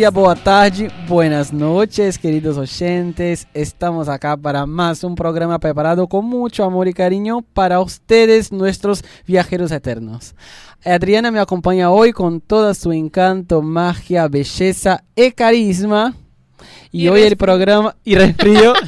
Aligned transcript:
Dia, 0.00 0.08
boa 0.08 0.34
tarde, 0.34 0.90
buenas 1.06 1.52
noches, 1.52 2.18
queridos 2.18 2.56
oyentes. 2.56 3.46
Estamos 3.52 4.08
acá 4.08 4.34
para 4.34 4.64
más 4.64 5.04
un 5.04 5.14
programa 5.14 5.58
preparado 5.58 6.08
con 6.08 6.24
mucho 6.24 6.64
amor 6.64 6.88
y 6.88 6.94
cariño 6.94 7.42
para 7.52 7.80
ustedes, 7.80 8.50
nuestros 8.50 9.04
viajeros 9.26 9.70
eternos. 9.72 10.34
Adriana 10.86 11.30
me 11.30 11.38
acompaña 11.38 11.90
hoy 11.90 12.12
con 12.12 12.40
todo 12.40 12.72
su 12.72 12.92
encanto, 12.92 13.60
magia, 13.60 14.26
belleza 14.26 15.04
y 15.14 15.32
carisma. 15.32 16.14
Y, 16.90 17.02
Y 17.02 17.08
hoy 17.08 17.20
el 17.20 17.36
programa... 17.36 17.94
Y 18.02 18.14
resfrío. 18.14 18.72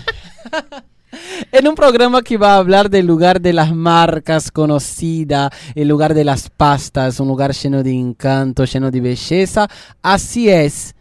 En 1.52 1.68
un 1.68 1.74
programa 1.74 2.22
que 2.22 2.38
va 2.38 2.54
a 2.54 2.56
hablar 2.56 2.88
del 2.88 3.04
lugar 3.04 3.38
de 3.38 3.52
las 3.52 3.74
marcas 3.74 4.50
conocida, 4.50 5.50
el 5.74 5.86
lugar 5.86 6.14
de 6.14 6.24
las 6.24 6.48
pastas, 6.48 7.20
un 7.20 7.28
lugar 7.28 7.52
lleno 7.52 7.82
de 7.82 7.92
encanto, 7.92 8.64
lleno 8.64 8.90
de 8.90 9.02
belleza. 9.02 9.68
Así 10.00 10.48
es, 10.48 10.94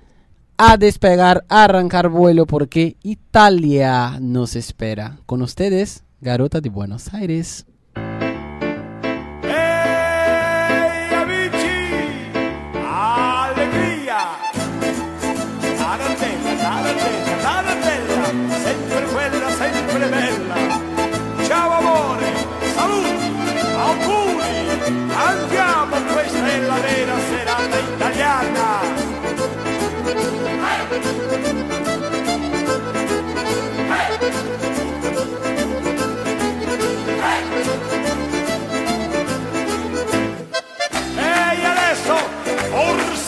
a 0.63 0.77
despegar, 0.77 1.43
a 1.49 1.63
arrancar 1.63 2.07
vuelo 2.07 2.45
porque 2.45 2.95
Italia 3.01 4.19
nos 4.21 4.55
espera. 4.55 5.17
Con 5.25 5.41
ustedes, 5.41 6.03
Garota 6.19 6.61
de 6.61 6.69
Buenos 6.69 7.15
Aires. 7.15 7.65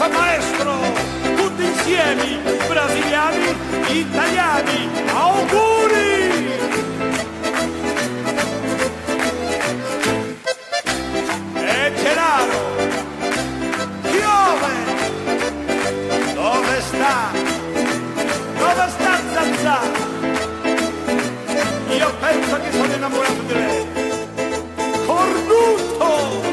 Forza 0.04 0.10
maestro, 0.10 0.74
tutti 1.36 1.64
insieme, 1.64 2.42
brasiliani, 2.68 3.56
italiani, 3.90 4.90
auguri! 5.14 6.52
E 11.56 11.94
Gennaro, 11.96 12.62
piove! 14.02 14.74
Dove 16.34 16.82
sta? 16.82 17.32
Dove 18.58 18.90
sta 18.90 19.20
Zanzà? 19.34 19.80
Io 21.90 22.14
penso 22.20 22.62
che 22.62 22.72
sono 22.72 22.94
innamorato 22.94 23.42
di 23.46 23.54
lei. 23.54 23.86
Cornuto! 25.06 26.53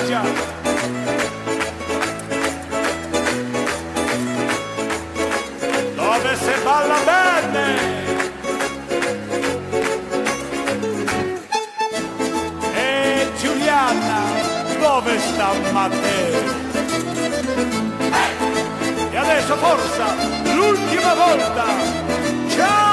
Mangia? 0.00 0.22
Dove 5.94 6.36
si 6.36 6.52
balla 6.64 6.98
bene? 7.04 7.64
E 12.74 13.30
Giuliana, 13.40 14.22
dove 14.78 15.18
sta 15.18 15.52
Matteo? 15.72 16.58
E 19.10 19.16
adesso 19.16 19.56
forza, 19.56 20.06
l'ultima 20.54 21.14
volta! 21.14 21.64
Ciao! 22.48 22.89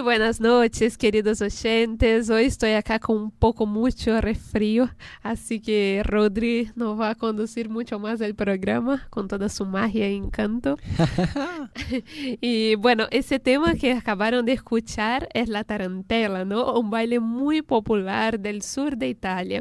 Muy 0.00 0.16
buenas 0.16 0.40
noches, 0.40 0.96
queridos 0.96 1.42
oyentes. 1.42 2.30
Hoy 2.30 2.44
estoy 2.44 2.70
acá 2.70 2.98
con 2.98 3.18
un 3.18 3.30
poco 3.30 3.66
mucho 3.66 4.18
resfrío, 4.22 4.88
así 5.22 5.60
que 5.60 6.00
Rodri 6.06 6.70
nos 6.74 6.98
va 6.98 7.10
a 7.10 7.14
conducir 7.14 7.68
mucho 7.68 7.98
más 7.98 8.22
el 8.22 8.34
programa 8.34 9.06
con 9.10 9.28
toda 9.28 9.50
su 9.50 9.66
magia 9.66 10.08
y 10.08 10.16
encanto. 10.16 10.78
y 12.40 12.76
bueno, 12.76 13.08
ese 13.10 13.40
tema 13.40 13.74
que 13.74 13.92
acabaron 13.92 14.46
de 14.46 14.52
escuchar 14.54 15.28
es 15.34 15.50
la 15.50 15.64
tarantela, 15.64 16.46
¿no? 16.46 16.78
Un 16.80 16.88
baile 16.88 17.20
muy 17.20 17.60
popular 17.60 18.40
del 18.40 18.62
sur 18.62 18.96
de 18.96 19.06
Italia. 19.10 19.60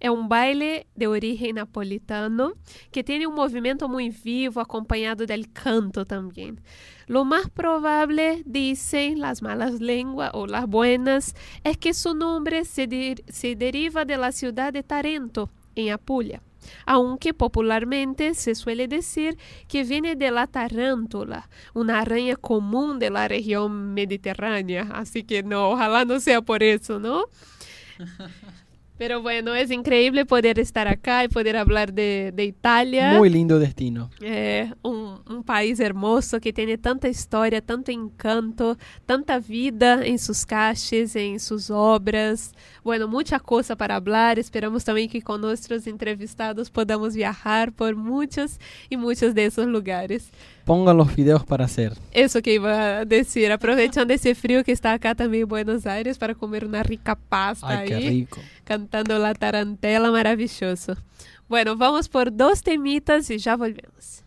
É 0.00 0.10
um 0.10 0.28
baile 0.28 0.86
de 0.96 1.06
origem 1.08 1.52
napolitano 1.52 2.54
que 2.92 3.02
tem 3.02 3.26
um 3.26 3.34
movimento 3.34 3.88
muito 3.88 4.16
vivo, 4.22 4.60
acompanhado 4.60 5.26
del 5.26 5.44
canto 5.52 6.04
também. 6.04 6.56
Lo 7.08 7.24
más 7.24 7.48
probable, 7.48 8.42
dicen 8.46 9.18
las 9.18 9.40
malas 9.42 9.80
lenguas 9.80 10.30
o 10.34 10.46
las 10.46 10.66
buenas, 10.66 11.34
es 11.64 11.76
que 11.78 11.94
su 11.94 12.14
nombre 12.14 12.64
se, 12.64 12.86
dir- 12.86 13.24
se 13.28 13.56
deriva 13.56 14.04
de 14.04 14.16
la 14.16 14.30
ciudad 14.30 14.72
de 14.72 14.82
Tarento, 14.82 15.50
en 15.74 15.90
Apulia. 15.92 16.42
Aunque 16.84 17.32
popularmente 17.32 18.34
se 18.34 18.54
suele 18.54 18.88
decir 18.88 19.38
que 19.68 19.84
viene 19.84 20.16
de 20.16 20.30
la 20.30 20.46
tarántula, 20.46 21.48
una 21.72 22.00
araña 22.00 22.36
común 22.36 22.98
de 22.98 23.10
la 23.10 23.26
región 23.26 23.94
mediterránea. 23.94 24.88
Así 24.92 25.24
que 25.24 25.42
no, 25.42 25.70
ojalá 25.70 26.04
no 26.04 26.20
sea 26.20 26.42
por 26.42 26.62
eso, 26.62 27.00
¿no? 27.00 27.24
Pero 28.98 29.22
bueno, 29.22 29.54
es 29.54 29.70
increíble 29.70 30.26
poder 30.26 30.58
estar 30.58 30.88
acá 30.88 31.22
y 31.22 31.28
poder 31.28 31.56
hablar 31.56 31.92
de, 31.92 32.32
de 32.34 32.44
Italia. 32.44 33.14
Muy 33.16 33.28
lindo 33.28 33.60
destino. 33.60 34.10
É 34.20 34.68
um, 34.84 35.18
um 35.30 35.42
país 35.42 35.78
hermoso 35.78 36.40
que 36.40 36.52
tem 36.52 36.76
tanta 36.76 37.08
história, 37.08 37.62
tanto 37.62 37.92
encanto, 37.92 38.76
tanta 39.06 39.38
vida 39.38 40.04
em 40.04 40.18
suas 40.18 40.44
caixas, 40.44 41.14
em 41.14 41.38
suas 41.38 41.70
obras. 41.70 42.52
Bueno, 42.82 43.06
muita 43.06 43.38
coisa 43.38 43.76
para 43.76 43.94
hablar. 43.94 44.36
Esperamos 44.36 44.82
também 44.82 45.08
que 45.08 45.20
com 45.20 45.38
nossos 45.38 45.86
entrevistados 45.86 46.68
podamos 46.68 47.14
viajar 47.14 47.70
por 47.70 47.94
muitos 47.94 48.58
e 48.90 48.96
muitos 48.96 49.32
desses 49.32 49.64
lugares. 49.64 50.28
Pongan 50.68 50.98
los 50.98 51.16
videos 51.16 51.44
para 51.46 51.64
hacer. 51.64 51.94
Isso 52.14 52.42
que 52.42 52.52
iba 52.52 52.98
a 53.00 53.04
dizer, 53.04 53.50
aproveitando 53.52 54.10
esse 54.10 54.34
frio 54.34 54.62
que 54.62 54.70
está 54.70 54.92
acá 54.92 55.14
também 55.14 55.40
em 55.40 55.46
Buenos 55.46 55.86
Aires 55.86 56.18
para 56.18 56.34
comer 56.34 56.62
uma 56.62 56.82
rica 56.82 57.16
pasta 57.16 57.66
Ay, 57.66 57.78
aí. 57.78 57.88
qué 57.88 57.98
rico. 58.10 58.40
cantando 58.66 59.18
la 59.18 59.32
tarantela 59.34 60.10
maravilloso. 60.12 60.94
Bueno, 61.48 61.74
vamos 61.74 62.06
por 62.06 62.30
dos 62.30 62.60
temitas 62.62 63.30
y 63.30 63.38
ya 63.38 63.56
volvemos. 63.56 64.22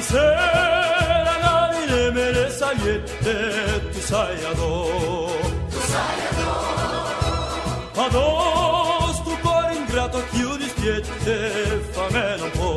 Kaysera 0.00 1.34
nalile 1.44 2.10
mele 2.14 2.50
sayette 2.58 3.36
tusayado 3.92 4.72
Tusayado 5.72 6.52
Pa 7.94 8.08
dostu 8.08 9.32
cor 9.42 9.70
ingrato 9.76 10.22
chiudi 10.32 10.68
spiette 10.72 11.36
famelo 11.92 12.48
po. 12.56 12.70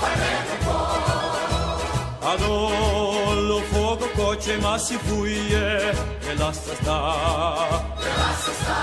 Famelo 0.00 0.54
po. 0.64 0.76
Adollo 2.30 3.60
fuoco 3.70 4.06
coce 4.14 4.58
ma 4.58 4.76
si 4.76 4.98
fuie 4.98 5.92
e 6.28 6.34
lascia 6.36 6.74
sta 6.80 7.00
E 8.04 8.10
lascia 8.20 8.52
sta 8.60 8.80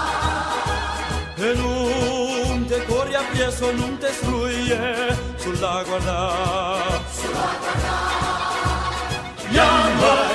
E 1.37 1.53
lui 1.53 2.34
te 2.75 2.85
corri 2.87 3.15
appresso 3.15 3.71
non 3.71 3.97
te 3.97 4.11
struie 4.11 5.17
sulla 5.37 5.81
guarda 5.87 7.01
sulla 7.09 7.49
guarda 7.59 7.95
yamma, 9.55 10.34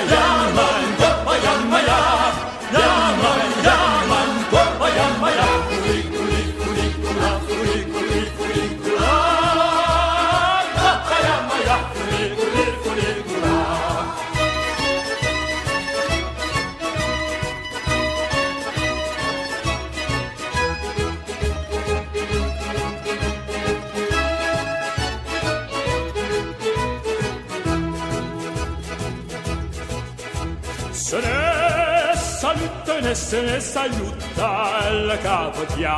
e 33.11 33.15
se 33.15 33.41
ne 33.41 33.59
saluta 33.59 34.89
la 34.89 35.17
capodia. 35.17 35.97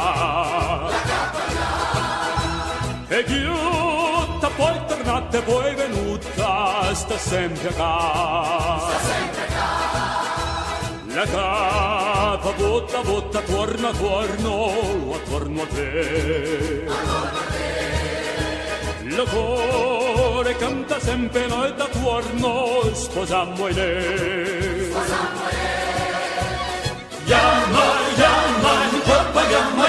E 3.08 3.24
chiuta, 3.26 4.48
poi 4.56 4.86
tornata, 4.88 5.42
poi 5.42 5.76
venuta, 5.76 6.94
sta 6.96 7.18
sempre 7.18 7.70
a 7.70 7.74
casa. 7.74 8.98
La 11.14 11.26
capa 11.26 12.52
botta, 12.58 13.02
botta, 13.02 13.40
torna, 13.42 13.92
torno, 13.92 15.14
attorno 15.14 15.62
a 15.62 15.68
te. 15.68 16.88
Il 19.04 19.24
cuore 19.30 20.58
canta 20.58 21.00
sempre 21.00 21.46
noi 21.46 21.76
da 21.76 21.86
tuorno, 21.86 22.82
sposammo 22.92 23.68
e 23.68 23.74
lei. 23.74 24.90
Sposammo 24.90 25.50
e 25.50 25.52
lei. 25.52 25.83
Yama, 27.28 27.86
yama, 28.20 28.74
hip 28.92 29.08
yama. 29.08 29.88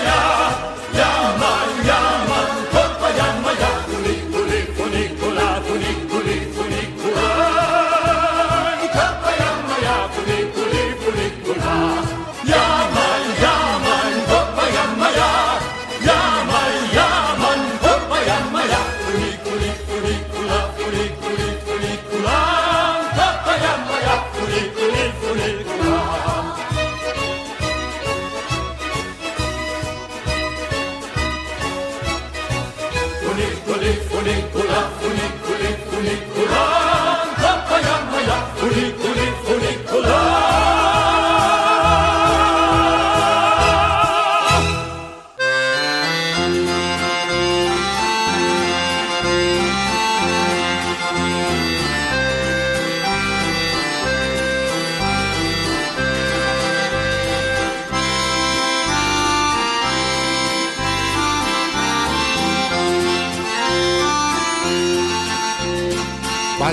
Yama, 0.99 1.53
yama. 1.87 2.04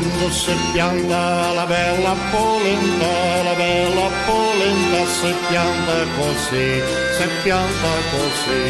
quando 0.02 0.32
se 0.32 0.56
pianta 0.74 1.54
la 1.54 1.66
bella 1.66 2.16
polenta, 2.32 3.44
la 3.44 3.54
bella 3.54 4.10
polenta 4.26 5.06
se 5.06 5.34
pianta 5.48 6.06
così, 6.18 6.82
se 7.18 7.28
pianta 7.44 7.92
così. 8.12 8.64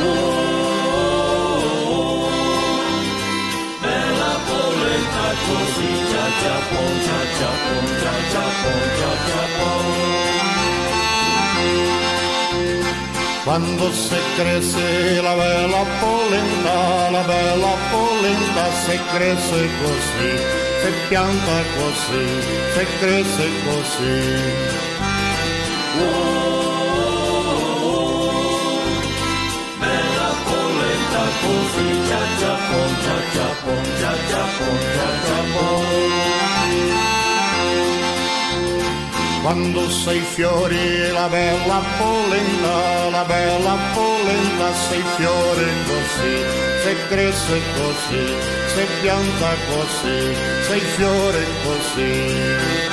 Oh, 0.00 0.06
oh, 0.78 1.10
oh. 1.90 2.28
Bella 3.80 4.38
polenta 4.46 5.26
così, 5.46 5.90
già 6.12 6.26
già 6.42 6.58
pon, 6.70 6.92
già 7.06 7.20
già 7.38 7.52
pon, 7.64 7.86
già 8.02 8.14
già 8.32 8.46
pon, 8.62 8.80
già 8.98 9.12
già 9.26 9.42
pon. 9.58 10.17
Quando 13.48 13.90
si 13.94 14.14
crece 14.36 15.22
la 15.22 15.34
bella 15.34 15.82
polenta, 16.02 17.10
la 17.10 17.22
bella 17.22 17.74
polenta 17.90 18.70
si 18.84 18.98
crece 19.10 19.68
così, 19.80 20.32
si 20.82 20.92
pianta 21.08 21.56
così, 21.78 22.26
si 22.74 22.86
crece 23.00 23.48
così. 23.64 24.88
Quando 39.48 39.88
sei 39.88 40.20
fiori 40.20 41.10
la 41.10 41.26
bella 41.26 41.80
polenta, 41.96 43.08
la 43.08 43.24
bella 43.24 43.78
polenta 43.94 44.74
sei 44.74 45.02
fiore 45.16 45.64
così, 45.86 46.36
se 46.82 46.96
cresce 47.08 47.58
così, 47.78 48.26
se 48.74 48.86
pianta 49.00 49.54
così, 49.70 50.34
sei 50.66 50.80
fiore 50.80 51.46
così. 51.64 52.88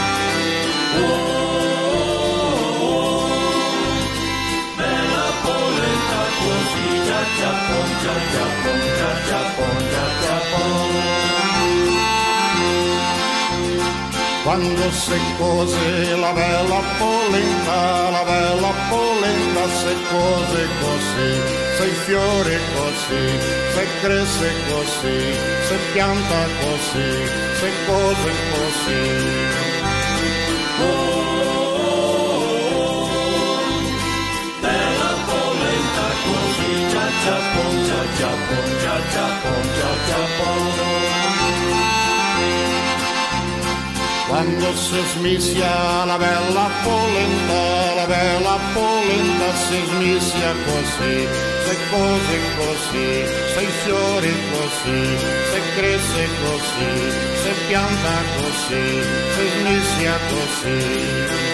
Quando 14.46 14.92
si 14.92 15.20
cose 15.40 16.16
la 16.18 16.32
bella 16.32 16.80
polenta, 17.00 18.10
la 18.12 18.24
bella 18.24 18.74
polenta 18.90 19.68
si 19.70 19.96
cose 20.12 20.68
così, 20.82 21.32
sei 21.78 21.92
fiore 22.06 22.60
così, 22.76 23.40
se 23.74 23.88
cresce 24.02 24.54
così, 24.70 25.34
se 25.68 25.78
pianta 25.94 26.42
così, 26.62 27.26
se 27.60 27.72
cose 27.88 28.32
così. 28.52 29.66
Quando 44.36 44.76
si 44.76 45.00
smisia 45.14 46.04
la 46.04 46.18
bella 46.18 46.68
polenta, 46.84 47.94
la 47.96 48.06
bella 48.06 48.60
polenta 48.74 49.56
si 49.56 49.80
smisia 49.88 50.52
così, 50.68 51.16
se 51.64 51.76
cose 51.90 52.38
così, 52.60 53.10
sei 53.56 53.70
fiori 53.86 54.34
così, 54.52 55.02
se 55.52 55.60
cresce 55.76 56.28
così, 56.44 56.92
se 57.44 57.52
pianta 57.70 58.16
così, 58.36 58.86
se 59.36 59.44
smisia 59.58 60.16
così. 60.28 61.46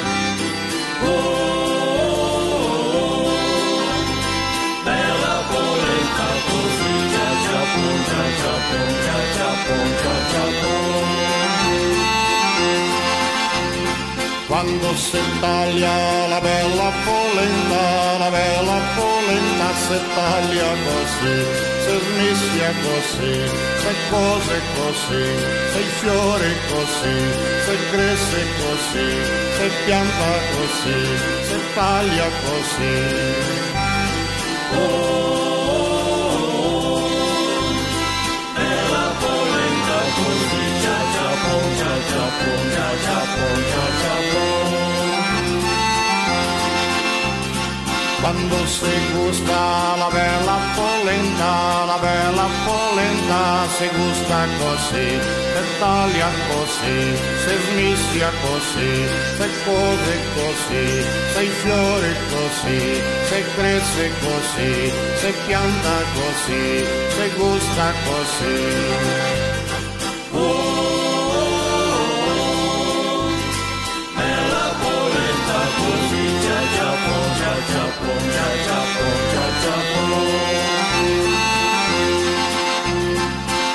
Quando 14.48 14.96
si 14.96 15.18
taglia 15.40 16.28
la 16.28 16.40
bella 16.42 16.92
polenta, 17.06 18.18
la 18.20 18.30
bella 18.30 18.80
polenta 18.96 19.68
se 19.88 20.00
taglia 20.14 20.72
così, 20.88 21.38
se 21.84 21.94
smischia 22.06 22.72
così, 22.86 23.34
se 23.82 23.92
cose 24.10 24.56
così, 24.76 25.26
se 25.72 25.80
i 25.80 25.92
fiori 26.02 26.54
così, 26.70 27.18
se 27.66 27.74
cresce 27.92 28.42
così, 28.60 29.10
se 29.58 29.66
pianta 29.86 30.32
così, 30.54 31.00
se 31.48 31.58
taglia 31.74 32.30
così. 32.44 33.82
Quando 48.22 48.66
si 48.68 48.98
gusta 49.14 49.96
la 49.98 50.10
bella 50.14 50.58
polenta, 50.76 51.86
la 51.86 51.98
bella 51.98 52.48
polenta 52.64 53.68
si 53.78 53.88
gusta 53.98 54.46
così, 54.60 55.20
se 55.54 55.64
taglia 55.80 56.30
così, 56.48 57.18
se 57.44 57.58
smischia 57.66 58.32
così, 58.46 59.08
se 59.38 59.50
cose 59.66 60.14
così, 60.36 60.88
se 61.34 61.42
i 61.42 61.50
fiori 61.50 62.16
così, 62.30 63.02
se 63.28 63.44
cresce 63.56 64.12
così, 64.22 64.92
se 65.16 65.34
pianta 65.48 65.98
così, 66.14 66.86
se 67.16 67.30
gusta 67.36 67.92
così. 68.06 69.32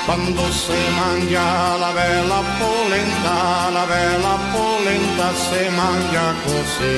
Quando 0.07 0.51
si 0.51 0.71
mangia 0.95 1.75
la 1.77 1.91
bella 1.91 2.41
polenta, 2.57 3.69
la 3.69 3.85
bella 3.85 4.37
polenta 4.51 5.33
si 5.35 5.69
mangia 5.75 6.33
così, 6.43 6.95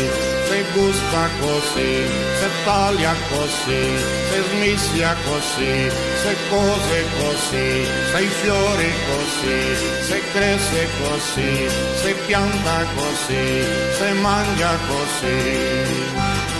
si 0.48 0.64
gusta 0.74 1.30
così, 1.42 2.06
si 2.40 2.50
taglia 2.64 3.14
così, 3.30 3.84
si 4.30 4.40
smischia 4.50 5.16
così, 5.26 5.90
se 6.22 6.36
cose 6.50 7.06
così, 7.20 7.86
se 8.12 8.22
i 8.22 8.28
fiori 8.42 8.92
così, 9.10 9.60
se 10.08 10.22
cresce 10.32 10.88
così, 11.02 11.68
se 12.02 12.14
pianta 12.26 12.86
così, 12.96 13.64
se 13.98 14.12
mangia 14.22 14.78
così. 14.88 16.59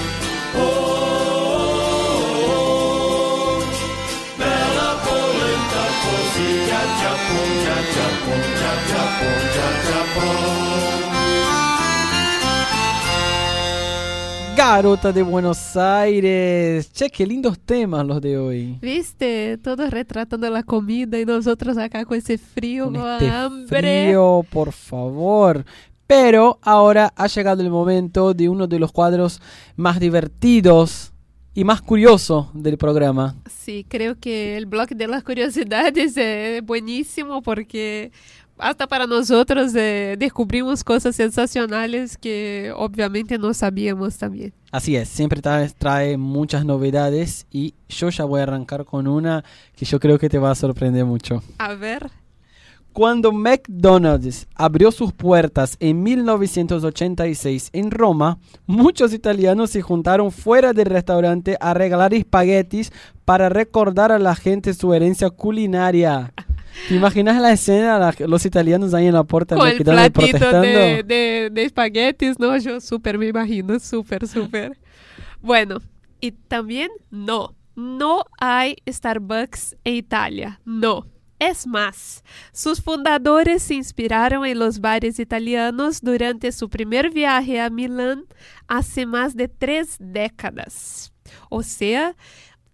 Garota 14.60 15.14
de 15.14 15.24
Buenos 15.24 15.78
Aires. 15.78 16.92
Che, 16.92 17.10
qué 17.10 17.26
lindos 17.26 17.58
temas 17.60 18.06
los 18.06 18.20
de 18.22 18.38
hoy. 18.38 18.78
Viste, 18.82 19.58
todos 19.58 19.90
retratando 19.90 20.50
la 20.50 20.64
comida 20.64 21.18
y 21.18 21.26
nosotros 21.26 21.78
acá 21.78 22.04
con 22.04 22.18
ese 22.18 22.38
frío, 22.38 22.86
Con 22.86 22.96
con, 22.96 23.10
este 23.10 23.30
hambre. 23.30 24.06
frío, 24.06 24.46
por 24.50 24.74
favor. 24.74 25.64
Pero 26.10 26.58
ahora 26.64 27.14
ha 27.16 27.28
llegado 27.28 27.62
el 27.62 27.70
momento 27.70 28.34
de 28.34 28.50
uno 28.50 28.66
de 28.66 28.80
los 28.80 28.92
cuadros 28.92 29.40
más 29.76 30.00
divertidos 30.00 31.14
y 31.54 31.64
más 31.64 31.84
curiosos 31.84 32.48
del 32.56 32.80
programa. 32.80 33.36
Sí, 33.46 33.86
creo 33.88 34.20
que 34.20 34.58
el 34.58 34.66
blog 34.66 34.90
de 34.90 35.08
las 35.08 35.24
curiosidades 35.24 36.18
es 36.18 36.66
buenísimo 36.66 37.44
porque 37.44 38.12
hasta 38.58 38.88
para 38.88 39.06
nosotros 39.06 39.72
eh, 39.76 40.16
descubrimos 40.18 40.84
cosas 40.84 41.16
sensacionales 41.16 42.18
que 42.18 42.74
obviamente 42.76 43.38
no 43.38 43.54
sabíamos 43.54 44.18
también. 44.18 44.52
Así 44.72 44.96
es, 44.96 45.10
siempre 45.10 45.44
trae, 45.44 45.70
trae 45.78 46.18
muchas 46.18 46.66
novedades 46.66 47.46
y 47.52 47.76
yo 47.88 48.10
ya 48.10 48.26
voy 48.26 48.40
a 48.40 48.44
arrancar 48.44 48.84
con 48.84 49.08
una 49.08 49.44
que 49.76 49.86
yo 49.86 50.00
creo 50.00 50.18
que 50.18 50.28
te 50.28 50.40
va 50.40 50.50
a 50.50 50.56
sorprender 50.56 51.06
mucho. 51.06 51.44
A 51.60 51.76
ver, 51.76 52.10
Cuando 53.00 53.32
McDonald's 53.32 54.46
abrió 54.56 54.92
sus 54.92 55.14
puertas 55.14 55.78
en 55.80 56.04
1986 56.04 57.70
en 57.72 57.92
Roma, 57.92 58.40
muchos 58.66 59.14
italianos 59.14 59.70
se 59.70 59.82
juntaron 59.82 60.34
fuera 60.34 60.74
del 60.74 60.88
restaurante 60.88 61.56
a 61.62 61.74
regalar 61.74 62.14
espaguetis 62.14 62.92
para 63.24 63.48
recordar 63.48 64.12
a 64.12 64.20
la 64.20 64.36
gente 64.36 64.74
su 64.74 64.94
herencia 64.94 65.30
culinaria. 65.30 66.34
¿Te 66.90 66.96
imaginas 66.96 67.42
la 67.42 67.54
escena, 67.54 67.98
la- 68.00 68.28
los 68.28 68.46
italianos 68.46 68.94
ahí 68.94 69.08
en 69.08 69.14
la 69.14 69.24
puerta 69.24 69.56
con 69.56 69.66
el 69.70 69.78
protestando? 70.12 70.60
de, 70.68 71.04
de, 71.04 71.50
de 71.54 71.64
espaguetis, 71.64 72.38
¿no? 72.38 72.58
Yo 72.58 72.82
súper 72.82 73.18
me 73.18 73.28
imagino, 73.28 73.80
súper, 73.80 74.28
súper. 74.28 74.78
Bueno, 75.42 75.78
y 76.20 76.34
también 76.34 76.90
no, 77.10 77.56
no 77.78 78.26
hay 78.42 78.76
Starbucks 78.86 79.78
en 79.86 79.96
Italia, 79.96 80.60
no. 80.66 81.06
Es 81.40 81.66
más, 81.66 82.26
sus 82.52 82.82
fundadores 82.82 83.64
se 83.64 83.76
inspiraron 83.76 84.46
en 84.46 84.60
los 84.60 84.82
bares 84.82 85.20
italianos 85.20 86.02
durante 86.02 86.52
su 86.52 86.70
primer 86.70 87.12
viaje 87.12 87.62
a 87.62 87.70
Milán 87.70 88.26
hace 88.68 89.06
más 89.06 89.38
de 89.38 89.48
tres 89.48 89.96
décadas. 90.00 91.14
O 91.50 91.64
sea, 91.64 92.18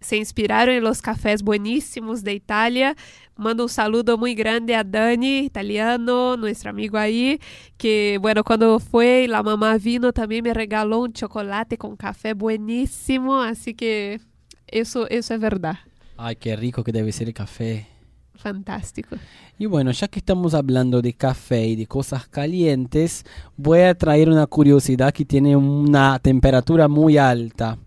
se 0.02 0.18
inspiraron 0.18 0.74
en 0.74 0.84
los 0.84 1.04
cafés 1.04 1.44
buenísimos 1.44 2.24
de 2.24 2.34
Italia. 2.34 2.96
Mando 3.36 3.64
un 3.64 3.70
saludo 3.70 4.18
muy 4.18 4.34
grande 4.34 4.76
a 4.76 4.84
Dani, 4.84 5.40
italiano, 5.40 6.36
nuestro 6.36 6.72
amigo 6.72 6.98
ahí, 6.98 7.40
que 7.78 8.18
bueno, 8.20 8.44
cuando 8.44 8.80
fue 8.80 9.28
la 9.28 9.44
mamá 9.44 9.78
vino 9.78 10.12
también 10.12 10.44
me 10.44 10.56
regaló 10.56 11.02
un 11.02 11.14
chocolate 11.14 11.78
con 11.78 11.96
café 11.96 12.34
buenísimo, 12.34 13.42
así 13.42 13.76
que 13.76 14.22
eso, 14.68 15.08
eso 15.10 15.36
es 15.36 15.40
verdad. 15.40 15.78
Ay, 16.18 16.38
qué 16.38 16.56
rico 16.56 16.84
que 16.84 16.92
debe 16.92 17.12
ser 17.12 17.28
el 17.28 17.34
café. 17.34 17.95
Fantástico. 18.38 19.16
Y 19.58 19.66
bueno, 19.66 19.92
ya 19.92 20.08
que 20.08 20.20
estamos 20.20 20.54
hablando 20.54 21.02
de 21.02 21.14
café 21.14 21.66
y 21.68 21.76
de 21.76 21.88
cosas 21.88 22.28
calientes, 22.28 23.24
voy 23.58 23.80
a 23.82 23.96
traer 23.96 24.30
una 24.30 24.46
curiosidad 24.48 25.14
que 25.14 25.26
tiene 25.26 25.56
una 25.56 26.20
temperatura 26.20 26.88
muy 26.88 27.18
alta. 27.18 27.78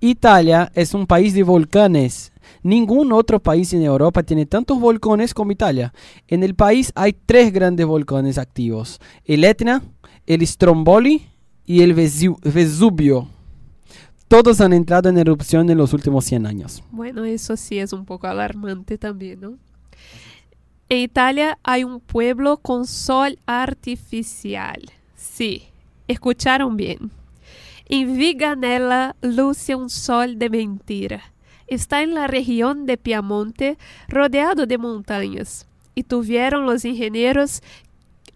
Italia 0.00 0.70
es 0.74 0.94
un 0.94 1.06
país 1.06 1.34
de 1.34 1.42
volcanes. 1.42 2.32
Ningún 2.62 3.12
otro 3.12 3.40
país 3.40 3.72
en 3.72 3.82
Europa 3.82 4.22
tiene 4.22 4.46
tantos 4.46 4.78
volcanes 4.78 5.34
como 5.34 5.52
Italia. 5.52 5.92
En 6.28 6.42
el 6.42 6.54
país 6.54 6.92
hay 6.94 7.12
tres 7.12 7.52
grandes 7.52 7.86
volcanes 7.86 8.38
activos. 8.38 9.00
El 9.24 9.44
Etna, 9.44 9.82
el 10.26 10.46
Stromboli 10.46 11.26
y 11.64 11.82
el 11.82 11.94
Vesu- 11.96 12.38
Vesubio. 12.42 13.28
Todos 14.28 14.60
han 14.60 14.72
entrado 14.72 15.08
en 15.08 15.18
erupción 15.18 15.70
en 15.70 15.78
los 15.78 15.92
últimos 15.92 16.24
100 16.24 16.46
años. 16.46 16.82
Bueno, 16.90 17.24
eso 17.24 17.56
sí 17.56 17.78
es 17.78 17.92
un 17.92 18.04
poco 18.04 18.26
alarmante 18.26 18.98
también, 18.98 19.40
¿no? 19.40 19.58
En 20.88 20.98
Italia 20.98 21.58
hay 21.64 21.82
un 21.82 21.98
pueblo 21.98 22.58
con 22.58 22.86
sol 22.86 23.40
artificial. 23.44 24.80
Sí, 25.16 25.64
escucharon 26.06 26.76
bien. 26.76 27.10
En 27.86 28.16
Viganella 28.16 29.16
luce 29.20 29.74
un 29.74 29.90
sol 29.90 30.38
de 30.38 30.48
mentira. 30.48 31.32
Está 31.66 32.02
en 32.02 32.14
la 32.14 32.28
región 32.28 32.86
de 32.86 32.98
Piamonte, 32.98 33.78
rodeado 34.06 34.66
de 34.66 34.78
montañas. 34.78 35.66
Y 35.96 36.04
tuvieron 36.04 36.66
los 36.66 36.84
ingenieros 36.84 37.62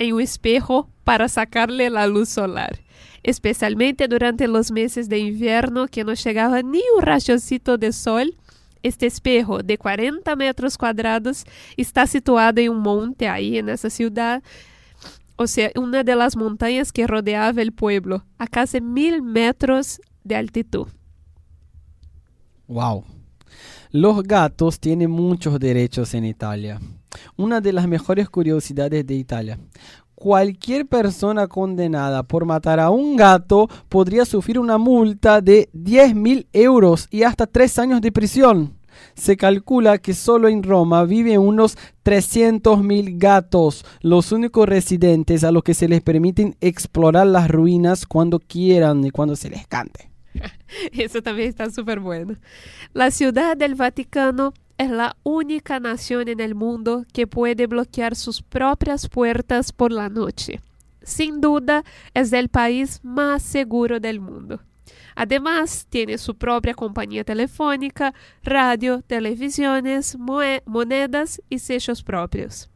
en 0.00 0.14
un 0.14 0.20
espejo 0.20 0.88
para 1.04 1.28
sacarle 1.28 1.88
la 1.88 2.08
luz 2.08 2.30
solar. 2.30 2.80
Especialmente 3.22 4.08
durante 4.08 4.48
los 4.48 4.72
meses 4.72 5.08
de 5.08 5.18
invierno 5.18 5.86
que 5.86 6.02
no 6.02 6.14
llegaba 6.14 6.62
ni 6.62 6.82
un 6.96 7.02
rayocito 7.02 7.78
de 7.78 7.92
sol. 7.92 8.36
Este 8.82 9.06
espejo 9.06 9.62
de 9.62 9.76
40 9.78 10.34
metros 10.36 10.78
cuadrados 10.78 11.44
está 11.76 12.06
situado 12.06 12.60
en 12.60 12.70
un 12.70 12.80
monte 12.80 13.28
ahí 13.28 13.58
en 13.58 13.68
esa 13.68 13.90
ciudad 13.90 14.42
o 15.42 15.46
sea, 15.46 15.70
una 15.74 16.04
de 16.04 16.14
las 16.14 16.36
montañas 16.36 16.92
que 16.92 17.06
rodeaba 17.06 17.62
el 17.62 17.72
pueblo, 17.72 18.26
a 18.36 18.46
casi 18.46 18.82
mil 18.82 19.22
metros 19.22 19.98
de 20.22 20.36
altitud. 20.36 20.86
Wow. 22.68 23.04
Los 23.90 24.22
gatos 24.22 24.78
tienen 24.78 25.10
muchos 25.10 25.58
derechos 25.58 26.12
en 26.12 26.26
Italia. 26.26 26.78
Una 27.38 27.62
de 27.62 27.72
las 27.72 27.88
mejores 27.88 28.28
curiosidades 28.28 29.06
de 29.06 29.14
Italia. 29.14 29.58
Cualquier 30.20 30.86
persona 30.86 31.46
condenada 31.46 32.22
por 32.24 32.44
matar 32.44 32.78
a 32.78 32.90
un 32.90 33.16
gato 33.16 33.70
podría 33.88 34.26
sufrir 34.26 34.58
una 34.58 34.76
multa 34.76 35.40
de 35.40 35.70
10 35.72 36.14
mil 36.14 36.46
euros 36.52 37.08
y 37.10 37.22
hasta 37.22 37.46
3 37.46 37.78
años 37.78 38.00
de 38.02 38.12
prisión. 38.12 38.74
Se 39.14 39.38
calcula 39.38 39.96
que 39.96 40.12
solo 40.12 40.48
en 40.48 40.62
Roma 40.62 41.04
viven 41.04 41.40
unos 41.40 41.78
300 42.02 42.82
mil 42.82 43.16
gatos, 43.16 43.86
los 44.02 44.30
únicos 44.30 44.68
residentes 44.68 45.42
a 45.42 45.52
los 45.52 45.62
que 45.62 45.72
se 45.72 45.88
les 45.88 46.02
permiten 46.02 46.54
explorar 46.60 47.26
las 47.26 47.50
ruinas 47.50 48.04
cuando 48.04 48.40
quieran 48.40 49.02
y 49.02 49.10
cuando 49.10 49.36
se 49.36 49.48
les 49.48 49.66
cante. 49.66 50.10
Eso 50.92 51.22
también 51.22 51.48
está 51.48 51.70
súper 51.70 51.98
bueno. 51.98 52.36
La 52.92 53.10
ciudad 53.10 53.56
del 53.56 53.74
Vaticano 53.74 54.52
es 54.80 54.88
la 54.88 55.14
única 55.24 55.78
nación 55.78 56.28
en 56.28 56.40
el 56.40 56.54
mundo 56.54 57.04
que 57.12 57.26
puede 57.26 57.66
bloquear 57.66 58.16
sus 58.16 58.40
propias 58.40 59.10
puertas 59.10 59.72
por 59.72 59.92
la 59.92 60.08
noche. 60.08 60.62
Sin 61.02 61.42
duda, 61.42 61.84
es 62.14 62.32
el 62.32 62.48
país 62.48 62.98
más 63.02 63.42
seguro 63.42 64.00
del 64.00 64.20
mundo. 64.20 64.62
Además, 65.14 65.86
tiene 65.90 66.16
su 66.16 66.34
propia 66.34 66.72
compañía 66.72 67.24
telefónica, 67.24 68.14
radio, 68.42 69.02
televisiones, 69.02 70.16
monedas 70.64 71.42
y 71.50 71.58
sellos 71.58 72.02
propios. 72.02 72.70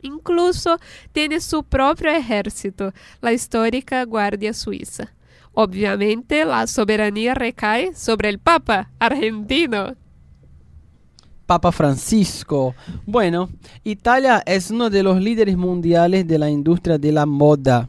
Incluso 0.00 0.78
tiene 1.12 1.42
su 1.42 1.64
propio 1.64 2.12
ejército, 2.12 2.94
la 3.20 3.34
histórica 3.34 4.02
Guardia 4.06 4.54
Suiza. 4.54 5.12
Obviamente, 5.52 6.46
la 6.46 6.66
soberanía 6.66 7.34
recae 7.34 7.94
sobre 7.94 8.30
el 8.30 8.38
Papa 8.38 8.90
argentino. 8.98 9.96
Papa 11.46 11.70
Francisco. 11.70 12.74
Bueno, 13.06 13.48
Italia 13.84 14.42
es 14.44 14.70
uno 14.70 14.90
de 14.90 15.02
los 15.02 15.20
líderes 15.20 15.56
mundiales 15.56 16.26
de 16.26 16.38
la 16.38 16.50
industria 16.50 16.98
de 16.98 17.12
la 17.12 17.24
moda. 17.24 17.88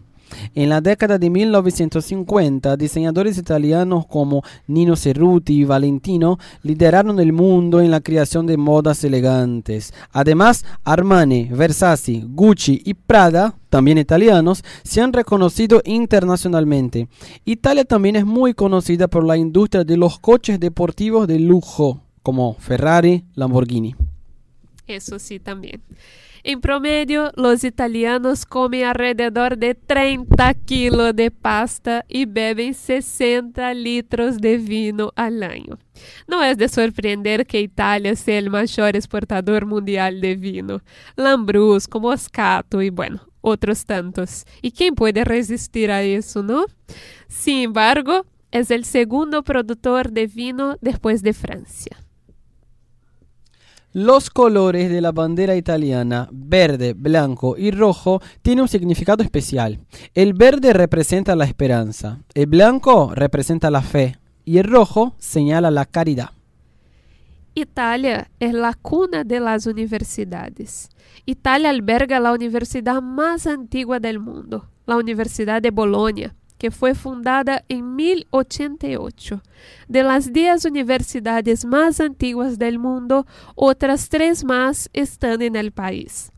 En 0.53 0.69
la 0.69 0.81
década 0.81 1.17
de 1.17 1.29
1950, 1.29 2.75
diseñadores 2.77 3.37
italianos 3.37 4.05
como 4.05 4.43
Nino 4.67 4.95
Cerruti 4.95 5.61
y 5.61 5.63
Valentino 5.63 6.37
lideraron 6.63 7.19
el 7.19 7.33
mundo 7.33 7.79
en 7.79 7.91
la 7.91 8.01
creación 8.01 8.45
de 8.45 8.57
modas 8.57 9.03
elegantes. 9.03 9.93
Además, 10.11 10.65
Armani, 10.83 11.45
Versace, 11.45 12.23
Gucci 12.27 12.81
y 12.83 12.93
Prada, 12.93 13.55
también 13.69 13.97
italianos, 13.97 14.63
se 14.83 15.01
han 15.01 15.13
reconocido 15.13 15.81
internacionalmente. 15.85 17.07
Italia 17.45 17.85
también 17.85 18.15
es 18.17 18.25
muy 18.25 18.53
conocida 18.53 19.07
por 19.07 19.25
la 19.25 19.37
industria 19.37 19.83
de 19.83 19.97
los 19.97 20.19
coches 20.19 20.59
deportivos 20.59 21.27
de 21.27 21.39
lujo, 21.39 22.01
como 22.27 22.55
Ferrari, 22.55 23.23
Lamborghini. 23.35 23.95
Eso 24.85 25.17
sí, 25.17 25.39
también. 25.39 25.81
En 26.43 26.59
promedio, 26.59 27.31
los 27.37 27.63
italianos 27.63 28.45
comen 28.45 28.83
alrededor 28.83 29.57
de 29.57 29.75
30 29.75 30.53
kilos 30.65 31.15
de 31.15 31.31
pasta 31.31 32.03
y 32.09 32.25
beben 32.25 32.73
60 32.73 33.73
litros 33.75 34.41
de 34.41 34.57
vino 34.57 35.13
al 35.15 35.41
año. 35.41 35.79
No 36.27 36.43
es 36.43 36.57
de 36.57 36.67
sorprender 36.67 37.45
que 37.45 37.61
Italia 37.61 38.13
sea 38.17 38.39
el 38.39 38.49
mayor 38.49 38.97
exportador 38.97 39.65
mundial 39.65 40.19
de 40.19 40.35
vino. 40.35 40.81
Lambrusco, 41.15 42.01
Moscato 42.01 42.81
y 42.81 42.89
bueno, 42.89 43.21
otros 43.39 43.85
tantos. 43.85 44.45
¿Y 44.61 44.71
quién 44.71 44.95
puede 44.95 45.23
resistir 45.23 45.91
a 45.91 46.03
eso, 46.03 46.43
no? 46.43 46.65
Sin 47.29 47.59
embargo, 47.59 48.25
es 48.51 48.69
el 48.69 48.83
segundo 48.83 49.43
productor 49.43 50.11
de 50.11 50.27
vino 50.27 50.75
después 50.81 51.21
de 51.23 51.31
Francia. 51.31 51.97
Los 53.99 54.29
colores 54.29 54.91
de 54.91 55.01
la 55.01 55.11
bandera 55.11 55.55
italiana, 55.55 56.29
verde, 56.31 56.93
blanco 56.93 57.55
y 57.57 57.71
rojo, 57.71 58.21
tienen 58.43 58.61
un 58.61 58.67
significado 58.67 59.23
especial. 59.23 59.79
El 60.13 60.35
verde 60.35 60.71
representa 60.71 61.35
la 61.35 61.45
esperanza, 61.45 62.19
el 62.35 62.45
blanco 62.45 63.15
representa 63.15 63.71
la 63.71 63.81
fe 63.81 64.19
y 64.45 64.59
el 64.59 64.65
rojo 64.65 65.15
señala 65.17 65.71
la 65.71 65.85
caridad. 65.85 66.29
Italia 67.55 68.29
es 68.39 68.53
la 68.53 68.75
cuna 68.75 69.23
de 69.23 69.39
las 69.39 69.65
universidades. 69.65 70.89
Italia 71.25 71.71
alberga 71.71 72.19
la 72.19 72.33
universidad 72.33 73.01
más 73.01 73.47
antigua 73.47 73.99
del 73.99 74.19
mundo, 74.19 74.69
la 74.85 74.97
Universidad 74.97 75.59
de 75.59 75.71
Bolonia, 75.71 76.35
que 76.57 76.71
fue 76.71 76.95
fundada 76.95 77.63
en 77.69 77.95
1088. 77.95 79.41
De 79.87 80.03
las 80.03 80.33
10 80.33 80.65
universidades 80.65 81.65
más 81.65 81.99
antiguas 81.99 82.57
del 82.57 82.79
mundo, 82.79 83.25
otras 83.55 84.09
tres 84.09 84.43
más 84.43 84.89
están 84.93 85.41
en 85.41 85.55
el 85.55 85.71
país. 85.71 86.31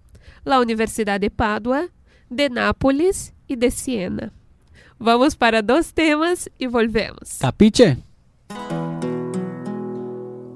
La 0.43 0.59
Universidad 0.59 1.19
de 1.19 1.29
Padua, 1.29 1.89
de 2.29 2.49
Nápoles 2.49 3.33
y 3.47 3.55
de 3.55 3.71
Siena. 3.71 4.33
Vamos 4.97 5.35
para 5.35 5.61
dos 5.61 5.93
temas 5.93 6.49
y 6.57 6.67
volvemos. 6.67 7.37
¿Capiche? 7.39 7.97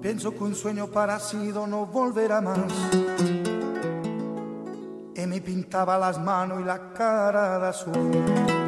Pienso 0.01 0.31
que 0.31 0.43
un 0.43 0.53
sueño 0.53 0.87
parecido 0.87 1.65
no 1.65 1.85
volverá 1.85 2.41
más. 2.41 2.57
Y 5.15 5.25
me 5.25 5.39
pintaba 5.39 5.97
las 5.97 6.19
manos 6.19 6.59
y 6.59 6.65
la 6.65 6.91
cara 6.91 7.59
de 7.59 7.67
azul. 7.67 8.62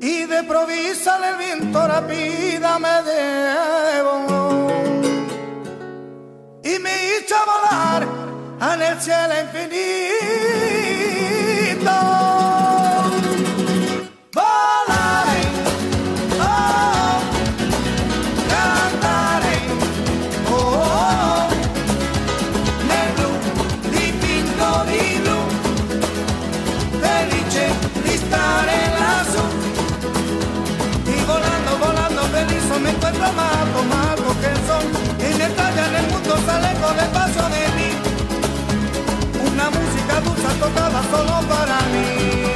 Y 0.00 0.26
de 0.26 0.44
provisa 0.44 1.18
el 1.28 1.36
viento 1.36 1.86
rápida 1.86 2.78
me 2.78 3.02
debo. 3.02 4.26
Y 6.62 6.78
me 6.78 7.18
hizo 7.18 7.34
volar 7.46 8.06
en 8.74 8.82
el 8.82 9.00
cielo 9.00 9.34
infinito. 9.40 9.78
Me 33.12 33.24
amado, 33.24 33.78
amado 33.80 34.28
que 34.40 34.52
son, 34.66 34.84
en 35.20 35.50
Italia 35.50 35.86
en 35.86 35.94
el 35.96 36.06
mundo 36.12 36.36
sale 36.44 36.74
con 36.80 36.98
el 36.98 37.08
paso 37.10 37.48
de 37.48 37.64
mí, 37.76 37.90
una 39.52 39.70
música 39.70 40.20
dulce 40.20 40.54
tocada 40.60 41.02
solo 41.10 41.48
para 41.48 41.80
mí. 41.92 42.47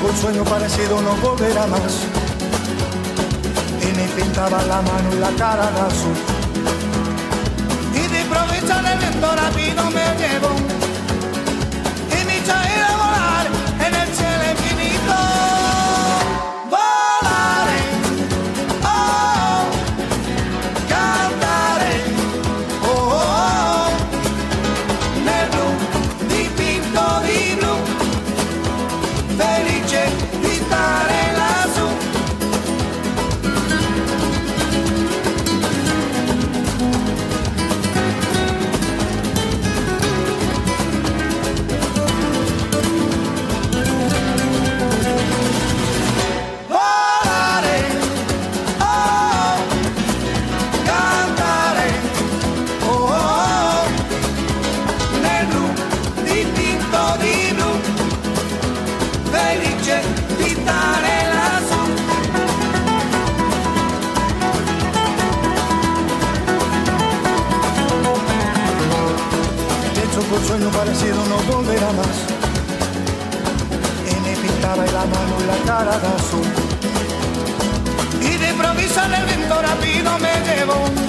Que 0.00 0.06
un 0.06 0.16
sueño 0.16 0.44
parecido 0.44 1.00
no 1.00 1.14
volverá 1.16 1.66
más. 1.66 2.02
Y 3.82 3.86
me 3.96 4.06
pintaba 4.08 4.62
la 4.62 4.82
mano 4.82 5.08
y 5.14 5.18
la 5.18 5.30
cara 5.32 5.70
de 5.70 5.80
azul. 5.80 6.16
Y 7.94 8.08
de 8.08 8.20
improviso 8.20 8.74
el 8.92 8.98
viento 8.98 9.34
rápido 9.34 9.90
me 9.90 10.03
Rápido 80.04 80.18
me 80.18 80.54
llevó. 80.56 81.03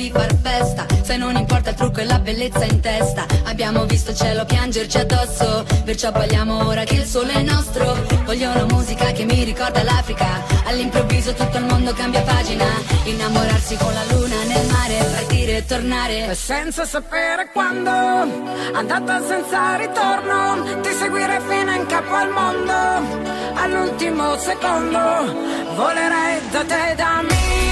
Di 0.00 0.10
far 0.10 0.34
festa. 0.42 0.86
Se 1.02 1.16
non 1.16 1.36
importa 1.36 1.70
il 1.70 1.76
trucco 1.76 2.00
e 2.00 2.04
la 2.04 2.18
bellezza 2.18 2.64
in 2.64 2.80
testa. 2.80 3.26
Abbiamo 3.44 3.84
visto 3.84 4.10
il 4.10 4.16
cielo 4.16 4.44
piangerci 4.44 4.98
addosso. 4.98 5.64
Perciò 5.84 6.10
balliamo 6.10 6.66
ora 6.66 6.84
che 6.84 6.94
il 6.94 7.04
sole 7.04 7.32
è 7.32 7.42
nostro. 7.42 7.96
Voglio 8.24 8.50
una 8.50 8.64
musica 8.64 9.12
che 9.12 9.24
mi 9.24 9.44
ricorda 9.44 9.82
l'Africa. 9.82 10.42
All'improvviso 10.64 11.32
tutto 11.34 11.58
il 11.58 11.64
mondo 11.64 11.92
cambia 11.92 12.22
pagina. 12.22 12.66
Innamorarsi 13.04 13.76
con 13.76 13.92
la 13.92 14.04
luna 14.14 14.42
nel 14.44 14.66
mare 14.68 15.10
Partire 15.30 15.58
e 15.58 15.64
tornare. 15.64 16.34
Senza 16.34 16.84
sapere 16.84 17.50
quando, 17.52 17.90
andata 17.90 19.24
senza 19.26 19.76
ritorno, 19.76 20.80
ti 20.80 20.92
seguire 20.92 21.40
fino 21.48 21.72
in 21.72 21.86
capo 21.86 22.14
al 22.14 22.30
mondo, 22.30 22.72
all'ultimo 23.54 24.36
secondo, 24.36 24.98
volerei 25.76 26.40
da 26.50 26.64
te 26.64 26.94
da 26.96 27.22
Milano 27.22 27.69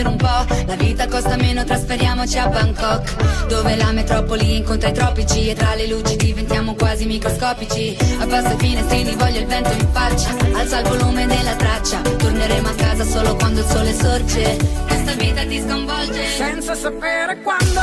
per 0.00 0.06
un 0.06 0.16
po' 0.16 0.46
La 0.66 0.76
vita 0.76 1.06
costa 1.08 1.36
meno, 1.36 1.64
trasferiamoci 1.64 2.38
a 2.38 2.48
Bangkok 2.48 3.46
Dove 3.48 3.76
la 3.76 3.92
metropoli 3.92 4.56
incontra 4.56 4.88
i 4.88 4.92
tropici 4.92 5.48
E 5.48 5.54
tra 5.54 5.74
le 5.74 5.86
luci 5.86 6.16
diventiamo 6.16 6.74
quasi 6.74 7.04
microscopici. 7.04 7.96
Abbassa 8.18 8.52
i 8.52 8.56
finestrini, 8.58 9.14
voglio 9.14 9.40
il 9.40 9.46
vento 9.46 9.72
in 9.72 9.86
faccia 9.92 10.30
Alza 10.54 10.80
il 10.80 10.88
volume 10.88 11.26
della 11.26 11.54
traccia 11.54 12.00
Torneremo 12.00 12.68
a 12.68 12.74
casa 12.74 13.04
solo 13.04 13.36
quando 13.36 13.60
il 13.60 13.66
sole 13.66 13.92
sorge. 13.92 14.56
Questa 14.86 15.12
vita 15.14 15.44
ti 15.44 15.60
sconvolge. 15.60 16.26
Senza 16.36 16.74
sapere 16.74 17.40
quando, 17.42 17.80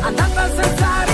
andata 0.00 0.50
senza 0.54 1.07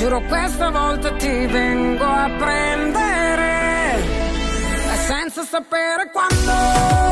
Giuro 0.00 0.22
questa 0.22 0.70
volta 0.70 1.12
ti 1.16 1.46
vengo 1.46 2.04
a 2.04 2.30
prendere 2.38 4.02
senza 5.06 5.42
sapere 5.42 6.10
quando. 6.10 7.09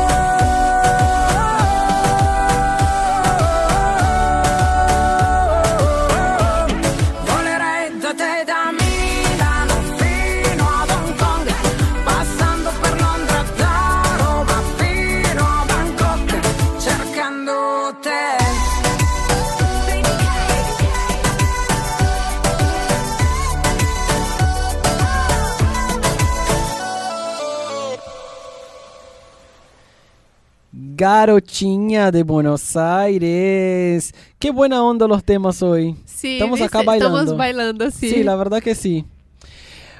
Garochiña 30.99 32.11
de 32.11 32.23
Buenos 32.23 32.75
Aires. 32.75 34.13
Qué 34.37 34.51
buena 34.51 34.83
onda 34.83 35.07
los 35.07 35.23
temas 35.23 35.63
hoy. 35.63 35.95
Sí, 36.03 36.33
Estamos 36.33 36.59
acá 36.59 36.83
bailando. 36.83 37.17
Estamos 37.19 37.37
bailando, 37.37 37.89
sí. 37.89 38.09
Sí, 38.09 38.21
la 38.21 38.35
verdad 38.35 38.61
que 38.61 38.75
sí. 38.75 39.05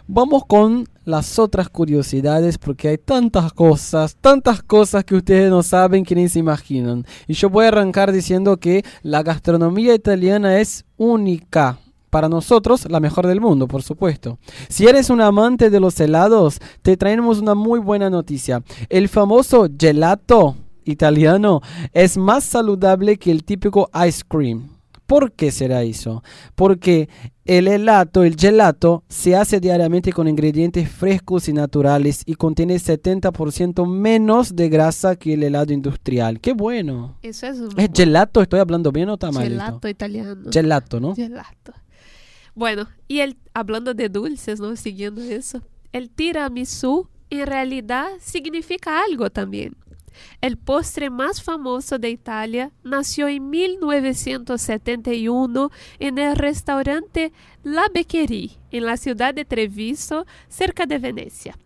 Vamos 0.07 0.43
con 0.45 0.89
las 1.05 1.39
otras 1.39 1.69
curiosidades 1.69 2.57
porque 2.57 2.89
hay 2.89 2.97
tantas 2.97 3.53
cosas, 3.53 4.17
tantas 4.19 4.61
cosas 4.61 5.05
que 5.05 5.15
ustedes 5.15 5.49
no 5.49 5.63
saben 5.63 6.03
que 6.03 6.15
ni 6.15 6.27
se 6.27 6.39
imaginan. 6.39 7.05
Y 7.27 7.33
yo 7.33 7.49
voy 7.49 7.63
a 7.63 7.69
arrancar 7.69 8.11
diciendo 8.11 8.57
que 8.57 8.83
la 9.01 9.23
gastronomía 9.23 9.95
italiana 9.95 10.59
es 10.59 10.83
única. 10.97 11.79
Para 12.09 12.27
nosotros, 12.27 12.89
la 12.89 12.99
mejor 12.99 13.25
del 13.25 13.39
mundo, 13.39 13.69
por 13.69 13.83
supuesto. 13.83 14.37
Si 14.67 14.85
eres 14.85 15.09
un 15.09 15.21
amante 15.21 15.69
de 15.69 15.79
los 15.79 15.97
helados, 15.97 16.59
te 16.81 16.97
traemos 16.97 17.39
una 17.39 17.55
muy 17.55 17.79
buena 17.79 18.09
noticia. 18.09 18.63
El 18.89 19.07
famoso 19.07 19.69
gelato 19.79 20.57
italiano 20.89 21.61
es 21.93 22.17
más 22.17 22.43
saludable 22.43 23.17
que 23.17 23.31
el 23.31 23.43
típico 23.43 23.89
ice 24.05 24.23
cream. 24.27 24.79
¿Por 25.09 25.31
qué 25.31 25.51
será 25.51 25.81
eso? 25.81 26.23
Porque 26.53 27.09
el 27.43 27.67
helado, 27.67 28.23
el 28.23 28.35
gelato, 28.35 29.03
se 29.09 29.35
hace 29.35 29.59
diariamente 29.59 30.13
con 30.13 30.27
ingredientes 30.27 30.87
frescos 30.87 31.49
y 31.49 31.53
naturales 31.53 32.21
y 32.27 32.35
contiene 32.35 32.75
70% 32.75 33.87
menos 33.87 34.55
de 34.55 34.69
grasa 34.69 35.15
que 35.15 35.33
el 35.33 35.41
helado 35.41 35.73
industrial. 35.73 36.39
¡Qué 36.39 36.53
bueno! 36.53 37.17
Eso 37.23 37.47
es 37.47 37.57
un 37.57 37.79
¿Es 37.79 37.89
gelato? 37.91 38.39
¿Estoy 38.43 38.59
hablando 38.59 38.91
bien 38.91 39.09
o 39.09 39.15
está 39.15 39.31
mal? 39.31 39.45
gelato 39.45 39.87
italiano. 39.87 40.51
Gelato, 40.51 40.99
¿no? 40.99 41.15
Gelato. 41.15 41.73
Bueno, 42.53 42.87
y 43.07 43.21
el, 43.21 43.35
hablando 43.55 43.95
de 43.95 44.09
dulces, 44.09 44.59
¿no? 44.59 44.75
Siguiendo 44.75 45.21
eso, 45.21 45.63
el 45.91 46.11
tiramisú 46.11 47.09
en 47.31 47.47
realidad 47.47 48.09
significa 48.19 49.01
algo 49.03 49.31
también. 49.31 49.75
El 50.41 50.57
postre 50.57 51.09
más 51.09 51.41
famoso 51.41 51.99
de 51.99 52.09
Italia 52.09 52.71
nació 52.83 53.27
en 53.27 53.49
1971 53.49 55.71
en 55.99 56.17
el 56.17 56.35
restaurante 56.35 57.31
La 57.63 57.87
Beccherie, 57.93 58.51
en 58.71 58.85
la 58.85 58.97
ciudad 58.97 59.33
de 59.33 59.45
Treviso, 59.45 60.25
cerca 60.47 60.85
de 60.85 60.99
Venecia. 60.99 61.57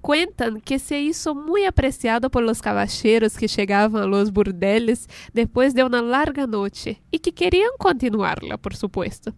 Cuentan 0.00 0.60
que 0.60 0.78
se 0.78 1.00
hizo 1.00 1.34
muy 1.34 1.64
apreciado 1.64 2.30
por 2.30 2.42
los 2.42 2.60
caballeros 2.60 3.36
que 3.36 3.48
llegaban 3.48 4.02
a 4.02 4.06
los 4.06 4.32
burdeles 4.32 5.08
después 5.32 5.74
de 5.74 5.84
una 5.84 6.02
larga 6.02 6.46
noche 6.46 7.02
y 7.10 7.20
que 7.20 7.32
querían 7.32 7.70
continuarla, 7.78 8.56
por 8.56 8.76
supuesto. 8.76 9.34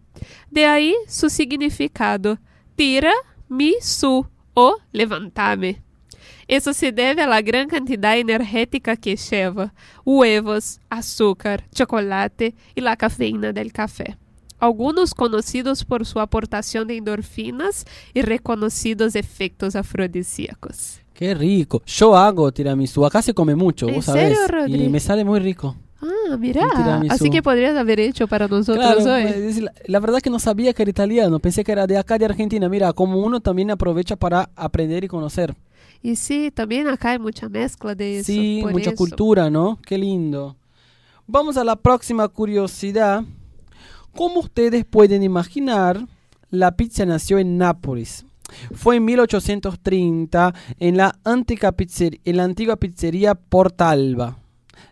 De 0.49 0.65
ahí 0.65 0.95
su 1.07 1.29
significado, 1.29 2.39
tira 2.75 3.13
mi 3.47 3.75
su 3.81 4.27
o 4.53 4.77
levantame. 4.91 5.82
Eso 6.47 6.73
se 6.73 6.91
debe 6.91 7.21
a 7.21 7.27
la 7.27 7.41
gran 7.41 7.67
cantidad 7.67 8.17
energética 8.17 8.95
que 8.95 9.15
lleva, 9.15 9.73
huevos, 10.05 10.79
azúcar, 10.89 11.63
chocolate 11.73 12.53
y 12.75 12.81
la 12.81 12.95
cafeína 12.97 13.53
del 13.53 13.71
café. 13.71 14.17
Algunos 14.59 15.13
conocidos 15.13 15.83
por 15.83 16.05
su 16.05 16.19
aportación 16.19 16.87
de 16.87 16.97
endorfinas 16.97 17.85
y 18.13 18.21
reconocidos 18.21 19.15
efectos 19.15 19.75
afrodisíacos. 19.75 20.99
Qué 21.13 21.33
rico. 21.35 21.81
Yo 21.85 22.15
hago 22.15 22.51
tiramisú. 22.51 23.05
Acá 23.05 23.21
se 23.21 23.33
come 23.33 23.55
mucho, 23.55 23.87
¿En 23.87 23.95
vos 23.95 24.05
sabés. 24.05 24.37
serio, 24.37 24.47
Rodri? 24.47 24.83
y 24.85 24.89
me 24.89 24.99
sale 24.99 25.23
muy 25.23 25.39
rico. 25.39 25.75
Ah, 26.01 26.35
mira. 26.37 26.61
Así 27.09 27.29
que 27.29 27.41
podrías 27.41 27.77
haber 27.77 27.99
hecho 27.99 28.27
para 28.27 28.47
nosotros 28.47 28.83
Claro, 28.97 29.13
hoy. 29.13 29.23
pues, 29.31 29.61
la, 29.61 29.71
la 29.85 29.99
verdad 29.99 30.19
que 30.19 30.29
no 30.29 30.39
sabía 30.39 30.73
que 30.73 30.81
era 30.83 30.89
italiano. 30.89 31.39
Pensé 31.39 31.63
que 31.63 31.71
era 31.71 31.85
de 31.87 31.97
acá, 31.97 32.17
de 32.17 32.25
Argentina. 32.25 32.67
Mira, 32.67 32.91
como 32.93 33.19
uno 33.19 33.39
también 33.39 33.71
aprovecha 33.71 34.15
para 34.15 34.49
aprender 34.55 35.03
y 35.03 35.07
conocer. 35.07 35.55
Y 36.03 36.17
sí, 36.17 36.51
también 36.53 36.87
acá 36.89 37.11
hay 37.11 37.19
mucha 37.19 37.47
mezcla 37.49 37.95
de 37.95 38.19
eso. 38.19 38.25
Sí, 38.31 38.59
por 38.61 38.73
mucha 38.73 38.89
eso. 38.91 38.97
cultura, 38.97 39.49
¿no? 39.49 39.79
Qué 39.85 39.97
lindo. 39.97 40.57
Vamos 41.25 41.55
a 41.57 41.63
la 41.63 41.77
próxima 41.77 42.27
curiosidad. 42.27 43.23
Como 44.13 44.41
ustedes 44.41 44.83
pueden 44.85 45.23
imaginar, 45.23 46.05
la 46.49 46.75
pizza 46.75 47.05
nació 47.05 47.39
en 47.39 47.57
Nápoles. 47.57 48.25
Fue 48.73 48.97
en 48.97 49.05
1830 49.05 50.53
en 50.79 50.97
la, 50.97 51.17
antica 51.23 51.71
pizzer- 51.75 52.19
en 52.25 52.37
la 52.37 52.43
antigua 52.43 52.75
pizzería 52.75 53.33
Portalba, 53.33 54.37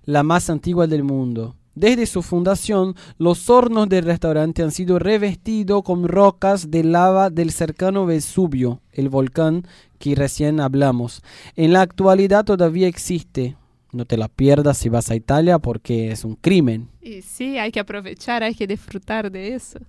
la 0.06 0.24
más 0.24 0.50
antigua 0.50 0.88
del 0.88 1.04
mundo. 1.04 1.56
Desde 1.82 2.06
su 2.06 2.22
fundación, 2.22 2.94
los 3.18 3.50
hornos 3.50 3.90
del 3.90 4.06
restaurante 4.06 4.62
han 4.62 4.70
sido 4.70 5.00
revestidos 5.00 5.82
con 5.82 6.08
rocas 6.08 6.70
de 6.70 6.84
lava 6.84 7.32
del 7.32 7.50
cercano 7.50 8.06
Vesubio, 8.06 8.82
el 8.92 9.10
volcán 9.10 9.66
que 9.98 10.14
recién 10.14 10.60
hablamos. 10.60 11.24
En 11.56 11.74
la 11.74 11.82
actualidad 11.82 12.46
todavía 12.46 12.88
existe. 12.88 13.58
No 13.94 14.06
te 14.06 14.16
la 14.16 14.28
pierdas 14.28 14.78
si 14.78 14.90
vas 14.90 15.10
a 15.10 15.16
Italia 15.16 15.58
porque 15.58 16.12
es 16.12 16.24
un 16.24 16.36
crimen. 16.36 16.88
Y 17.02 17.24
sí, 17.24 17.58
hay 17.58 17.72
que 17.72 17.80
aprovechar, 17.80 18.44
hay 18.44 18.54
que 18.54 18.68
disfrutar 18.68 19.32
de 19.32 19.56
eso. 19.56 19.80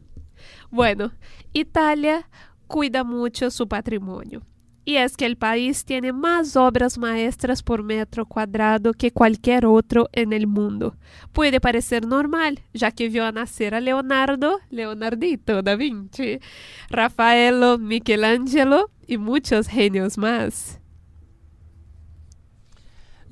Bueno, 0.71 1.13
Italia 1.53 2.27
cuida 2.69 3.05
mucho 3.05 3.51
su 3.51 3.69
patrimonio. 3.69 4.41
Y 4.85 4.97
es 4.97 5.17
que 5.17 5.27
el 5.27 5.37
país 5.37 5.85
tiene 5.85 6.13
más 6.13 6.57
obras 6.57 6.99
maestras 6.99 7.63
por 7.63 7.85
metro 7.85 8.27
cuadrado 8.27 8.93
que 8.93 9.13
cualquier 9.13 9.65
otro 9.65 10.09
en 10.13 10.33
el 10.33 10.49
mundo. 10.49 10.97
Puede 11.33 11.61
parecer 11.61 12.05
normal, 12.05 12.61
ya 12.75 12.91
que 12.91 13.09
vio 13.09 13.31
nacer 13.31 13.77
a 13.77 13.81
Leonardo, 13.81 14.59
Leonardito 14.71 15.63
da 15.63 15.77
Vinci, 15.77 16.41
Rafaelo, 16.91 17.79
Michelangelo 17.79 18.91
y 19.07 19.19
muchos 19.19 19.69
genios 19.69 20.19
más. 20.19 20.81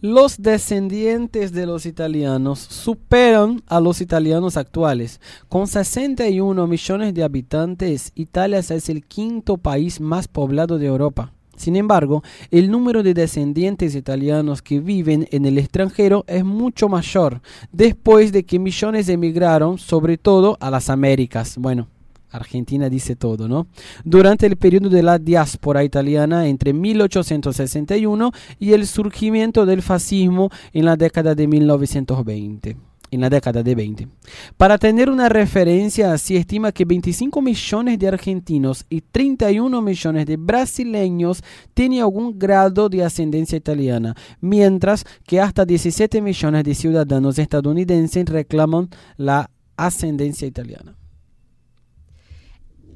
Los 0.02 0.40
descendientes 0.40 1.52
de 1.52 1.66
los 1.66 1.84
italianos 1.84 2.58
superan 2.58 3.62
a 3.66 3.80
los 3.80 4.00
italianos 4.00 4.56
actuales. 4.56 5.20
Con 5.48 5.66
61 5.66 6.66
millones 6.66 7.12
de 7.12 7.22
habitantes, 7.22 8.12
Italia 8.14 8.60
es 8.60 8.88
el 8.88 9.04
quinto 9.04 9.58
país 9.58 10.00
más 10.00 10.26
poblado 10.26 10.78
de 10.78 10.86
Europa. 10.86 11.34
Sin 11.60 11.76
embargo, 11.76 12.22
el 12.50 12.70
número 12.70 13.02
de 13.02 13.12
descendientes 13.12 13.94
italianos 13.94 14.62
que 14.62 14.80
viven 14.80 15.28
en 15.30 15.44
el 15.44 15.58
extranjero 15.58 16.24
es 16.26 16.42
mucho 16.42 16.88
mayor, 16.88 17.42
después 17.70 18.32
de 18.32 18.44
que 18.44 18.58
millones 18.58 19.10
emigraron, 19.10 19.76
sobre 19.76 20.16
todo 20.16 20.56
a 20.58 20.70
las 20.70 20.88
Américas. 20.88 21.58
Bueno, 21.58 21.88
Argentina 22.30 22.88
dice 22.88 23.14
todo, 23.14 23.46
¿no? 23.46 23.66
Durante 24.04 24.46
el 24.46 24.56
periodo 24.56 24.88
de 24.88 25.02
la 25.02 25.18
diáspora 25.18 25.84
italiana 25.84 26.48
entre 26.48 26.72
1861 26.72 28.32
y 28.58 28.72
el 28.72 28.86
surgimiento 28.86 29.66
del 29.66 29.82
fascismo 29.82 30.48
en 30.72 30.86
la 30.86 30.96
década 30.96 31.34
de 31.34 31.46
1920. 31.46 32.89
En 33.12 33.20
la 33.20 33.28
década 33.28 33.62
de 33.64 33.74
20. 33.74 34.08
Para 34.56 34.78
tener 34.78 35.10
una 35.10 35.28
referencia, 35.28 36.16
se 36.16 36.36
estima 36.36 36.70
que 36.70 36.84
25 36.84 37.42
millones 37.42 37.98
de 37.98 38.06
argentinos 38.06 38.86
y 38.88 39.00
31 39.00 39.82
millones 39.82 40.26
de 40.26 40.36
brasileños 40.36 41.42
tienen 41.74 42.02
algún 42.02 42.38
grado 42.38 42.88
de 42.88 43.02
ascendencia 43.02 43.58
italiana, 43.58 44.14
mientras 44.40 45.04
que 45.26 45.40
hasta 45.40 45.64
17 45.64 46.22
millones 46.22 46.62
de 46.62 46.74
ciudadanos 46.74 47.38
estadounidenses 47.38 48.26
reclaman 48.26 48.88
la 49.16 49.50
ascendencia 49.76 50.46
italiana. 50.46 50.96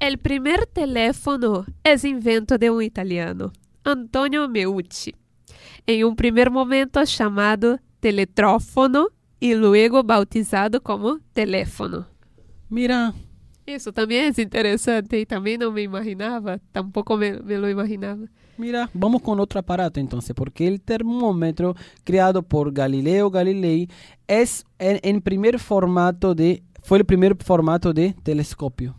El 0.01 0.19
primer 0.19 0.67
teléfono 0.67 1.65
es 1.83 2.05
invento 2.05 2.59
de 2.59 2.71
un 2.71 2.83
italiano, 2.83 3.53
Antonio 3.85 4.49
Meucci, 4.49 5.15
en 5.87 6.05
un 6.05 6.15
primer 6.15 6.51
momento 6.51 7.03
llamado 7.03 7.79
teletrófono 8.01 9.09
y 9.45 9.55
luego 9.55 10.03
bautizado 10.03 10.83
como 10.83 11.19
teléfono. 11.35 12.07
Mira, 12.71 13.13
Eso 13.67 13.93
también 13.93 14.25
es 14.25 14.39
interesante 14.39 15.21
y 15.21 15.27
también 15.27 15.61
no 15.61 15.71
me 15.71 15.83
imaginaba, 15.83 16.59
tampoco 16.73 17.19
me, 17.19 17.41
me 17.41 17.59
lo 17.59 17.69
imaginaba. 17.69 18.25
Mira, 18.57 18.89
vamos 18.95 19.21
con 19.21 19.39
otro 19.41 19.61
aparato 19.61 20.01
entonces, 20.01 20.35
porque 20.35 20.67
el 20.67 20.81
termómetro 20.81 21.77
creado 22.05 22.43
por 22.43 22.73
Galileo 22.73 23.31
Galilei 23.31 23.91
es 24.29 24.65
en, 24.79 24.99
en 25.03 25.21
primer 25.21 25.59
formato 25.59 26.35
de, 26.35 26.63
fue 26.83 26.97
el 26.97 27.05
primer 27.05 27.37
formato 27.37 27.93
de 27.93 28.15
telescopio. 28.23 28.97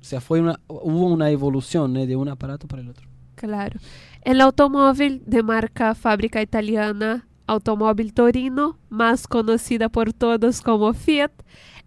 O 0.00 0.04
sea, 0.04 0.22
fue 0.22 0.40
una, 0.40 0.58
hubo 0.66 1.08
una 1.08 1.28
evolución 1.28 1.94
¿eh? 1.98 2.06
de 2.06 2.16
un 2.16 2.30
aparato 2.30 2.66
para 2.66 2.80
el 2.80 2.88
otro. 2.88 3.06
Claro. 3.34 3.78
El 4.22 4.40
automóvil 4.40 5.22
de 5.26 5.42
marca 5.42 5.94
fábrica 5.94 6.40
italiana 6.40 7.26
Automóvil 7.46 8.14
Torino, 8.14 8.78
más 8.88 9.26
conocida 9.26 9.88
por 9.88 10.12
todos 10.12 10.60
como 10.60 10.92
Fiat, 10.94 11.32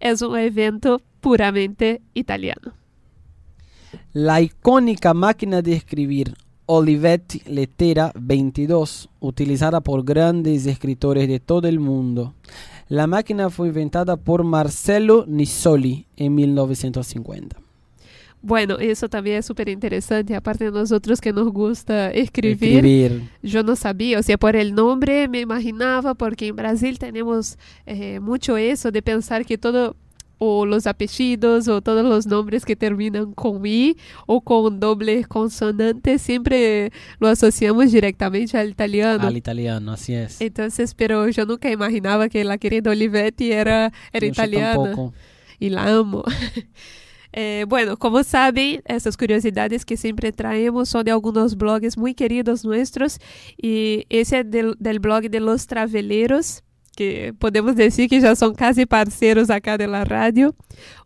es 0.00 0.22
un 0.22 0.36
evento 0.36 1.00
puramente 1.20 2.00
italiano. 2.14 2.72
La 4.12 4.40
icónica 4.40 5.14
máquina 5.14 5.62
de 5.62 5.74
escribir 5.74 6.34
Olivetti 6.66 7.42
Lettera 7.46 8.12
22, 8.14 9.08
utilizada 9.20 9.80
por 9.80 10.04
grandes 10.04 10.66
escritores 10.66 11.26
de 11.26 11.40
todo 11.40 11.66
el 11.66 11.80
mundo. 11.80 12.34
La 12.88 13.06
máquina 13.06 13.48
fue 13.48 13.68
inventada 13.68 14.16
por 14.16 14.44
Marcello 14.44 15.24
Nisoli 15.26 16.06
en 16.16 16.34
1950. 16.34 17.67
Bueno, 18.40 18.78
eso 18.78 19.08
también 19.08 19.38
es 19.38 19.46
súper 19.46 19.68
interesante, 19.68 20.34
aparte 20.36 20.66
de 20.66 20.70
nosotros 20.70 21.20
que 21.20 21.32
nos 21.32 21.48
gusta 21.52 22.10
escribir, 22.12 22.76
Escribir. 22.84 23.22
yo 23.42 23.62
no 23.64 23.74
sabía, 23.74 24.20
o 24.20 24.22
sea, 24.22 24.38
por 24.38 24.54
el 24.54 24.74
nombre 24.74 25.26
me 25.26 25.40
imaginaba, 25.40 26.14
porque 26.14 26.46
en 26.48 26.56
Brasil 26.56 26.98
tenemos 26.98 27.58
eh, 27.86 28.20
mucho 28.20 28.56
eso 28.56 28.92
de 28.92 29.02
pensar 29.02 29.44
que 29.44 29.58
todo, 29.58 29.96
o 30.38 30.66
los 30.66 30.86
apellidos, 30.86 31.66
o 31.66 31.80
todos 31.82 32.04
los 32.04 32.28
nombres 32.28 32.64
que 32.64 32.76
terminan 32.76 33.32
con 33.32 33.66
I 33.66 33.96
o 34.26 34.40
con 34.40 34.78
doble 34.78 35.24
consonante, 35.24 36.18
siempre 36.20 36.92
lo 37.18 37.26
asociamos 37.26 37.90
directamente 37.90 38.56
al 38.56 38.70
italiano. 38.70 39.26
Al 39.26 39.36
italiano, 39.36 39.92
así 39.92 40.14
es. 40.14 40.40
Entonces, 40.40 40.94
pero 40.94 41.28
yo 41.28 41.44
nunca 41.44 41.70
imaginaba 41.72 42.28
que 42.28 42.44
la 42.44 42.56
querida 42.56 42.92
Olivetti 42.92 43.50
era, 43.50 43.92
era 44.12 44.26
No, 44.26 44.32
italiana 44.32 44.94
y 45.58 45.70
la 45.70 45.92
amo. 45.92 46.22
Eh, 47.40 47.66
bueno, 47.68 47.96
como 47.96 48.24
saben, 48.24 48.82
esas 48.84 49.16
curiosidades 49.16 49.84
que 49.84 49.96
siempre 49.96 50.32
traemos 50.32 50.88
son 50.88 51.04
de 51.04 51.12
algunos 51.12 51.56
blogs 51.56 51.96
muy 51.96 52.12
queridos 52.12 52.64
nuestros 52.64 53.20
y 53.56 54.06
ese 54.08 54.40
es 54.40 54.50
del, 54.50 54.74
del 54.80 54.98
blog 54.98 55.30
de 55.30 55.38
Los 55.38 55.68
Traveleros, 55.68 56.64
que 56.96 57.32
podemos 57.38 57.76
decir 57.76 58.08
que 58.10 58.20
ya 58.20 58.34
son 58.34 58.56
casi 58.56 58.86
parceros 58.86 59.50
acá 59.50 59.78
de 59.78 59.86
la 59.86 60.04
radio. 60.04 60.56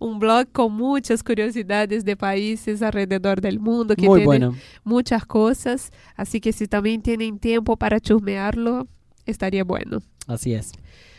Un 0.00 0.18
blog 0.18 0.50
con 0.52 0.72
muchas 0.72 1.22
curiosidades 1.22 2.02
de 2.02 2.16
países 2.16 2.80
alrededor 2.80 3.42
del 3.42 3.60
mundo 3.60 3.94
que 3.94 4.06
tiene 4.06 4.24
bueno. 4.24 4.54
muchas 4.84 5.26
cosas, 5.26 5.90
así 6.16 6.40
que 6.40 6.54
si 6.54 6.66
también 6.66 7.02
tienen 7.02 7.38
tiempo 7.38 7.76
para 7.76 8.00
chusmearlo, 8.00 8.88
estaría 9.26 9.64
bueno. 9.64 9.98
Así 10.26 10.54
es. 10.54 10.72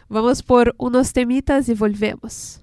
Vamos 0.10 0.41
por 0.41 0.73
unos 0.80 1.13
temitas 1.13 1.69
y 1.69 1.76
volvemos. 1.76 2.62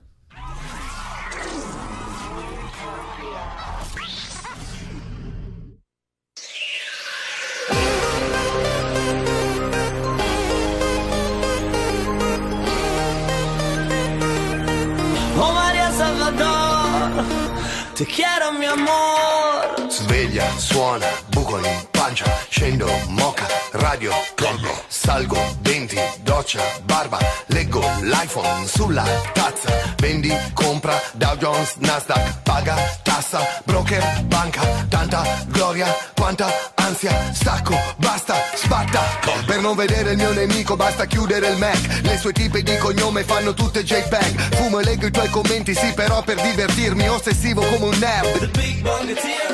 Te 18.00 18.06
quiero 18.06 18.52
mi 18.52 18.64
amor. 18.64 19.90
Sveglia, 19.90 20.50
suona, 20.58 21.06
buco 21.50 21.58
in 21.58 21.86
pancia, 21.90 22.24
scendo, 22.48 22.86
moca, 23.08 23.46
radio, 23.72 24.12
collo, 24.36 24.84
salgo, 24.86 25.38
denti, 25.60 25.98
doccia, 26.22 26.62
barba, 26.84 27.18
leggo 27.46 27.80
l'iPhone 28.02 28.66
sulla 28.66 29.04
tazza, 29.32 29.94
vendi, 29.98 30.32
compra, 30.54 31.00
Dow 31.14 31.36
Jones, 31.36 31.74
Nasdaq, 31.78 32.42
paga, 32.42 32.76
tassa, 33.02 33.40
broker, 33.64 34.22
banca, 34.24 34.62
tanta 34.88 35.22
gloria, 35.48 35.86
quanta 36.14 36.48
ansia, 36.76 37.32
stacco, 37.32 37.76
basta, 37.96 38.34
sbatta, 38.54 39.00
per 39.46 39.60
non 39.60 39.76
vedere 39.76 40.12
il 40.12 40.16
mio 40.16 40.32
nemico 40.32 40.76
basta 40.76 41.06
chiudere 41.06 41.48
il 41.48 41.58
Mac, 41.58 42.00
le 42.02 42.16
sue 42.18 42.32
tipe 42.32 42.62
di 42.62 42.76
cognome 42.78 43.24
fanno 43.24 43.54
tutte 43.54 43.82
JPEG, 43.82 44.56
fumo 44.56 44.78
e 44.78 44.84
leggo 44.84 45.06
i 45.06 45.10
tuoi 45.10 45.28
commenti, 45.28 45.74
sì 45.74 45.92
però 45.94 46.22
per 46.22 46.40
divertirmi, 46.40 47.08
ossessivo 47.08 47.62
come 47.62 47.86
un 47.86 47.98
nerd, 47.98 48.50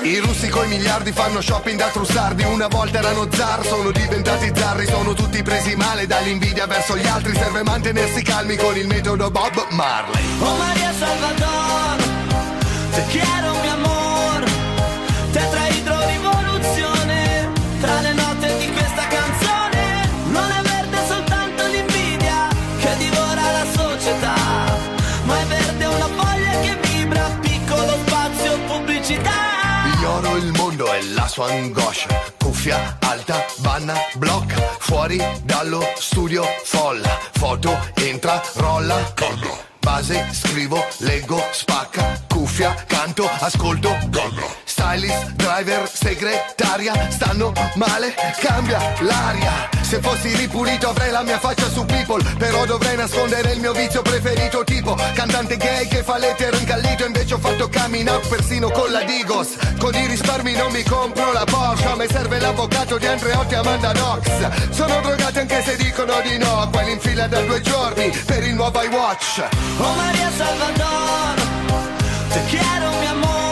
i 0.02 0.18
russi 0.18 0.48
coi 0.48 0.68
miliardi 0.68 1.12
fanno 1.12 1.40
shopping 1.40 1.78
da 1.78 1.85
trussardi 1.90 2.44
Una 2.44 2.68
volta 2.68 2.98
erano 2.98 3.26
zar, 3.30 3.64
sono 3.66 3.90
diventati 3.90 4.50
zarri 4.54 4.86
Sono 4.86 5.14
tutti 5.14 5.42
presi 5.42 5.74
male 5.76 6.06
dall'invidia 6.06 6.66
verso 6.66 6.96
gli 6.96 7.06
altri 7.06 7.34
Serve 7.34 7.62
mantenersi 7.62 8.22
calmi 8.22 8.56
con 8.56 8.76
il 8.76 8.86
metodo 8.86 9.30
Bob 9.30 9.66
Marley. 9.70 10.22
Oh 10.40 10.56
María 10.56 10.92
Salvador, 10.92 11.96
te 12.92 13.04
quiero 13.10 13.54
mi 13.60 13.68
sua 31.36 31.50
angoscia. 31.50 32.08
Cuffia 32.38 32.96
alta, 33.00 33.44
banna, 33.58 33.94
blocca 34.14 34.56
Fuori 34.78 35.22
dallo 35.44 35.82
studio 35.98 36.42
folla. 36.64 37.18
Foto, 37.32 37.76
entra, 37.96 38.40
rolla. 38.54 39.12
Collo 39.14 39.64
Base, 39.80 40.28
scrivo, 40.32 40.82
leggo, 41.00 41.38
spacca. 41.52 42.24
Cuffia, 42.26 42.72
canto, 42.86 43.28
ascolto. 43.40 43.90
Collo 44.10 44.48
Stylist, 44.64 45.32
driver, 45.32 45.86
segretaria. 45.86 47.10
Stanno 47.10 47.52
male, 47.74 48.14
cambia 48.40 48.94
l'aria 49.00 49.75
Se 49.86 50.00
fossi 50.00 50.34
ripulito 50.34 50.88
avrei 50.88 51.12
la 51.12 51.22
mia 51.22 51.38
faccia 51.38 51.68
su 51.68 51.84
people 51.84 52.20
Però 52.38 52.66
dovrei 52.66 52.96
nascondere 52.96 53.52
il 53.52 53.60
mio 53.60 53.72
vizio 53.72 54.02
preferito 54.02 54.64
Tipo 54.64 54.96
cantante 55.14 55.56
gay 55.56 55.86
che 55.86 56.02
fa 56.02 56.18
l'etero 56.18 56.56
incallito 56.56 57.04
Invece 57.06 57.34
ho 57.34 57.38
fatto 57.38 57.70
coming 57.70 58.08
up 58.08 58.26
persino 58.26 58.68
con 58.70 58.90
la 58.90 59.02
Digos. 59.02 59.56
Con 59.78 59.94
i 59.94 60.06
risparmi 60.06 60.54
non 60.54 60.72
mi 60.72 60.82
compro 60.82 61.32
la 61.32 61.44
Porsche 61.44 61.94
me 61.94 62.08
serve 62.08 62.40
l'avvocato 62.40 62.98
di 62.98 63.06
Andreotti 63.06 63.54
Amanda 63.54 63.92
Knox 63.92 64.70
Sono 64.70 65.00
drogati 65.00 65.38
anche 65.38 65.62
se 65.62 65.76
dicono 65.76 66.20
di 66.20 66.36
no 66.38 66.68
Quelli 66.72 66.92
in 66.92 67.00
fila 67.00 67.28
da 67.28 67.40
due 67.42 67.60
giorni 67.60 68.10
per 68.26 68.42
il 68.42 68.54
nuovo 68.54 68.82
iWatch. 68.82 69.44
Oh 69.78 69.94
María 69.94 70.30
Salvador, 70.36 71.34
te 72.32 72.40
quiero 72.48 72.90
mi 72.98 73.06
amor, 73.06 73.45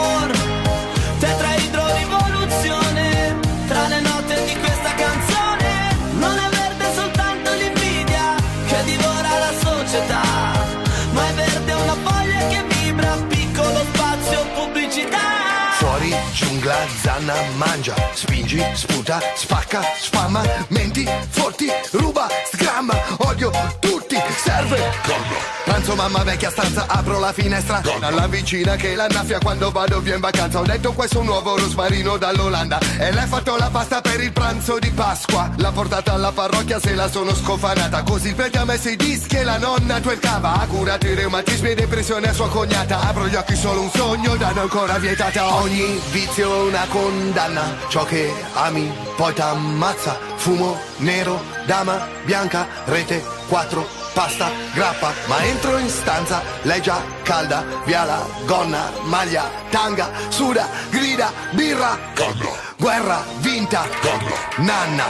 giungla, 16.65 16.87
zanna, 17.01 17.35
mangia. 17.57 17.93
Spingi, 18.13 18.59
sputa, 18.73 19.19
spacca, 19.35 19.81
spamma. 19.97 20.41
Menti, 20.69 21.07
forti, 21.29 21.67
ruba, 21.91 22.27
sgramma. 22.51 22.95
Odio 23.19 23.51
tutti, 23.79 24.14
serve. 24.37 25.45
Pranzo 25.65 25.95
mamma 25.95 26.23
vecchia 26.23 26.51
stanza, 26.51 26.85
apro 26.87 27.19
la 27.19 27.33
finestra. 27.33 27.81
Alla 28.01 28.27
vicina 28.27 28.75
che 28.75 28.93
la 28.93 29.07
naffia 29.07 29.39
quando 29.39 29.71
vado 29.71 29.99
via 29.99 30.13
in 30.13 30.21
vacanza. 30.21 30.59
Ho 30.59 30.63
detto 30.63 30.93
questo 30.93 31.17
è 31.17 31.19
un 31.21 31.25
nuovo 31.25 31.57
rosmarino 31.57 32.17
dall'Olanda. 32.17 32.77
E 32.99 33.11
lei 33.11 33.23
ha 33.23 33.27
fatto 33.27 33.55
la 33.57 33.69
pasta 33.71 33.99
per 33.99 34.21
il 34.21 34.31
pranzo 34.31 34.77
di 34.77 34.91
Pasqua. 34.91 35.51
L'ha 35.57 35.71
portata 35.71 36.13
alla 36.13 36.31
parrocchia 36.31 36.79
se 36.79 36.93
la 36.93 37.09
sono 37.09 37.33
scofanata. 37.33 38.03
Così 38.03 38.29
il 38.29 38.35
prete 38.35 38.59
ha 38.59 38.65
messo 38.65 38.89
i 38.89 38.95
dischi 38.95 39.37
e 39.37 39.43
la 39.43 39.57
nonna 39.57 39.99
twerkava 39.99 40.61
Ha 40.61 40.67
curato 40.67 41.07
i 41.07 41.15
reumatismi 41.15 41.69
e 41.71 41.75
depressione 41.75 42.29
a 42.29 42.33
sua 42.33 42.47
cognata. 42.49 42.99
Apro 42.99 43.27
gli 43.27 43.35
occhi 43.35 43.55
solo 43.55 43.81
un 43.81 43.89
sogno, 43.89 44.35
danno 44.35 44.61
ancora 44.61 44.97
vietata. 44.99 45.55
Ogni 45.55 45.99
vizio 46.11 46.55
è 46.55 46.67
una 46.69 46.85
condanna. 46.89 47.75
Ciò 47.89 48.03
che 48.05 48.31
ami 48.53 48.91
poi 49.15 49.33
t'ammazza. 49.33 50.17
Fumo 50.35 50.79
nero, 50.97 51.41
dama 51.65 52.07
bianca, 52.23 52.67
rete 52.85 53.23
4 53.47 54.04
pasta, 54.15 54.49
grappa, 54.73 55.13
ma 55.27 55.43
entro 55.43 55.77
in 55.77 55.89
stanza, 55.89 56.41
lei 56.61 56.81
già 56.81 56.99
calda, 57.23 57.65
via 57.83 58.05
la 58.05 58.25
gonna, 58.45 58.89
maglia, 59.03 59.43
tanga, 59.69 60.09
suda, 60.29 60.67
grida, 60.89 61.31
birra, 61.51 61.99
Collo. 62.15 62.55
guerra, 62.77 63.23
vinta, 63.39 63.85
Collo. 64.01 64.35
nanna. 64.55 65.05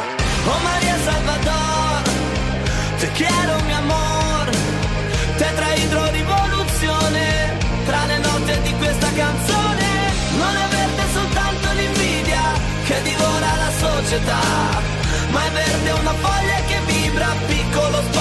Oh 0.47 0.59
María 0.63 0.95
Salvador, 1.05 2.01
te 2.99 3.11
quiero 3.11 3.53
mi 3.67 3.73
amor, 3.73 4.49
tetraidro 5.37 6.09
rivoluzione, 6.09 7.57
tra 7.85 8.05
le 8.07 8.17
note 8.17 8.61
di 8.63 8.73
questa 8.77 9.09
canzone, 9.13 9.87
non 10.39 10.53
è 10.63 10.67
verde 10.75 11.03
soltanto 11.13 11.67
l'invidia 11.73 12.43
che 12.85 13.01
divora 13.03 13.49
la 13.63 13.71
società, 13.77 14.41
ma 15.29 15.45
è 15.45 15.51
verde 15.51 15.91
una 15.91 16.13
foglia 16.13 16.59
che 16.67 16.79
vibra, 16.87 17.27
piccolo 17.45 17.97
spazio 17.97 18.14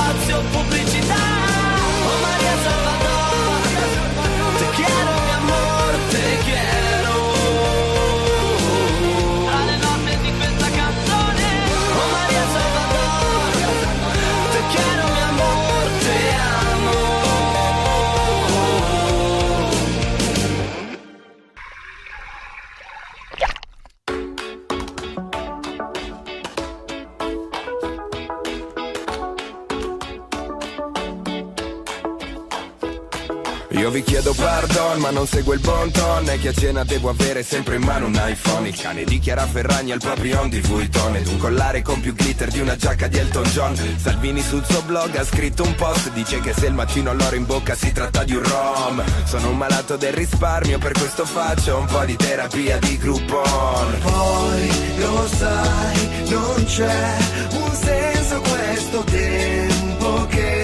Io 33.85 33.91
vi 33.91 34.03
chiedo 34.03 34.33
pardon 34.33 34.99
ma 34.99 35.11
non 35.11 35.27
seguo 35.27 35.53
il 35.53 35.61
bon 35.61 35.91
ton. 35.91 36.27
E 36.31 36.39
che 36.39 36.49
a 36.49 36.53
cena 36.55 36.85
devo 36.85 37.11
avere 37.11 37.43
sempre 37.43 37.75
in 37.75 37.83
mano 37.83 38.07
un 38.07 38.19
iPhone. 38.19 38.67
Il 38.67 38.81
cane 38.81 39.05
di 39.05 39.19
Chiara 39.19 39.47
Ferragni 39.47 39.93
al 39.93 40.01
papillon 40.01 40.49
di 40.49 40.59
Vuitton. 40.61 41.17
Ed 41.17 41.27
un 41.27 41.37
collare 41.37 41.83
con 41.83 42.01
più 42.01 42.15
glitter 42.15 42.49
di 42.49 42.61
una 42.61 42.77
giacca 42.77 43.09
di 43.09 43.19
Elton 43.19 43.43
John. 43.43 43.77
Salvini 43.99 44.41
sul 44.41 44.65
suo 44.65 44.81
blog 44.87 45.15
ha 45.17 45.25
scritto 45.25 45.65
un 45.65 45.75
post 45.75 46.11
Dice 46.13 46.41
che 46.41 46.55
se 46.55 46.65
il 46.65 46.73
mattino 46.73 47.11
ho 47.11 47.13
l'oro 47.13 47.37
in 47.37 47.45
bocca 47.45 47.75
si 47.75 47.93
tratta 47.93 48.25
di 48.25 48.35
un 48.35 48.43
rom. 48.43 49.05
Sono 49.27 49.51
un 49.51 49.59
malato 49.59 49.99
del 49.99 50.15
risparmio 50.15 50.79
per 50.79 50.93
questo 50.93 51.27
faccio 51.27 51.77
un 51.77 51.85
po' 51.85 52.07
di 52.07 52.17
terapia 52.17 52.79
di 52.79 52.97
Groupon. 52.97 53.99
Poi 54.01 54.97
lo 54.97 55.29
sai, 55.29 56.31
non 56.31 56.65
c'è 56.65 57.17
un 57.51 57.75
senso 57.75 58.41
questo 58.41 59.05
tempo 59.05 60.27
che 60.31 60.64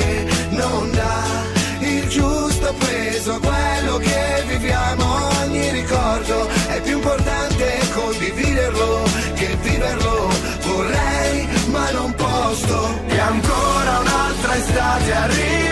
giusto 3.21 3.21
peso 3.21 3.33
a 3.33 3.41
quello 3.41 3.97
che 3.99 4.45
viviamo. 4.47 5.05
Ogni 5.43 5.71
ricordo 5.71 6.49
è 6.69 6.81
più 6.83 6.97
importante 6.97 7.79
condividerlo 7.95 9.03
che 9.35 9.57
viverlo. 9.61 10.29
Vorrei 10.63 11.49
ma 11.67 11.91
non 11.91 12.15
posso. 12.15 13.01
E 13.09 13.19
ancora 13.19 13.99
un'altra 13.99 14.57
estate 14.57 15.13
arriverà 15.13 15.70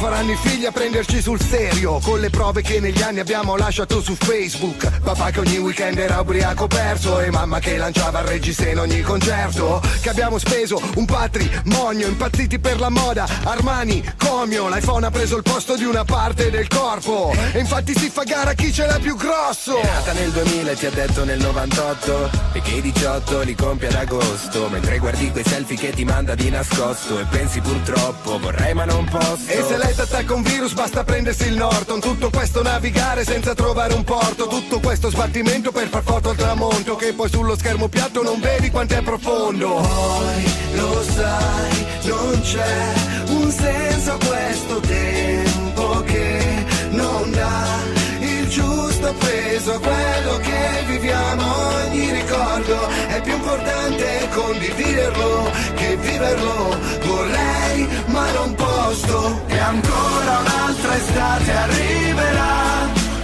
faranno 0.00 0.32
i 0.32 0.36
figli 0.36 0.64
a 0.64 0.72
prenderci 0.72 1.20
sul 1.20 1.38
serio. 1.38 1.98
Con 1.98 2.20
le 2.20 2.30
prove 2.30 2.62
che 2.62 2.80
negli 2.80 3.02
anni 3.02 3.20
abbiamo 3.20 3.54
lasciato 3.56 4.00
su 4.00 4.14
Facebook. 4.14 5.00
Papà 5.00 5.30
che 5.30 5.40
ogni 5.40 5.58
weekend 5.58 5.98
era 5.98 6.20
ubriaco 6.20 6.66
perso 6.66 7.20
E 7.20 7.30
mamma 7.30 7.58
che 7.58 7.76
lanciava 7.76 8.20
il 8.20 8.26
reggiseno 8.26 8.84
in 8.84 8.90
ogni 8.90 9.02
concerto. 9.02 9.82
Che 10.00 10.08
abbiamo 10.08 10.38
speso 10.38 10.80
un 10.94 11.04
patrimonio 11.04 12.06
Impazziti 12.06 12.58
per 12.58 12.80
la 12.80 12.88
moda. 12.88 13.28
Armani, 13.44 14.02
Comio 14.16 14.68
L'iPhone 14.68 15.04
ha 15.04 15.10
preso 15.10 15.36
il 15.36 15.42
posto 15.42 15.76
di 15.76 15.84
una 15.84 16.04
parte 16.04 16.50
del 16.50 16.66
corpo. 16.66 17.34
E 17.52 17.58
infatti 17.58 17.94
si 17.94 18.08
fa 18.08 18.22
gara 18.22 18.54
chi 18.54 18.72
ce 18.72 18.86
l'ha 18.86 18.98
più 18.98 19.16
grosso. 19.16 19.76
È 19.76 19.86
nata 19.86 20.12
nel 20.12 20.30
2000 20.30 20.70
e 20.70 20.76
ti 20.76 20.86
ha 20.86 20.90
detto 20.90 21.24
nel 21.24 21.40
98 21.40 22.30
E 22.54 22.62
che 22.62 22.76
i 22.76 22.80
18 22.80 23.40
li 23.40 23.54
compie 23.54 23.88
ad 23.88 23.96
agosto. 23.96 24.66
Mentre 24.70 24.98
guardi 24.98 25.30
quei 25.30 25.44
selfie 25.44 25.76
che 25.76 25.90
ti 25.90 26.04
manda 26.04 26.34
di 26.34 26.48
nascosto. 26.48 27.18
E 27.18 27.24
pensi 27.24 27.60
purtroppo 27.60 28.38
vorrei 28.38 28.72
ma 28.72 28.86
non 28.86 29.04
posso 29.04 29.89
Se 29.90 29.96
lei 29.96 30.06
t'attacca 30.06 30.34
un 30.34 30.42
virus 30.42 30.72
basta 30.72 31.02
prendersi 31.02 31.48
il 31.48 31.56
Norton. 31.56 31.98
Tutto 31.98 32.30
questo 32.30 32.62
navigare 32.62 33.24
senza 33.24 33.54
trovare 33.54 33.94
un 33.94 34.04
porto. 34.04 34.46
Tutto 34.46 34.78
questo 34.78 35.10
sbattimento 35.10 35.72
per 35.72 35.88
far 35.88 36.04
foto 36.04 36.30
al 36.30 36.36
tramonto. 36.36 36.94
Che 36.94 37.12
poi 37.12 37.28
sullo 37.28 37.56
schermo 37.56 37.88
piatto 37.88 38.22
non 38.22 38.38
vedi 38.38 38.70
quanto 38.70 38.94
è 38.94 39.02
profondo. 39.02 39.74
Poi 39.74 40.52
lo 40.74 41.02
sai, 41.02 41.86
non 42.04 42.40
c'è 42.40 42.92
un 43.30 43.50
senso 43.50 44.12
a 44.12 44.18
questo 44.18 44.80
tempo 44.80 46.02
che 46.02 46.64
non 46.90 47.30
dà 47.32 47.64
il 48.20 48.48
giusto 48.48 49.12
peso 49.18 49.72
a 49.74 49.80
quello 49.80 50.36
che 50.36 50.79
viviamo. 51.00 51.44
Ogni 51.86 52.12
ricordo 52.12 52.88
è 53.08 53.20
più 53.22 53.32
importante 53.32 54.28
condividerlo 54.34 55.50
che 55.74 55.96
viverlo. 55.96 56.76
Vorrei 57.04 57.88
ma 58.06 58.30
non 58.32 58.54
posso. 58.54 59.42
E 59.48 59.58
ancora 59.58 60.38
un'altra 60.44 60.96
estate 60.96 61.52
arriverà 61.52 62.58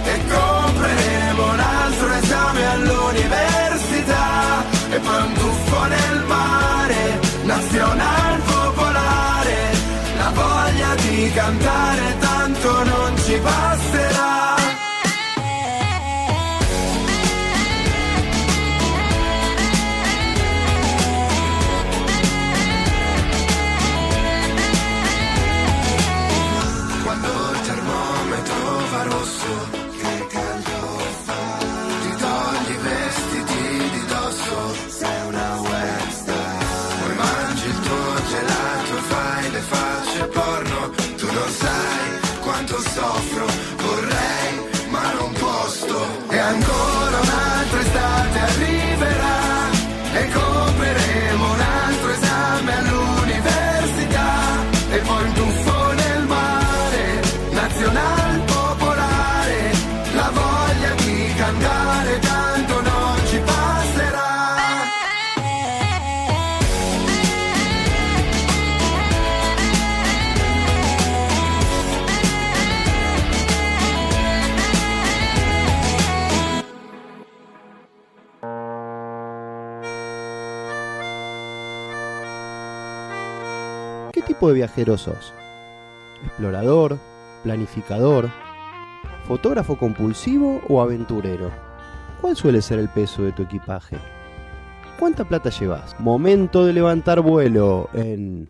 e 0.03 0.19
compreremo 0.27 1.51
un 1.53 1.59
altro 1.59 2.11
esame 2.13 2.67
all'università 2.67 4.65
e 4.89 4.99
poi 4.99 5.21
un 5.21 5.33
tuffo 5.33 5.85
nel 5.85 6.23
mare, 6.25 7.19
nazional 7.43 8.39
popolare, 8.41 9.57
la 10.17 10.31
voglia 10.33 10.95
di 10.95 11.31
cantare 11.33 12.15
tanto 12.19 12.83
non 12.83 13.17
ci 13.23 13.37
basterà. 13.37 13.96
Tipo 84.37 84.49
de 84.49 84.53
viajero 84.53 84.99
sos? 84.99 85.33
¿Explorador? 86.23 86.99
¿Planificador? 87.43 88.29
¿Fotógrafo 89.27 89.79
compulsivo 89.79 90.61
o 90.69 90.79
aventurero? 90.79 91.49
¿Cuál 92.21 92.35
suele 92.35 92.61
ser 92.61 92.77
el 92.77 92.87
peso 92.87 93.23
de 93.23 93.31
tu 93.31 93.41
equipaje? 93.41 93.97
¿Cuánta 94.99 95.23
plata 95.23 95.49
llevas? 95.49 95.99
Momento 95.99 96.65
de 96.65 96.73
levantar 96.73 97.21
vuelo 97.21 97.89
en 97.93 98.47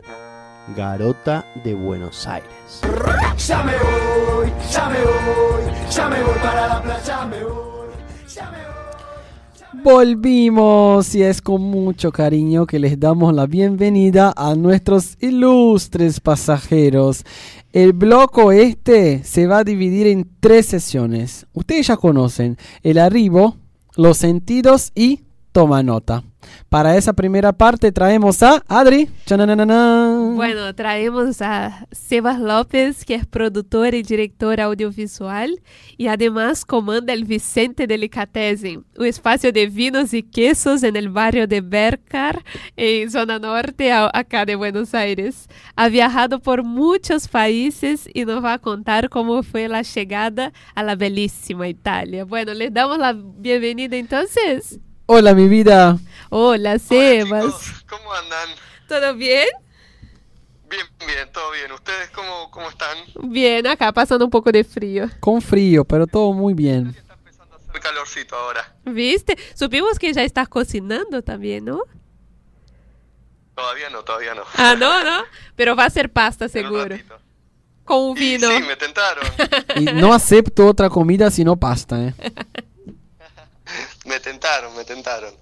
Garota 0.76 1.46
de 1.64 1.74
Buenos 1.74 2.26
Aires. 2.26 2.82
Ya 3.38 3.62
me 3.62 3.72
voy, 3.72 4.52
ya 4.70 4.88
me 4.90 5.00
voy, 5.00 5.90
ya 5.90 6.08
me 6.10 6.22
voy 6.22 6.38
para 6.42 6.68
la 6.68 6.82
playa, 6.82 7.24
me 7.24 7.44
voy. 7.44 7.68
Volvimos 9.90 11.14
y 11.14 11.22
es 11.22 11.40
con 11.40 11.62
mucho 11.62 12.12
cariño 12.12 12.66
que 12.66 12.78
les 12.78 13.00
damos 13.00 13.32
la 13.32 13.46
bienvenida 13.46 14.34
a 14.36 14.54
nuestros 14.54 15.16
ilustres 15.18 16.20
pasajeros. 16.20 17.24
El 17.72 17.94
bloque 17.94 18.60
este 18.60 19.24
se 19.24 19.46
va 19.46 19.60
a 19.60 19.64
dividir 19.64 20.06
en 20.06 20.28
tres 20.40 20.66
sesiones. 20.66 21.46
Ustedes 21.54 21.86
ya 21.86 21.96
conocen 21.96 22.58
el 22.82 22.98
arribo, 22.98 23.56
los 23.96 24.18
sentidos 24.18 24.92
y 24.94 25.22
toma 25.58 25.82
nota. 25.82 26.22
Para 26.68 26.96
esa 26.96 27.12
primera 27.12 27.52
parte 27.52 27.90
traemos 27.90 28.44
a 28.44 28.62
Adri. 28.68 29.10
Chananana. 29.26 30.34
Bueno, 30.36 30.72
traemos 30.72 31.42
a 31.42 31.84
Sebas 31.90 32.38
López, 32.38 33.04
que 33.04 33.16
es 33.16 33.26
productor 33.26 33.92
y 33.94 34.04
director 34.04 34.60
audiovisual 34.60 35.60
y 35.96 36.06
además 36.06 36.64
comanda 36.64 37.12
el 37.12 37.24
Vicente 37.24 37.88
Delicatessen, 37.88 38.84
un 38.96 39.06
espacio 39.06 39.50
de 39.50 39.66
vinos 39.66 40.14
y 40.14 40.22
quesos 40.22 40.84
en 40.84 40.94
el 40.94 41.08
barrio 41.08 41.48
de 41.48 41.60
Bercar, 41.60 42.44
en 42.76 43.10
zona 43.10 43.40
norte, 43.40 43.90
acá 43.92 44.44
de 44.44 44.54
Buenos 44.54 44.94
Aires. 44.94 45.48
Ha 45.74 45.88
viajado 45.88 46.38
por 46.38 46.62
muchos 46.62 47.26
países 47.26 48.08
y 48.14 48.24
nos 48.24 48.44
va 48.44 48.52
a 48.52 48.58
contar 48.60 49.08
cómo 49.08 49.42
fue 49.42 49.66
la 49.66 49.82
llegada 49.82 50.52
a 50.76 50.84
la 50.84 50.94
bellísima 50.94 51.66
Italia. 51.66 52.24
Bueno, 52.24 52.54
le 52.54 52.70
damos 52.70 52.98
la 52.98 53.12
bienvenida 53.12 53.96
entonces. 53.96 54.78
Hola, 55.10 55.32
mi 55.32 55.48
vida. 55.48 55.96
Hola, 56.28 56.78
Sebas. 56.78 57.82
¿Cómo 57.88 58.12
andan? 58.12 58.50
¿Todo 58.86 59.14
bien? 59.14 59.48
Bien, 60.68 60.86
bien, 60.98 61.32
todo 61.32 61.50
bien. 61.52 61.72
¿Ustedes 61.72 62.10
cómo, 62.10 62.50
cómo 62.50 62.68
están? 62.68 62.98
Bien, 63.22 63.66
acá 63.66 63.90
pasando 63.90 64.26
un 64.26 64.30
poco 64.30 64.52
de 64.52 64.62
frío. 64.64 65.08
Con 65.18 65.40
frío, 65.40 65.82
pero 65.86 66.06
todo 66.06 66.34
muy 66.34 66.52
bien. 66.52 66.94
Hace 67.70 67.80
calorcito 67.80 68.36
ahora. 68.36 68.76
¿Viste? 68.84 69.38
Supimos 69.54 69.98
que 69.98 70.12
ya 70.12 70.22
estás 70.22 70.46
cocinando 70.46 71.22
también, 71.22 71.64
¿no? 71.64 71.80
Todavía 73.54 73.88
no, 73.88 74.02
todavía 74.02 74.34
no. 74.34 74.42
Ah, 74.56 74.76
no, 74.78 75.02
no. 75.04 75.22
Pero 75.56 75.74
va 75.74 75.86
a 75.86 75.90
ser 75.90 76.12
pasta 76.12 76.50
seguro. 76.50 76.98
Con 77.82 78.10
un 78.10 78.18
Y 78.18 78.36
vino. 78.36 78.50
Sí, 78.50 78.62
me 78.62 78.76
tentaron. 78.76 79.24
Y 79.76 79.84
no 79.86 80.12
acepto 80.12 80.66
otra 80.66 80.90
comida 80.90 81.30
sino 81.30 81.56
pasta, 81.56 81.98
¿eh? 81.98 82.14
me 84.08 84.18
tentaron, 84.20 84.74
me 84.76 84.84
tentaron. 84.84 85.34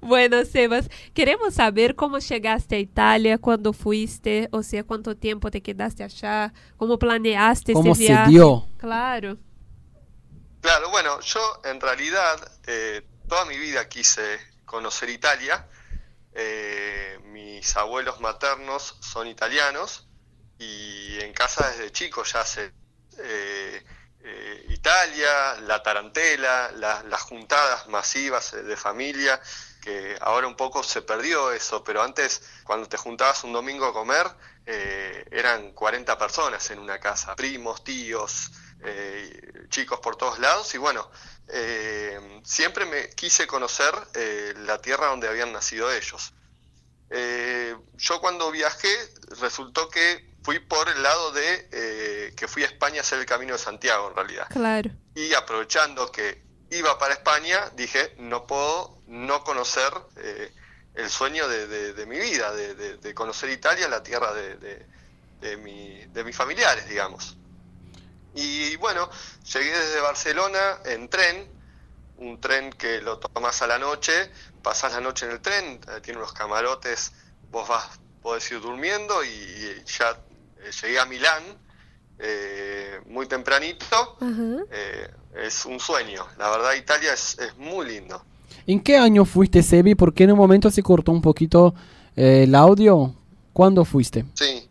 Bueno, 0.00 0.44
Sebas, 0.44 0.88
queremos 1.14 1.54
saber 1.54 1.94
cómo 1.94 2.18
llegaste 2.18 2.76
a 2.76 2.78
Italia, 2.78 3.38
cuándo 3.38 3.72
fuiste, 3.72 4.48
o 4.52 4.62
sea, 4.62 4.84
cuánto 4.84 5.16
tiempo 5.16 5.50
te 5.50 5.62
quedaste 5.62 6.04
allá, 6.04 6.52
cómo 6.76 6.98
planeaste 6.98 7.72
¿Cómo 7.72 7.92
ese 7.92 8.06
se 8.06 8.12
viaje. 8.12 8.30
dio? 8.30 8.68
Claro. 8.78 9.36
Claro, 10.60 10.90
bueno, 10.90 11.20
yo 11.20 11.40
en 11.64 11.80
realidad 11.80 12.36
eh, 12.66 13.02
toda 13.28 13.44
mi 13.44 13.56
vida 13.58 13.88
quise 13.88 14.38
conocer 14.64 15.08
Italia. 15.10 15.66
Eh, 16.34 17.18
mis 17.24 17.76
abuelos 17.76 18.20
maternos 18.20 18.96
son 19.00 19.26
italianos 19.26 20.08
y 20.58 21.18
en 21.20 21.32
casa 21.32 21.68
desde 21.70 21.90
chico 21.90 22.22
ya 22.24 22.44
sé 22.44 22.72
eh, 23.18 23.82
eh, 24.24 24.66
Italia, 24.70 25.54
la 25.62 25.82
tarantela, 25.82 26.70
la- 26.72 27.02
las 27.04 27.22
juntadas 27.22 27.86
masivas 27.88 28.52
eh, 28.54 28.62
de 28.62 28.76
familia, 28.76 29.40
que 29.80 30.16
ahora 30.20 30.46
un 30.48 30.56
poco 30.56 30.82
se 30.82 31.02
perdió 31.02 31.52
eso, 31.52 31.82
pero 31.84 32.02
antes 32.02 32.42
cuando 32.64 32.88
te 32.88 32.96
juntabas 32.96 33.44
un 33.44 33.52
domingo 33.52 33.86
a 33.86 33.92
comer 33.92 34.26
eh, 34.66 35.24
eran 35.30 35.72
40 35.72 36.18
personas 36.18 36.68
en 36.70 36.78
una 36.80 36.98
casa, 36.98 37.34
primos, 37.36 37.84
tíos, 37.84 38.50
chicos 39.70 39.98
por 40.00 40.14
todos 40.16 40.38
lados 40.38 40.72
y 40.74 40.78
bueno, 40.78 41.10
siempre 42.44 42.86
me 42.86 43.10
quise 43.10 43.46
conocer 43.46 43.92
la 44.58 44.80
tierra 44.80 45.08
donde 45.08 45.26
habían 45.28 45.52
nacido 45.52 45.90
ellos. 45.90 46.32
Yo 47.94 48.20
cuando 48.20 48.50
viajé 48.52 48.88
resultó 49.40 49.88
que 49.88 50.27
fui 50.42 50.58
por 50.60 50.88
el 50.88 51.02
lado 51.02 51.32
de 51.32 51.68
eh, 51.72 52.34
que 52.36 52.48
fui 52.48 52.62
a 52.62 52.66
España 52.66 52.98
a 52.98 53.00
hacer 53.02 53.18
el 53.18 53.26
Camino 53.26 53.52
de 53.54 53.58
Santiago 53.58 54.08
en 54.08 54.16
realidad. 54.16 54.46
Claro. 54.50 54.90
Y 55.14 55.34
aprovechando 55.34 56.10
que 56.12 56.42
iba 56.70 56.98
para 56.98 57.14
España, 57.14 57.70
dije, 57.74 58.14
no 58.18 58.46
puedo 58.46 59.02
no 59.06 59.42
conocer 59.42 59.92
eh, 60.16 60.52
el 60.94 61.08
sueño 61.10 61.48
de, 61.48 61.66
de- 61.66 61.92
de 61.94 62.06
mi 62.06 62.18
vida, 62.18 62.52
de, 62.52 62.74
de- 62.74 63.14
conocer 63.14 63.50
Italia, 63.50 63.88
la 63.88 64.02
tierra 64.02 64.32
de, 64.34 64.56
de- 64.56 64.86
de 65.40 65.56
mi- 65.56 66.04
de 66.06 66.24
mis 66.24 66.36
familiares, 66.36 66.88
digamos. 66.88 67.36
Y 68.34 68.76
bueno, 68.76 69.08
llegué 69.52 69.70
desde 69.76 70.00
Barcelona 70.00 70.78
en 70.84 71.08
tren, 71.08 71.50
un 72.16 72.40
tren 72.40 72.72
que 72.72 73.00
lo 73.00 73.18
tomas 73.18 73.60
a 73.62 73.66
la 73.66 73.78
noche, 73.78 74.30
pasás 74.62 74.92
la 74.92 75.00
noche 75.00 75.26
en 75.26 75.32
el 75.32 75.40
tren, 75.40 75.80
eh, 75.88 76.00
tiene 76.00 76.18
unos 76.18 76.32
camarotes, 76.32 77.12
vos 77.50 77.66
vas, 77.68 77.98
podés 78.20 78.50
ir 78.50 78.60
durmiendo 78.60 79.24
y, 79.24 79.28
y 79.28 79.84
ya 79.86 80.20
llegué 80.70 80.98
a 80.98 81.04
Milán 81.06 81.42
eh, 82.18 83.00
muy 83.06 83.26
tempranito. 83.26 84.16
Ajá. 84.20 84.64
Eh, 84.70 85.10
es 85.46 85.64
un 85.66 85.78
sueño, 85.78 86.26
la 86.38 86.50
verdad 86.50 86.72
Italia 86.74 87.12
es, 87.12 87.38
es 87.38 87.56
muy 87.56 87.86
lindo. 87.86 88.24
¿En 88.66 88.80
qué 88.80 88.96
año 88.98 89.24
fuiste, 89.24 89.62
Sebi? 89.62 89.94
Porque 89.94 90.24
en 90.24 90.32
un 90.32 90.38
momento 90.38 90.70
se 90.70 90.82
cortó 90.82 91.12
un 91.12 91.22
poquito 91.22 91.74
eh, 92.16 92.42
el 92.44 92.54
audio. 92.54 93.14
¿Cuándo 93.52 93.84
fuiste? 93.84 94.24
Sí, 94.34 94.68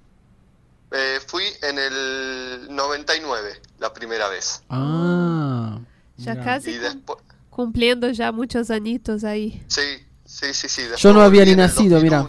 Eh, 0.91 1.19
fui 1.27 1.43
en 1.63 1.77
el 1.79 2.67
99 2.69 3.61
la 3.79 3.91
primera 3.93 4.29
vez. 4.29 4.61
Ah. 4.69 5.79
Ya 6.17 6.33
mira. 6.33 6.43
casi 6.45 6.71
Y 6.71 6.73
cum- 6.75 6.81
después, 6.83 7.19
cumpliendo 7.49 8.09
ya 8.11 8.31
muchos 8.31 8.69
añitos 8.71 9.23
ahí. 9.23 9.61
sí, 9.67 9.81
sí, 10.25 10.53
sí, 10.53 10.69
sí. 10.69 10.83
Yo 10.97 11.11
no 11.13 11.21
había 11.21 11.43
ni 11.45 11.55
nacido, 11.55 11.99
mira. 12.01 12.27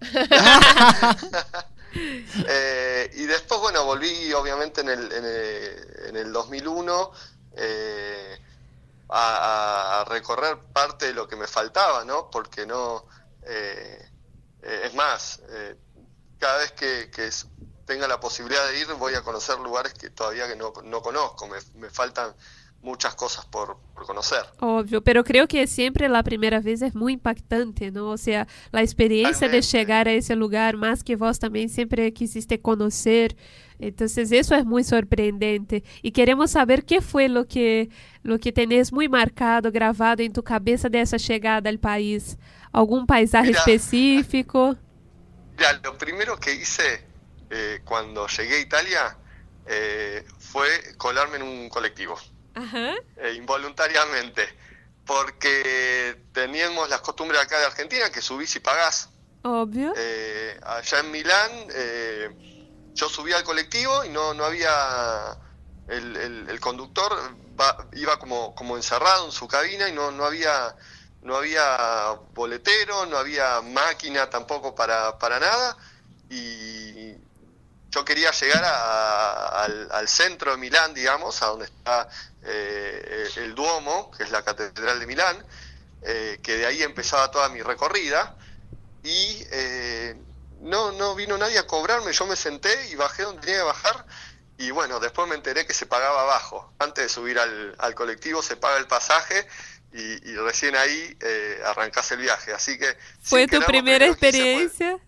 2001. 1.94 2.44
Eh, 2.48 3.10
y 3.14 3.26
después, 3.26 3.60
bueno, 3.60 3.84
volví 3.84 4.32
obviamente 4.32 4.80
en 4.80 4.88
el, 4.88 5.12
en 5.12 5.24
el, 5.24 6.06
en 6.08 6.16
el 6.16 6.32
2001 6.32 7.12
eh, 7.56 8.38
a, 9.08 10.04
recorrer 10.08 10.58
parte 10.72 11.06
de 11.06 11.14
lo 11.14 11.28
que 11.28 11.36
me 11.36 11.46
faltaba, 11.46 12.04
¿no? 12.04 12.30
Porque 12.30 12.66
no... 12.66 13.06
eh, 13.42 14.10
eh, 14.64 14.82
es 14.84 14.94
más, 14.94 15.40
eh, 15.50 15.76
cada 16.38 16.58
vez 16.58 16.72
que, 16.72 17.10
que 17.10 17.28
tenga 17.84 18.08
la 18.08 18.18
posibilidad 18.18 18.66
de 18.68 18.78
ir 18.78 18.86
voy 18.94 19.14
a 19.14 19.20
conocer 19.22 19.58
lugares 19.58 19.92
que 19.92 20.08
todavía 20.08 20.48
que 20.48 20.56
no, 20.56 20.72
no 20.84 21.02
conozco, 21.02 21.46
me, 21.46 21.58
me 21.74 21.90
faltan 21.90 22.34
muchas 22.84 23.14
cosas 23.14 23.46
por, 23.46 23.78
por 23.94 24.06
conocer. 24.06 24.44
Obvio, 24.60 25.02
pero 25.02 25.24
creo 25.24 25.48
que 25.48 25.66
siempre 25.66 26.08
la 26.08 26.22
primera 26.22 26.60
vez 26.60 26.82
es 26.82 26.94
muy 26.94 27.14
impactante, 27.14 27.90
¿no? 27.90 28.10
O 28.10 28.18
sea, 28.18 28.46
la 28.70 28.82
experiencia 28.82 29.48
de 29.48 29.62
llegar 29.62 30.06
a 30.06 30.12
ese 30.12 30.36
lugar, 30.36 30.76
más 30.76 31.02
que 31.02 31.16
vos 31.16 31.38
también 31.38 31.68
siempre 31.68 32.12
quisiste 32.12 32.60
conocer. 32.60 33.36
Entonces, 33.78 34.30
eso 34.30 34.54
es 34.54 34.64
muy 34.64 34.84
sorprendente. 34.84 35.82
Y 36.02 36.12
queremos 36.12 36.52
saber 36.52 36.84
qué 36.84 37.00
fue 37.00 37.28
lo 37.28 37.48
que, 37.48 37.88
lo 38.22 38.38
que 38.38 38.52
tenés 38.52 38.92
muy 38.92 39.08
marcado, 39.08 39.72
grabado 39.72 40.22
en 40.22 40.32
tu 40.32 40.42
cabeza 40.42 40.88
de 40.88 41.00
esa 41.00 41.16
llegada 41.16 41.68
al 41.70 41.78
país. 41.78 42.38
¿Algún 42.70 43.06
paisaje 43.06 43.48
Mira. 43.48 43.58
específico? 43.58 44.76
Mira, 45.56 45.72
lo 45.82 45.96
primero 45.96 46.38
que 46.38 46.54
hice 46.54 47.04
eh, 47.50 47.80
cuando 47.84 48.26
llegué 48.26 48.56
a 48.56 48.60
Italia 48.60 49.18
eh, 49.66 50.24
fue 50.38 50.68
colarme 50.96 51.36
en 51.36 51.42
un 51.42 51.68
colectivo. 51.68 52.16
Ajá. 52.54 52.94
eh, 53.16 53.32
involuntariamente, 53.36 54.48
porque 55.04 56.26
teníamos 56.32 56.88
las 56.88 57.00
costumbres 57.00 57.40
acá 57.40 57.58
de 57.58 57.66
Argentina 57.66 58.10
que 58.10 58.22
subís 58.22 58.54
y 58.56 58.60
pagás. 58.60 59.10
Obvio. 59.42 59.92
Eh, 59.96 60.58
allá 60.62 61.00
en 61.00 61.10
Milán 61.10 61.50
eh, 61.74 62.34
yo 62.94 63.08
subía 63.08 63.36
al 63.36 63.44
colectivo 63.44 64.04
y 64.04 64.08
no, 64.08 64.32
no 64.34 64.44
había, 64.44 65.36
el, 65.88 66.16
el- 66.16 66.48
el 66.48 66.60
conductor 66.60 67.12
va- 67.60 67.88
iba 67.92 68.18
como, 68.18 68.54
como 68.54 68.76
encerrado 68.76 69.26
en 69.26 69.32
su 69.32 69.46
cabina 69.46 69.88
y 69.88 69.92
no, 69.92 70.10
no 70.10 70.24
había 70.24 70.74
no 71.20 71.36
había 71.36 72.18
boletero, 72.34 73.06
no 73.06 73.16
había 73.16 73.62
máquina 73.62 74.28
tampoco 74.28 74.74
para, 74.74 75.18
para 75.18 75.40
nada 75.40 75.74
y 76.28 77.12
yo 77.90 78.04
quería 78.04 78.30
llegar 78.32 78.62
a- 78.64 79.64
al, 79.64 79.88
al 79.92 80.08
centro 80.08 80.50
de 80.50 80.58
Milán, 80.58 80.92
digamos, 80.92 81.40
a 81.42 81.46
donde 81.46 81.64
está 81.66 82.08
eh, 82.46 83.28
el, 83.36 83.54
Duomo, 83.54 84.10
que 84.10 84.22
es 84.24 84.30
la 84.30 84.42
catedral 84.44 85.00
de 85.00 85.06
Milán, 85.06 85.44
eh, 86.02 86.38
que 86.42 86.56
de 86.56 86.66
ahí 86.66 86.82
empezaba 86.82 87.30
toda 87.30 87.48
mi 87.48 87.62
recorrida, 87.62 88.36
y 89.02 89.44
eh, 89.50 90.14
no, 90.60 90.92
no 90.92 91.14
vino 91.14 91.36
nadie 91.38 91.58
a 91.58 91.66
cobrarme, 91.66 92.12
yo 92.12 92.26
me 92.26 92.36
senté 92.36 92.88
y 92.90 92.94
bajé 92.94 93.22
donde 93.22 93.40
tenía 93.42 93.58
que 93.58 93.64
bajar, 93.64 94.06
y 94.58 94.70
bueno, 94.70 95.00
después 95.00 95.28
me 95.28 95.34
enteré 95.34 95.66
que 95.66 95.74
se 95.74 95.86
pagaba 95.86 96.22
abajo, 96.22 96.72
antes 96.78 97.04
de 97.04 97.08
subir 97.08 97.38
al, 97.38 97.74
al 97.78 97.94
colectivo 97.94 98.42
se 98.42 98.56
paga 98.56 98.78
el 98.78 98.86
pasaje, 98.86 99.46
y, 99.92 100.30
y 100.30 100.36
recién 100.36 100.74
ahí 100.76 101.16
eh, 101.20 101.60
arrancás 101.64 102.10
el 102.12 102.18
viaje, 102.18 102.52
así 102.52 102.76
que... 102.78 102.96
¿Fue 103.22 103.46
tu 103.46 103.60
primera 103.62 104.06
fue- 104.06 104.12
experiencia? 104.12 104.98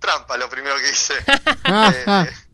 Trampa 0.00 0.36
lo 0.38 0.48
primero 0.48 0.76
que 0.78 0.90
hice. 0.90 1.14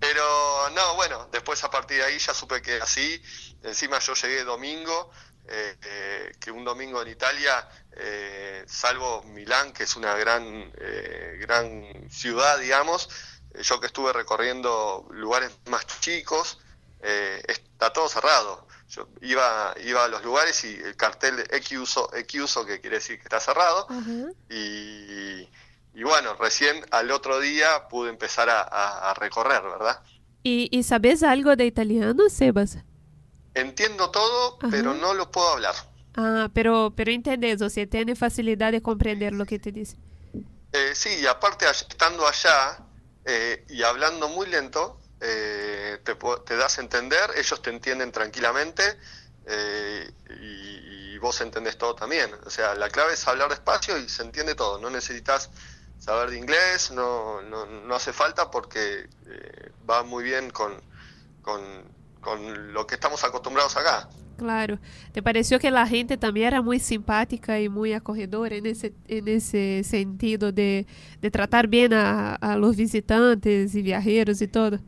Pero 0.00 0.70
no, 0.70 0.94
bueno, 0.94 1.28
después 1.30 1.62
a 1.62 1.70
partir 1.70 1.98
de 1.98 2.04
ahí 2.04 2.18
ya 2.18 2.34
supe 2.34 2.62
que 2.62 2.76
así. 2.76 3.22
Encima 3.62 3.98
yo 3.98 4.14
llegué 4.14 4.44
domingo, 4.44 5.10
eh, 5.46 5.76
eh, 5.82 6.32
que 6.40 6.50
un 6.50 6.64
domingo 6.64 7.02
en 7.02 7.08
Italia, 7.08 7.68
eh, 7.96 8.64
salvo 8.66 9.22
Milán, 9.24 9.72
que 9.72 9.84
es 9.84 9.96
una 9.96 10.14
gran, 10.14 10.72
eh, 10.78 11.36
gran 11.40 12.10
ciudad, 12.10 12.58
digamos, 12.58 13.08
yo 13.54 13.80
que 13.80 13.86
estuve 13.86 14.12
recorriendo 14.12 15.06
lugares 15.10 15.50
más 15.66 15.86
chicos, 16.00 16.60
eh, 17.02 17.42
está 17.46 17.92
todo 17.92 18.08
cerrado. 18.08 18.66
Yo 18.88 19.08
iba, 19.20 19.74
iba 19.84 20.04
a 20.04 20.08
los 20.08 20.24
lugares 20.24 20.64
y 20.64 20.74
el 20.74 20.96
cartel 20.96 21.46
Equiuso, 21.50 22.12
Equiuso, 22.14 22.66
que 22.66 22.80
quiere 22.80 22.96
decir 22.96 23.18
que 23.18 23.24
está 23.24 23.38
cerrado, 23.38 23.86
y, 24.48 25.48
y 25.94 26.02
bueno, 26.04 26.34
recién 26.36 26.84
al 26.90 27.10
otro 27.10 27.40
día 27.40 27.88
pude 27.88 28.10
empezar 28.10 28.48
a, 28.50 28.62
a- 28.62 29.10
a 29.10 29.14
recorrer, 29.14 29.62
¿verdad? 29.62 30.02
¿Y, 30.42 30.68
y 30.70 30.82
sabes 30.82 31.22
algo 31.22 31.56
de 31.56 31.66
italiano, 31.66 32.28
Sebas? 32.28 32.78
Entiendo 33.54 34.10
todo, 34.10 34.66
pero 34.68 34.92
no 34.92 35.14
lo 35.14 35.30
puedo 35.30 35.50
hablar. 35.50 35.76
Ah, 36.14 36.50
pero, 36.54 36.92
pero 36.96 37.10
entendés, 37.12 37.60
o 37.62 37.70
sea, 37.70 37.86
tiene 37.88 38.14
facilidad 38.16 38.72
de 38.72 38.82
comprender 38.82 39.32
lo 39.34 39.46
que 39.46 39.58
te 39.58 39.72
dice. 39.72 39.96
Eh, 40.72 40.94
sí, 40.94 41.10
y 41.20 41.26
aparte 41.26 41.68
estando 41.68 42.26
allá 42.26 42.78
eh, 43.24 43.64
y 43.68 43.82
hablando 43.82 44.28
muy 44.28 44.46
lento, 44.46 45.00
eh, 45.20 45.98
te, 46.04 46.56
das 46.56 46.78
a 46.78 46.82
entender, 46.82 47.30
ellos 47.36 47.60
te 47.60 47.70
entienden 47.70 48.12
tranquilamente 48.12 48.82
y, 50.28 51.14
y 51.14 51.18
vos 51.18 51.40
entendés 51.40 51.76
todo 51.78 51.94
también. 51.94 52.30
O 52.46 52.50
sea, 52.50 52.74
la 52.74 52.88
clave 52.90 53.14
es 53.14 53.26
hablar 53.28 53.48
despacio 53.50 53.98
y 53.98 54.08
se 54.08 54.22
entiende 54.22 54.54
todo. 54.54 54.78
No 54.78 54.90
necesitas 54.90 55.50
saber 56.00 56.30
de 56.30 56.38
inglés, 56.38 56.90
no, 56.90 57.40
no, 57.42 57.66
no 57.66 57.94
hace 57.94 58.12
falta 58.12 58.50
porque 58.50 59.06
eh, 59.26 59.72
va 59.88 60.02
muy 60.02 60.24
bien 60.24 60.50
con, 60.50 60.72
con, 61.42 61.60
con 62.20 62.72
lo 62.72 62.86
que 62.86 62.96
estamos 62.96 63.22
acostumbrados 63.22 63.76
acá. 63.76 64.08
Claro. 64.38 64.78
¿Te 65.12 65.22
pareció 65.22 65.58
que 65.58 65.70
la 65.70 65.86
gente 65.86 66.16
también 66.16 66.46
era 66.46 66.62
muy 66.62 66.80
simpática 66.80 67.60
y 67.60 67.68
muy 67.68 67.92
acogedora 67.92 68.56
en 68.56 68.64
ese, 68.64 68.94
en 69.06 69.28
ese 69.28 69.82
sentido 69.84 70.50
de, 70.50 70.86
de 71.20 71.30
tratar 71.30 71.68
bien 71.68 71.92
a, 71.92 72.36
a 72.36 72.56
los 72.56 72.74
visitantes 72.74 73.74
y 73.74 73.82
viajeros 73.82 74.40
y 74.40 74.48
todo? 74.48 74.78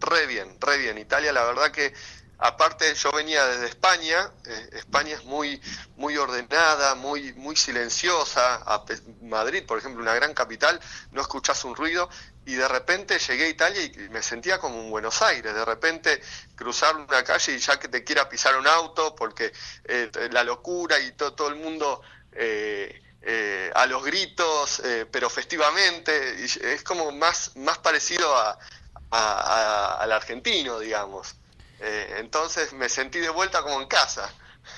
Re 0.00 0.26
bien, 0.26 0.48
re 0.60 0.78
bien. 0.78 0.98
Italia, 0.98 1.32
la 1.32 1.44
verdad 1.44 1.70
que, 1.72 1.94
aparte 2.38 2.94
yo 2.94 3.12
venía 3.12 3.46
desde 3.46 3.66
España, 3.66 4.30
eh, 4.44 4.68
España 4.72 5.14
es 5.16 5.24
muy, 5.24 5.60
muy 5.96 6.16
ordenada, 6.16 6.94
muy, 6.94 7.32
muy 7.34 7.56
silenciosa. 7.56 8.62
A 8.66 8.84
Madrid, 9.22 9.64
por 9.66 9.78
ejemplo, 9.78 10.02
una 10.02 10.14
gran 10.14 10.34
capital, 10.34 10.80
no 11.10 11.20
escuchás 11.20 11.64
un 11.64 11.74
ruido. 11.76 12.08
Y 12.44 12.54
de 12.54 12.66
repente 12.68 13.18
llegué 13.18 13.44
a 13.44 13.48
Italia 13.48 13.82
y 13.84 14.08
me 14.10 14.22
sentía 14.22 14.58
como 14.58 14.80
en 14.80 14.90
Buenos 14.90 15.20
Aires. 15.22 15.52
De 15.54 15.64
repente 15.64 16.22
cruzar 16.54 16.96
una 16.96 17.22
calle 17.24 17.52
y 17.54 17.58
ya 17.58 17.78
que 17.78 17.88
te 17.88 18.04
quiera 18.04 18.28
pisar 18.28 18.56
un 18.56 18.66
auto, 18.66 19.14
porque 19.14 19.52
eh, 19.84 20.10
la 20.32 20.44
locura 20.44 20.98
y 20.98 21.12
to- 21.12 21.34
todo 21.34 21.48
el 21.48 21.56
mundo 21.56 22.00
eh, 22.32 23.02
eh, 23.20 23.70
a 23.74 23.84
los 23.86 24.02
gritos, 24.04 24.80
eh, 24.80 25.06
pero 25.10 25.28
festivamente. 25.28 26.42
es 26.44 26.82
como 26.84 27.12
más, 27.12 27.52
más 27.56 27.78
parecido 27.78 28.34
a- 28.36 28.58
a- 29.10 29.94
al 30.00 30.12
argentino, 30.12 30.78
digamos. 30.78 31.37
Eh, 31.80 32.06
entonces 32.20 32.72
me 32.72 32.88
sentí 32.88 33.18
de 33.18 33.30
vuelta 33.30 33.62
como 33.62 33.80
en 33.80 33.88
casa. 33.88 34.22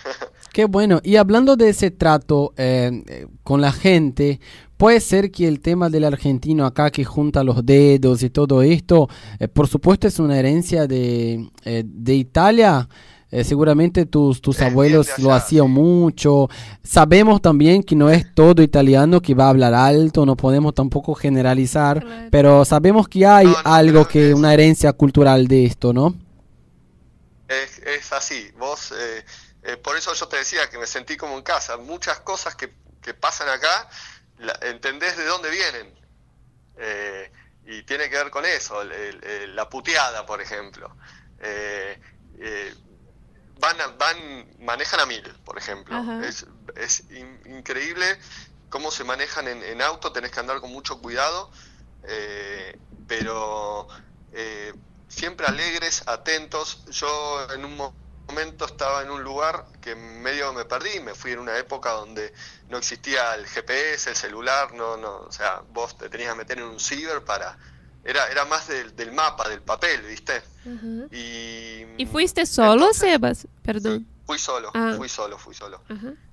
Qué 0.53 0.64
bueno. 0.66 1.01
Y 1.03 1.16
hablando 1.16 1.57
de 1.57 1.70
ese 1.70 1.90
trato 1.90 2.53
eh, 2.57 3.03
eh, 3.07 3.26
con 3.42 3.61
la 3.61 3.72
gente, 3.72 4.40
puede 4.76 5.01
ser 5.01 5.30
que 5.30 5.46
el 5.46 5.61
tema 5.61 5.90
del 5.90 6.05
argentino 6.05 6.64
acá 6.64 6.90
que 6.90 7.05
junta 7.05 7.44
los 7.44 7.64
dedos 7.66 8.22
y 8.22 8.30
todo 8.30 8.62
esto, 8.62 9.09
eh, 9.38 9.46
por 9.48 9.68
supuesto 9.68 10.09
es 10.09 10.18
una 10.18 10.38
herencia 10.38 10.86
de, 10.86 11.51
eh, 11.64 11.82
de 11.84 12.14
Italia, 12.14 12.88
Eh, 13.32 13.44
seguramente 13.44 14.07
tus, 14.07 14.40
tus 14.40 14.57
Es 14.57 14.62
abuelos 14.62 15.07
de 15.16 15.22
lo 15.22 15.28
allá, 15.28 15.36
hacían 15.44 15.70
mucho. 15.70 16.48
Sabemos 16.82 17.40
también 17.40 17.84
que 17.84 17.94
no 17.94 18.11
es 18.11 18.24
todo 18.34 18.61
italiano 18.61 19.20
que 19.20 19.34
va 19.36 19.44
a 19.44 19.51
hablar 19.51 19.72
alto, 19.72 20.26
no 20.26 20.34
podemos 20.34 20.74
tampoco 20.74 21.14
generalizar, 21.14 22.05
pero 22.32 22.64
sabemos 22.64 23.07
que 23.07 23.24
hay 23.24 23.46
algo 23.62 24.09
que, 24.09 24.34
una 24.34 24.53
herencia 24.53 24.92
cultural 24.92 25.46
de 25.46 25.64
esto, 25.64 25.92
¿no? 25.92 26.16
Es, 27.51 27.78
es 27.78 28.12
así, 28.12 28.48
vos, 28.55 28.92
eh, 28.92 29.24
eh, 29.64 29.76
por 29.76 29.96
eso 29.96 30.14
yo 30.14 30.28
te 30.28 30.36
decía 30.36 30.70
que 30.70 30.78
me 30.78 30.86
sentí 30.86 31.16
como 31.16 31.36
en 31.36 31.42
casa. 31.42 31.76
Muchas 31.76 32.20
cosas 32.20 32.55
que, 32.55 32.72
que 33.03 33.12
pasan 33.12 33.48
acá, 33.48 33.88
la- 34.38 34.57
entendés 34.62 35.16
de 35.16 35.24
dónde 35.24 35.51
vienen. 35.51 35.92
Eh, 36.76 37.32
y 37.64 37.82
tiene 37.82 38.09
que 38.09 38.16
ver 38.16 38.30
con 38.30 38.46
eso, 38.46 38.80
el- 38.82 38.92
el- 38.92 39.24
el- 39.24 39.57
la 39.57 39.68
puteada, 39.68 40.24
por 40.24 40.40
ejemplo. 40.40 40.96
Eh, 41.40 42.01
van, 43.59 43.80
a- 43.80 43.88
van, 43.88 44.55
manejan 44.61 45.01
a 45.01 45.07
mil, 45.07 45.22
por 45.44 45.59
ejemplo. 45.59 45.96
Ajá. 45.96 46.24
Es, 46.24 46.46
es 46.76 47.01
in- 47.11 47.42
increíble 47.46 48.16
cómo 48.68 48.92
se 48.92 49.03
manejan 49.03 49.48
en, 49.48 49.61
en 49.64 49.82
auto, 49.82 50.12
tenés 50.12 50.30
que 50.30 50.38
andar 50.38 50.61
con 50.61 50.70
mucho 50.70 51.01
cuidado, 51.03 51.51
pero 53.09 53.88
siempre 55.11 55.46
alegres, 55.46 56.02
atentos. 56.06 56.82
Yo 56.86 57.46
en 57.52 57.64
un 57.66 57.76
mo- 57.76 57.94
momento 58.28 58.64
estaba 58.64 59.02
en 59.02 59.11
un 59.11 59.22
lugar 59.22 59.66
que 59.82 59.94
medio 59.96 60.52
me 60.54 60.64
perdí, 60.64 61.00
me 61.00 61.14
fui 61.14 61.32
en 61.32 61.40
una 61.40 61.58
época 61.58 61.90
donde 61.90 62.32
no 62.68 62.78
existía 62.78 63.34
el 63.34 63.44
GPS, 63.46 64.08
el 64.11 64.16
celular, 64.16 64.72
no, 64.72 64.96
no, 64.96 65.16
o 65.18 65.32
sea, 65.32 65.62
vos 65.72 65.98
te 65.98 66.08
tenías 66.08 66.32
que 66.32 66.38
meter 66.38 66.58
en 66.58 66.64
un 66.64 66.80
ciber 66.80 67.22
para... 67.24 67.58
Era, 68.02 68.28
era 68.30 68.46
más 68.46 68.66
del, 68.68 68.96
del 68.96 69.12
mapa, 69.12 69.46
del 69.48 69.61
papel, 69.61 70.00
¿viste? 70.06 70.42
Y 71.11 71.84
¿Y 71.98 72.06
fuiste 72.06 72.46
solo, 72.46 72.92
Sebas? 72.94 73.46
Perdón. 73.62 74.06
fui 74.26 74.38
solo, 74.38 74.70
Ah. 74.74 74.94
fui 74.96 75.08
solo, 75.08 75.36
fui 75.36 75.54
solo. 75.54 75.82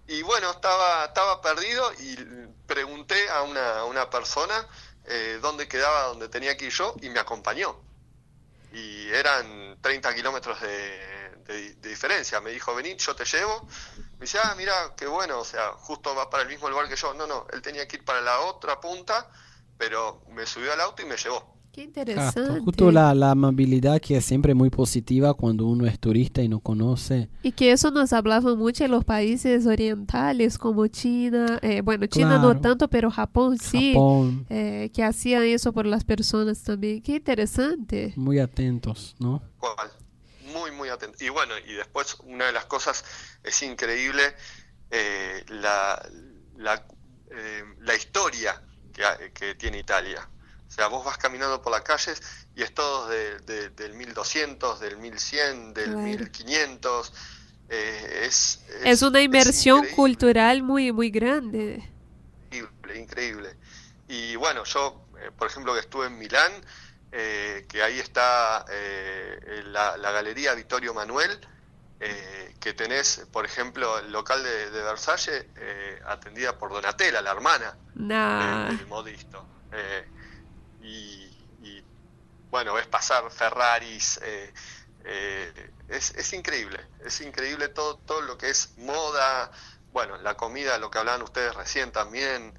Y 0.07 0.21
bueno, 0.21 0.51
estaba, 0.51 1.05
estaba 1.05 1.41
perdido 1.41 1.91
y 1.99 2.15
pregunté 2.67 3.27
a 3.29 3.41
una, 3.41 3.79
a 3.79 3.83
una 3.85 4.09
persona 4.09 4.65
eh, 5.05 5.39
dónde 5.41 5.67
quedaba, 5.67 6.03
dónde 6.03 6.29
tenía 6.29 6.55
que 6.55 6.65
ir 6.65 6.71
yo 6.71 6.95
y 7.01 7.09
me 7.09 7.19
acompañó. 7.19 7.75
Y 8.73 9.09
eran 9.09 9.77
30 9.81 10.15
kilómetros 10.15 10.59
de, 10.61 11.75
diferencia. 11.81 12.41
Me 12.41 12.51
dijo, 12.51 12.75
vení, 12.75 12.97
yo 12.97 13.15
te 13.15 13.23
llevo. 13.23 13.67
Me 14.17 14.25
dice, 14.25 14.37
ah, 14.41 14.53
mira, 14.57 14.93
qué 14.97 15.07
bueno, 15.07 15.39
o 15.39 15.45
sea, 15.45 15.71
justo 15.73 16.13
va 16.13 16.29
para 16.29 16.43
el 16.43 16.49
mismo 16.49 16.69
lugar 16.69 16.89
que 16.89 16.95
yo. 16.95 17.13
No, 17.13 17.25
no, 17.25 17.47
él 17.53 17.61
tenía 17.61 17.87
que 17.87 17.97
ir 17.97 18.05
para 18.05 18.21
la 18.21 18.41
otra 18.41 18.81
punta, 18.81 19.29
pero 19.77 20.21
me 20.29 20.45
subió 20.45 20.73
al 20.73 20.81
auto 20.81 21.01
y 21.01 21.05
me 21.05 21.15
llevó. 21.15 21.56
Qué 21.77 21.83
Exacto, 21.83 22.41
interesante. 22.41 22.59
justo 22.61 22.91
la, 22.91 23.13
la 23.13 23.31
amabilidad 23.31 24.01
que 24.01 24.17
es 24.17 24.25
siempre 24.25 24.55
muy 24.55 24.71
positiva 24.71 25.35
cuando 25.35 25.67
uno 25.67 25.85
es 25.85 25.99
turista 25.99 26.41
y 26.41 26.47
no 26.49 26.59
conoce. 26.59 27.29
Y 27.43 27.51
que 27.51 27.71
eso 27.71 27.91
nos 27.91 28.13
hablaba 28.13 28.55
mucho 28.55 28.83
en 28.85 28.89
los 28.91 29.05
países 29.05 29.67
orientales 29.67 30.57
como 30.57 30.87
China, 30.87 31.59
eh, 31.61 31.81
bueno, 31.81 32.07
China 32.07 32.39
Claro. 32.39 32.55
no 32.55 32.59
tanto, 32.59 32.87
pero 32.87 33.11
Japón 33.11 33.59
sí, 33.59 33.93
Japón. 33.93 34.45
eh, 34.49 34.89
que 34.91 35.03
hacían 35.03 35.43
eso 35.43 35.71
por 35.71 35.85
las 35.85 36.03
personas 36.03 36.63
también. 36.63 37.01
Qué 37.03 37.17
interesante. 37.17 38.11
Muy 38.15 38.39
atentos, 38.39 39.15
¿no? 39.19 39.43
Muy, 40.53 40.71
muy 40.71 40.89
atento. 40.89 41.23
Y 41.23 41.29
bueno, 41.29 41.53
y 41.67 41.73
después 41.73 42.17
una 42.25 42.45
de 42.45 42.53
las 42.53 42.65
cosas 42.65 43.03
es 43.43 43.61
increíble 43.61 44.23
eh, 44.89 45.43
la, 45.49 46.01
la, 46.57 46.87
eh, 47.29 47.63
la 47.81 47.95
historia 47.95 48.63
que, 48.91 49.31
que 49.31 49.53
tiene 49.55 49.77
Italia. 49.77 50.27
O 50.77 50.79
sea, 50.79 50.89
vos 50.89 51.03
vas 51.03 51.17
caminando 51.17 51.59
por 51.59 51.71
las 51.71 51.81
calles 51.81 52.21
y 52.55 52.61
es 52.61 52.71
todo 52.71 53.07
de- 53.09 53.39
de- 53.39 53.69
del 53.71 53.95
1200, 53.95 54.79
del 54.79 54.97
1100, 54.97 55.73
del 55.73 55.85
Claro. 55.85 55.99
1500. 56.01 57.13
eh, 57.69 58.25
es, 58.27 58.61
Es 58.85 59.01
una 59.01 59.19
inmersión 59.21 59.85
cultural 59.87 60.61
muy, 60.61 60.91
muy 60.91 61.09
grande. 61.09 61.83
increíble, 62.51 62.99
increíble. 62.99 63.55
Y 64.07 64.35
bueno, 64.35 64.63
yo, 64.65 65.03
eh, 65.19 65.31
por 65.35 65.47
ejemplo, 65.47 65.73
que 65.73 65.79
estuve 65.81 66.05
en 66.05 66.17
Milán, 66.19 66.51
eh, 67.11 67.65
que 67.67 67.81
ahí 67.81 67.99
está 67.99 68.63
la, 69.65 69.97
la 69.97 70.11
Galería 70.11 70.53
Vittorio 70.53 70.93
Manuel, 70.93 71.39
que 72.59 72.73
tenés, 72.73 73.25
por 73.31 73.45
ejemplo, 73.45 73.97
el 73.97 74.11
local 74.11 74.43
de, 74.43 74.69
de 74.69 74.83
Versalles, 74.83 75.45
atendida 76.05 76.57
por 76.57 76.71
Donatella, 76.71 77.19
la 77.21 77.31
hermana 77.31 77.75
Nah. 77.95 78.67
del 78.69 78.85
modisto. 78.87 79.45
Eh, 79.73 80.07
y, 80.87 81.85
bueno, 82.49 82.73
ves 82.73 82.87
pasar 82.87 83.29
Ferraris, 83.29 84.19
eh, 84.23 84.53
eh, 85.03 85.71
es, 85.89 86.11
es 86.15 86.33
increíble, 86.33 86.79
es 86.99 87.19
increíble 87.21 87.69
todo, 87.69 87.99
todo 87.99 88.21
lo 88.21 88.37
que 88.37 88.49
es 88.49 88.77
moda, 88.77 89.51
bueno, 89.91 90.17
la 90.17 90.35
comida, 90.35 90.77
lo 90.77 90.89
que 90.89 90.99
hablaban 90.99 91.21
ustedes 91.21 91.53
recién 91.55 91.91
también, 91.91 92.57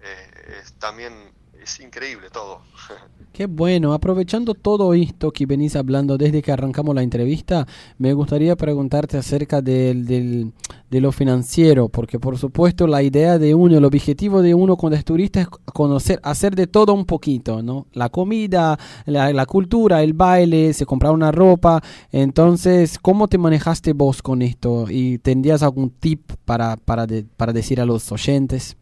eh, 0.00 0.60
es, 0.62 0.74
también 0.78 1.34
es 1.62 1.80
increíble 1.80 2.28
todo. 2.32 2.60
Qué 3.32 3.46
bueno, 3.46 3.92
aprovechando 3.94 4.54
todo 4.54 4.92
esto 4.92 5.30
que 5.30 5.46
venís 5.46 5.76
hablando 5.76 6.18
desde 6.18 6.42
que 6.42 6.50
arrancamos 6.50 6.94
la 6.96 7.02
entrevista, 7.02 7.66
me 7.96 8.12
gustaría 8.12 8.56
preguntarte 8.56 9.16
acerca 9.16 9.62
del, 9.62 10.04
del- 10.04 10.52
de 10.90 11.00
lo 11.00 11.12
financiero, 11.12 11.88
porque 11.88 12.18
por 12.18 12.36
supuesto 12.36 12.88
la 12.88 13.02
idea 13.04 13.38
de 13.38 13.54
uno, 13.54 13.78
el 13.78 13.84
objetivo 13.84 14.42
de 14.42 14.54
uno 14.54 14.76
cuando 14.76 14.96
es 14.96 15.04
turista 15.04 15.40
es 15.42 15.48
conocer, 15.48 16.18
hacer 16.24 16.56
de 16.56 16.66
todo 16.66 16.92
un 16.92 17.06
poquito, 17.06 17.62
¿no? 17.62 17.86
La 17.92 18.08
comida, 18.08 18.76
la, 19.06 19.32
la 19.32 19.46
cultura, 19.46 20.02
el 20.02 20.12
baile, 20.12 20.72
se 20.72 20.84
comprar 20.84 21.12
una 21.12 21.30
ropa, 21.30 21.80
entonces, 22.10 22.98
¿cómo 22.98 23.28
te 23.28 23.38
manejaste 23.38 23.92
vos 23.92 24.20
con 24.22 24.42
esto? 24.42 24.86
¿Y 24.90 25.18
tendrías 25.18 25.62
algún 25.62 25.90
tip 25.90 26.32
para, 26.44 26.76
para, 26.76 27.06
de- 27.06 27.24
para 27.36 27.52
decir 27.52 27.80
a 27.80 27.86
los 27.86 28.10
oyentes? 28.10 28.76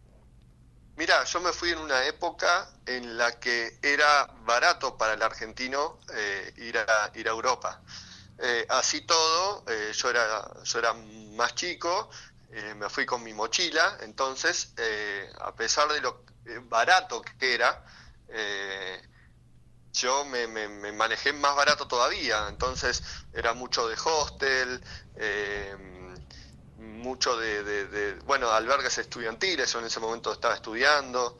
Mira, 0.99 1.23
yo 1.23 1.39
me 1.41 1.53
fui 1.53 1.69
en 1.71 1.79
una 1.79 2.03
época 2.05 2.67
en 2.85 3.17
la 3.17 3.39
que 3.39 3.79
era 3.81 4.27
barato 4.45 4.97
para 4.97 5.13
el 5.13 5.21
argentino 5.21 5.99
eh, 6.13 6.53
ir, 6.57 6.77
a, 6.77 7.11
ir 7.15 7.27
a 7.27 7.31
Europa. 7.31 7.81
Eh, 8.37 8.65
así 8.69 9.01
todo, 9.01 9.63
eh, 9.67 9.91
yo, 9.95 10.09
era, 10.09 10.51
yo 10.63 10.79
era 10.79 10.93
más 10.93 11.55
chico, 11.55 12.09
me 12.75 12.89
fui 12.89 13.05
con 13.05 13.23
mi 13.23 13.33
mochila, 13.33 13.97
entonces, 14.01 14.73
a 15.39 15.55
pesar 15.55 15.87
de 15.93 16.01
lo 16.01 16.25
barato 16.69 17.21
que 17.37 17.53
era, 17.55 17.83
yo 19.93 20.23
me, 20.25 20.47
me- 20.47 20.91
manejé 20.93 21.33
más 21.33 21.55
barato 21.55 21.87
todavía, 21.87 22.47
entonces 22.47 23.03
era 23.33 23.53
mucho 23.53 23.87
de 23.87 23.97
hostel, 24.03 24.83
mucho 26.79 27.37
de, 27.37 27.63
de- 27.63 27.87
de, 27.87 28.13
bueno, 28.21 28.49
albergues 28.51 28.97
estudiantiles, 28.97 29.71
yo 29.71 29.79
en 29.79 29.85
ese 29.85 29.99
momento 29.99 30.31
estaba 30.31 30.55
estudiando, 30.55 31.37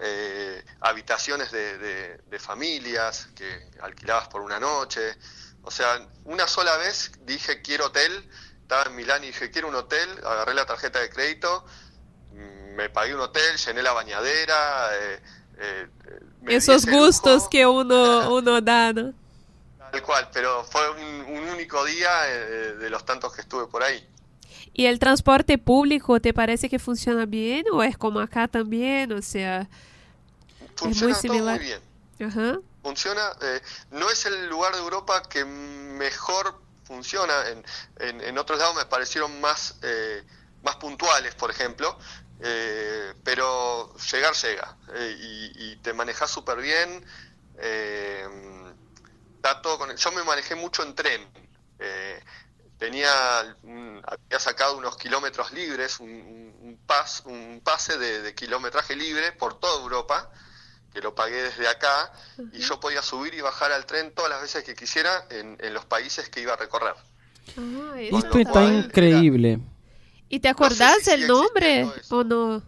eh, 0.00 0.64
habitaciones 0.80 1.50
de, 1.50 1.78
de- 1.78 2.38
familias 2.38 3.28
que 3.34 3.70
alquilabas 3.82 4.28
por 4.28 4.40
una 4.40 4.58
noche, 4.60 5.16
o 5.62 5.70
sea, 5.70 6.06
una 6.24 6.46
sola 6.46 6.76
vez 6.78 7.10
dije 7.20 7.60
quiero 7.62 7.86
hotel, 7.86 8.26
estaba 8.62 8.84
en 8.84 8.96
Milán 8.96 9.22
y 9.24 9.28
dije 9.28 9.50
quiero 9.50 9.68
un 9.68 9.74
hotel, 9.74 10.08
agarré 10.24 10.54
la 10.54 10.64
tarjeta 10.64 11.00
de 11.00 11.10
crédito, 11.10 11.64
mm, 12.32 12.74
me 12.76 12.88
pagué 12.90 13.14
un 13.14 13.20
hotel, 13.20 13.56
llené 13.58 13.82
la 13.82 13.92
bañadera, 13.92 14.90
eh, 14.96 15.20
eh, 15.58 15.88
Esos 16.46 16.86
lujo. 16.86 16.98
gustos 16.98 17.48
que 17.50 17.66
uno, 17.66 18.32
uno 18.34 18.60
da, 18.60 18.92
¿no? 18.92 19.12
Tal 19.90 20.02
cual, 20.02 20.30
pero 20.32 20.64
fue 20.64 20.88
un, 20.90 20.98
un 21.36 21.48
único 21.50 21.84
día 21.84 22.28
eh, 22.28 22.74
de 22.74 22.90
los 22.90 23.04
tantos 23.04 23.34
que 23.34 23.40
estuve 23.40 23.66
por 23.66 23.82
ahí. 23.82 24.06
¿Y 24.78 24.86
el 24.86 24.98
transporte 25.00 25.58
público 25.58 26.20
te 26.20 26.32
parece 26.32 26.70
que 26.70 26.78
funciona 26.78 27.26
bien 27.26 27.64
o 27.72 27.82
es 27.82 27.98
como 27.98 28.20
acá 28.20 28.48
también? 28.48 29.12
O 29.12 29.22
sea, 29.22 29.68
es 30.82 30.96
muy 30.96 31.14
Funciona 31.14 31.22
todo 31.24 31.44
similar. 31.44 31.46
muy 31.46 31.58
bien. 31.58 31.82
Ajá. 32.20 32.60
Funciona, 32.82 33.32
eh, 33.42 33.60
no 33.90 34.08
es 34.10 34.24
el 34.26 34.48
lugar 34.48 34.72
de 34.74 34.78
Europa 34.80 35.22
que 35.28 35.44
mejor 35.44 36.62
funciona. 36.84 37.48
En, 37.48 37.64
en, 37.98 38.20
en 38.22 38.38
otros 38.38 38.58
lados 38.58 38.76
me 38.76 38.86
parecieron 38.86 39.40
más, 39.40 39.78
eh, 39.82 40.24
más 40.62 40.76
puntuales, 40.76 41.34
por 41.34 41.50
ejemplo, 41.50 41.98
eh, 42.40 43.14
pero 43.24 43.94
llegar 44.12 44.34
llega 44.34 44.78
eh, 44.94 45.16
y, 45.20 45.72
y 45.72 45.76
te 45.78 45.92
manejas 45.92 46.30
súper 46.30 46.58
bien. 46.60 47.04
eh, 47.60 48.26
está 49.36 49.60
todo 49.62 49.78
con- 49.78 49.96
yo 49.96 50.12
me 50.12 50.22
manejé 50.24 50.54
mucho 50.54 50.82
en 50.82 50.94
tren. 50.94 51.28
Tenía 52.78 53.10
un- 53.62 54.02
había 54.06 54.38
sacado 54.40 54.76
unos 54.78 54.96
kilómetros 54.96 55.52
libres, 55.52 56.00
un, 56.00 56.78
pas, 56.86 57.22
un 57.26 57.60
pase 57.64 57.98
de, 57.98 58.22
de 58.22 58.34
kilometraje 58.34 58.96
libre 58.96 59.32
por 59.32 59.58
toda 59.58 59.82
Europa, 59.82 60.30
que 60.92 61.00
lo 61.00 61.14
pagué 61.14 61.42
desde 61.42 61.68
acá, 61.68 62.12
y 62.52 62.60
yo 62.60 62.80
podía 62.80 63.02
subir 63.02 63.34
y 63.34 63.40
bajar 63.40 63.72
al 63.72 63.84
tren 63.86 64.12
todas 64.14 64.30
las 64.30 64.40
veces 64.40 64.64
que 64.64 64.74
quisiera 64.74 65.26
en, 65.30 65.56
en 65.60 65.74
los 65.74 65.84
países 65.84 66.28
que 66.28 66.40
iba 66.40 66.54
a 66.54 66.56
recorrer. 66.56 66.94
Ah, 67.56 68.00
Esto 68.00 68.38
está 68.38 68.64
increíble. 68.64 69.60
¿Y 70.28 70.40
te 70.40 70.48
acordás 70.48 70.98
si 71.02 71.10
el 71.10 71.20
sigue 71.20 71.28
nombre 71.28 71.86
o 72.10 72.24
no? 72.24 72.62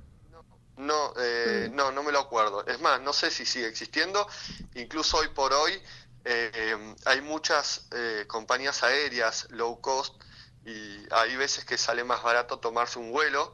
No, 0.77 1.13
eh, 1.19 1.69
Mm. 1.71 1.77
no, 1.77 1.93
no 1.93 2.03
me 2.03 2.11
lo 2.11 2.21
acuerdo. 2.21 2.67
Es 2.67 2.81
más, 2.81 3.01
no 3.03 3.13
sé 3.13 3.31
si 3.31 3.45
sigue 3.45 3.67
existiendo. 3.69 4.27
Incluso 4.75 5.19
hoy 5.19 5.29
por 5.29 5.53
hoy 5.53 5.73
eh, 6.25 6.51
eh, 6.55 6.95
hay 7.07 7.21
muchas 7.23 7.89
eh, 7.95 8.25
compañías 8.27 8.83
aéreas 8.83 9.49
low 9.51 9.81
cost 9.81 10.15
y 10.65 10.99
hay 11.11 11.37
veces 11.37 11.65
que 11.65 11.79
sale 11.79 12.05
más 12.05 12.23
barato 12.23 12.59
tomarse 12.59 12.99
un 12.99 13.11
vuelo 13.11 13.53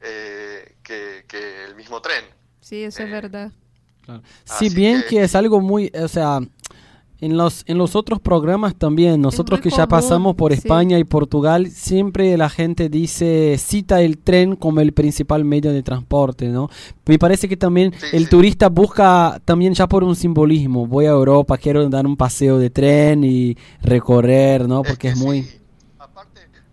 eh, 0.00 0.76
que, 0.82 1.24
que 1.26 1.64
el 1.64 1.74
mismo 1.74 2.00
tren. 2.00 2.24
Sí, 2.60 2.84
eso 2.84 3.02
es 3.02 3.10
verdad. 3.10 3.50
Si 4.44 4.68
bien 4.68 5.04
que... 5.08 5.22
es 5.22 5.34
algo 5.34 5.60
muy, 5.60 5.90
o 5.94 6.08
sea, 6.08 6.40
en 7.20 7.36
los, 7.36 7.64
en 7.66 7.78
los 7.78 7.94
otros 7.96 8.20
programas 8.20 8.74
también, 8.74 9.20
nosotros 9.20 9.60
que 9.60 9.70
ya 9.70 9.86
pasamos 9.86 10.34
por 10.34 10.52
sí. 10.52 10.58
España 10.58 10.98
y 10.98 11.04
Portugal, 11.04 11.70
siempre 11.70 12.36
la 12.36 12.50
gente 12.50 12.88
dice, 12.88 13.56
cita 13.58 14.00
el 14.02 14.18
tren 14.18 14.56
como 14.56 14.80
el 14.80 14.92
principal 14.92 15.44
medio 15.44 15.72
de 15.72 15.82
transporte, 15.82 16.48
¿no? 16.48 16.68
Me 17.06 17.18
parece 17.18 17.48
que 17.48 17.56
también 17.56 17.94
el 18.12 18.28
turista 18.28 18.68
busca 18.68 19.40
también 19.44 19.74
ya 19.74 19.86
por 19.86 20.04
un 20.04 20.16
simbolismo, 20.16 20.86
voy 20.86 21.06
a 21.06 21.10
Europa, 21.10 21.56
quiero 21.56 21.88
dar 21.88 22.06
un 22.06 22.16
paseo 22.16 22.58
de 22.58 22.70
tren 22.70 23.24
y 23.24 23.56
recorrer, 23.82 24.68
¿no? 24.68 24.82
Porque 24.82 25.08
es, 25.08 25.16
muy... 25.16 25.60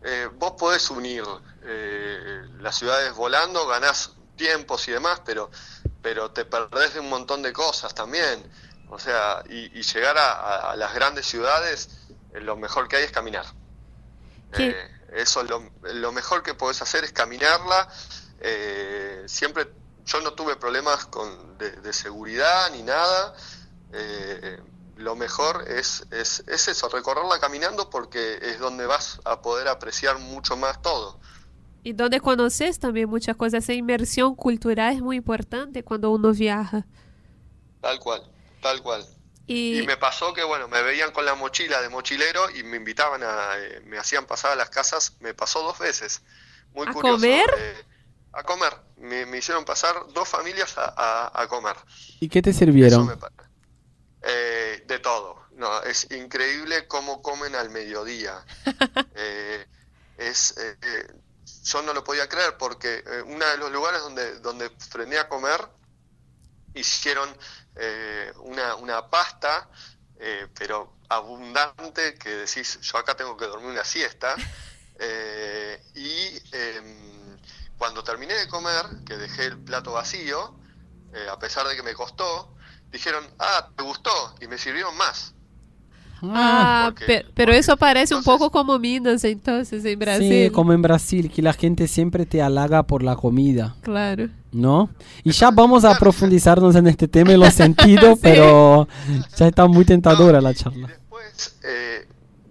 Eh, 0.03 0.27
vos 0.39 0.53
podés 0.57 0.89
unir 0.89 1.23
eh, 1.63 2.17
las 2.59 2.75
ciudades 2.75 3.15
volando, 3.15 3.67
ganás 3.67 4.15
tiempos 4.35 4.87
y 4.87 4.91
demás, 4.91 5.21
pero, 5.23 5.51
pero 6.01 6.31
te 6.31 6.43
perdés 6.45 6.95
de 6.95 6.99
un 6.99 7.09
montón 7.09 7.43
de 7.43 7.53
cosas 7.53 7.93
también. 7.93 8.43
O 8.91 8.99
sea, 8.99 9.41
y, 9.49 9.79
y 9.79 9.83
llegar 9.83 10.17
a, 10.17 10.75
las 10.75 10.93
grandes 10.93 11.25
ciudades, 11.25 11.89
eh, 12.33 12.41
lo 12.41 12.57
mejor 12.57 12.89
que 12.89 12.97
hay 12.97 13.05
es 13.05 13.11
caminar. 13.11 13.45
Eh, 14.57 14.75
eso 15.13 15.43
lo, 15.43 15.71
lo 15.81 16.11
mejor 16.11 16.43
que 16.43 16.53
podés 16.53 16.81
hacer 16.81 17.05
es 17.05 17.13
caminarla. 17.13 17.87
Eh, 18.41 19.23
siempre, 19.27 19.71
yo 20.05 20.19
no 20.19 20.33
tuve 20.33 20.57
problemas 20.57 21.05
con, 21.05 21.57
de, 21.57 21.71
de 21.71 21.93
seguridad 21.93 22.69
ni 22.73 22.83
nada. 22.83 23.33
Eh, 23.93 24.59
lo 24.97 25.15
mejor 25.15 25.69
es, 25.69 26.05
es, 26.11 26.43
es 26.47 26.67
eso, 26.67 26.89
recorrerla 26.89 27.39
caminando 27.39 27.89
porque 27.89 28.39
es 28.41 28.59
donde 28.59 28.85
vas 28.85 29.21
a 29.23 29.41
poder 29.41 29.69
apreciar 29.69 30.19
mucho 30.19 30.57
más 30.57 30.81
todo. 30.81 31.17
Y 31.83 31.93
donde 31.93 32.19
conoces 32.19 32.77
también 32.77 33.09
muchas 33.09 33.37
cosas. 33.37 33.63
Esa 33.63 33.73
inmersión 33.73 34.35
cultural 34.35 34.93
es 34.93 35.01
muy 35.01 35.15
importante 35.15 35.81
cuando 35.83 36.11
uno 36.11 36.33
viaja. 36.33 36.85
Tal 37.79 37.97
cual, 37.99 38.30
tal 38.61 38.81
cual. 38.81 39.05
Y, 39.47 39.79
Y 39.79 39.87
me 39.87 39.97
pasó 39.97 40.33
que, 40.33 40.43
bueno, 40.43 40.67
me 40.67 40.81
veían 40.83 41.11
con 41.11 41.25
la 41.25 41.35
mochila 41.35 41.81
de 41.81 41.89
mochilero 41.89 42.49
y 42.51 42.63
me 42.63 42.77
invitaban 42.77 43.23
a, 43.23 43.57
eh, 43.57 43.81
me 43.85 43.97
hacían 43.97 44.25
pasar 44.25 44.51
a 44.51 44.55
las 44.55 44.69
casas, 44.69 45.17
me 45.19 45.33
pasó 45.33 45.61
dos 45.63 45.79
veces. 45.79 46.21
Muy 46.73 46.87
¿A 46.87 46.93
curioso. 46.93 47.15
comer? 47.17 47.49
eh, 47.57 47.85
a 48.33 48.43
comer. 48.43 48.73
Me, 48.97 49.25
me 49.25 49.39
hicieron 49.39 49.65
pasar 49.65 49.95
dos 50.13 50.29
familias 50.29 50.77
a, 50.77 50.93
a- 50.95 51.41
a 51.41 51.47
comer. 51.47 51.75
¿Y 52.19 52.29
qué 52.29 52.41
te 52.41 52.53
sirvieron? 52.53 53.11
Eh, 54.23 54.83
de 54.87 54.99
todo. 54.99 55.41
No, 55.51 55.81
es 55.83 56.09
increíble 56.11 56.87
cómo 56.87 57.21
comen 57.21 57.55
al 57.55 57.69
mediodía. 57.69 58.45
Eh, 59.15 59.65
es, 60.17 60.55
eh, 60.57 60.77
eh, 60.81 61.07
yo 61.63 61.81
no 61.81 61.93
lo 61.93 62.03
podía 62.03 62.29
creer 62.29 62.57
porque 62.57 63.03
eh, 63.05 63.21
uno 63.25 63.45
de 63.45 63.57
los 63.57 63.71
lugares 63.71 64.01
donde, 64.01 64.39
donde 64.39 64.69
frené 64.89 65.17
a 65.19 65.27
comer 65.27 65.59
hicieron 66.73 67.29
eh, 67.75 68.31
una, 68.39 68.75
una 68.75 69.09
pasta, 69.09 69.69
eh, 70.19 70.47
pero 70.57 70.97
abundante, 71.09 72.15
que 72.15 72.29
decís, 72.29 72.79
yo 72.81 72.97
acá 72.97 73.15
tengo 73.15 73.35
que 73.35 73.45
dormir 73.45 73.71
una 73.71 73.85
siesta. 73.85 74.35
Eh, 75.03 75.81
y 75.95 76.39
em, 76.51 77.35
cuando 77.75 78.03
terminé 78.03 78.35
de 78.35 78.47
comer, 78.47 78.85
que 79.03 79.17
dejé 79.17 79.45
el 79.45 79.57
plato 79.57 79.93
vacío, 79.93 80.55
eh, 81.11 81.27
a 81.27 81.39
pesar 81.39 81.67
de 81.67 81.75
que 81.75 81.81
me 81.81 81.95
costó, 81.95 82.55
dijeron, 82.91 83.27
ah, 83.39 83.71
¿te 83.75 83.81
gustó? 83.81 84.35
Y 84.41 84.47
me 84.47 84.59
sirvieron 84.59 84.95
más. 84.97 85.33
Ah, 86.23 86.93
pe- 87.07 87.25
pero 87.33 87.51
eso 87.51 87.75
parece 87.77 88.13
un 88.15 88.23
poco 88.23 88.51
como 88.51 88.77
Minas 88.77 89.23
entonces 89.23 89.83
en 89.85 89.97
Brasil. 89.97 90.45
Sí, 90.47 90.49
como 90.51 90.73
en 90.73 90.81
Brasil, 90.81 91.31
que 91.33 91.41
la 91.41 91.53
gente 91.53 91.87
siempre 91.87 92.25
te 92.25 92.41
halaga 92.41 92.83
por 92.83 93.01
la 93.03 93.15
comida. 93.15 93.75
Claro. 93.81 94.29
¿No? 94.51 94.89
Y 95.23 95.31
ya 95.31 95.49
vamos 95.51 95.85
a 95.85 95.97
profundizarnos 95.97 96.75
en 96.75 96.87
este 96.87 97.07
tema 97.07 97.31
y 97.33 97.37
los 97.37 97.53
sentidos, 97.53 98.19
pero 98.21 98.87
ya 99.37 99.47
está 99.47 99.65
muy 99.67 99.85
tentadora 99.85 100.41
la 100.41 100.53
charla. 100.53 100.89
eh, 101.63 102.07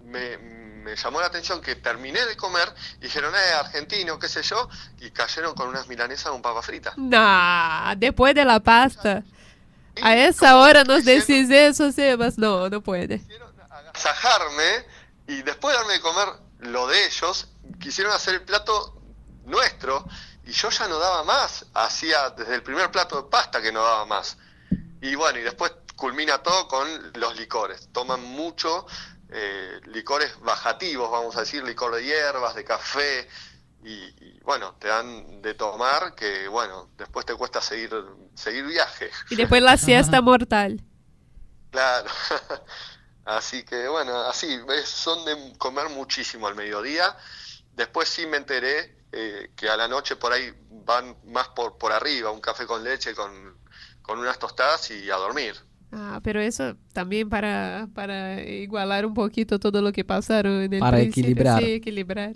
me, 0.07 0.37
me 0.83 0.95
llamó 0.95 1.21
la 1.21 1.27
atención 1.27 1.61
que 1.61 1.75
terminé 1.75 2.19
de 2.25 2.35
comer 2.35 2.67
y 2.99 3.03
dijeron, 3.03 3.33
eh, 3.33 3.53
argentino, 3.65 4.19
qué 4.19 4.27
sé 4.27 4.41
yo, 4.43 4.67
y 4.99 5.11
cayeron 5.11 5.53
con 5.55 5.69
unas 5.69 5.87
milanesas 5.87 6.31
con 6.31 6.41
papa 6.41 6.61
frita. 6.61 6.93
Nah, 6.97 7.95
después 7.95 8.35
de 8.35 8.43
la 8.45 8.59
pasta. 8.59 9.23
A 10.01 10.15
esa 10.15 10.57
hora 10.57 10.83
nos 10.85 11.03
decís 11.03 11.49
eso, 11.49 11.91
Sebas. 11.91 12.37
No, 12.37 12.69
no 12.69 12.81
puede. 12.81 13.21
Sajarme 13.93 14.85
y 15.27 15.41
después 15.43 15.73
de 15.73 15.79
darme 15.79 15.93
de 15.93 16.01
comer 16.01 16.27
lo 16.59 16.87
de 16.87 17.05
ellos, 17.05 17.47
quisieron 17.79 18.13
hacer 18.13 18.35
el 18.35 18.41
plato 18.43 19.01
nuestro 19.45 20.05
y 20.45 20.51
yo 20.51 20.69
ya 20.69 20.87
no 20.87 20.99
daba 20.99 21.23
más. 21.23 21.65
Hacía 21.73 22.29
desde 22.31 22.55
el 22.55 22.63
primer 22.63 22.91
plato 22.91 23.21
de 23.21 23.29
pasta 23.29 23.61
que 23.61 23.71
no 23.71 23.81
daba 23.81 24.05
más. 24.05 24.37
Y 25.01 25.15
bueno, 25.15 25.39
y 25.39 25.43
después 25.43 25.73
culmina 25.95 26.39
todo 26.39 26.67
con 26.67 26.87
los 27.13 27.37
licores. 27.37 27.89
Toman 27.91 28.23
mucho 28.23 28.85
eh, 29.29 29.79
licores 29.85 30.39
bajativos, 30.41 31.09
vamos 31.11 31.35
a 31.37 31.41
decir, 31.41 31.63
licor 31.63 31.95
de 31.95 32.03
hierbas, 32.03 32.55
de 32.55 32.63
café. 32.63 33.27
Y, 33.83 33.93
y, 33.93 34.39
bueno, 34.43 34.75
te 34.79 34.89
dan 34.89 35.41
de 35.41 35.55
tomar 35.55 36.13
que 36.13 36.47
bueno, 36.47 36.89
después 36.97 37.25
te 37.25 37.33
cuesta 37.33 37.61
seguir, 37.61 37.91
seguir 38.35 38.65
viaje. 38.65 39.09
Y 39.29 39.35
después 39.35 39.61
la 39.61 39.77
siesta 39.77 40.21
mortal. 40.21 40.83
Claro. 41.71 42.09
Así 43.37 43.63
que 43.63 43.87
bueno, 43.87 44.17
así, 44.21 44.47
es- 44.77 44.89
son 44.89 45.23
de 45.25 45.57
comer 45.57 45.89
muchísimo 45.89 46.47
al 46.47 46.55
mediodía. 46.55 47.15
Después 47.73 48.09
sí 48.09 48.25
me 48.27 48.37
enteré 48.37 48.97
eh, 49.11 49.51
que 49.55 49.69
a 49.69 49.77
la 49.77 49.87
noche 49.87 50.15
por 50.15 50.31
ahí 50.33 50.51
van 50.85 51.17
más 51.25 51.49
por, 51.49 51.77
por 51.77 51.91
arriba, 51.91 52.31
un 52.31 52.41
café 52.41 52.65
con 52.65 52.83
leche, 52.83 53.13
con, 53.15 53.57
con 54.01 54.19
unas 54.19 54.39
tostadas 54.39 54.89
y 54.91 55.09
a 55.11 55.15
dormir. 55.15 55.55
Ah, 55.91 56.21
pero 56.23 56.39
eso 56.39 56.77
también 56.93 57.29
para, 57.29 57.89
para 57.93 58.41
igualar 58.41 59.05
un 59.05 59.13
poquito 59.13 59.59
todo 59.59 59.81
lo 59.81 59.91
que 59.91 60.05
pasaron 60.05 60.61
en 60.61 60.73
el 60.73 60.79
Para 60.79 60.97
principio. 60.97 61.31
equilibrar. 61.31 61.61
Sí, 61.61 61.71
equilibrar. 61.73 62.33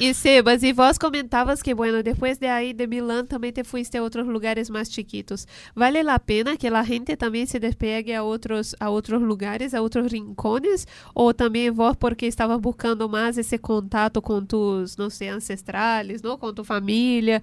E 0.00 0.12
Sebas, 0.12 0.62
e 0.62 0.72
vós 0.72 0.98
comentavas 0.98 1.62
que, 1.62 1.72
bueno, 1.72 2.02
depois 2.02 2.38
de 2.38 2.46
aí 2.46 2.72
de 2.72 2.86
Milão 2.86 3.24
também 3.24 3.52
te 3.52 3.62
fuiste 3.62 3.96
a 3.96 4.02
outros 4.02 4.26
lugares 4.26 4.68
mais 4.68 4.90
chiquitos. 4.90 5.46
Vale 5.74 6.00
a 6.00 6.18
pena 6.18 6.56
que 6.56 6.66
a 6.66 6.82
gente 6.82 7.16
também 7.16 7.46
se 7.46 7.58
despegue 7.60 8.12
a 8.12 8.22
outros, 8.22 8.74
a 8.80 8.90
outros 8.90 9.22
lugares, 9.22 9.72
a 9.72 9.80
outros 9.80 10.10
rincones? 10.10 10.86
Ou 11.14 11.32
também 11.32 11.70
vós 11.70 11.96
porque 11.96 12.26
estavas 12.26 12.58
buscando 12.58 13.08
mais 13.08 13.38
esse 13.38 13.56
contato 13.56 14.20
com 14.20 14.44
tus, 14.44 14.96
não 14.96 15.08
sei, 15.08 15.28
ancestrales, 15.28 16.22
não? 16.22 16.36
Com 16.36 16.52
tu 16.52 16.64
família, 16.64 17.42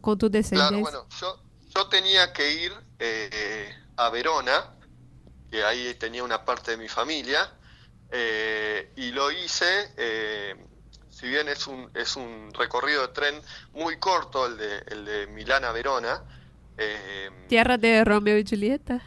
com 0.00 0.16
tu 0.16 0.28
descendência? 0.28 0.68
Claro, 0.68 1.06
bueno, 1.10 1.90
tenía 1.90 2.32
que 2.32 2.52
ir 2.52 2.72
eh, 3.00 3.74
a 3.96 4.10
Verona, 4.10 4.76
que 5.50 5.64
ahí 5.64 5.94
tenía 5.94 6.22
una 6.22 6.44
parte 6.44 6.72
de 6.72 6.76
mi 6.76 6.88
familia, 6.88 7.52
eh, 8.10 8.92
y 8.96 9.10
lo 9.10 9.30
hice, 9.30 9.92
eh, 9.96 10.54
si 11.20 11.28
bien 11.28 11.48
es 11.48 11.66
un, 11.66 11.90
es 11.94 12.16
un 12.16 12.50
recorrido 12.54 13.02
de 13.02 13.08
tren 13.08 13.42
muy 13.74 13.98
corto, 13.98 14.46
el 14.46 14.56
de, 14.56 14.78
el 14.88 15.04
de 15.04 15.26
Milán 15.26 15.64
a 15.64 15.72
Verona, 15.72 16.22
eh, 16.78 17.28
Tierra 17.48 17.76
de 17.76 18.02
Romeo 18.04 18.36
e 18.36 18.44
Julieta? 18.48 19.02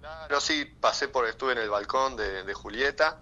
Claro, 0.00 0.40
sí, 0.40 0.64
pasé 0.80 1.06
por, 1.06 1.28
estuve 1.28 1.52
en 1.52 1.58
el 1.58 1.70
balcón 1.70 2.16
de, 2.16 2.42
de 2.42 2.54
Julieta. 2.54 3.20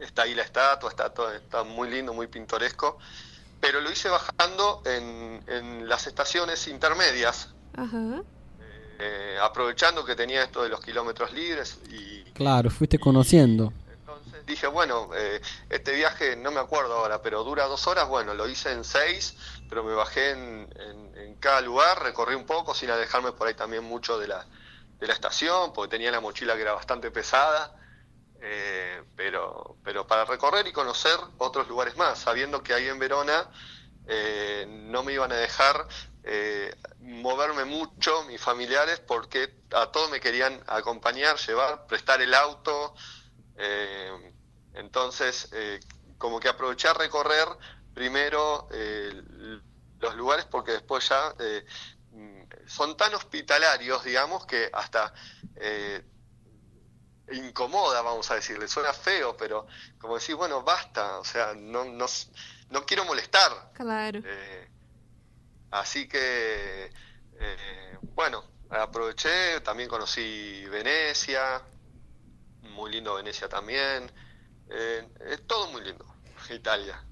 Está 0.00 0.22
ahí 0.22 0.34
la 0.34 0.42
estatua, 0.42 0.90
está 0.90 1.10
todo, 1.10 1.32
está 1.32 1.62
muy 1.62 1.88
lindo, 1.88 2.12
muy 2.12 2.26
pintoresco. 2.26 2.98
Pero 3.60 3.80
lo 3.80 3.90
hice 3.92 4.08
bajando 4.08 4.82
en, 4.84 5.42
en 5.46 5.88
las 5.88 6.08
estaciones 6.08 6.66
intermedias, 6.66 7.54
Ajá. 7.76 8.22
eh, 8.98 9.38
aprovechando 9.40 10.04
que 10.04 10.16
tenía 10.16 10.42
esto 10.42 10.64
de 10.64 10.68
los 10.68 10.80
kilómetros 10.80 11.32
libres 11.32 11.78
y 11.88 12.24
Claro, 12.32 12.70
fuiste 12.70 12.98
conociendo. 12.98 13.72
Dije, 14.46 14.66
bueno, 14.66 15.10
eh, 15.14 15.40
este 15.68 15.92
viaje 15.94 16.36
no 16.36 16.50
me 16.50 16.60
acuerdo 16.60 16.94
ahora, 16.94 17.22
pero 17.22 17.44
dura 17.44 17.64
dos 17.66 17.86
horas, 17.86 18.08
bueno, 18.08 18.34
lo 18.34 18.48
hice 18.48 18.72
en 18.72 18.84
seis, 18.84 19.36
pero 19.68 19.82
me 19.84 19.94
bajé 19.94 20.30
en, 20.30 20.68
en- 20.76 21.16
en 21.16 21.36
cada 21.36 21.60
lugar, 21.60 22.02
recorrí 22.02 22.34
un 22.34 22.46
poco 22.46 22.74
sin 22.74 22.90
alejarme 22.90 23.32
por 23.32 23.46
ahí 23.48 23.54
también 23.54 23.84
mucho 23.84 24.18
de 24.18 24.28
la, 24.28 24.46
de 24.98 25.06
la 25.06 25.12
estación, 25.14 25.72
porque 25.72 25.90
tenía 25.96 26.10
la 26.10 26.20
mochila 26.20 26.54
que 26.56 26.62
era 26.62 26.72
bastante 26.74 27.10
pesada, 27.10 27.74
eh, 28.40 29.04
pero, 29.14 29.78
pero 29.82 30.06
para 30.06 30.24
recorrer 30.24 30.66
y 30.66 30.72
conocer 30.72 31.18
otros 31.38 31.68
lugares 31.68 31.96
más, 31.96 32.18
sabiendo 32.18 32.62
que 32.62 32.74
ahí 32.74 32.88
en 32.88 32.98
Verona 32.98 33.48
eh, 34.06 34.66
no 34.68 35.02
me 35.02 35.12
iban 35.14 35.32
a 35.32 35.36
dejar 35.36 35.86
eh, 36.22 36.74
moverme 36.98 37.64
mucho 37.64 38.24
mis 38.24 38.40
familiares 38.40 39.00
porque 39.00 39.62
a 39.72 39.86
todos 39.92 40.10
me 40.10 40.20
querían 40.20 40.62
acompañar, 40.66 41.36
llevar, 41.38 41.86
prestar 41.86 42.20
el 42.22 42.34
auto. 42.34 42.94
Eh, 43.56 44.34
entonces, 44.74 45.48
eh, 45.52 45.80
como 46.18 46.40
que 46.40 46.48
aproveché 46.48 46.88
a 46.88 46.94
recorrer 46.94 47.46
primero 47.94 48.68
eh, 48.72 49.22
los 49.98 50.14
lugares 50.16 50.46
porque 50.46 50.72
después 50.72 51.08
ya 51.08 51.34
son 52.66 52.96
tan 52.96 53.14
hospitalarios, 53.14 54.04
digamos, 54.04 54.46
que 54.46 54.70
hasta 54.72 55.12
eh, 55.56 56.02
incomoda, 57.32 58.02
vamos 58.02 58.30
a 58.30 58.34
decirle, 58.36 58.68
suena 58.68 58.92
feo, 58.92 59.36
pero 59.36 59.66
como 59.98 60.14
decir, 60.14 60.34
bueno, 60.34 60.62
basta, 60.62 61.18
o 61.18 61.24
sea, 61.24 61.54
no, 61.54 61.84
no, 61.84 62.06
no 62.70 62.86
quiero 62.86 63.04
molestar. 63.04 63.70
Claro. 63.74 64.20
Eh, 64.24 64.68
así 65.70 66.08
que, 66.08 66.90
eh, 67.40 67.98
bueno, 68.14 68.44
aproveché, 68.70 69.60
también 69.60 69.88
conocí 69.88 70.64
Venecia, 70.66 71.62
muy 72.74 72.92
lindo 72.92 73.14
Venecia 73.14 73.48
también, 73.48 74.10
eh, 74.70 75.02
es 75.32 75.42
todo 75.46 75.70
muy 75.72 75.82
lindo, 75.82 76.04
Italia. 76.54 77.04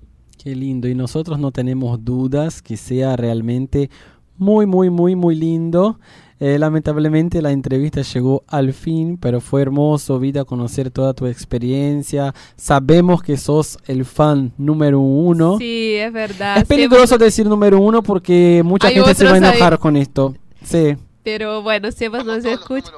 Qué 0.43 0.55
lindo. 0.55 0.89
Y 0.89 0.95
nosotros 0.95 1.39
no 1.39 1.53
tenemos 1.53 2.05
dudas 2.05 2.63
que 2.63 2.77
sea 2.77 3.17
realmente 3.17 3.91
muy, 4.37 4.67
muy, 4.67 4.91
muy, 4.91 5.15
muy 5.15 5.35
lindo. 5.37 6.01
Eh, 6.41 6.59
lamentablemente 6.59 7.41
la 7.41 7.53
entrevista 7.53 8.03
llegó 8.03 8.43
al 8.49 8.73
fin, 8.73 9.17
pero 9.17 9.41
fue 9.41 9.63
hermoso, 9.63 10.19
Vida, 10.19 10.45
conocer 10.45 10.91
toda 10.91 11.15
tu 11.15 11.27
experiencia. 11.27 12.35
Sabemos 12.57 13.23
que 13.23 13.37
sos 13.37 13.79
el 13.87 14.05
fan 14.05 14.53
número 14.59 14.99
uno. 14.99 15.59
Sí, 15.59 15.95
es 15.95 16.13
verdad. 16.13 16.57
Es 16.59 16.65
peligroso 16.65 17.17
decir 17.17 17.47
número 17.47 17.79
uno 17.79 18.03
porque 18.03 18.63
mucha 18.65 18.89
Hay 18.89 18.95
gente 18.95 19.15
se 19.15 19.25
va 19.25 19.31
a 19.31 19.35
otros 19.35 19.49
ahí. 19.51 19.57
enojar 19.57 19.79
con 19.79 19.97
esto. 19.97 20.35
Sí. 20.65 20.97
Pero 21.23 21.63
bueno, 21.63 21.93
Sebas 21.93 22.25
nos 22.25 22.45
escucha. 22.45 22.91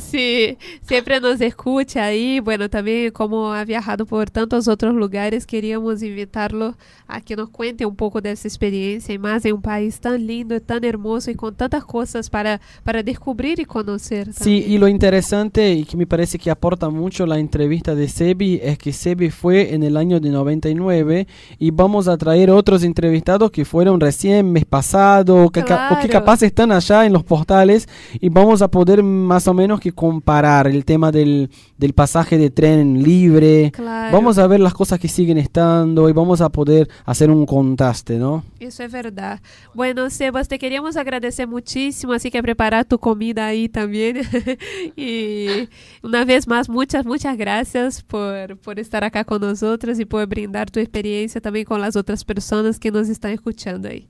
Sí, 0.00 0.56
siempre 0.82 1.20
nos 1.20 1.40
escucha 1.40 2.04
ahí. 2.04 2.40
Bueno, 2.40 2.68
también 2.68 3.10
como 3.12 3.52
ha 3.52 3.64
viajado 3.64 4.06
por 4.06 4.30
tantos 4.30 4.68
otros 4.68 4.94
lugares, 4.94 5.46
queríamos 5.46 6.02
invitarlo 6.02 6.76
a 7.06 7.20
que 7.20 7.36
nos 7.36 7.48
cuente 7.50 7.86
un 7.86 7.96
poco 7.96 8.20
de 8.20 8.32
esa 8.32 8.46
experiencia 8.48 9.14
y 9.14 9.18
más 9.18 9.44
en 9.44 9.54
un 9.54 9.62
país 9.62 9.98
tan 10.00 10.26
lindo, 10.26 10.60
tan 10.60 10.84
hermoso 10.84 11.30
y 11.30 11.34
con 11.34 11.54
tantas 11.54 11.84
cosas 11.84 12.28
para, 12.30 12.60
para 12.84 13.02
descubrir 13.02 13.58
y 13.60 13.64
conocer. 13.64 14.32
Sí, 14.34 14.64
y 14.66 14.76
lo 14.78 14.88
interesante 14.88 15.72
y 15.72 15.84
que 15.84 15.96
me 15.96 16.06
parece 16.06 16.38
que 16.38 16.50
aporta 16.50 16.90
mucho 16.90 17.24
la 17.26 17.38
entrevista 17.38 17.94
de 17.94 18.08
Sebi 18.08 18.60
es 18.62 18.76
que 18.78 18.92
Sebi 18.92 19.30
fue 19.30 19.74
en 19.74 19.82
el 19.82 19.96
año 19.96 20.20
de 20.20 20.30
99 20.30 21.26
y 21.58 21.70
vamos 21.70 22.08
a 22.08 22.16
traer 22.16 22.50
otros 22.50 22.82
entrevistados 22.82 23.50
que 23.50 23.64
fueron 23.64 24.00
recién 24.00 24.52
mes 24.52 24.64
pasado 24.64 25.44
o 25.44 25.50
que, 25.50 25.64
ca- 25.64 25.88
o 25.92 26.00
que 26.00 26.08
Claro. 26.08 26.24
capaz 26.24 26.42
están 26.42 26.72
allá 26.72 27.06
en 27.06 27.12
los 27.12 27.24
postales 27.24 27.88
y 28.20 28.28
vamos 28.28 28.60
a 28.62 28.68
poder 28.70 29.02
más 29.02 29.46
o 29.48 29.54
menos 29.54 29.80
que 29.80 29.87
comparar 29.92 30.66
el 30.66 30.84
tema 30.84 31.10
del, 31.10 31.50
del 31.76 31.92
pasaje 31.92 32.38
de 32.38 32.50
tren 32.50 33.02
libre. 33.02 33.70
Claro. 33.72 34.16
Vamos 34.16 34.38
a 34.38 34.46
ver 34.46 34.60
las 34.60 34.74
cosas 34.74 34.98
que 34.98 35.08
siguen 35.08 35.38
estando 35.38 36.08
y 36.08 36.12
vamos 36.12 36.40
a 36.40 36.48
poder 36.48 36.88
hacer 37.04 37.30
un 37.30 37.46
contraste, 37.46 38.18
¿no? 38.18 38.44
Eso 38.60 38.82
es 38.82 38.92
verdad. 38.92 39.40
Bueno, 39.74 40.10
Sebas, 40.10 40.48
te 40.48 40.58
queríamos 40.58 40.96
agradecer 40.96 41.46
muchísimo, 41.46 42.12
así 42.12 42.30
que 42.30 42.42
preparar 42.42 42.84
tu 42.84 42.98
comida 42.98 43.46
ahí 43.46 43.68
también. 43.68 44.20
y 44.96 45.68
una 46.02 46.24
vez 46.24 46.46
más, 46.46 46.68
muchas, 46.68 47.06
muchas 47.06 47.36
gracias 47.36 48.02
por, 48.02 48.56
por 48.58 48.78
estar 48.78 49.04
acá 49.04 49.24
con 49.24 49.40
nosotros 49.40 49.98
y 50.00 50.04
por 50.04 50.26
brindar 50.26 50.70
tu 50.70 50.80
experiencia 50.80 51.40
también 51.40 51.64
con 51.64 51.80
las 51.80 51.96
otras 51.96 52.24
personas 52.24 52.78
que 52.78 52.90
nos 52.90 53.08
están 53.08 53.32
escuchando 53.32 53.88
ahí. 53.88 54.08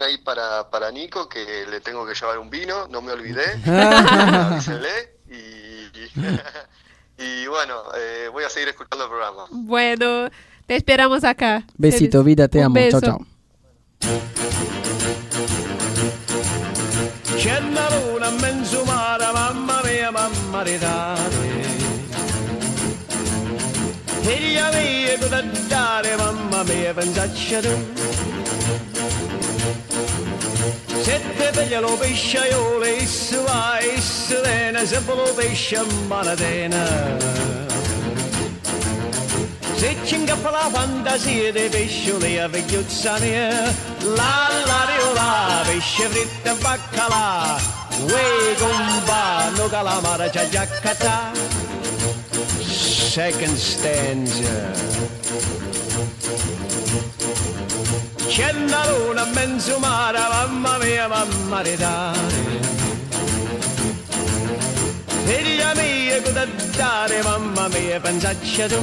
Ahí 0.00 0.18
para, 0.18 0.70
para 0.70 0.90
Nico, 0.92 1.28
que 1.28 1.66
le 1.68 1.80
tengo 1.80 2.06
que 2.06 2.14
llevar 2.14 2.38
un 2.38 2.48
vino, 2.50 2.86
no 2.88 3.02
me 3.02 3.10
olvidé, 3.12 3.60
avísenle, 3.66 5.16
y, 5.28 5.90
y 7.22 7.46
bueno, 7.48 7.82
eh, 7.96 8.28
voy 8.30 8.44
a 8.44 8.48
seguir 8.48 8.68
escuchando 8.68 9.04
el 9.06 9.10
programa. 9.10 9.46
Bueno, 9.50 10.30
te 10.66 10.76
esperamos 10.76 11.24
acá. 11.24 11.64
Besito, 11.76 12.22
vida, 12.22 12.46
te 12.46 12.58
Un 12.58 12.64
amo. 12.66 12.74
beso. 12.74 13.00
Chao, 13.00 13.18
chao. 13.18 13.26
C'è 17.36 17.58
una 17.58 17.88
luna 17.96 18.28
in 18.28 18.36
mezzo 18.40 18.84
mare, 18.84 19.32
mamma 19.32 19.80
mia, 19.84 20.10
mamma 20.12 20.62
di 20.62 20.78
dare. 20.78 21.76
Figlia 24.22 24.70
mia, 24.70 25.18
cosa 25.18 25.42
dare, 25.68 26.16
mamma 26.16 26.62
mia, 26.64 26.94
pensacci 26.94 27.60
tu. 27.60 28.37
Se 31.02 31.20
te 31.36 31.50
piglia 31.52 31.80
lo 31.80 31.96
pesciaiolo, 31.96 32.84
isso 32.84 33.42
va, 33.44 33.78
isso 33.80 34.40
viene, 34.42 34.86
se 34.86 35.00
lo 35.06 35.32
pesce 35.34 35.76
in 35.76 36.06
manatena. 36.06 37.16
Se 39.76 39.96
ci 40.04 40.16
ingappa 40.16 40.50
la 40.50 40.68
fantasia 40.72 41.52
dei 41.52 41.68
pescioli 41.68 42.38
a 42.38 42.48
vecchiuzza 42.48 43.18
mia, 43.20 43.48
la 44.16 44.48
la 44.66 44.86
dio 44.90 45.12
la, 45.12 45.62
pesce 45.64 46.08
fritto 46.08 46.50
e 46.50 46.54
baccalà, 46.54 47.60
uè 48.00 48.56
gomba, 48.58 49.48
no 49.56 49.68
calamara 49.68 50.28
c'ha 50.28 50.48
già 50.48 50.66
catà. 50.66 51.30
Second 52.60 53.56
stanza. 53.56 54.88
C'è 58.28 58.52
una 58.52 58.86
luna 58.90 59.26
in 59.26 59.32
mezzo 59.32 59.78
mare, 59.78 60.18
mamma 60.18 60.76
mia, 60.78 61.08
mamma 61.08 61.62
di 61.62 61.76
dare. 61.76 62.18
Figlia 65.24 65.72
mia, 65.74 66.22
cosa 66.22 66.46
dare, 66.76 67.22
mamma 67.22 67.68
mia, 67.68 67.98
pensacci 67.98 68.66
tu. 68.68 68.80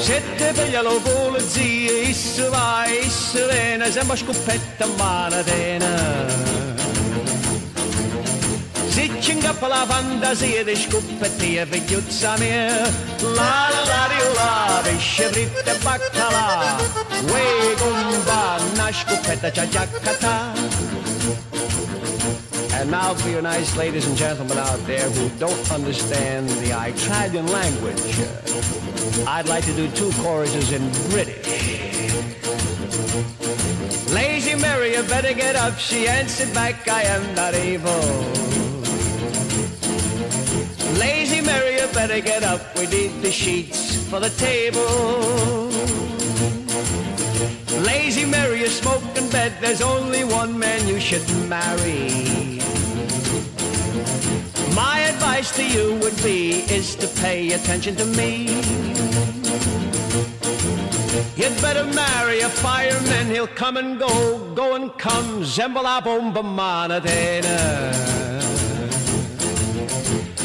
Se 0.00 0.22
te 0.36 0.52
piglia 0.52 0.82
lo 0.82 1.00
polizia, 1.00 1.92
isso 2.02 2.50
va, 2.50 2.84
isso 2.86 3.46
viene, 3.46 3.90
sembra 3.90 4.16
scoppetta 4.16 4.86
in 4.86 4.94
manatena. 4.96 6.26
Se 6.26 6.67
ci 9.20 9.32
ingappa 9.32 9.66
la 9.68 9.84
fantasia 9.86 10.64
di 10.64 10.74
scoppetti 10.74 11.56
e 11.56 11.64
vecchiuzza 11.64 12.36
mia, 12.38 12.90
la 13.20 13.68
la 13.84 14.08
la, 14.34 14.80
pesce 14.82 15.28
fritto 15.28 15.70
e 15.70 15.76
baccalà, 15.82 16.76
uè 17.26 17.74
gomba, 17.76 18.56
una 18.72 18.92
scoppetta 18.92 19.50
c'ha 19.50 19.68
già. 19.68 19.86
And 22.80 22.90
now 22.92 23.12
for 23.14 23.28
you 23.28 23.42
nice 23.42 23.76
ladies 23.76 24.06
and 24.06 24.16
gentlemen 24.16 24.56
out 24.56 24.78
there 24.86 25.08
who 25.10 25.28
don't 25.38 25.72
understand 25.72 26.48
the 26.48 26.70
Italian 26.70 27.46
language, 27.50 28.00
I'd 29.26 29.48
like 29.48 29.64
to 29.64 29.72
do 29.72 29.88
two 29.88 30.12
choruses 30.22 30.70
in 30.70 30.88
British. 31.10 31.68
Lazy 34.12 34.54
Mary, 34.54 34.94
you 34.94 35.02
better 35.02 35.34
get 35.34 35.56
up. 35.56 35.76
She 35.78 36.06
answered 36.06 36.54
back, 36.54 36.88
I 36.88 37.02
am 37.02 37.34
not 37.34 37.54
able. 37.54 38.67
Lazy 40.96 41.40
Mary, 41.40 41.74
you 41.80 41.86
better 41.92 42.20
get 42.20 42.42
up. 42.42 42.60
We 42.78 42.86
need 42.86 43.20
the 43.22 43.30
sheets 43.30 43.96
for 44.08 44.20
the 44.20 44.30
table. 44.30 45.68
Lazy 47.84 48.24
Mary, 48.24 48.60
you 48.60 48.68
smoke 48.68 49.02
in 49.16 49.28
bed. 49.30 49.52
There's 49.60 49.82
only 49.82 50.24
one 50.24 50.58
man 50.58 50.86
you 50.88 50.98
should 51.00 51.28
marry. 51.48 52.60
My 54.74 55.00
advice 55.00 55.54
to 55.56 55.64
you 55.64 55.94
would 56.02 56.16
be 56.22 56.60
is 56.72 56.94
to 56.96 57.08
pay 57.20 57.52
attention 57.52 57.96
to 57.96 58.04
me. 58.04 58.46
You'd 61.36 61.60
better 61.62 61.84
marry 61.84 62.40
a 62.40 62.48
fireman, 62.48 63.26
he'll 63.30 63.46
come 63.46 63.76
and 63.76 63.98
go, 63.98 64.54
go 64.54 64.74
and 64.74 64.92
come, 64.98 65.44
zembola 65.44 66.02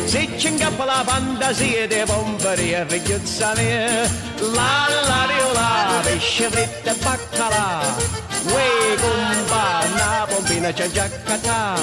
Se 0.06 0.28
ci 0.38 0.48
ingappa 0.48 0.86
la 0.86 1.04
fantasia 1.06 1.88
di 1.88 2.04
bomberia 2.06 2.84
vecchiuzza 2.86 3.54
mia, 3.56 4.02
la 4.54 4.88
la 5.08 5.26
di 5.28 5.54
la, 5.54 6.02
pesce 6.04 6.50
fritto 6.50 6.90
e 6.90 6.94
baccalà, 7.02 7.82
uè 8.44 8.96
gomba, 9.00 9.86
una 9.92 10.28
bombina 10.28 10.72
c'è 10.74 10.92
già 10.92 11.10
catà, 11.24 11.74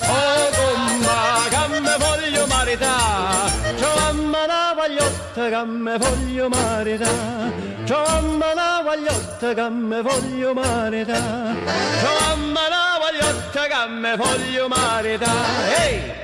oh 0.00 0.50
gomba, 0.56 1.48
che 1.48 1.80
me 1.80 1.96
voglio 1.98 2.46
marità, 2.46 3.50
c'ho 3.80 3.94
mamma 3.96 4.44
una 4.44 4.74
vagliotta 4.76 5.48
che 5.48 5.64
me 5.64 5.98
voglio 5.98 6.48
marità, 6.48 7.12
c'ho 7.86 8.02
mamma 8.06 8.52
una 8.52 8.82
vagliotta 8.84 9.54
che 9.54 9.68
me 9.70 10.02
voglio 10.02 10.54
marità, 10.54 11.54
c'ho 12.02 12.12
mamma 12.20 12.60
una 12.66 12.98
vagliotta 13.00 13.66
che 13.66 13.88
me 13.88 14.16
voglio 14.16 14.68
marità, 14.68 15.32
ehi! 15.78 16.23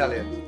Marceleta. 0.00 0.39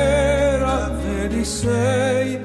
vedi 1.02 1.44
sei 1.44 2.43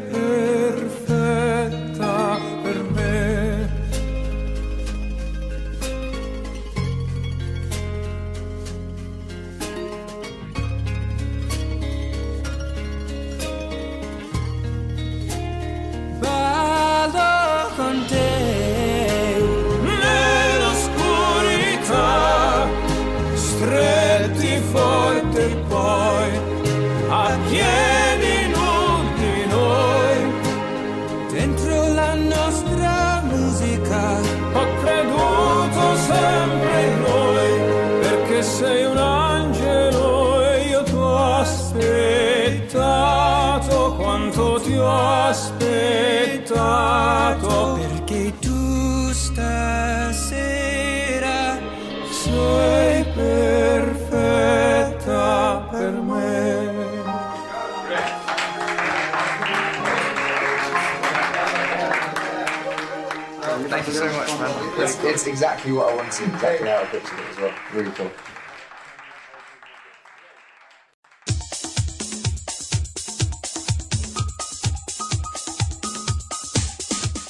it's 65.09 65.27
exactly 65.27 65.71
what 65.71 65.91
I 65.91 65.95
wanted, 65.95 66.13
mm. 66.13 66.35
exactly 66.35 66.69
how 66.69 66.81
I 66.81 66.85
pictured 66.85 67.19
it 67.19 67.25
as 67.31 67.37
well. 67.37 67.53
Really 67.73 67.91
cool. 67.91 68.11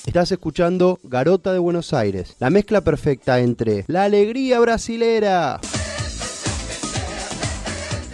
Estás 0.05 0.31
escuchando 0.31 0.99
Garota 1.03 1.53
de 1.53 1.59
Buenos 1.59 1.93
Aires, 1.93 2.35
la 2.39 2.49
mezcla 2.49 2.81
perfecta 2.81 3.39
entre 3.39 3.85
la 3.87 4.05
alegría 4.05 4.59
brasilera 4.59 5.61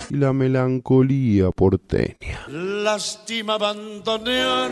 y 0.10 0.18
la 0.18 0.34
melancolía 0.34 1.52
porteña. 1.52 2.46
Lástima 2.50 3.54
abandonar 3.54 4.72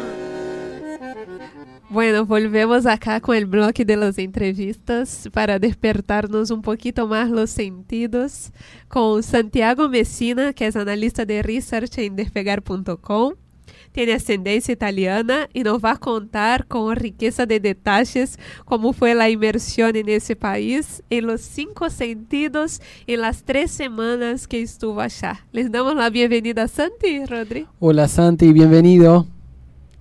Bueno, 1.94 2.26
volvemos 2.26 2.88
acá 2.88 3.22
con 3.22 3.36
el 3.36 3.46
bloque 3.46 3.86
de 3.86 3.96
las 3.96 4.18
entrevistas 4.18 5.30
para 5.32 5.60
despertarnos 5.60 6.50
un 6.50 6.64
poquito 6.64 7.08
más 7.08 7.30
los 7.30 7.52
sentidos 7.52 8.52
con 8.88 9.22
Santiago 9.22 9.88
Messina, 9.90 10.54
que 10.54 10.66
es 10.66 10.76
analista 10.76 11.24
de 11.24 11.44
research 11.44 12.00
en 12.00 12.16
despegar.com. 12.16 13.36
Tiene 13.92 14.14
ascendencia 14.14 14.72
italiana 14.72 15.48
y 15.54 15.62
nos 15.62 15.86
va 15.86 15.92
a 15.92 15.98
contar 15.98 16.66
con 16.66 16.96
riqueza 16.96 17.46
de 17.46 17.60
detalles 17.60 18.40
cómo 18.66 18.94
fue 18.94 19.14
la 19.14 19.30
inmersión 19.30 19.96
en 19.96 20.10
ese 20.10 20.36
país, 20.36 21.04
en 21.12 21.28
los 21.28 21.42
cinco 21.42 21.92
sentidos, 21.92 22.82
en 23.06 23.22
las 23.22 23.44
tres 23.44 23.70
semanas 23.70 24.48
que 24.48 24.64
estuvo 24.64 25.00
allá. 25.00 25.46
Les 25.52 25.72
damos 25.72 25.96
la 25.96 26.10
bienvenida 26.10 26.64
a 26.64 26.68
Santi, 26.68 27.24
Rodri. 27.28 27.68
Hola 27.80 28.08
Santi, 28.08 28.52
bienvenido. 28.52 29.28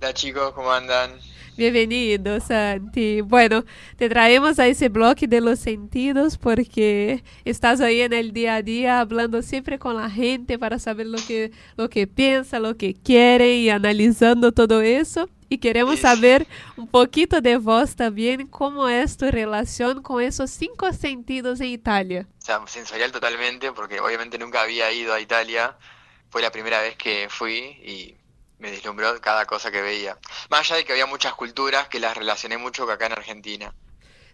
Hola 0.01 0.11
chicos, 0.15 0.53
¿cómo 0.53 0.71
andan? 0.71 1.11
Bienvenido, 1.55 2.39
Santi. 2.39 3.21
Bueno, 3.21 3.63
te 3.95 4.09
traemos 4.09 4.57
a 4.57 4.65
ese 4.65 4.89
bloque 4.89 5.27
de 5.27 5.39
los 5.39 5.59
sentidos 5.59 6.39
porque 6.39 7.23
estás 7.45 7.79
ahí 7.79 8.01
en 8.01 8.11
el 8.11 8.33
día 8.33 8.55
a 8.55 8.61
día 8.63 8.99
hablando 8.99 9.43
siempre 9.43 9.77
con 9.77 9.95
la 9.95 10.09
gente 10.09 10.57
para 10.57 10.79
saber 10.79 11.05
lo 11.05 11.19
que, 11.19 11.51
lo 11.77 11.91
que 11.91 12.07
piensa, 12.07 12.57
lo 12.57 12.75
que 12.75 12.95
quiere 12.95 13.57
y 13.57 13.69
analizando 13.69 14.51
todo 14.51 14.81
eso. 14.81 15.29
Y 15.47 15.59
queremos 15.59 15.99
saber 15.99 16.47
un 16.75 16.87
poquito 16.87 17.39
de 17.39 17.57
vos 17.57 17.95
también, 17.95 18.47
cómo 18.47 18.89
es 18.89 19.17
tu 19.17 19.29
relación 19.29 20.01
con 20.01 20.23
esos 20.23 20.49
cinco 20.49 20.91
sentidos 20.91 21.61
en 21.61 21.67
Italia. 21.67 22.27
O 22.41 22.45
sea, 22.45 22.65
sensorial 22.65 23.11
totalmente, 23.11 23.71
porque 23.73 23.99
obviamente 23.99 24.39
nunca 24.39 24.63
había 24.63 24.91
ido 24.91 25.13
a 25.13 25.19
Italia. 25.19 25.77
Fue 26.31 26.41
la 26.41 26.51
primera 26.51 26.81
vez 26.81 26.95
que 26.95 27.27
fui 27.29 27.59
y 27.85 28.15
me 28.63 28.71
deslumbró 28.71 29.19
cada 29.19 29.45
cosa 29.45 29.71
que 29.71 29.81
veía. 29.81 30.17
Más 30.49 30.61
allá 30.61 30.77
de 30.77 30.85
que 30.85 30.93
había 30.93 31.05
muchas 31.05 31.33
culturas 31.33 31.89
que 31.89 31.99
las 31.99 32.15
relacioné 32.15 32.57
mucho 32.57 32.87
que 32.87 32.93
acá 32.93 33.07
en 33.07 33.11
Argentina. 33.11 33.75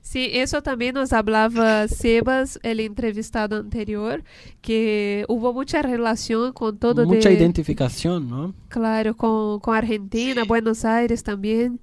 Sí, 0.01 0.29
eso 0.33 0.61
también 0.61 0.93
nos 0.93 1.11
hablaba 1.13 1.87
Sebas, 1.87 2.59
el 2.61 2.79
entrevistado 2.79 3.57
anterior, 3.57 4.23
que 4.61 5.25
hubo 5.27 5.51
mucha 5.51 5.81
relación 5.81 6.53
con 6.53 6.77
todo 6.77 7.05
Mucha 7.05 7.29
de... 7.29 7.35
identificación, 7.35 8.29
¿no? 8.29 8.53
Claro, 8.69 9.17
con, 9.17 9.59
con 9.59 9.75
Argentina, 9.75 10.43
Buenos 10.45 10.85
Aires 10.85 11.23
también. 11.23 11.81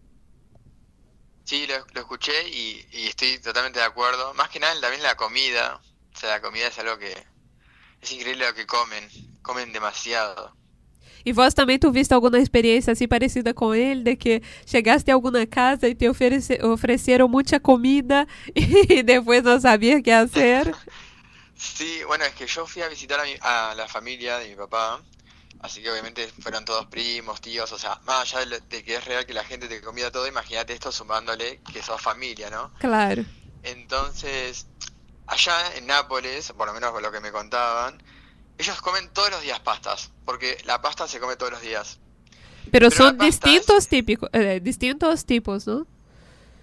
Sí, 1.44 1.66
lo, 1.66 1.74
lo 1.94 2.01
escuché 2.01 2.49
y, 2.49 2.86
y 2.92 3.07
estoy 3.09 3.38
totalmente 3.38 3.80
de 3.80 3.84
acuerdo. 3.84 4.34
Más 4.34 4.49
que 4.51 4.61
nada 4.61 4.80
también 4.80 5.03
la 5.03 5.16
comida. 5.16 5.80
O 6.14 6.18
sea, 6.18 6.30
la 6.30 6.40
comida 6.40 6.68
es 6.68 6.78
algo 6.78 6.97
que... 6.99 7.12
Es 8.01 8.12
increíble 8.12 8.47
lo 8.47 8.55
que 8.55 8.66
comen. 8.66 9.05
Comen 9.42 9.72
demasiado. 9.72 10.57
E 11.27 11.33
vós 11.33 11.53
também 11.55 11.79
tuviste 11.79 12.14
alguma 12.14 12.39
experiência 12.39 12.93
assim 12.93 13.09
parecida 13.09 13.53
com 13.53 13.74
ele, 13.74 14.03
de 14.05 14.16
que 14.16 14.43
chegaste 14.66 15.11
a 15.11 15.14
alguma 15.14 15.47
casa 15.47 15.89
e 15.89 15.95
te 15.95 16.09
oferece, 16.09 16.59
ofereceram 16.64 17.29
muita 17.29 17.61
comida 17.61 18.27
e 18.57 19.03
depois 19.03 19.43
não 19.43 19.61
sabia 19.61 19.99
o 19.99 20.03
que 20.03 20.11
fazer? 20.12 20.77
Sí, 21.55 22.03
bueno, 22.05 22.24
es 22.24 22.35
que 22.35 22.47
yo 22.47 22.66
fui 22.66 22.83
a 22.83 22.89
visitar 22.89 23.20
a, 23.20 23.24
mi- 23.24 23.39
a 23.41 23.74
la 23.74 23.89
familia 23.89 24.39
de 24.39 24.49
mi 24.49 24.57
papá, 24.57 25.05
así 25.61 25.83
que 25.83 25.91
obviamente 25.91 26.29
fueron 26.41 26.64
todos 26.64 26.87
primos, 26.87 27.41
tíos, 27.41 27.72
o 27.72 27.79
sea, 27.79 27.99
más 28.05 28.35
allá 28.35 28.47
de, 28.47 28.61
de 28.61 28.85
que 28.85 28.97
es 28.97 29.05
real 29.05 29.27
que 29.27 29.35
la 29.35 29.45
gente 29.45 29.68
te 29.68 29.81
comida 29.83 30.11
todo, 30.12 30.27
imagínate 30.27 30.74
esto 30.74 30.93
sumándole 30.93 31.62
que 31.70 31.83
sos 31.83 32.01
familia, 32.03 32.51
¿no? 32.51 32.72
Claro. 32.79 33.24
Entonces, 33.62 34.70
allá 35.27 35.77
en 35.77 35.87
Nápoles, 35.87 36.53
por 36.55 36.66
lo 36.68 36.74
menos 36.74 36.93
por 36.93 37.03
lo 37.03 37.12
que 37.12 37.20
me 37.20 37.33
contaban, 37.33 38.03
ellos 38.59 38.81
comen 38.83 39.12
todos 39.12 39.31
los 39.33 39.43
días 39.43 39.61
pastas, 39.61 40.14
porque 40.27 40.59
la 40.66 40.83
pasta 40.83 41.09
se 41.09 41.18
come 41.18 41.37
todos 41.37 41.53
los 41.53 41.62
días. 41.62 41.99
Pero, 42.70 42.91
pasta 42.91 43.24
distintos, 43.24 43.87
típicos, 43.89 44.29
eh, 44.35 44.61
distintos 44.61 45.24
tipos, 45.24 45.66
não? 45.66 45.87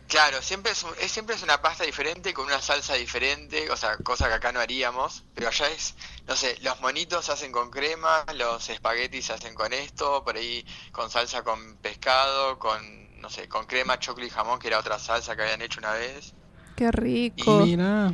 Claro, 0.10 0.42
siempre 0.42 0.74
es, 0.74 0.84
un- 0.84 0.94
es- 1.00 1.12
siempre 1.12 1.34
es 1.36 1.42
una 1.42 1.62
pasta 1.62 1.86
diferente 1.86 2.34
con 2.34 2.46
una 2.46 2.62
salsa 2.62 2.94
diferente, 2.96 3.72
o 3.72 3.78
sea, 3.78 3.98
cosa 3.98 4.28
que 4.28 4.34
acá 4.36 4.52
no 4.52 4.60
haríamos, 4.60 5.24
pero 5.34 5.48
allá 5.48 5.70
es, 5.70 5.96
no 6.28 6.36
sé, 6.36 6.58
los 6.62 6.80
monitos 6.82 7.26
se 7.26 7.32
hacen 7.32 7.52
con 7.52 7.72
crema, 7.72 8.24
los 8.36 8.70
espaguetis 8.70 9.26
se 9.28 9.34
hacen 9.34 9.56
con 9.56 9.72
esto, 9.74 10.24
por 10.24 10.36
ahí 10.36 10.64
con 10.92 11.10
salsa 11.10 11.42
con 11.44 11.78
pescado, 11.78 12.60
con, 12.60 13.20
no 13.22 13.30
sé, 13.30 13.48
con 13.48 13.66
crema, 13.66 13.98
choclo 13.98 14.26
y 14.26 14.30
jamón, 14.30 14.60
que 14.60 14.68
era 14.68 14.78
otra 14.80 15.00
salsa 15.00 15.36
que 15.36 15.44
habían 15.44 15.62
hecho 15.62 15.80
una 15.80 15.94
vez. 15.94 16.34
Que 16.76 16.92
rico. 16.92 17.66
Mira. 17.66 18.14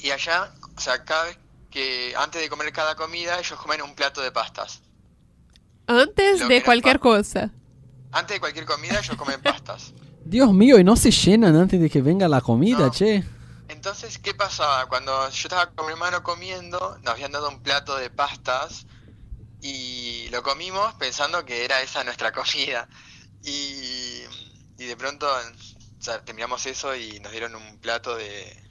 Y 0.00 0.10
allá, 0.10 0.52
o 0.76 0.80
sea, 0.80 1.04
cada 1.04 1.24
vez 1.24 1.38
que, 1.72 2.14
antes 2.16 2.40
de 2.40 2.48
comer 2.48 2.72
cada 2.72 2.94
comida, 2.94 3.40
ellos 3.40 3.58
comen 3.58 3.82
un 3.82 3.94
plato 3.96 4.20
de 4.20 4.30
pastas. 4.30 4.82
Antes 5.88 6.40
Lo 6.40 6.48
de 6.48 6.56
era 6.58 6.64
qualquer 6.64 7.00
cosa. 7.00 7.50
Antes 8.12 8.36
de 8.36 8.40
cualquier 8.40 8.66
comida, 8.66 9.00
ellos 9.00 9.16
comen 9.16 9.42
pastas. 9.42 9.92
Dios 10.24 10.52
mío, 10.52 10.78
y 10.78 10.84
no 10.84 10.94
se 10.94 11.10
llenan 11.10 11.56
antes 11.56 11.80
de 11.80 11.90
que 11.90 12.00
venga 12.00 12.28
la 12.28 12.40
comida, 12.40 12.90
che. 12.90 13.24
Entonces, 13.68 14.18
¿qué 14.18 14.34
pasaba? 14.34 14.86
Cuando 14.86 15.28
yo 15.30 15.48
estaba 15.48 15.70
con 15.70 15.86
mi 15.86 15.92
hermano 15.92 16.22
comiendo, 16.22 16.98
nos 17.02 17.14
habían 17.14 17.32
dado 17.32 17.48
un 17.48 17.60
plato 17.60 17.96
de 17.96 18.10
pastas 18.10 18.86
y 19.60 20.28
lo 20.30 20.42
comimos 20.42 20.94
pensando 20.94 21.44
que 21.44 21.64
era 21.64 21.80
esa 21.82 22.04
nuestra 22.04 22.30
comida. 22.32 22.88
Y, 23.42 24.22
y 24.78 24.84
de 24.84 24.96
pronto 24.96 25.26
o 25.26 26.04
sea, 26.04 26.24
terminamos 26.24 26.66
eso 26.66 26.94
y 26.94 27.18
nos 27.20 27.32
dieron 27.32 27.54
un 27.54 27.78
plato 27.78 28.16
de, 28.16 28.61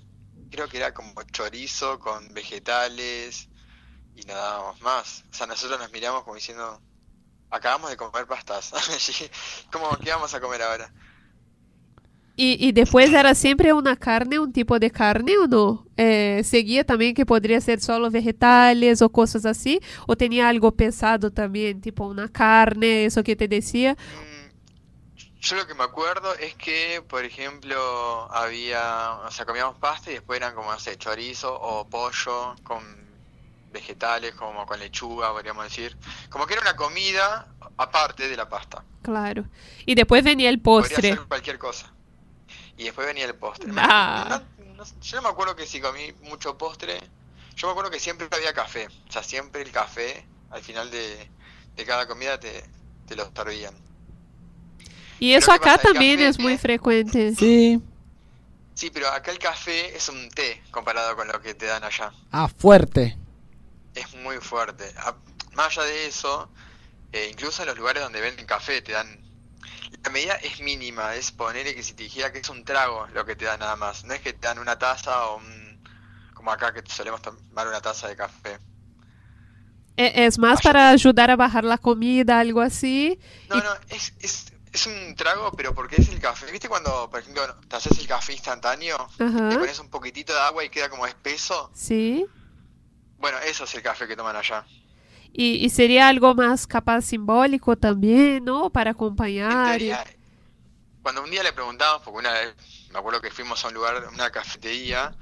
creo 0.52 0.68
que 0.68 0.78
era 0.78 0.94
como 0.94 1.14
chorizo 1.32 1.98
con 1.99 2.34
vegetales 2.34 3.49
y 4.15 4.23
no 4.26 4.34
dábamos 4.34 4.82
más. 4.82 5.23
O 5.32 5.34
sea, 5.34 5.48
nosotros 5.48 5.80
nos 5.80 5.91
miramos 5.91 6.23
como 6.23 6.36
diciendo, 6.36 6.80
acabamos 7.49 7.90
de 7.90 7.98
comer 7.98 8.28
pastas. 8.28 8.72
¿Cómo, 9.72 9.98
¿Qué 9.98 10.11
vamos 10.11 10.34
a 10.34 10.41
comer 10.41 10.61
ahora? 10.61 10.91
E, 12.38 12.69
e 12.69 12.72
depois 12.72 13.14
era 13.14 13.36
sempre 13.36 13.72
uma 13.72 13.95
carne, 13.95 14.40
um 14.40 14.49
tipo 14.49 14.80
de 14.80 14.90
carne 14.90 15.38
ou 15.38 15.48
não? 15.48 15.86
Eh, 15.98 16.41
seguia 16.44 16.84
também 16.84 17.14
que 17.14 17.26
poderia 17.26 17.61
ser 17.61 17.80
só 17.82 18.10
vegetales 18.10 19.02
ou 19.02 19.10
coisas 19.10 19.45
assim? 19.45 19.80
Ou 20.07 20.15
tinha 20.15 20.48
algo 20.48 20.72
pesado 20.72 21.30
também, 21.30 21.78
tipo 21.80 22.10
uma 22.10 22.28
carne, 22.28 23.06
isso 23.06 23.22
que 23.22 23.36
te 23.36 23.48
decía? 23.48 23.95
Yo 25.42 25.56
lo 25.56 25.66
que 25.66 25.74
me 25.74 25.84
acuerdo 25.84 26.34
es 26.36 26.54
que, 26.56 27.04
por 27.08 27.26
ejemplo, 27.26 28.32
había, 28.32 29.14
o 29.26 29.32
sea, 29.32 29.46
comíamos 29.46 29.76
pasta 29.78 30.12
y 30.12 30.14
después 30.14 30.38
eran 30.38 30.54
como, 30.54 30.72
no 30.72 30.80
sé, 30.80 30.98
chorizo 30.98 31.52
o 31.60 31.88
pollo 31.90 32.56
con 32.64 32.84
vegetales, 33.72 34.36
como 34.36 34.66
con 34.68 34.80
lechuga, 34.80 35.32
podríamos 35.32 35.64
decir. 35.64 35.98
Como 36.30 36.46
que 36.46 36.54
era 36.54 36.62
una 36.62 36.76
comida 36.76 37.48
aparte 37.78 38.28
de 38.30 38.38
la 38.38 38.48
pasta. 38.48 38.84
Claro. 39.02 39.46
E 39.88 39.96
depois 39.96 40.24
venia 40.24 40.52
o 40.52 40.58
Podría 40.62 40.96
postre. 40.96 41.10
ser 41.16 41.22
cualquier 41.28 41.58
cosa. 41.58 41.92
Y 42.78 42.84
después 42.86 43.08
venía 43.08 43.26
el 43.26 43.34
postre. 43.36 43.72
Ah. 43.78 44.42
No- 44.60 44.74
no- 44.76 44.84
yo 45.02 45.16
no 45.18 45.22
me 45.24 45.30
acuerdo 45.30 45.56
que 45.56 45.66
si 45.66 45.82
comí 45.82 46.14
mucho 46.22 46.56
postre. 46.58 47.00
Yo 47.56 47.68
me 47.68 47.72
acuerdo 47.72 47.90
que 47.90 48.00
siempre 48.00 48.28
había 48.32 48.54
café. 48.54 48.88
O 49.10 49.12
sea, 49.12 49.24
siempre 49.24 49.62
el 49.64 49.72
café, 49.72 50.24
al 50.52 50.62
final 50.62 50.92
de, 50.92 51.30
de 51.76 51.86
cada 51.86 52.08
comida, 52.08 52.40
te, 52.40 52.64
te 53.08 53.16
lo 53.16 53.30
servían. 53.36 53.74
E 55.22 55.39
Pero 55.39 55.45
¿qué 55.45 55.52
acá 55.53 55.77
café 55.77 56.14
é 56.26 56.31
muito 56.41 56.60
frequente. 56.60 57.35
Sí. 57.35 57.80
Sí, 58.73 58.89
pero 58.89 59.07
acá 59.10 59.30
el 59.31 59.38
café 59.38 59.95
es 59.95 60.10
un 60.10 60.30
té 60.30 60.64
comparado 60.72 61.15
con 61.15 61.27
lo 61.27 61.39
que 61.39 61.53
te 61.53 61.68
dan 61.68 61.84
allá. 61.84 62.11
Ah, 62.31 62.48
fuerte. 62.48 63.15
Es 63.93 64.14
muy 64.15 64.38
fuerte. 64.38 64.85
A- 64.98 65.15
Más 65.53 65.77
allá 65.77 65.84
de 65.85 66.07
eso, 66.07 66.49
eh, 67.11 67.27
incluso 67.30 67.61
en 67.61 67.68
los 67.68 67.77
lugares 67.77 68.02
donde 68.02 68.22
venden 68.22 68.45
café 68.45 68.81
te 68.81 68.93
dan... 68.93 69.19
La 70.03 70.10
medida 70.10 70.34
es 70.35 70.61
mínima, 70.61 71.14
es 71.15 71.31
ponerle 71.31 71.76
que 71.76 71.84
si 71.84 71.93
te 71.93 72.03
dijera 72.03 72.31
que 72.31 72.39
es 72.39 72.49
un 72.49 72.64
trago 72.64 73.06
lo 73.14 73.23
que 73.26 73.35
te 73.35 73.45
dan 73.45 73.60
nada 73.60 73.76
más. 73.76 74.03
No 74.06 74.14
es 74.14 74.22
que 74.22 74.34
te 74.34 74.48
dan 74.48 74.57
una 74.60 74.80
taza 74.80 75.26
o 75.27 75.38
un... 75.38 75.84
Como 76.34 76.52
acá 76.52 76.73
que 76.73 76.81
solemos 76.89 77.22
tomar 77.22 77.68
una 77.68 77.81
taza 77.81 78.07
de 78.07 78.15
café. 78.15 78.57
É, 79.98 80.26
é 80.26 80.30
mais 80.39 80.60
para 80.61 80.89
ajudar 80.91 81.30
a 81.30 81.35
bajar 81.35 81.65
a 81.69 81.77
comida, 81.77 82.39
algo 82.39 82.60
assim. 82.61 83.18
No, 83.49 83.57
no, 83.57 83.76
es, 83.89 84.14
es, 84.22 84.51
es 84.72 84.85
un 84.88 85.15
trago, 85.15 85.52
pero 85.52 85.73
porque 85.73 85.98
es 86.02 86.10
el 86.10 86.19
café. 86.19 86.52
¿Viste 86.52 86.69
cuando, 86.69 87.10
por 87.10 87.19
ejemplo, 87.19 87.43
te 87.68 87.76
haces 87.76 87.98
el 87.99 88.07
café 88.07 88.34
instantáneo? 88.34 88.95
Ajá. 89.19 89.49
Le 89.49 89.57
pones 89.57 89.80
un 89.80 89.89
poquitito 89.89 90.34
de 90.34 90.39
agua 90.39 90.64
y 90.64 90.69
queda 90.69 90.89
como 90.89 91.06
espeso. 91.06 91.72
Sim. 91.73 92.26
Bueno, 93.18 93.38
eso 93.39 93.65
es 93.65 93.76
el 93.76 93.81
café 93.81 94.07
que 94.07 94.15
toman 94.15 94.35
allá. 94.35 94.65
E, 95.34 95.65
e 95.65 95.69
seria 95.69 96.07
algo 96.10 96.34
mais 96.35 96.65
capaz 96.65 97.03
simbólico 97.06 97.76
também, 97.76 98.39
não? 98.41 98.69
Para 98.69 98.91
acompanhar. 98.91 99.76
e- 99.76 99.80
teoría, 99.80 100.03
Cuando 101.02 101.23
un 101.23 101.31
día 101.31 101.41
le 101.43 101.52
preguntamos, 101.53 102.02
porque 102.03 102.19
una 102.19 102.31
vez 102.31 102.56
me 102.91 102.99
acuerdo 102.99 103.22
que 103.22 103.31
fuimos 103.31 103.64
a 103.64 103.69
un 103.69 103.73
lugar, 103.73 104.07
una 104.14 104.30
cafetería, 104.30 105.15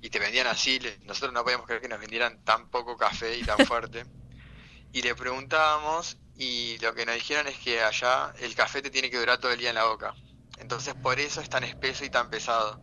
y 0.00 0.10
te 0.10 0.18
vendían 0.18 0.46
así, 0.48 0.80
nosotros 1.04 1.32
no 1.32 1.44
podíamos 1.44 1.66
creer 1.66 1.80
que 1.80 1.88
nos 1.88 2.00
vendieran 2.00 2.42
tan 2.44 2.68
poco 2.70 2.96
café 2.96 3.38
y 3.38 3.42
tan 3.44 3.58
fuerte. 3.66 4.04
y 4.92 5.00
le 5.02 5.14
preguntábamos, 5.14 6.16
y 6.36 6.78
lo 6.78 6.94
que 6.94 7.04
nos 7.06 7.14
dijeron 7.14 7.46
es 7.46 7.58
que 7.58 7.80
allá 7.82 8.32
el 8.40 8.54
café 8.54 8.82
te 8.82 8.90
tiene 8.90 9.10
que 9.10 9.18
durar 9.18 9.38
todo 9.38 9.52
el 9.52 9.58
día 9.58 9.70
en 9.70 9.76
la 9.76 9.84
boca. 9.84 10.14
Entonces 10.58 10.94
por 10.94 11.18
eso 11.20 11.40
es 11.40 11.48
tan 11.48 11.64
espeso 11.64 12.04
y 12.04 12.10
tan 12.10 12.30
pesado. 12.30 12.80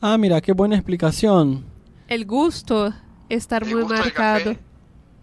Ah, 0.00 0.16
mira, 0.18 0.40
qué 0.40 0.52
buena 0.52 0.76
explicación. 0.76 1.64
El 2.06 2.24
gusto 2.24 2.92
estar 3.28 3.62
El 3.62 3.70
muy 3.70 3.82
gusto 3.82 3.94
del 3.94 4.04
marcado. 4.04 4.38
café 4.44 4.58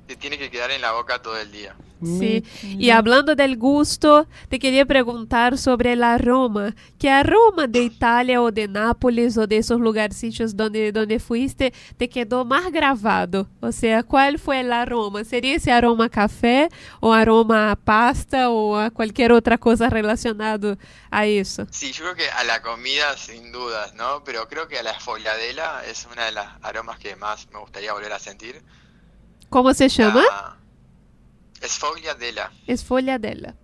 te 0.07 0.15
tiene 0.15 0.37
que 0.37 0.51
quedar 0.51 0.69
en 0.71 0.81
la 0.81 0.91
boca 0.91 1.21
todo 1.21 1.37
el 1.37 1.51
día. 1.51 1.75
Sí, 2.03 2.43
y 2.63 2.89
hablando 2.89 3.35
del 3.35 3.57
gusto, 3.57 4.27
te 4.49 4.59
quería 4.59 4.85
preguntar 4.85 5.57
sobre 5.57 5.93
el 5.93 6.03
aroma. 6.03 6.75
¿Qué 6.99 7.09
aroma 7.09 7.67
de 7.67 7.83
Italia 7.83 8.41
o 8.41 8.51
de 8.51 8.67
Nápoles 8.67 9.37
o 9.37 9.47
de 9.47 9.57
esos 9.57 9.79
lugarcitos 9.79 10.55
donde, 10.55 10.91
donde 10.91 11.19
fuiste 11.19 11.73
te 11.97 12.09
quedó 12.09 12.43
más 12.43 12.71
grabado? 12.71 13.47
O 13.61 13.71
sea, 13.71 14.03
¿cuál 14.03 14.39
fue 14.39 14.59
el 14.59 14.73
aroma? 14.73 15.23
¿Sería 15.23 15.55
ese 15.55 15.71
aroma 15.71 16.05
a 16.05 16.09
café 16.09 16.69
o 16.99 17.13
aroma 17.13 17.71
a 17.71 17.75
pasta 17.75 18.49
o 18.49 18.77
a 18.77 18.89
cualquier 18.91 19.31
otra 19.31 19.57
cosa 19.57 19.89
relacionado 19.89 20.77
a 21.09 21.25
eso? 21.25 21.65
Sí, 21.71 21.91
yo 21.93 22.03
creo 22.03 22.15
que 22.15 22.29
a 22.29 22.43
la 22.43 22.61
comida 22.61 23.15
sin 23.17 23.51
dudas, 23.51 23.95
¿no? 23.95 24.23
Pero 24.25 24.47
creo 24.47 24.67
que 24.67 24.77
a 24.77 24.83
la 24.83 24.91
esfoliadela 24.91 25.83
es 25.85 26.07
una 26.11 26.25
de 26.25 26.33
las 26.33 26.47
aromas 26.61 26.99
que 26.99 27.15
más 27.15 27.47
me 27.51 27.59
gustaría 27.59 27.93
volver 27.93 28.11
a 28.11 28.19
sentir. 28.19 28.61
¿Cómo 29.49 29.73
se 29.73 29.87
llama? 29.87 30.23
La 30.23 30.64
esfoliadela. 31.61 32.51
Esfoliadela. 32.67 33.55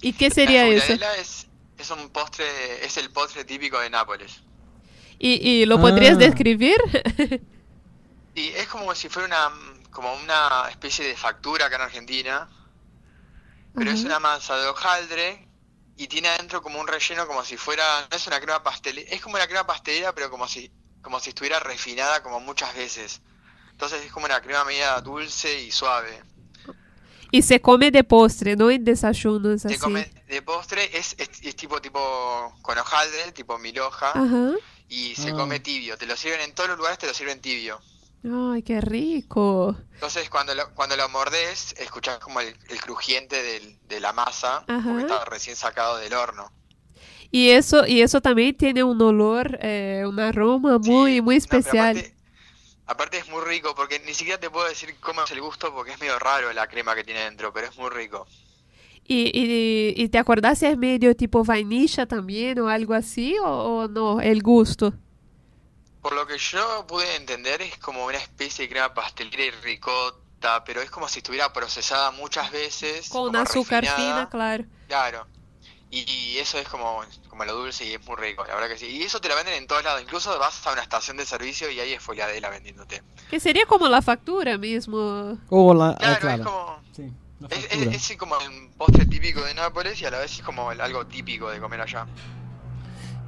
¿Y 0.00 0.12
qué 0.12 0.30
sería 0.30 0.64
la 0.64 0.68
eso? 0.74 0.92
es, 1.20 1.46
es 1.76 1.90
un 1.90 2.08
postre, 2.10 2.84
es 2.84 2.96
el 2.96 3.10
postre 3.10 3.44
típico 3.44 3.78
de 3.80 3.90
Nápoles. 3.90 4.40
¿Y, 5.18 5.34
y 5.48 5.66
lo 5.66 5.80
podrías 5.80 6.14
Ah. 6.14 6.18
describir? 6.18 6.76
Y 8.34 8.48
es 8.50 8.68
como 8.68 8.94
si 8.94 9.08
fuera 9.08 9.26
una, 9.26 9.52
como 9.90 10.12
una 10.14 10.68
especie 10.70 11.04
de 11.04 11.16
factura 11.16 11.66
acá 11.66 11.76
en 11.76 11.82
Argentina, 11.82 12.48
pero 13.74 13.90
es 13.90 14.04
una 14.04 14.20
masa 14.20 14.56
de 14.56 14.66
hojaldre 14.68 15.48
y 15.96 16.06
tiene 16.06 16.28
adentro 16.28 16.62
como 16.62 16.80
un 16.80 16.86
relleno 16.86 17.26
como 17.26 17.44
si 17.44 17.56
fuera, 17.56 18.06
no 18.08 18.16
es 18.16 18.26
una 18.28 18.40
crema 18.40 18.62
pastelera, 18.62 19.10
es 19.10 19.20
como 19.20 19.34
una 19.34 19.46
crema 19.46 19.66
pastelera 19.66 20.14
pero 20.14 20.30
como 20.30 20.46
si, 20.46 20.70
como 21.02 21.18
si 21.18 21.30
estuviera 21.30 21.58
refinada 21.58 22.22
como 22.22 22.38
muchas 22.38 22.72
veces. 22.76 23.20
Entonces 23.72 24.04
es 24.04 24.12
como 24.12 24.26
una 24.26 24.40
crema 24.40 24.64
media 24.64 25.00
dulce 25.00 25.60
y 25.62 25.72
suave. 25.72 26.22
Y 27.30 27.42
se 27.42 27.60
come 27.60 27.90
de 27.90 28.04
postre, 28.04 28.56
no 28.56 28.70
en 28.70 28.84
desayunos 28.84 29.62
Se 29.62 29.68
así. 29.68 29.78
come 29.78 30.10
de 30.28 30.42
postre, 30.42 30.96
es, 30.96 31.14
es, 31.18 31.30
es 31.42 31.56
tipo 31.56 31.80
tipo 31.80 31.98
con 32.62 32.78
hojaldre, 32.78 33.32
tipo 33.32 33.58
mil 33.58 33.78
hoja, 33.80 34.10
Ajá. 34.10 34.52
y 34.88 35.14
se 35.14 35.30
Ah. 35.30 35.34
come 35.34 35.60
tibio. 35.60 35.96
Te 35.96 36.06
lo 36.06 36.16
sirven 36.16 36.40
en 36.40 36.54
todos 36.54 36.68
los 36.70 36.78
lugares, 36.78 36.98
te 36.98 37.06
lo 37.06 37.14
sirven 37.14 37.40
tibio. 37.40 37.80
Ay, 38.24 38.62
qué 38.62 38.80
rico. 38.80 39.76
Entonces 39.94 40.28
cuando 40.28 40.54
lo, 40.54 40.74
cuando 40.74 40.96
lo 40.96 41.08
mordés, 41.08 41.74
escuchás 41.78 42.18
como 42.18 42.40
el, 42.40 42.54
el 42.68 42.80
crujiente 42.80 43.40
del- 43.42 43.78
de 43.88 44.00
la 44.00 44.12
masa, 44.12 44.64
Ajá. 44.66 44.82
porque 44.88 45.02
está 45.02 45.24
recién 45.24 45.54
sacado 45.56 45.98
del 45.98 46.12
horno. 46.14 46.50
Y 47.30 47.50
eso, 47.50 47.86
y 47.86 48.00
eso 48.00 48.20
también 48.22 48.56
tiene 48.56 48.82
un 48.82 49.00
olor, 49.02 49.58
eh, 49.60 50.02
un 50.06 50.18
aroma 50.18 50.78
muy, 50.78 51.20
muy 51.20 51.36
especial. 51.36 52.02
Aparte 52.88 53.18
es 53.18 53.28
muy 53.28 53.42
rico, 53.44 53.74
porque 53.74 54.00
ni 54.00 54.14
siquiera 54.14 54.40
te 54.40 54.50
puedo 54.50 54.68
decir 54.68 54.96
cómo 54.98 55.22
es 55.22 55.30
el 55.30 55.40
gusto, 55.40 55.72
porque 55.72 55.92
es 55.92 56.00
medio 56.00 56.18
raro 56.18 56.52
la 56.52 56.66
crema 56.66 56.94
que 56.94 57.04
tiene 57.04 57.20
dentro, 57.20 57.52
pero 57.52 57.68
es 57.68 57.76
muy 57.76 57.90
rico. 57.90 58.26
¿Y, 59.04 59.30
y, 59.32 59.94
y 59.96 60.08
te 60.08 60.18
acordás 60.18 60.58
si 60.58 60.66
es 60.66 60.76
medio 60.76 61.14
tipo 61.16 61.44
vainilla 61.44 62.06
también 62.06 62.58
o 62.58 62.68
algo 62.68 62.94
así 62.94 63.38
o, 63.38 63.46
o 63.46 63.88
no? 63.88 64.20
El 64.20 64.42
gusto. 64.42 64.92
Por 66.02 66.14
lo 66.14 66.26
que 66.26 66.38
yo 66.38 66.86
pude 66.86 67.16
entender, 67.16 67.62
es 67.62 67.76
como 67.78 68.04
una 68.06 68.18
especie 68.18 68.64
de 68.64 68.70
crema 68.70 68.92
pastelera 68.94 69.44
y 69.44 69.50
ricota, 69.50 70.64
pero 70.64 70.80
es 70.80 70.90
como 70.90 71.08
si 71.08 71.18
estuviera 71.20 71.52
procesada 71.52 72.10
muchas 72.10 72.50
veces. 72.52 73.08
Con 73.08 73.34
azúcar 73.36 73.82
refinada. 73.84 74.26
fina, 74.26 74.28
claro. 74.30 74.64
Claro. 74.86 75.26
Y, 75.90 76.00
y 76.10 76.38
eso 76.38 76.58
es 76.58 76.68
como, 76.68 77.00
como 77.28 77.44
lo 77.46 77.54
dulce 77.54 77.86
y 77.86 77.94
es 77.94 78.06
muy 78.06 78.16
rico, 78.16 78.44
la 78.46 78.54
verdad 78.54 78.68
que 78.68 78.76
sí. 78.78 78.86
Y 78.86 79.02
eso 79.04 79.20
te 79.20 79.28
lo 79.28 79.34
venden 79.36 79.54
en 79.54 79.66
todos 79.66 79.82
lados, 79.84 80.02
incluso 80.02 80.38
vas 80.38 80.66
a 80.66 80.72
una 80.72 80.82
estación 80.82 81.16
de 81.16 81.24
servicio 81.24 81.70
y 81.70 81.80
ahí 81.80 81.92
es 81.94 82.02
foliadela 82.02 82.50
vendiéndote. 82.50 83.02
Que 83.30 83.40
sería 83.40 83.64
como 83.64 83.88
la 83.88 84.02
factura 84.02 84.58
mismo. 84.58 85.38
Oh, 85.48 85.72
la- 85.72 85.90
ah, 85.90 85.96
Claro, 85.98 86.12
es 86.14 86.18
claro. 86.20 86.44
como... 86.44 86.80
Sí, 86.94 87.10
la 87.40 87.48
Es, 87.48 87.66
factura. 87.68 87.90
es- 87.96 88.10
es 88.10 88.16
como 88.18 88.36
un 88.36 88.70
postre 88.76 89.06
típico 89.06 89.40
de 89.42 89.54
Nápoles 89.54 89.98
y 90.02 90.04
a 90.04 90.10
la 90.10 90.18
vez 90.18 90.32
es 90.32 90.42
como 90.42 90.70
el- 90.72 90.80
algo 90.82 91.06
típico 91.06 91.48
de 91.48 91.58
comer 91.58 91.80
allá. 91.80 92.06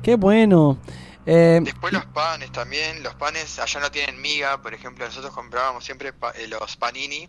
Qué 0.03 0.17
bueno. 0.17 0.79
Eh, 1.27 1.61
Después 1.63 1.93
los 1.93 2.05
panes 2.07 2.51
también, 2.53 3.03
los 3.03 3.15
panes 3.15 3.59
allá 3.59 3.81
no 3.81 3.91
tienen 3.91 4.21
miga, 4.21 4.61
por 4.61 4.75
ejemplo, 4.75 5.05
nosotros 5.07 5.33
comprábamos 5.35 5.85
siempre 5.85 6.13
pa- 6.13 6.33
eh, 6.33 6.47
los 6.49 6.77
panini, 6.77 7.29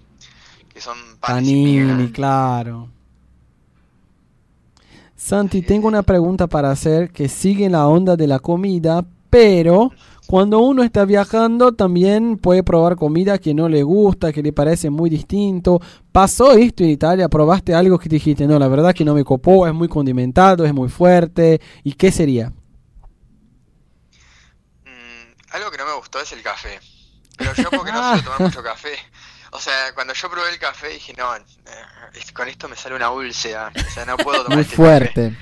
que 0.74 0.82
son 0.82 0.98
panes 1.20 1.46
sin 1.48 1.64
miga. 1.64 1.88
Panini, 1.94 2.12
claro. 2.12 2.90
Santi, 5.24 5.62
tengo 5.62 5.88
una 5.88 6.02
pregunta 6.02 6.48
para 6.48 6.72
hacer 6.72 7.12
que 7.12 7.30
sigue 7.30 7.66
en 7.66 7.74
la 7.74 7.88
onda 7.88 8.16
de 8.16 8.26
la 8.26 8.40
comida, 8.40 9.06
pero 9.30 9.92
cuando 10.26 10.60
uno 10.60 10.82
está 10.82 11.06
viajando 11.06 11.74
también 11.74 12.40
puede 12.40 12.64
probar 12.64 12.96
comida 12.96 13.38
que 13.38 13.54
no 13.54 13.70
le 13.70 13.84
gusta, 13.84 14.34
que 14.34 14.42
le 14.42 14.52
parece 14.52 14.90
muy 14.90 15.12
distinto. 15.12 15.80
¿Pasó 16.12 16.54
esto 16.54 16.84
en 16.84 16.90
Italia? 16.90 17.30
¿Probaste 17.30 17.76
algo 17.76 18.00
que 18.00 18.10
dijiste, 18.10 18.48
no, 18.48 18.58
la 18.58 18.68
verdad 18.68 18.96
que 18.96 19.06
no 19.06 19.14
me 19.14 19.24
copó, 19.24 19.68
es 19.68 19.74
muy 19.76 19.88
condimentado, 19.88 20.66
es 20.66 20.74
muy 20.74 20.90
fuerte? 20.90 21.62
¿Y 21.84 21.94
qué 21.94 22.12
sería? 22.12 22.52
Algo 25.52 25.70
que 25.70 25.78
no 25.78 25.86
me 25.86 25.96
gustó 25.98 26.20
es 26.20 26.32
el 26.32 26.42
café. 26.42 26.80
Pero 27.38 27.54
yo 27.54 27.70
porque 27.70 27.92
no 27.92 28.00
suelo 28.00 28.24
tomar 28.24 28.42
mucho 28.50 28.64
café. 28.64 28.94
O 29.54 29.60
sea, 29.60 29.94
cuando 29.94 30.14
yo 30.14 30.30
probé 30.30 30.50
el 30.50 30.60
café 30.60 30.88
dije, 30.88 31.14
no, 31.18 31.36
eh, 31.36 31.44
con 32.34 32.48
esto 32.48 32.70
me 32.70 32.76
sale 32.78 32.96
una 32.96 33.12
úlcera. 33.12 33.72
O 33.76 33.92
sea, 33.94 34.06
no 34.06 34.18
puedo 34.18 34.44
tomar 34.44 34.58
Muy 34.58 34.62
este 34.64 34.76
café. 34.78 34.84
fuerte. 34.84 35.38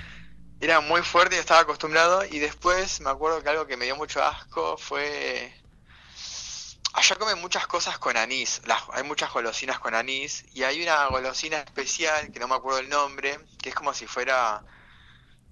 Era 0.59 0.81
muy 0.81 1.01
fuerte 1.03 1.35
y 1.35 1.39
estaba 1.39 1.61
acostumbrado. 1.61 2.25
Y 2.25 2.39
después 2.39 3.01
me 3.01 3.09
acuerdo 3.11 3.41
que 3.43 3.49
algo 3.49 3.67
que 3.67 3.77
me 3.77 3.85
dio 3.85 3.95
mucho 3.95 4.23
asco 4.23 4.77
fue... 4.77 5.53
Allá 6.93 7.15
comen 7.17 7.39
muchas 7.39 7.67
cosas 7.67 7.99
con 7.99 8.17
anís. 8.17 8.61
Las, 8.65 8.81
hay 8.93 9.03
muchas 9.03 9.31
golosinas 9.31 9.77
con 9.79 9.93
anís. 9.93 10.43
Y 10.53 10.63
hay 10.63 10.81
una 10.81 11.05
golosina 11.05 11.59
especial, 11.59 12.31
que 12.31 12.39
no 12.39 12.47
me 12.47 12.55
acuerdo 12.55 12.79
el 12.79 12.89
nombre, 12.89 13.39
que 13.61 13.69
es 13.69 13.75
como 13.75 13.93
si 13.93 14.07
fuera... 14.07 14.63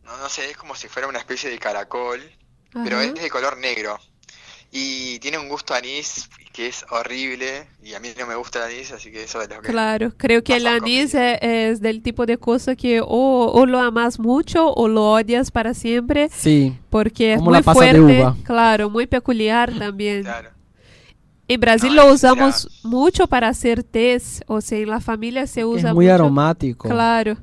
No, 0.02 0.18
no 0.18 0.30
sé, 0.30 0.50
es 0.50 0.58
como 0.58 0.74
si 0.76 0.88
fuera 0.88 1.08
una 1.08 1.20
especie 1.20 1.50
de 1.50 1.60
caracol. 1.60 2.20
Pero 2.74 2.98
Ajá. 2.98 3.06
es 3.06 3.14
de 3.14 3.30
color 3.30 3.58
negro. 3.58 4.00
Y 4.72 5.18
tiene 5.20 5.38
un 5.38 5.48
gusto 5.48 5.74
a 5.74 5.78
anís 5.78 6.30
que 6.52 6.68
es 6.68 6.86
horrible. 6.90 7.68
Y 7.84 7.94
a 7.94 8.00
mí 8.00 8.10
no 8.20 8.28
me 8.28 8.36
gusta 8.36 8.60
el 8.68 8.74
anís, 8.76 8.92
así 8.92 9.12
que 9.12 9.24
eso 9.24 9.42
es 9.42 9.50
lo 9.50 9.62
que... 9.62 9.70
Claro, 9.70 10.12
creo 10.18 10.44
que 10.44 10.56
el 10.58 10.68
anís 10.68 11.14
es, 11.14 11.38
es 11.42 11.82
del 11.82 12.02
tipo 12.02 12.26
de 12.26 12.38
cosa 12.38 12.76
que 12.76 13.00
o, 13.02 13.08
o 13.08 13.66
lo 13.66 13.80
amas 13.80 14.20
mucho 14.20 14.72
o 14.74 14.88
lo 14.88 15.12
odias 15.12 15.52
para 15.52 15.74
siempre. 15.74 16.30
Sí. 16.34 16.78
Porque 16.90 17.34
es 17.34 17.42
muy 17.42 17.62
fuerte, 17.64 18.26
claro, 18.44 18.90
muy 18.90 19.08
peculiar 19.08 19.72
también. 19.80 20.24
Claro. 20.24 20.50
En 21.48 21.62
Brasil 21.62 21.96
lo 21.96 22.12
usamos 22.12 22.68
mucho 22.84 23.28
para 23.28 23.48
hacer 23.48 23.82
tés, 23.82 24.44
o 24.48 24.60
sea, 24.60 24.80
en 24.80 24.90
la 24.90 25.00
familia 25.00 25.48
se 25.48 25.64
usa 25.64 25.90
Es 25.90 25.96
muy 25.96 26.06
mucho- 26.06 26.16
aromático. 26.16 26.90
Claro, 26.90 27.38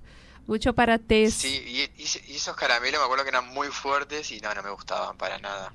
mucho 0.46 0.74
para 0.74 0.98
tés. 0.98 1.32
Sí, 1.32 1.48
y- 1.66 2.02
y 2.02 2.36
esos 2.36 2.54
caramelos 2.54 3.00
me 3.00 3.04
acuerdo 3.04 3.24
que 3.24 3.30
eran 3.30 3.48
muy 3.54 3.68
fuertes 3.68 4.30
y 4.30 4.40
no, 4.40 4.52
no 4.52 4.62
me 4.62 4.68
gustaban 4.70 5.16
para 5.16 5.38
nada. 5.38 5.72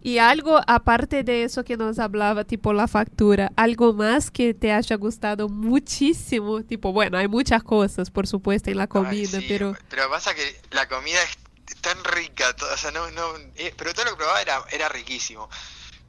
Y 0.00 0.18
algo 0.18 0.60
aparte 0.66 1.24
de 1.24 1.42
eso 1.42 1.64
que 1.64 1.76
nos 1.76 1.98
hablaba, 1.98 2.44
tipo 2.44 2.72
la 2.72 2.86
factura, 2.86 3.50
algo 3.56 3.92
más 3.92 4.30
que 4.30 4.54
te 4.54 4.72
haya 4.72 4.96
gustado 4.96 5.48
muchísimo, 5.48 6.62
tipo, 6.62 6.92
bueno, 6.92 7.18
hay 7.18 7.26
muchas 7.26 7.62
cosas, 7.64 8.10
por 8.10 8.26
supuesto, 8.26 8.70
en 8.70 8.78
la 8.78 8.86
comida, 8.86 9.40
pero 9.48 9.76
Pero 9.88 10.08
pasa 10.08 10.34
que 10.34 10.60
la 10.70 10.86
comida 10.88 11.18
es 11.22 11.36
tan 11.80 12.02
rica, 12.04 12.54
o 12.72 12.76
sea, 12.76 12.92
no, 12.92 13.10
no, 13.10 13.36
eh, 13.56 13.74
pero 13.76 13.92
todo 13.92 14.04
lo 14.04 14.10
que 14.12 14.16
probaba 14.18 14.40
era, 14.40 14.62
era 14.70 14.88
riquísimo. 14.88 15.48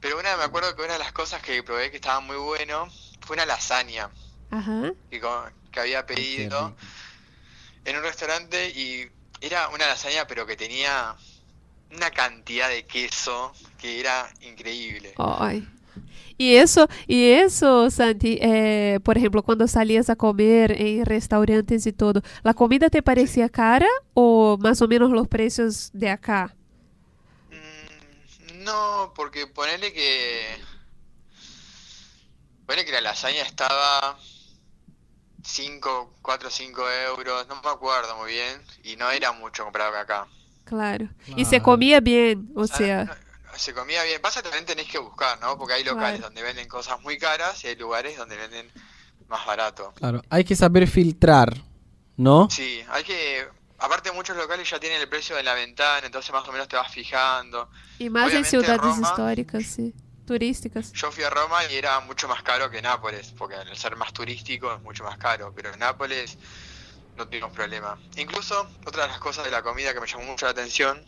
Pero 0.00 0.18
una, 0.18 0.36
me 0.36 0.44
acuerdo 0.44 0.74
que 0.74 0.82
una 0.82 0.94
de 0.94 0.98
las 0.98 1.12
cosas 1.12 1.42
que 1.42 1.62
probé 1.62 1.90
que 1.90 1.96
estaba 1.96 2.20
muy 2.20 2.36
bueno 2.36 2.88
fue 3.20 3.34
una 3.34 3.44
lasaña 3.44 4.10
ajá. 4.50 4.92
que, 5.10 5.20
que 5.70 5.80
había 5.80 6.06
pedido 6.06 6.74
en 7.84 7.96
un 7.96 8.02
restaurante 8.02 8.70
y 8.70 9.10
era 9.40 9.68
una 9.68 9.86
lasaña 9.86 10.26
pero 10.26 10.46
que 10.46 10.56
tenía 10.56 11.16
una 11.92 12.10
cantidad 12.10 12.68
de 12.68 12.84
queso 12.84 13.52
que 13.78 14.00
era 14.00 14.30
increíble. 14.42 15.14
Ay. 15.18 15.66
Y 16.40 16.56
eso, 16.56 16.88
y 17.06 17.32
eso, 17.32 17.90
Santi, 17.90 18.38
eh, 18.40 18.98
por 19.04 19.18
ejemplo, 19.18 19.42
cuando 19.42 19.68
salías 19.68 20.08
a 20.08 20.16
comer 20.16 20.72
en 20.72 21.04
restaurantes 21.04 21.86
y 21.86 21.92
todo, 21.92 22.22
¿la 22.42 22.54
comida 22.54 22.88
te 22.88 23.02
parecía 23.02 23.50
cara 23.50 23.86
o 24.14 24.56
más 24.58 24.80
o 24.80 24.88
menos 24.88 25.10
los 25.10 25.28
precios 25.28 25.90
de 25.92 26.08
acá? 26.08 26.56
No, 28.54 29.12
porque 29.14 29.46
ponele 29.46 29.92
que. 29.92 30.56
Ponele 32.64 32.86
que 32.86 32.92
la 32.92 33.02
lasaña 33.02 33.42
estaba 33.42 34.18
5, 35.44 36.14
4, 36.22 36.50
5 36.50 36.90
euros, 36.90 37.48
no 37.48 37.60
me 37.60 37.68
acuerdo 37.68 38.16
muy 38.16 38.32
bien, 38.32 38.62
y 38.84 38.96
no 38.96 39.10
era 39.10 39.32
mucho 39.32 39.64
comparado 39.64 39.92
con 39.92 40.00
acá. 40.00 40.26
Claro. 40.70 41.08
Y 41.36 41.44
se 41.44 41.60
comía 41.60 41.98
bien, 41.98 42.48
o 42.54 42.64
sea, 42.66 43.18
Se 43.56 43.74
comía 43.74 44.04
bien. 44.04 44.22
Pasa 44.22 44.40
que 44.40 44.48
también 44.48 44.64
tenés 44.64 44.86
que 44.86 44.98
buscar, 44.98 45.38
¿no? 45.40 45.58
Porque 45.58 45.74
hay 45.74 45.82
locales 45.84 46.20
Claro. 46.20 46.26
donde 46.28 46.42
venden 46.44 46.68
cosas 46.68 47.00
muy 47.02 47.18
caras 47.18 47.62
y 47.64 47.66
hay 47.66 47.74
lugares 47.76 48.16
donde 48.16 48.36
venden 48.36 48.70
más 49.28 49.44
barato. 49.44 49.92
Claro, 49.96 50.22
hay 50.30 50.44
que 50.44 50.54
saber 50.54 50.86
filtrar. 50.86 51.52
¿no? 52.16 52.48
Sí, 52.50 52.80
hay 52.90 53.02
que... 53.02 53.48
Aparte 53.78 54.12
muchos 54.12 54.36
locales 54.36 54.68
ya 54.68 54.78
tienen 54.78 55.00
el 55.00 55.08
precio 55.08 55.38
en 55.38 55.44
la 55.44 55.54
ventana, 55.54 56.04
entonces 56.06 56.30
más 56.32 56.46
o 56.46 56.52
menos 56.52 56.68
te 56.68 56.76
vas 56.76 56.92
fijando. 56.92 57.68
Mais 57.98 58.00
em 58.00 58.12
Obviamente, 58.12 58.50
cidades 58.50 58.80
Roma- 58.80 59.08
históricas, 59.08 59.64
sim. 59.66 59.92
Turísticas. 60.26 60.92
Yo 60.92 61.10
fui 61.10 61.24
a 61.24 61.30
Roma 61.30 61.58
y 61.70 61.74
era 61.76 61.98
mucho 62.00 62.28
más 62.28 62.42
caro 62.42 62.70
que 62.70 62.80
Nápoles, 62.82 63.32
porque 63.36 63.56
al 63.56 63.74
ser 63.76 63.96
más 63.96 64.12
turístico 64.12 64.72
es 64.72 64.80
mucho 64.82 65.02
más 65.02 65.16
caro, 65.18 65.52
pero 65.56 65.72
en 65.72 65.78
Nápoles 65.80 66.36
no 67.16 67.26
tuvimos 67.28 67.52
problema. 67.52 67.98
Incluso, 68.16 68.68
otra 68.86 69.04
de 69.04 69.08
las 69.10 69.18
cosas 69.18 69.44
de 69.44 69.50
la 69.50 69.62
comida 69.62 69.92
que 69.94 70.00
me 70.00 70.06
llamó 70.06 70.24
mucho 70.24 70.46
la 70.46 70.52
atención 70.52 71.04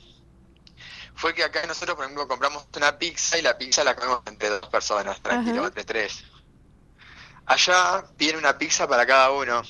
fue 1.15 1.35
que 1.35 1.45
acá 1.45 1.65
nosotros, 1.67 1.97
por 1.97 2.05
ejemplo, 2.05 2.27
compramos 2.27 2.67
una 2.77 2.99
pizza 2.99 3.39
y 3.39 3.43
la 3.43 3.57
pizza 3.57 3.85
la 3.85 3.95
comemos 3.95 4.23
entre 4.27 4.49
dos 4.49 4.69
personas, 4.69 5.21
tranquilo, 5.23 5.61
Ajá. 5.61 5.69
entre 5.69 5.85
tres. 5.85 6.25
Allá 7.47 8.05
piden 8.17 8.37
una 8.37 8.57
pizza 8.57 8.87
para 8.89 9.07
cada 9.07 9.31
uno. 9.33 9.63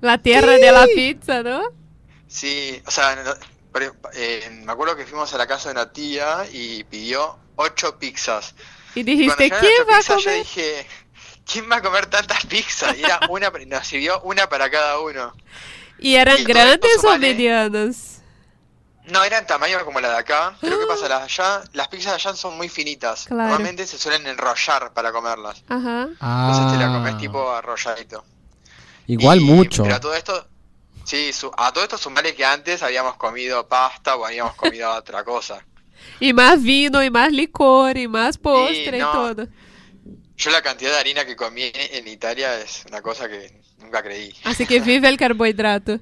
La 0.00 0.18
tierra 0.18 0.52
de 0.52 0.72
la 0.72 0.86
pizza, 0.86 1.42
¿no? 1.42 1.62
Sí, 2.28 2.82
o 2.86 2.90
sea, 2.90 3.16
no- 3.16 3.34
pero, 3.72 3.94
eh, 4.14 4.48
me 4.64 4.72
acuerdo 4.72 4.96
que 4.96 5.06
fuimos 5.06 5.32
a 5.34 5.38
la 5.38 5.46
casa 5.46 5.68
de 5.68 5.72
una 5.74 5.92
tía 5.92 6.46
y 6.50 6.84
pidió 6.84 7.38
ocho 7.56 7.98
pizzas. 7.98 8.54
Y 8.94 9.02
dijiste, 9.02 9.44
llegaron 9.44 9.60
¿quién 9.60 9.86
las 9.86 9.88
va 9.88 9.94
a 9.94 9.98
pizzas, 9.98 10.16
Yo 10.24 10.24
comer? 10.24 10.38
dije, 10.40 10.86
¿quién 11.50 11.70
va 11.70 11.76
a 11.76 11.82
comer 11.82 12.06
tantas 12.06 12.44
pizzas? 12.46 12.96
Y 12.98 13.04
era 13.04 13.20
una, 13.30 13.50
nos 13.50 13.86
sirvió 13.86 14.20
una 14.22 14.48
para 14.48 14.68
cada 14.70 14.98
uno. 15.00 15.32
¿Y 15.98 16.14
eran 16.16 16.38
Y 16.38 16.44
grandes 16.44 17.02
o 17.04 17.16
medianas? 17.18 18.12
No, 19.06 19.22
eran 19.22 19.46
tamaño 19.46 19.82
como 19.84 20.00
la 20.00 20.10
de 20.10 20.16
acá, 20.18 20.56
pero 20.60 20.80
¿qué 20.80 20.86
pasa? 20.86 21.08
Las, 21.08 21.22
allá, 21.22 21.62
las 21.74 21.86
pizzas 21.88 22.10
de 22.12 22.14
allá 22.16 22.34
son 22.36 22.56
muy 22.56 22.68
finitas. 22.68 23.26
Claro. 23.26 23.42
Normalmente 23.50 23.86
se 23.86 23.98
suelen 23.98 24.26
enrollar 24.26 24.92
para 24.92 25.12
comerlas. 25.12 25.62
Ajá. 25.68 26.02
Entonces 26.10 26.72
te 26.72 26.78
la 26.78 26.86
Ah, 26.90 26.92
comes 26.92 27.16
tipo 27.18 27.50
arrolladito. 27.52 28.24
igual 29.06 29.40
Y- 29.40 29.44
mucho. 29.44 29.84
Pero 29.84 29.94
a 29.94 30.00
todo 30.00 30.12
esto, 30.14 30.48
sí, 31.04 31.32
su- 31.32 31.52
a 31.56 31.72
todo 31.72 31.84
esto 31.84 31.96
sumale 31.96 32.34
que 32.34 32.44
antes 32.44 32.82
habíamos 32.82 33.14
comido 33.14 33.68
pasta 33.68 34.16
o 34.16 34.26
habíamos 34.26 34.54
comido 34.56 34.90
otra 34.90 35.22
cosa. 35.22 35.64
E 36.20 36.32
mais 36.32 36.60
vino, 36.60 37.00
e 37.00 37.08
mais 37.08 37.32
licor, 37.32 37.96
e 37.96 38.08
mais 38.08 38.36
postre, 38.36 38.98
no. 38.98 39.12
todo. 39.12 39.48
Yo 40.36 40.50
la 40.50 40.62
cantidad 40.62 40.92
de 40.92 40.98
harina 40.98 41.24
que 41.24 41.34
comí 41.34 41.62
en 41.74 42.06
Italia 42.08 42.60
es 42.60 42.84
una 42.88 43.00
cosa 43.00 43.28
que 43.28 43.60
nunca 43.78 44.02
creí. 44.02 44.32
Así 44.44 44.66
que 44.66 44.80
vive 44.80 45.08
el 45.08 45.16
carbohidrato. 45.16 45.98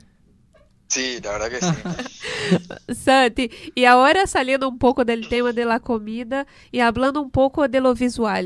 Sí, 0.89 1.19
la 1.23 1.32
verdad 1.39 1.51
que 1.51 1.61
sí. 1.61 2.94
Santi, 2.94 3.51
e 3.74 3.86
agora 3.86 4.27
saindo 4.27 4.69
um 4.69 4.77
pouco 4.77 5.05
do 5.05 5.28
tema 5.28 5.52
da 5.52 5.81
comida 5.81 6.47
e 6.73 6.78
falando 6.78 7.23
um 7.23 7.28
pouco 7.31 7.66
de 7.66 7.81
lo 7.81 7.94
visual. 7.94 8.44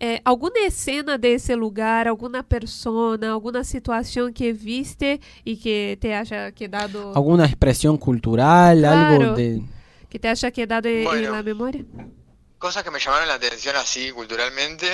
Eh, 0.00 0.20
alguma 0.24 0.58
escena 0.60 1.18
desse 1.18 1.56
lugar, 1.56 2.06
alguma 2.06 2.44
persona, 2.44 3.32
alguma 3.32 3.64
situação 3.64 4.32
que 4.32 4.52
viste 4.52 5.18
e 5.44 5.56
que 5.56 5.98
te 6.00 6.14
haya 6.14 6.52
quedado 6.52 7.12
¿Alguna 7.16 7.46
expresión 7.46 7.96
cultural? 7.96 8.78
Claro. 8.78 9.22
Algo 9.24 9.34
de... 9.34 9.62
que 10.08 10.18
te 10.20 10.28
haya 10.28 10.50
quedado 10.52 10.88
en, 10.88 10.98
en 10.98 11.04
Bueno. 11.04 11.32
la 11.32 11.42
memoria? 11.42 11.84
Cosas 12.58 12.84
que 12.84 12.92
me 12.92 13.00
llamaron 13.00 13.26
la 13.26 13.34
atención 13.34 13.74
así 13.74 14.12
culturalmente 14.12 14.86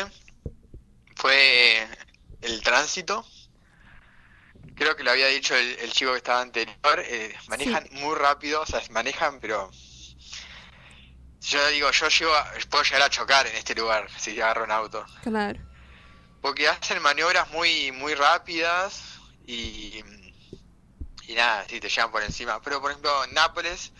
fue 1.28 1.88
el 2.42 2.62
tránsito. 2.62 3.26
Creo 4.74 4.94
que 4.94 5.02
lo 5.04 5.10
había 5.10 5.28
dicho 5.28 5.56
el, 5.56 5.78
el 5.78 5.90
chico 5.90 6.10
que 6.12 6.18
estaba 6.18 6.42
anterior. 6.42 6.76
eh, 6.98 7.34
manejan 7.48 7.88
muy 7.92 8.14
rápido, 8.14 8.60
o 8.60 8.66
sea, 8.66 8.82
manejan, 8.90 9.40
pero. 9.40 9.70
Yo 11.40 11.66
digo, 11.68 11.90
yo 11.90 12.08
llego 12.08 12.34
a- 12.34 12.52
puedo 12.68 12.84
llegar 12.84 13.02
a 13.02 13.08
chocar 13.08 13.46
en 13.46 13.56
este 13.56 13.74
lugar 13.74 14.06
si 14.18 14.38
agarro 14.38 14.64
un 14.64 14.70
auto. 14.70 15.06
Claro. 15.22 15.58
Porque 16.42 16.68
hacen 16.68 17.00
maniobras 17.00 17.48
muy 17.52 17.90
muy 17.92 18.14
rápidas 18.14 19.00
y. 19.46 20.02
Y 21.26 21.34
nada, 21.34 21.64
sí, 21.70 21.80
te 21.80 21.88
llevan 21.88 22.10
por 22.10 22.22
encima. 22.22 22.60
Pero 22.60 22.82
por 22.82 22.90
ejemplo, 22.90 23.24
en 23.24 23.32
Nápoles. 23.32 23.92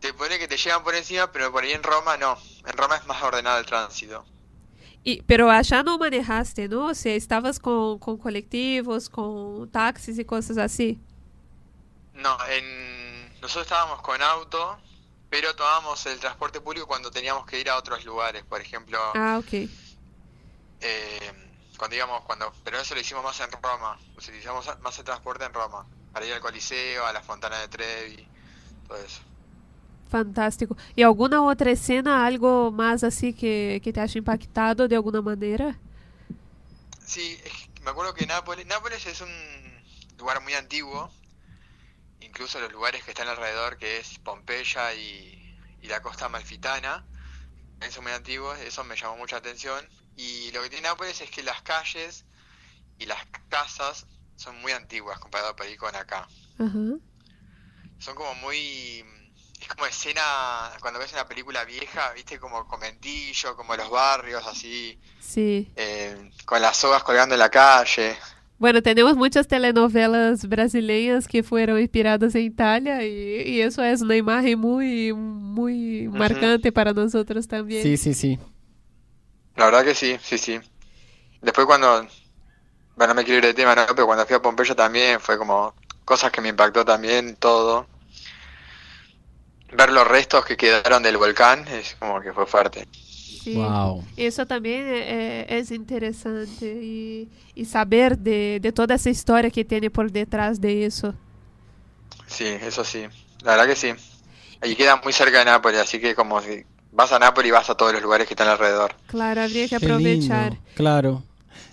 Te 0.00 0.12
pone 0.12 0.40
que 0.40 0.48
te 0.48 0.56
llevan 0.56 0.82
por 0.82 0.94
encima, 0.96 1.30
pero 1.30 1.52
por 1.52 1.62
ahí 1.62 1.70
en 1.72 1.84
Roma 1.84 2.16
no. 2.16 2.36
En 2.66 2.76
Roma 2.76 2.96
es 2.96 3.06
más 3.06 3.22
ordenado 3.22 3.58
el 3.58 3.64
tránsito. 3.66 4.26
E, 5.04 5.22
pero 5.26 5.48
allá 5.50 5.82
não 5.82 5.98
manejaste, 5.98 6.66
não? 6.68 6.88
Ou 6.88 6.94
seja, 6.94 7.16
estavas 7.16 7.58
com, 7.58 7.98
com 8.00 8.16
coletivos, 8.16 9.08
com 9.08 9.66
táxis 9.70 10.18
e 10.18 10.24
coisas 10.24 10.56
assim? 10.58 10.98
No, 12.14 12.36
en... 12.48 12.64
nosotros 13.40 13.66
estábamos 13.66 14.00
con 14.02 14.20
auto, 14.22 14.78
pero 15.28 15.54
tomábamos 15.54 16.06
el 16.06 16.18
transporte 16.20 16.60
público 16.60 16.86
cuando 16.86 17.10
teníamos 17.10 17.44
que 17.46 17.60
ir 17.60 17.68
a 17.68 17.76
otros 17.76 18.04
lugares. 18.04 18.44
Por 18.44 18.60
ejemplo, 18.60 18.98
Ah, 19.14 19.38
ok. 19.38 19.68
eh, 20.80 21.32
cuando 21.76 21.96
íbamos, 21.96 22.22
cuando, 22.24 22.52
pero 22.64 22.78
eso 22.78 22.94
lo 22.94 23.00
hicimos 23.00 23.24
más 23.24 23.38
en 23.40 23.50
Roma. 23.52 23.98
Utilizamos 24.16 24.66
más 24.80 24.98
el 24.98 25.04
transporte 25.04 25.44
en 25.44 25.52
Roma. 25.52 25.86
Para 26.12 26.26
ir 26.26 26.32
al 26.34 26.40
Coliseo, 26.40 27.04
a 27.06 27.12
la 27.12 27.22
Fontana 27.22 27.58
de 27.58 27.68
Trevi, 27.68 28.28
todo 28.88 28.98
eso. 28.98 29.22
Fantástico. 30.14 30.76
E 30.96 31.02
alguma 31.02 31.40
outra 31.40 31.74
cena, 31.74 32.24
algo 32.24 32.70
mais 32.70 33.02
assim 33.02 33.32
que, 33.32 33.80
que 33.82 33.92
te 33.92 33.98
acha 33.98 34.16
impactado 34.16 34.86
de 34.86 34.94
alguma 34.94 35.20
maneira? 35.20 35.74
Sí, 37.04 37.36
es 37.44 37.52
que 37.74 37.82
me 37.82 37.90
acuerdo 37.90 38.14
que 38.14 38.24
Nápoles, 38.24 38.64
Nápoles 38.64 39.04
es 39.06 39.20
un 39.20 39.34
lugar 40.16 40.40
muy 40.40 40.54
antiguo, 40.54 41.10
incluso 42.20 42.60
los 42.60 42.70
lugares 42.70 43.02
que 43.02 43.10
están 43.10 43.26
alrededor, 43.26 43.76
que 43.76 43.98
es 43.98 44.20
Pompeya 44.20 44.94
y, 44.94 45.58
y 45.82 45.88
la 45.88 46.00
costa 46.00 46.28
malfitana, 46.28 47.04
son 47.90 48.04
muy 48.04 48.12
antiguos, 48.12 48.56
eso 48.60 48.84
me 48.84 48.94
llamó 48.94 49.16
mucha 49.16 49.38
atención. 49.38 49.84
Y 50.14 50.52
lo 50.52 50.62
que 50.62 50.70
tiene 50.70 50.86
Nápoles 50.86 51.20
es 51.20 51.28
que 51.28 51.42
las 51.42 51.60
calles 51.62 52.24
y 53.00 53.06
las 53.06 53.18
casas 53.48 54.06
son 54.36 54.60
muy 54.62 54.70
antiguas 54.70 55.18
comparado 55.18 55.56
ahí 55.58 55.76
con 55.76 55.96
acá. 55.96 56.28
Aham. 56.60 57.00
Son 57.98 58.14
como 58.14 58.32
muy... 58.36 59.04
Es 59.64 59.68
como 59.74 59.86
escena, 59.86 60.20
cuando 60.78 61.00
ves 61.00 61.14
una 61.14 61.26
película 61.26 61.64
vieja, 61.64 62.12
viste, 62.12 62.38
como 62.38 62.68
conventillo, 62.68 63.56
como 63.56 63.74
los 63.74 63.88
barrios, 63.88 64.46
así, 64.46 64.98
Sim. 65.18 65.66
eh, 65.74 66.30
con 66.44 66.60
las 66.60 66.76
sogas 66.76 67.02
colgando 67.02 67.34
en 67.34 67.38
la 67.38 67.48
calle. 67.48 68.14
Bueno, 68.58 68.82
temos 68.82 69.16
muitas 69.16 69.48
telenovelas 69.48 70.44
brasileiras 70.44 71.26
que 71.26 71.42
foram 71.42 71.78
inspiradas 71.78 72.34
em 72.34 72.44
Itália 72.44 73.02
e, 73.02 73.58
e 73.58 73.62
isso 73.62 73.80
é 73.80 73.94
uma 73.94 74.16
imagem 74.16 74.54
muito, 74.54 75.16
muito 75.16 76.12
marcante 76.12 76.70
para 76.70 76.92
nós 76.92 77.14
outros 77.14 77.46
também. 77.46 77.80
Sí, 77.82 77.96
sí, 77.96 78.12
sí. 78.12 78.38
La 79.56 79.64
verdad 79.64 79.82
que 79.82 79.94
sí, 79.94 80.18
sí, 80.22 80.36
sí. 80.36 80.60
Después 81.40 81.66
cuando, 81.66 82.06
bueno, 82.96 83.14
no 83.14 83.14
me 83.14 83.24
quiero 83.24 83.38
ir 83.38 83.44
de 83.46 83.54
tema, 83.54 83.74
¿no? 83.74 83.86
Pero 83.86 84.06
cuando 84.06 84.26
fui 84.26 84.36
a 84.36 84.42
Pompeya 84.42 84.74
también 84.74 85.20
fue 85.20 85.38
como 85.38 85.74
cosas 86.04 86.30
que 86.30 86.42
me 86.42 86.50
impactó 86.50 86.84
también 86.84 87.36
todo. 87.36 87.93
Ver 89.72 89.90
los 89.90 90.06
restos 90.06 90.44
que 90.44 90.56
quedaron 90.56 91.02
del 91.02 91.16
volcán 91.16 91.66
es 91.68 91.96
como 91.98 92.20
que 92.20 92.32
fue 92.32 92.46
fuerte. 92.46 92.86
Sim. 93.42 93.56
Wow. 93.56 94.04
Isso 94.16 94.46
também 94.46 94.74
é, 94.80 95.46
é, 95.48 95.58
é 95.58 95.74
interessante 95.74 96.64
e, 96.64 97.28
e 97.54 97.64
saber 97.64 98.16
de, 98.16 98.58
de 98.60 98.72
toda 98.72 98.94
essa 98.94 99.10
história 99.10 99.50
que 99.50 99.64
tem 99.64 99.90
por 99.90 100.10
detrás 100.10 100.58
de 100.58 100.86
isso. 100.86 101.12
Sí, 102.26 102.46
eso 102.46 102.84
sí. 102.84 103.04
La 103.42 103.52
verdad 103.56 103.66
que 103.66 103.76
sí. 103.76 103.92
Y 104.62 104.74
queda 104.76 104.96
muy 105.02 105.12
cerca 105.12 105.40
de 105.40 105.44
Nápoles, 105.44 105.80
así 105.80 106.00
que 106.00 106.14
como 106.14 106.40
si 106.40 106.64
vas 106.92 107.12
a 107.12 107.18
Nápoles 107.18 107.52
vas 107.52 107.68
a 107.68 107.74
todos 107.74 107.92
los 107.92 108.00
lugares 108.02 108.26
que 108.26 108.32
están 108.34 108.48
alrededor. 108.48 108.94
Claro, 109.08 109.42
habría 109.42 109.68
que 109.68 109.76
aprovechar. 109.76 110.56
Claro. 110.74 111.22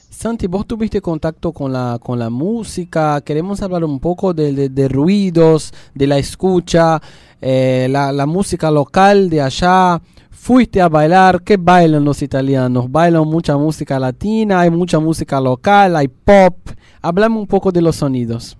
Santi, 0.10 0.48
vos 0.48 0.68
tuviste 0.68 1.02
contacto 1.02 1.54
con 1.54 1.72
la, 1.72 1.98
con 2.04 2.20
la 2.20 2.30
música. 2.30 3.22
Queremos 3.22 3.62
hablar 3.62 3.86
un 3.86 4.00
poco 4.00 4.34
de, 4.34 4.52
de- 4.54 4.70
de 4.70 4.88
ruidos, 4.90 5.74
de 5.96 6.06
la 6.06 6.18
escucha, 6.18 7.02
eh, 7.42 7.88
la, 7.90 8.12
la 8.12 8.26
música 8.26 8.72
local 8.72 9.30
de 9.30 9.42
allá. 9.42 10.02
Fuiste 10.32 10.82
a 10.82 10.90
bailar. 10.90 11.44
¿Qué 11.44 11.58
bailan 11.58 12.04
los 12.06 12.22
italianos? 12.22 12.92
Bailan 12.92 13.26
mucha 13.28 13.58
música 13.58 14.00
latina, 14.00 14.62
hay 14.62 14.70
mucha 14.72 15.00
música 15.00 15.40
local, 15.40 15.96
hay 15.96 16.08
pop. 16.08 16.58
Hablame 17.02 17.38
un 17.38 17.48
poco 17.48 17.72
de 17.72 17.82
los 17.82 17.98
sonidos. 17.98 18.58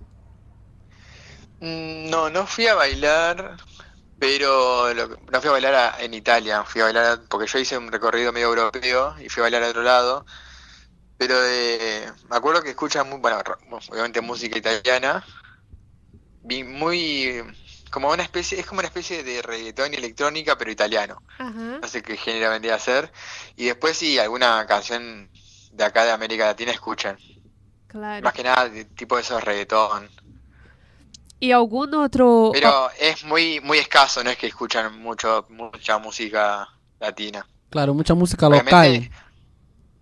Mm, 1.60 2.10
No, 2.10 2.28
no 2.30 2.46
fui 2.46 2.66
a 2.66 2.74
bailar, 2.74 3.56
pero 4.18 4.92
no 4.94 5.40
fui 5.40 5.48
a 5.48 5.52
bailar 5.52 5.74
a- 5.74 6.02
en 6.04 6.14
Italia, 6.14 6.64
fui 6.64 6.80
a 6.80 6.84
bailar 6.84 7.20
porque 7.28 7.46
yo 7.46 7.58
hice 7.58 7.78
un 7.78 7.90
recorrido 7.92 8.32
medio 8.32 8.48
europeo 8.48 9.14
y 9.20 9.28
fui 9.28 9.40
a 9.42 9.44
bailar 9.44 9.64
a 9.64 9.68
otro 9.70 9.82
lado. 9.82 10.26
Pero 11.18 11.40
de, 11.40 12.10
me 12.30 12.36
acuerdo 12.36 12.62
que 12.62 12.70
escuchan 12.70 13.08
muy, 13.08 13.18
bueno, 13.20 13.38
obviamente 13.90 14.20
música 14.20 14.58
italiana, 14.58 15.24
muy 16.64 17.42
como 17.92 18.10
una 18.10 18.22
especie, 18.22 18.58
es 18.58 18.64
como 18.64 18.78
una 18.78 18.88
especie 18.88 19.22
de 19.22 19.42
reggaetón 19.42 19.92
y 19.92 19.96
electrónica, 19.96 20.56
pero 20.56 20.70
italiano. 20.70 21.22
Ajá. 21.38 21.78
No 21.82 21.86
sé 21.86 22.02
qué 22.02 22.16
género 22.16 22.50
vendría 22.50 22.74
a 22.76 22.78
ser. 22.78 23.12
Y 23.54 23.66
después 23.66 23.98
sí, 23.98 24.18
alguna 24.18 24.66
canción 24.66 25.28
de 25.72 25.84
acá 25.84 26.04
de 26.04 26.10
América 26.10 26.46
Latina 26.46 26.72
escuchan. 26.72 27.18
Claro. 27.88 28.24
Más 28.24 28.32
que 28.32 28.44
nada 28.44 28.70
de 28.70 28.86
tipo 28.86 29.16
de 29.16 29.22
esos 29.22 29.44
reggaetón. 29.44 30.08
E 31.38 31.52
algum 31.52 31.92
outro. 31.94 32.50
Pero 32.54 32.88
es 32.98 33.24
muy 33.24 33.60
muy 33.60 33.76
escaso, 33.76 34.24
no 34.24 34.30
es 34.30 34.38
que 34.38 34.46
escuchan 34.46 34.98
mucho 34.98 35.44
mucha 35.50 35.98
música 35.98 36.66
latina. 36.98 37.46
Claro, 37.68 37.92
mucha 37.92 38.14
música 38.14 38.48
Obviamente, 38.48 38.70
local. 38.70 39.10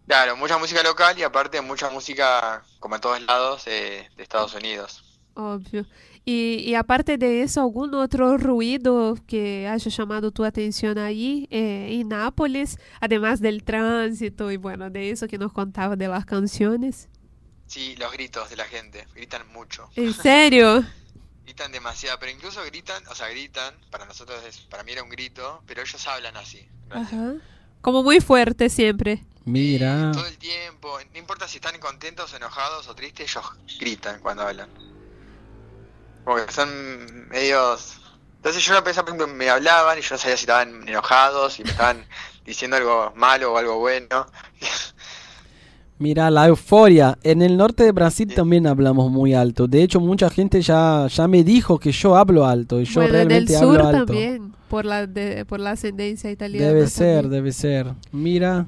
Claro, 0.06 0.36
mucha 0.36 0.58
música 0.58 0.82
local 0.84 1.18
y 1.18 1.24
aparte 1.24 1.60
mucha 1.60 1.90
música, 1.90 2.62
como 2.78 2.94
en 2.94 3.00
todos 3.00 3.20
lados, 3.22 3.66
eh, 3.66 4.08
de 4.16 4.22
Estados 4.22 4.54
Unidos. 4.54 5.02
Óbvio. 5.34 5.86
E, 6.26 6.64
e 6.68 6.74
aparte 6.76 7.16
de 7.16 7.42
isso, 7.42 7.60
algum 7.60 7.94
outro 7.96 8.36
ruído 8.36 9.16
que 9.26 9.66
haya 9.66 9.90
chamado 9.90 10.30
tu 10.30 10.44
atenção 10.44 10.94
aí 10.96 11.48
eh, 11.50 11.88
em 11.90 12.04
Nápoles, 12.04 12.76
además 13.00 13.40
del 13.40 13.62
tránsito 13.62 14.50
e 14.50 14.58
bueno, 14.58 14.90
de 14.90 15.10
isso 15.10 15.26
que 15.26 15.38
nos 15.38 15.52
contava 15.52 15.96
de 15.96 16.08
las 16.08 16.24
canciones? 16.24 17.08
Sí, 17.66 17.96
los 17.96 18.12
gritos 18.12 18.50
de 18.50 18.56
la 18.56 18.64
gente, 18.64 19.06
gritan 19.14 19.46
mucho. 19.52 19.88
¿En 19.96 20.12
serio? 20.14 20.84
gritan 21.50 21.72
demasiado, 21.72 22.16
pero 22.20 22.30
incluso 22.30 22.62
gritan, 22.64 23.02
o 23.08 23.14
sea, 23.14 23.28
gritan, 23.28 23.74
para 23.90 24.04
nosotros, 24.06 24.40
es, 24.44 24.58
para 24.58 24.84
mí 24.84 24.92
era 24.92 25.02
un 25.02 25.08
grito, 25.08 25.62
pero 25.66 25.82
ellos 25.82 26.06
hablan 26.06 26.36
así. 26.36 26.64
Ajá. 26.90 27.34
Como 27.80 28.04
muy 28.04 28.20
fuerte 28.20 28.68
siempre. 28.68 29.24
Mira. 29.44 30.12
Todo 30.12 30.26
el 30.26 30.38
tiempo, 30.38 30.96
no 31.12 31.18
importa 31.18 31.48
si 31.48 31.56
están 31.56 31.76
contentos, 31.80 32.32
enojados 32.34 32.86
o 32.86 32.94
tristes, 32.94 33.30
ellos 33.30 33.44
gritan 33.80 34.20
cuando 34.20 34.42
hablan. 34.42 34.70
Como 36.24 36.36
que 36.36 36.52
son 36.52 37.28
medios... 37.28 37.96
Entonces 38.36 38.64
yo 38.64 38.72
no 38.72 38.82
pensaba, 38.82 39.06
por 39.06 39.14
ejemplo, 39.14 39.36
me 39.36 39.50
hablaban 39.50 39.98
y 39.98 40.02
yo 40.02 40.14
no 40.14 40.18
sabía 40.18 40.36
si 40.36 40.44
estaban 40.44 40.88
enojados, 40.88 41.54
si 41.54 41.62
me 41.64 41.70
estaban 41.70 42.06
diciendo 42.46 42.76
algo 42.76 43.12
malo 43.14 43.52
o 43.52 43.58
algo 43.58 43.78
bueno. 43.78 44.26
Mira, 45.98 46.30
la 46.30 46.46
euforia. 46.46 47.18
En 47.22 47.42
el 47.42 47.58
norte 47.58 47.84
de 47.84 47.92
Brasil 47.92 48.32
también 48.34 48.66
hablamos 48.66 49.10
muy 49.10 49.34
alto. 49.34 49.66
De 49.68 49.82
hecho, 49.82 50.00
mucha 50.00 50.30
gente 50.30 50.62
ya, 50.62 51.06
ya 51.08 51.28
me 51.28 51.44
dijo 51.44 51.78
que 51.78 51.92
yo 51.92 52.16
hablo 52.16 52.46
alto. 52.46 52.80
Y 52.80 52.86
yo 52.86 53.02
bueno, 53.02 53.12
realmente 53.12 53.52
sur 53.52 53.78
hablo 53.78 53.86
alto. 53.86 54.06
también, 54.06 54.54
por 54.70 54.86
la, 54.86 55.06
de, 55.06 55.44
por 55.44 55.60
la 55.60 55.72
ascendencia 55.72 56.30
italiana. 56.30 56.68
Debe 56.68 56.86
ser, 56.86 57.24
también. 57.24 57.30
debe 57.30 57.52
ser. 57.52 57.86
Mira. 58.12 58.64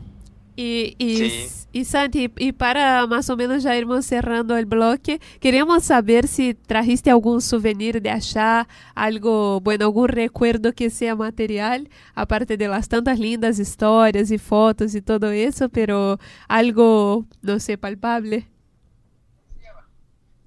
E, 0.57 0.95
e, 0.99 1.31
Sim. 1.31 1.67
e 1.73 1.85
Santi, 1.85 2.31
e 2.39 2.53
para 2.53 3.07
mais 3.07 3.29
ou 3.31 3.37
menos 3.37 3.63
já 3.63 3.75
irmos 3.75 4.05
cerrando 4.05 4.55
o 4.55 4.67
bloque, 4.67 5.19
queríamos 5.41 5.85
saber 5.85 6.29
se 6.29 6.53
trajiste 6.55 7.09
algum 7.09 7.41
souvenir 7.41 8.01
de 8.01 8.11
achar, 8.11 8.69
algo, 8.95 9.61
bueno, 9.61 9.87
algum 9.87 10.05
recuerdo 10.05 10.73
que 10.75 10.91
seja 10.91 11.17
material, 11.17 11.89
aparte 12.15 12.57
de 12.59 12.69
las 12.69 12.87
tantas 12.87 13.19
lindas 13.19 13.59
histórias 13.59 14.31
e 14.31 14.37
fotos 14.37 14.95
e 14.95 15.01
todo 15.01 15.33
isso, 15.33 15.71
pero 15.71 16.19
algo, 16.49 17.27
não 17.43 17.59
sei, 17.59 17.79
palpable. 17.79 18.47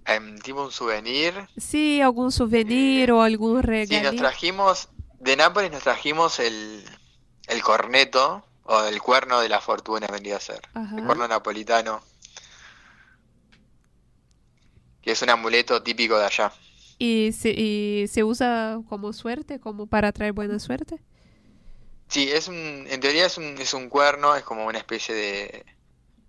Em, 0.08 0.36
tipo 0.36 0.62
un 0.62 0.72
souvenir. 0.72 1.34
Sí, 1.58 2.00
algum 2.00 2.30
souvenir 2.30 3.12
ou 3.12 3.22
algum 3.22 3.60
Sí, 3.88 4.00
nos 4.02 4.16
trajimos, 4.16 4.88
de 5.20 5.36
Nápoles 5.36 5.72
nos 5.72 5.82
trajimos 5.82 6.40
el, 6.40 6.84
el 7.48 7.64
corneto, 7.64 8.44
o 8.66 8.84
el 8.84 9.02
cuerno 9.02 9.40
de 9.40 9.50
la 9.50 9.62
fortuna 9.62 10.08
vendría 10.08 10.38
a 10.38 10.40
ser. 10.40 10.62
Ajá. 10.74 10.98
El 10.98 11.06
cuerno 11.06 11.28
napolitano. 11.28 12.02
Que 15.02 15.12
es 15.12 15.22
un 15.22 15.30
amuleto 15.30 15.82
típico 15.84 16.18
de 16.18 16.26
allá. 16.26 16.52
E 17.00 17.32
se, 17.32 17.54
e 17.56 18.08
se 18.08 18.24
usa 18.24 18.80
como 18.90 19.14
suerte, 19.14 19.60
como 19.60 19.86
para 19.86 20.12
traer 20.12 20.34
buena 20.34 20.60
suerte. 20.60 21.00
Sí, 22.08 22.32
es 22.32 22.48
un, 22.48 22.86
en 22.90 23.00
teoría 23.00 23.26
es 23.26 23.38
un, 23.38 23.58
es 23.60 23.74
un 23.74 23.90
cuerno, 23.90 24.36
es 24.36 24.44
como 24.44 24.66
una 24.66 24.78
especie 24.78 25.14
de... 25.14 25.66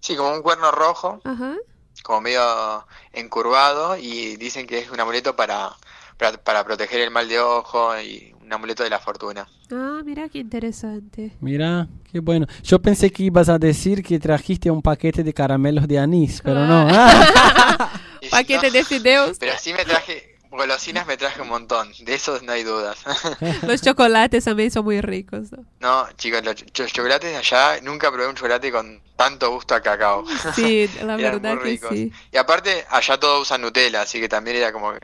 Sí, 0.01 0.17
como 0.17 0.33
un 0.33 0.43
cuerno 0.43 0.71
rojo, 0.71 1.21
Ajá. 1.25 1.57
como 2.03 2.21
medio 2.21 2.87
encurvado, 3.13 3.97
y 3.97 4.37
dicen 4.37 4.67
que 4.67 4.79
es 4.79 4.91
un 4.91 5.01
amuleto 5.01 5.37
para, 5.37 5.77
para, 6.19 6.37
para 6.39 6.65
proteger 6.65 7.01
el 7.01 7.11
mal 7.11 7.29
de 7.29 7.41
ojo 7.41 7.99
y 7.99 8.35
un 8.47 8.53
amuleto 8.53 8.83
de 8.85 8.91
la 8.91 8.99
fortuna. 9.01 9.47
Ah, 9.73 10.01
mira 10.05 10.29
que 10.29 10.39
interessante. 10.39 11.33
Mira, 11.41 11.89
qué 12.11 12.21
bueno. 12.21 12.47
Yo 12.63 12.81
pensé 12.81 13.11
que 13.11 13.25
ibas 13.25 13.49
a 13.49 13.59
decir 13.59 14.03
que 14.05 14.19
trajiste 14.21 14.71
un 14.71 14.81
paquete 14.83 15.23
de 15.25 15.35
caramelos 15.35 15.89
de 15.89 15.99
anís, 15.99 16.41
pero 16.45 16.65
no. 16.65 16.87
Paquete 18.31 18.71
de 18.71 18.85
fideos. 18.85 19.39
Pero 19.39 19.53
sí 19.59 19.73
me 19.73 19.85
traje, 19.85 20.37
golosinas 20.51 21.07
me 21.07 21.17
traje 21.17 21.41
un 21.43 21.49
montón, 21.49 21.89
de 22.01 22.15
eso 22.15 22.39
no 22.43 22.53
hay 22.53 22.63
dudas. 22.63 22.99
Los 23.67 23.83
chocolates 23.83 24.45
también 24.45 24.71
son 24.71 24.85
muy 24.85 25.01
ricos. 25.01 25.51
¿no? 25.53 25.65
No, 25.81 26.07
chicos, 26.17 26.45
los 26.45 26.55
ch- 26.57 26.79
los 26.81 26.93
chocolates 26.93 27.31
de 27.31 27.37
allá, 27.37 27.81
nunca 27.83 28.11
probé 28.13 28.29
un 28.29 28.35
chocolate 28.35 28.71
con 28.73 29.01
tanto 29.17 29.51
gusto 29.53 29.75
a 29.75 29.81
cacao. 29.81 30.25
Sí, 30.55 30.89
la 31.05 31.17
verdad 31.17 31.55
muy 31.55 31.63
que 31.63 31.71
ricos. 31.71 31.91
sí. 31.91 32.13
Y 32.33 32.37
aparte, 32.37 32.85
allá 32.91 33.19
todos 33.19 33.43
usan 33.43 33.61
Nutella, 33.63 34.03
así 34.03 34.21
que 34.21 34.29
también 34.29 34.57
era 34.57 34.73
como 34.73 34.93
que 34.93 35.01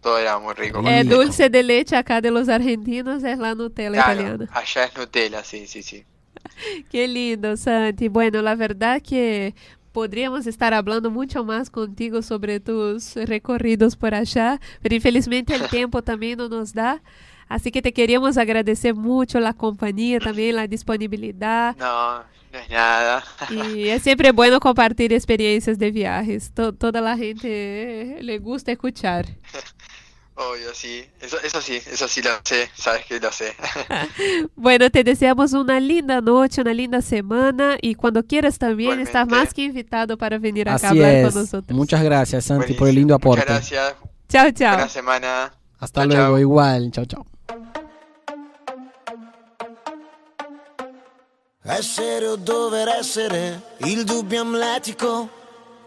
todo 0.00 0.18
era 0.18 0.38
muy 0.38 0.54
rico. 0.54 0.82
Eh, 0.86 1.04
dulce 1.04 1.48
de 1.50 1.62
leche 1.62 1.96
acá 1.96 2.20
de 2.20 2.30
los 2.30 2.48
argentinos 2.48 3.22
es 3.24 3.38
la 3.38 3.54
Nutella 3.54 3.90
Claro, 3.92 4.12
italiana. 4.20 4.48
allá 4.52 4.84
es 4.84 4.96
Nutella, 4.96 5.44
sí, 5.44 5.66
sí, 5.66 5.82
sí. 5.82 6.04
Qué 6.90 7.06
lindo, 7.08 7.56
Santi. 7.56 8.08
Bueno, 8.08 8.40
la 8.42 8.54
verdad 8.54 9.02
que 9.02 9.54
podríamos 9.92 10.46
estar 10.46 10.72
hablando 10.72 11.10
mucho 11.10 11.44
más 11.44 11.68
contigo 11.68 12.22
sobre 12.22 12.60
tus 12.60 13.14
recorridos 13.16 13.96
por 13.96 14.14
allá, 14.14 14.60
pero 14.80 14.94
infelizmente 14.94 15.54
el 15.54 15.68
tiempo 15.68 16.02
también 16.02 16.38
no 16.38 16.48
nos 16.48 16.72
da. 16.72 17.02
Así 17.48 17.72
que 17.72 17.82
te 17.82 17.92
queríamos 17.92 18.38
agradecer 18.38 18.94
mucho 18.94 19.40
la 19.40 19.52
compañía, 19.52 20.20
también 20.20 20.54
la 20.54 20.68
disponibilidad. 20.68 21.76
No, 21.78 22.18
no 22.52 22.58
es 22.60 22.70
nada. 22.70 23.24
Y 23.50 23.88
es 23.88 24.02
siempre 24.04 24.30
bueno 24.30 24.60
compartir 24.60 25.12
experiencias 25.12 25.76
de 25.76 25.90
viajes. 25.90 26.52
To- 26.54 26.72
toda 26.72 27.00
la 27.00 27.16
gente 27.16 28.18
le 28.20 28.38
gusta 28.38 28.70
escuchar. 28.70 29.26
Obvio, 30.40 30.72
sí. 30.74 31.04
Eso, 31.20 31.36
eso 31.42 31.60
sí, 31.60 31.82
eso 31.90 32.08
sí 32.08 32.22
lo 32.22 32.30
sé, 32.42 32.70
sabes 32.74 33.04
que 33.04 33.20
lo 33.20 33.30
sé. 33.30 33.54
Bueno, 34.56 34.90
te 34.90 35.04
deseamos 35.04 35.52
una 35.52 35.78
linda 35.80 36.22
noche, 36.22 36.62
una 36.62 36.72
linda 36.72 37.02
semana 37.02 37.76
y 37.82 37.94
cuando 37.94 38.24
quieras 38.24 38.58
también 38.58 39.00
estás 39.00 39.28
más 39.28 39.52
que 39.52 39.64
invitado 39.64 40.16
para 40.16 40.38
venir 40.38 40.68
acá 40.70 40.88
a 40.88 40.90
hablar 40.90 41.14
es. 41.14 41.26
con 41.32 41.42
nosotros. 41.42 41.76
Muchas 41.76 42.02
gracias, 42.02 42.46
Santi, 42.46 42.72
por 42.72 42.88
el 42.88 42.94
lindo 42.94 43.14
Muchas 43.14 43.26
aporte. 43.26 43.44
gracias. 43.52 43.94
Chao, 44.30 44.50
chao. 44.52 44.72
Buena 44.74 44.88
semana. 44.88 45.52
Hasta 45.78 46.06
luego, 46.06 46.38
igual. 46.38 46.90
Chao, 46.90 47.04
chao. 47.04 47.26
Essere 51.62 52.26
o 52.26 52.36
dover 52.36 52.88
essere 52.88 53.60
il 53.84 54.04
dubbio 54.04 54.40
amletico, 54.40 55.28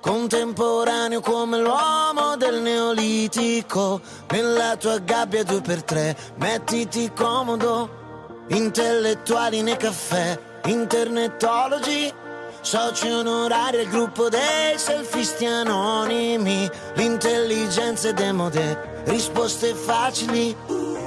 contemporaneo 0.03 1.21
come 1.21 1.59
l'uomo 1.59 2.35
del 2.35 2.61
neolitico. 2.61 4.01
Nella 4.31 4.75
tua 4.75 4.97
gabbia 4.97 5.45
due 5.45 5.61
per 5.61 5.81
tre, 5.84 6.17
mettiti 6.35 7.09
comodo, 7.15 8.45
intellettuali 8.49 9.61
nei 9.61 9.77
caffè, 9.77 10.38
internetologi. 10.65 12.13
Soci 12.59 13.09
onorari 13.09 13.80
al 13.80 13.88
gruppo 13.88 14.27
dei 14.27 14.77
selfisti 14.77 15.45
anonimi, 15.45 16.69
l'intelligenza 16.95 18.09
è 18.09 18.13
demode, 18.13 19.03
risposte 19.05 19.73
facili, 19.73 20.55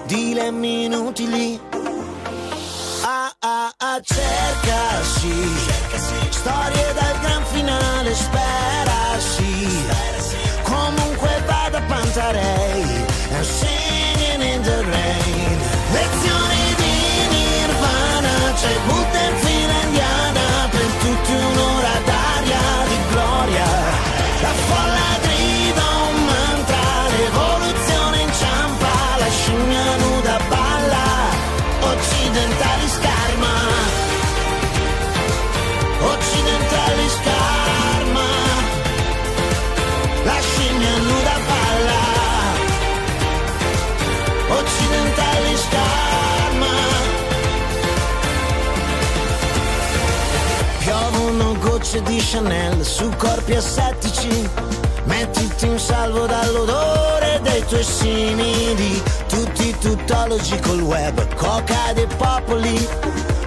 dilemmi 0.06 0.84
inutili. 0.84 1.75
Ah 3.96 4.02
cercasi 4.02 5.32
Storie 6.28 6.92
dal 6.92 7.18
gran 7.22 7.42
finale 7.46 8.14
Sperasi 8.14 9.68
Comunque 10.62 11.42
vada 11.46 11.80
Pantarei 11.88 12.84
And 13.32 13.44
singing 13.44 14.42
in 14.42 14.62
the 14.62 14.84
rain. 14.84 15.58
Lezioni 15.92 16.74
di 16.76 16.94
Nirvana 17.32 18.52
C'è 18.52 18.95
di 52.06 52.18
Chanel 52.18 52.84
su 52.84 53.08
corpi 53.16 53.54
assettici. 53.54 54.48
Mettiti 55.04 55.66
in 55.66 55.78
salvo 55.78 56.26
dall'odore 56.26 57.40
dei 57.42 57.64
tuoi 57.66 57.82
simili. 57.82 59.02
Tutti 59.28 59.76
tuttologi 59.78 60.58
col 60.60 60.80
web 60.80 61.34
Coca 61.34 61.92
dei 61.94 62.06
popoli 62.16 62.88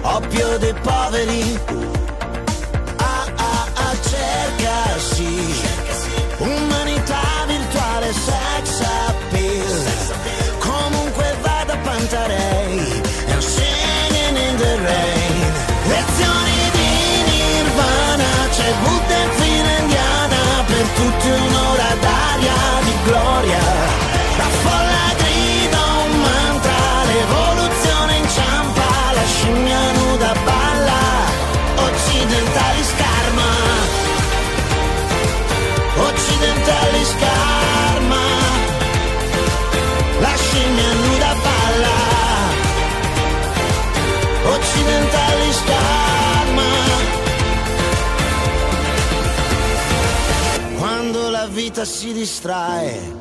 Oppio 0.02 0.58
dei 0.58 0.74
poveri 0.74 1.89
volta 51.80 51.84
si 51.84 52.12
distrae, 52.12 53.16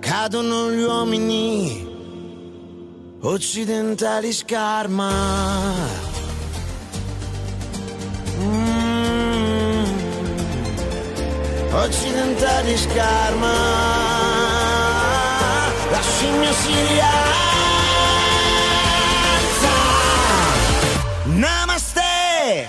cadono 0.00 0.70
gli 0.70 0.82
uomini 0.82 1.86
occidentali 3.20 4.32
scarma. 4.32 5.10
Mm. 8.40 9.84
Occidentali 11.72 12.76
scarma, 12.76 13.54
la 15.90 16.00
scimmia 16.00 16.52
si 16.52 16.72
rialza. 16.88 17.16
Namaste, 21.24 22.68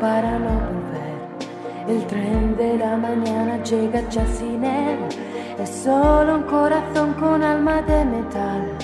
para 0.00 0.38
no 0.38 0.50
volver. 0.50 1.08
El 1.88 2.06
tren 2.06 2.56
de 2.56 2.78
la 2.78 2.96
mañana 2.96 3.62
llega 3.62 4.00
ya 4.08 4.26
sin 4.26 4.64
él. 4.64 4.98
Es 5.58 5.70
solo 5.70 6.36
un 6.36 6.42
corazón 6.42 7.14
con 7.14 7.42
alma 7.42 7.82
de 7.82 8.04
metal. 8.04 8.76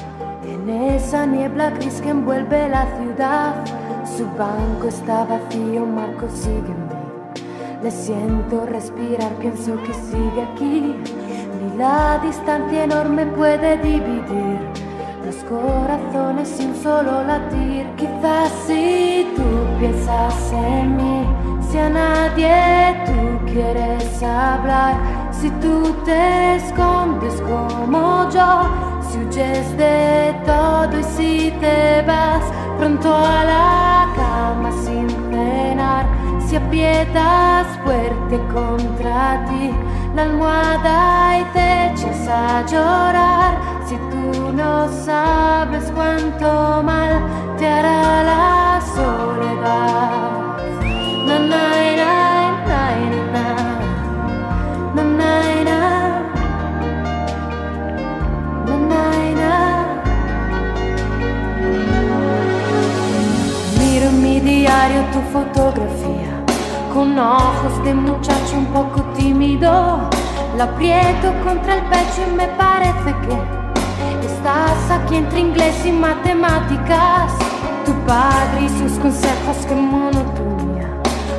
En 0.44 0.68
esa 0.68 1.26
niebla 1.26 1.70
gris 1.70 2.00
que 2.00 2.10
envuelve 2.10 2.68
la 2.68 2.86
ciudad, 2.96 3.54
su 4.16 4.24
banco 4.38 4.88
está 4.88 5.24
vacío, 5.24 5.86
Marco 5.86 6.28
sigue 6.28 6.72
en. 6.72 6.94
Le 7.82 7.90
siento 7.90 8.64
respirar, 8.64 9.30
pienso 9.40 9.76
que 9.82 9.92
sigue 9.92 10.42
aquí. 10.52 10.96
Ni 11.60 11.76
la 11.76 12.18
distancia 12.22 12.84
enorme 12.84 13.26
puede 13.26 13.76
dividir 13.76 14.58
los 15.24 15.36
corazones 15.44 16.48
sin 16.48 16.74
solo 16.76 17.22
latir. 17.24 17.86
Quizás 17.96 18.50
tú 18.66 19.03
piensas 19.84 20.52
en 20.52 20.96
mí, 20.96 21.26
si 21.68 21.76
a 21.76 21.90
nadie 21.90 23.04
tú 23.04 23.44
quieres 23.52 24.22
hablar, 24.22 24.94
si 25.30 25.50
tú 25.62 25.94
te 26.06 26.56
escondes 26.56 27.34
como 27.42 28.30
yo, 28.30 28.50
si 29.06 29.18
huyes 29.18 29.76
de 29.76 30.34
todo 30.46 30.98
y 30.98 31.02
si 31.02 31.50
te 31.60 32.02
vas 32.06 32.44
pronto 32.78 33.14
a 33.14 33.44
la 33.44 34.08
cama 34.16 34.70
sin 34.84 35.08
cenar, 35.30 36.06
si 36.46 36.56
aprietas 36.56 37.66
fuerte 37.84 38.40
contra 38.54 39.44
ti 39.48 39.70
la 40.14 40.22
almohada 40.22 41.40
y 41.40 41.44
te 41.52 41.92
echas 41.92 42.26
a 42.28 42.64
llorar, 42.66 43.52
si 43.86 43.96
tú 44.10 44.50
no 44.52 44.88
sabes 45.04 45.92
cuánto 45.94 46.82
mal 46.82 47.43
hará 47.66 48.22
la 48.22 48.80
soledad. 48.94 50.24
Na, 51.26 51.38
na, 51.38 51.62
na, 51.96 52.14
na. 53.34 53.44
Miro 63.78 64.10
mi 64.10 64.40
diario 64.40 65.02
tu 65.12 65.20
fotografía 65.32 66.34
con 66.92 67.18
ojos 67.18 67.84
de 67.84 67.94
muchacho 67.94 68.56
un 68.56 68.66
poco 68.66 69.02
tímido. 69.16 70.10
La 70.56 70.64
aprieto 70.64 71.32
contra 71.44 71.74
el 71.74 71.82
pecho 71.82 72.22
y 72.28 72.34
me 72.36 72.46
parece 72.48 73.14
que 73.24 73.64
estás 74.26 74.90
aquí 74.90 75.16
entre 75.16 75.40
inglés 75.40 75.84
y 75.84 75.92
matemáticas. 75.92 77.53
Tu 77.84 77.92
padre 78.06 78.62
y 78.62 78.68
sus 78.68 78.98
consejos, 78.98 79.56
que 79.68 79.74
monotonía. 79.74 80.88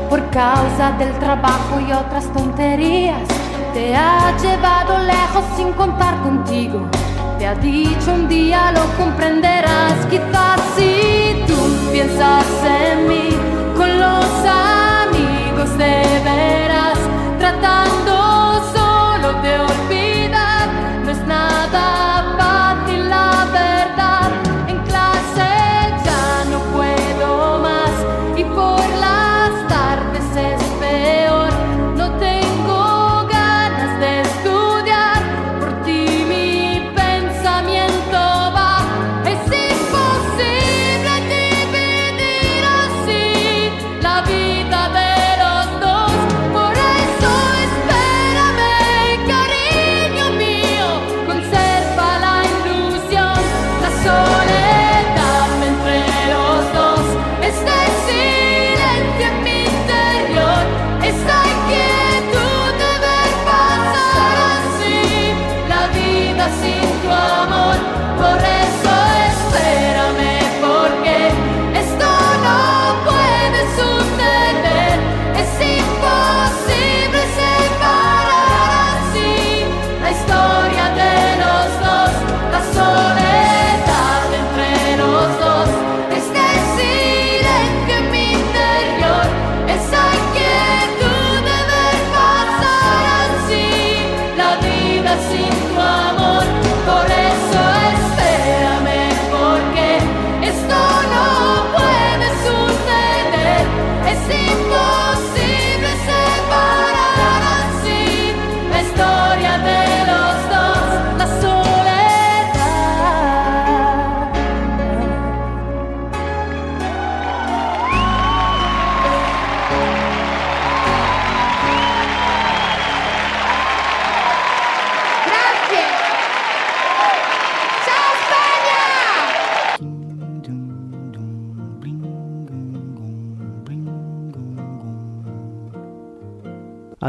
Por 0.09 0.29
causa 0.29 0.91
del 0.99 1.11
trabajo 1.19 1.79
y 1.79 1.91
otras 1.91 2.25
tonterías, 2.33 3.27
te 3.73 3.95
ha 3.95 4.35
llevado 4.37 4.99
lejos 4.99 5.43
sin 5.57 5.73
contar 5.73 6.21
contigo. 6.21 6.81
Te 7.39 7.47
ha 7.47 7.55
dicho 7.55 8.13
un 8.13 8.27
día 8.27 8.71
lo 8.71 8.85
comprenderás, 8.95 10.05
quizás 10.09 10.61
si 10.77 11.43
tú 11.47 11.55
piensas 11.91 12.45
en 12.63 13.07
mí 13.09 13.29
con 13.75 13.99
los 13.99 14.25
amigos 14.45 15.77
de 15.77 16.03
veras, 16.23 16.97
tratando 17.39 18.61
solo 18.73 19.41
de 19.41 19.59
olvidar, 19.59 19.94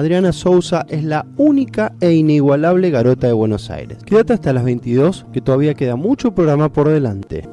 Adriana 0.07 0.33
Souza 0.33 0.87
es 0.89 1.03
la 1.03 1.27
única 1.37 1.93
e 2.01 2.13
inigualable 2.13 2.91
garota 2.91 3.27
de 3.27 3.33
Buenos 3.33 3.71
Aires. 3.71 3.99
Quédate 4.05 4.35
hasta 4.35 4.53
las 4.53 4.63
22, 4.63 5.27
que 5.33 5.41
todavía 5.41 5.75
queda 5.75 5.97
mucho 5.97 6.33
programa 6.33 6.73
por 6.73 6.89
delante. 6.89 7.49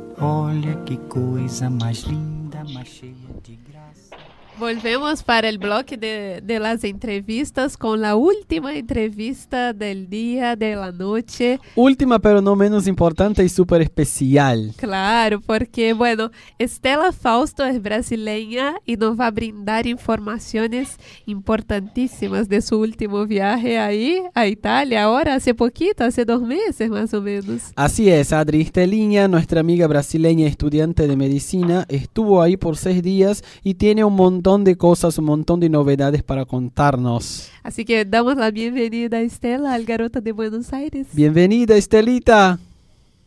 Volvemos 4.63 5.23
para 5.23 5.49
el 5.49 5.57
bloque 5.57 5.97
de, 5.97 6.39
de 6.41 6.57
las 6.57 6.85
entrevistas 6.85 7.75
con 7.75 7.99
la 7.99 8.15
última 8.15 8.73
entrevista 8.73 9.73
del 9.73 10.09
día, 10.09 10.55
de 10.55 10.77
la 10.77 10.93
noche. 10.93 11.59
Última, 11.75 12.17
pero 12.19 12.41
no 12.41 12.55
menos 12.55 12.87
importante 12.87 13.43
y 13.43 13.49
súper 13.49 13.81
especial. 13.81 14.71
Claro, 14.77 15.41
porque, 15.41 15.91
bueno, 15.91 16.31
Estela 16.57 17.11
Fausto 17.11 17.65
es 17.65 17.81
brasileña 17.81 18.75
y 18.85 18.95
nos 18.95 19.19
va 19.19 19.27
a 19.27 19.31
brindar 19.31 19.85
informaciones 19.85 20.97
importantísimas 21.25 22.47
de 22.47 22.61
su 22.61 22.79
último 22.79 23.25
viaje 23.25 23.77
ahí 23.77 24.23
a 24.33 24.47
Italia, 24.47 25.03
ahora 25.03 25.33
hace 25.33 25.53
poquito, 25.53 26.05
hace 26.05 26.23
dos 26.23 26.41
meses 26.41 26.89
más 26.89 27.13
o 27.13 27.21
menos. 27.21 27.73
Así 27.75 28.09
es, 28.09 28.31
Adri 28.31 28.61
Esteliña, 28.61 29.27
nuestra 29.27 29.59
amiga 29.59 29.87
brasileña 29.87 30.47
estudiante 30.47 31.05
de 31.05 31.17
medicina, 31.17 31.85
estuvo 31.89 32.41
ahí 32.41 32.55
por 32.55 32.77
seis 32.77 33.03
días 33.03 33.43
y 33.61 33.73
tiene 33.73 34.05
un 34.05 34.15
montón 34.15 34.52
de 34.61 34.75
cosas, 34.77 35.17
un 35.17 35.25
montón 35.25 35.59
de 35.59 35.69
novedades 35.69 36.21
para 36.21 36.45
contarnos. 36.45 37.51
Así 37.63 37.83
que 37.85 38.05
damos 38.05 38.35
la 38.37 38.51
bienvenida 38.51 39.17
a 39.17 39.21
Estela, 39.21 39.73
al 39.73 39.85
Garota 39.85 40.21
de 40.21 40.31
Buenos 40.31 40.71
Aires. 40.71 41.07
Bienvenida, 41.13 41.75
Estelita. 41.75 42.59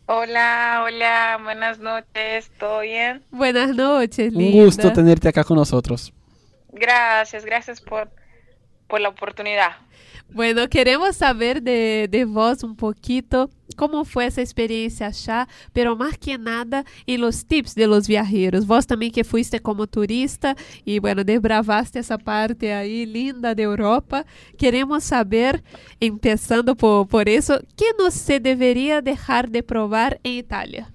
Hola, 0.09 0.83
hola, 0.85 1.41
buenas 1.43 1.81
noches, 1.81 2.49
¿todo 2.61 2.81
bien? 2.81 3.23
Buenas 3.33 3.75
noches, 3.75 4.33
Un 4.33 4.39
linda. 4.41 4.65
gusto 4.65 4.93
tenerte 4.93 5.29
acá 5.29 5.43
con 5.43 5.57
nosotros. 5.57 6.13
Gracias, 6.73 7.45
gracias 7.45 7.81
por, 7.81 8.09
por 8.87 9.01
la 9.01 9.09
oportunidad. 9.09 9.73
Bueno, 10.29 10.69
queremos 10.69 11.17
saber 11.17 11.63
de, 11.63 12.09
de 12.11 12.25
vos 12.25 12.63
un 12.63 12.77
poquito 12.77 13.49
cómo 13.77 14.05
fue 14.05 14.27
esa 14.27 14.41
experiencia 14.41 15.07
allá, 15.07 15.49
pero 15.73 15.97
más 15.97 16.19
que 16.19 16.37
nada 16.39 16.85
y 17.05 17.17
los 17.17 17.47
tips 17.47 17.75
de 17.75 17.87
los 17.87 18.09
viajeros. 18.09 18.67
Vos 18.67 18.87
también 18.87 19.13
que 19.13 19.25
fuiste 19.25 19.61
como 19.61 19.87
turista 19.87 20.57
y 20.85 20.99
bueno, 20.99 21.23
desbravaste 21.25 22.01
esa 22.01 22.19
parte 22.19 22.75
ahí 22.75 23.07
linda 23.07 23.55
de 23.55 23.63
Europa. 23.63 24.25
Queremos 24.59 25.05
saber, 25.05 25.63
empezando 26.01 26.75
por, 26.75 27.07
por 27.07 27.29
eso, 27.29 27.61
¿qué 27.77 27.87
no 27.99 28.11
se 28.11 28.41
debería 28.41 29.01
dejar 29.01 29.49
de 29.49 29.63
probar 29.63 30.19
en 30.25 30.33
Italia? 30.33 30.91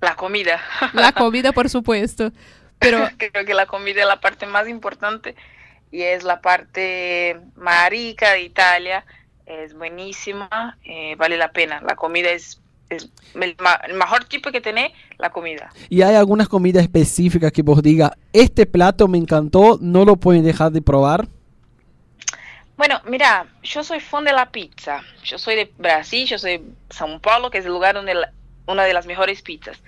La 0.00 0.16
comida. 0.16 0.60
La 0.92 1.12
comida, 1.12 1.52
por 1.52 1.70
supuesto. 1.70 2.32
Pero 2.78 3.08
Creo 3.16 3.46
que 3.46 3.54
la 3.54 3.66
comida 3.66 4.02
es 4.02 4.06
la 4.06 4.20
parte 4.20 4.44
más 4.44 4.68
importante 4.68 5.34
y 5.94 6.02
es 6.02 6.24
la 6.24 6.40
parte 6.40 7.38
más 7.54 7.88
rica 7.88 8.32
de 8.32 8.42
Italia. 8.42 9.04
Es 9.46 9.74
buenísima, 9.74 10.76
eh, 10.84 11.14
vale 11.16 11.36
la 11.36 11.52
pena. 11.52 11.80
La 11.82 11.94
comida 11.94 12.30
es, 12.30 12.60
es 12.88 13.08
el, 13.34 13.54
ma- 13.60 13.80
el 13.86 13.94
mejor 13.94 14.24
tipo 14.24 14.50
que 14.50 14.60
tiene 14.60 14.92
la 15.18 15.30
comida. 15.30 15.70
¿Y 15.88 16.02
hay 16.02 16.16
algunas 16.16 16.48
comidas 16.48 16.82
específicas 16.82 17.52
que 17.52 17.62
vos 17.62 17.80
diga, 17.80 18.16
este 18.32 18.66
plato 18.66 19.06
me 19.06 19.18
encantó, 19.18 19.78
no 19.80 20.04
lo 20.04 20.16
pueden 20.16 20.42
dejar 20.42 20.72
de 20.72 20.82
probar? 20.82 21.28
Bueno, 22.76 23.00
mira, 23.06 23.46
yo 23.62 23.84
soy 23.84 24.00
fan 24.00 24.24
de 24.24 24.32
la 24.32 24.50
pizza. 24.50 25.00
Yo 25.22 25.38
soy 25.38 25.54
de 25.54 25.72
Brasil, 25.78 26.26
yo 26.26 26.38
soy 26.38 26.58
de 26.58 26.64
São 26.90 27.20
Paulo, 27.20 27.50
que 27.50 27.58
es 27.58 27.66
el 27.66 27.72
lugar 27.72 27.94
donde 27.94 28.14
la- 28.14 28.32
una 28.66 28.82
de 28.82 28.94
las 28.94 29.06
mejores 29.06 29.42
pizzas. 29.42 29.80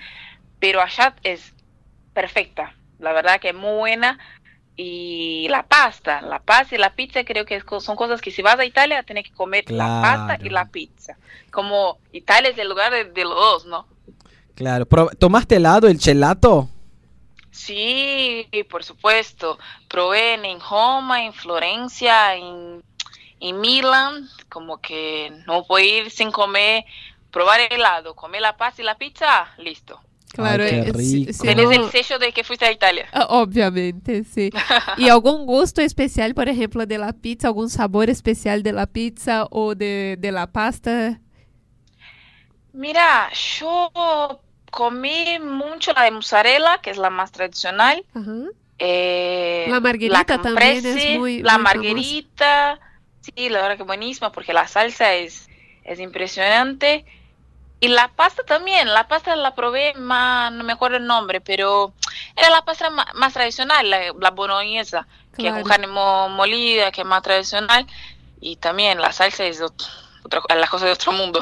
Pero 0.60 0.80
allá 0.80 1.16
es 1.24 1.52
perfecta. 2.14 2.74
La 3.00 3.12
verdad 3.12 3.40
que 3.40 3.48
es 3.48 3.54
muy 3.54 3.76
buena. 3.76 4.18
Y 4.76 5.46
la 5.48 5.62
pasta, 5.62 6.20
la 6.20 6.38
pasta 6.38 6.74
y 6.74 6.78
la 6.78 6.94
pizza 6.94 7.24
creo 7.24 7.46
que 7.46 7.62
son 7.80 7.96
cosas 7.96 8.20
que 8.20 8.30
si 8.30 8.42
vas 8.42 8.58
a 8.58 8.64
Italia 8.64 9.02
tienes 9.02 9.24
que 9.24 9.32
comer 9.32 9.70
la 9.70 10.02
pasta 10.02 10.44
y 10.44 10.50
la 10.50 10.66
pizza. 10.66 11.16
Como 11.50 11.98
Italia 12.12 12.50
es 12.50 12.58
el 12.58 12.68
lugar 12.68 12.92
de, 12.92 13.04
de 13.04 13.24
los 13.24 13.34
dos, 13.34 13.64
¿no? 13.64 13.86
Claro. 14.54 14.86
¿Tomaste 15.18 15.56
helado, 15.56 15.88
el 15.88 15.98
gelato? 15.98 16.68
Sí, 17.50 18.46
por 18.70 18.84
supuesto. 18.84 19.58
Probé 19.88 20.34
en 20.34 20.60
Roma, 20.60 21.24
en 21.24 21.32
Florencia, 21.32 22.34
en, 22.34 22.82
en 23.40 23.60
Milán, 23.60 24.28
como 24.50 24.78
que 24.78 25.32
no 25.46 25.64
puedo 25.64 25.84
ir 25.84 26.10
sin 26.10 26.30
comer, 26.30 26.84
probar 27.30 27.60
el 27.60 27.72
helado, 27.72 28.14
comer 28.14 28.42
la 28.42 28.56
pasta 28.56 28.82
y 28.82 28.84
la 28.84 28.98
pizza, 28.98 29.54
listo. 29.56 30.00
Claro, 30.32 30.64
Ay, 30.64 30.70
qué 30.70 30.76
eh, 30.90 30.92
si- 31.02 31.18
rico. 31.26 31.32
si 31.32 31.38
Tienes 31.42 31.64
no- 31.64 31.72
el 31.72 31.90
sello 31.90 32.18
de 32.18 32.32
que 32.32 32.44
fuiste 32.44 32.66
a 32.66 32.72
Italia. 32.72 33.06
Ah, 33.12 33.26
Obviamente, 33.30 34.24
sí. 34.24 34.50
¿Y 34.98 35.08
algún 35.08 35.46
gusto 35.46 35.80
especial, 35.80 36.34
por 36.34 36.48
ejemplo, 36.48 36.84
de 36.84 36.98
la 36.98 37.12
pizza? 37.12 37.48
¿Algún 37.48 37.70
sabor 37.70 38.10
especial 38.10 38.62
de 38.62 38.72
la 38.72 38.86
pizza 38.86 39.46
o 39.50 39.74
de, 39.74 40.16
de 40.18 40.32
la 40.32 40.46
pasta? 40.52 41.20
Mira, 42.72 43.30
yo 43.58 43.90
comí 44.70 45.38
mucho 45.40 45.92
la 45.94 46.02
de 46.02 46.10
mozzarella, 46.10 46.78
que 46.82 46.90
es 46.90 46.98
la 46.98 47.08
más 47.10 47.32
tradicional. 47.32 48.04
Eh, 48.78 49.66
La 49.70 49.80
margherita 49.80 50.42
también 50.42 50.84
es 50.84 51.18
muy- 51.18 51.42
La 51.42 51.54
muy 51.54 51.62
margherita, 51.64 52.78
sí, 53.22 53.48
la 53.48 53.62
verdad 53.62 53.76
que 53.78 53.84
buenísima 53.84 54.32
porque 54.32 54.52
la 54.52 54.68
salsa 54.68 55.14
es, 55.14 55.48
es 55.84 55.98
impresionante. 56.00 57.06
Y 57.78 57.88
la 57.88 58.08
pasta 58.08 58.42
también, 58.44 58.88
la 58.92 59.06
pasta 59.06 59.36
la 59.36 59.54
probé 59.54 59.92
más, 59.94 60.50
no 60.52 60.64
me 60.64 60.72
acuerdo 60.72 60.96
el 60.96 61.06
nombre, 61.06 61.40
pero 61.42 61.92
era 62.34 62.48
la 62.50 62.62
pasta 62.64 62.88
más, 62.90 63.32
tradicional, 63.34 63.88
la, 63.90 63.98
la 64.18 64.30
boloñesa, 64.30 65.06
que 65.36 65.46
es 65.48 65.52
con 65.52 65.62
Claro. 65.62 65.68
carne 65.68 65.86
mo- 65.86 66.28
molida, 66.30 66.90
que 66.90 67.02
es 67.02 67.06
más 67.06 67.22
tradicional. 67.22 67.86
Y 68.40 68.56
también 68.56 68.98
la 69.00 69.12
salsa 69.12 69.44
es 69.44 69.60
ot- 69.60 69.86
otra, 70.24 70.40
la 70.56 70.66
cosa 70.68 70.86
de 70.86 70.92
otro 70.92 71.12
mundo. 71.12 71.40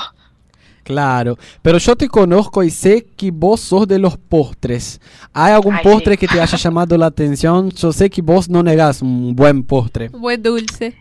Claro. 0.82 1.38
Pero 1.62 1.78
yo 1.78 1.96
te 1.96 2.08
conozco 2.08 2.62
y 2.62 2.70
sé 2.70 3.06
que 3.16 3.30
vos 3.30 3.60
sos 3.60 3.86
de 3.88 3.98
los 3.98 4.18
postres. 4.18 5.00
¿Hay 5.32 5.52
algún 5.52 5.76
Ay, 5.76 5.82
postre 5.84 6.14
sí. 6.14 6.18
que 6.18 6.28
te 6.28 6.40
haya 6.40 6.58
llamado 6.58 6.98
la 6.98 7.06
atención? 7.06 7.70
Yo 7.70 7.92
sé 7.92 8.10
que 8.10 8.20
vos 8.22 8.48
no 8.50 8.62
negás 8.62 9.00
un 9.02 9.34
buen 9.36 9.64
postre. 9.64 10.10
Un 10.12 10.20
buen 10.20 10.42
dulce. 10.42 11.00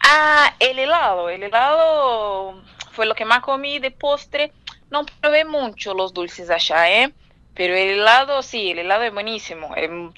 Ah, 0.00 0.54
el 0.60 0.78
helado. 0.78 1.28
El 1.28 1.42
helado 1.42 2.62
fue 2.98 3.06
lo 3.06 3.14
que 3.14 3.24
más 3.24 3.42
comí 3.42 3.78
de 3.78 3.92
postre. 3.92 4.50
No 4.90 5.06
probé 5.20 5.44
mucho 5.44 5.94
los 5.94 6.12
dulces 6.12 6.50
allá, 6.50 6.90
¿eh? 6.90 7.14
Pero 7.54 7.76
el 7.76 7.90
helado, 7.90 8.42
sí, 8.42 8.72
el 8.72 8.80
helado 8.80 9.04
es 9.04 9.12
buenísimo. 9.12 9.72
Em, 9.76 10.10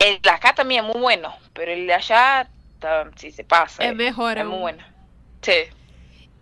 El 0.00 0.20
de 0.20 0.30
acá 0.30 0.52
también 0.52 0.84
es 0.84 0.92
muy 0.92 1.00
bueno, 1.00 1.32
pero 1.52 1.70
el 1.70 1.86
de 1.86 1.94
allá 1.94 2.50
sí 3.14 3.30
se 3.30 3.44
pasa. 3.44 3.84
Es 3.84 3.92
eh, 3.92 3.94
mejor 3.94 4.36
Es 4.36 4.44
muy 4.44 4.58
bueno. 4.58 4.82
Sí. 5.42 5.52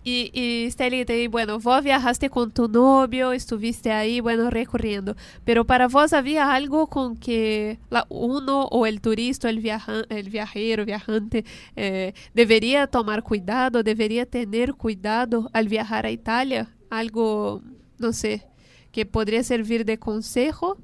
Y, 0.06 0.30
y 0.34 0.66
Estelita, 0.66 1.14
y 1.14 1.28
bueno, 1.28 1.58
vos 1.58 1.82
viajaste 1.82 2.28
con 2.28 2.52
tu 2.52 2.68
novio, 2.68 3.32
estuviste 3.32 3.90
ahí, 3.90 4.20
bueno, 4.20 4.50
recorriendo, 4.50 5.16
pero 5.46 5.64
para 5.64 5.88
vos 5.88 6.12
había 6.12 6.52
algo 6.52 6.88
con 6.88 7.16
que 7.16 7.78
la, 7.88 8.04
uno 8.10 8.64
o 8.66 8.84
el 8.84 9.00
turista, 9.00 9.48
el, 9.48 9.60
viaja, 9.60 10.04
el 10.10 10.28
viajero, 10.28 10.84
viajante, 10.84 11.46
eh, 11.74 12.12
debería 12.34 12.86
tomar 12.86 13.22
cuidado, 13.22 13.82
debería 13.82 14.26
tener 14.26 14.74
cuidado 14.74 15.48
al 15.54 15.68
viajar 15.68 16.04
a 16.04 16.10
Italia, 16.10 16.68
algo, 16.90 17.62
no 17.98 18.12
sé, 18.12 18.46
que 18.92 19.06
podría 19.06 19.42
servir 19.42 19.86
de 19.86 19.98
consejo. 19.98 20.76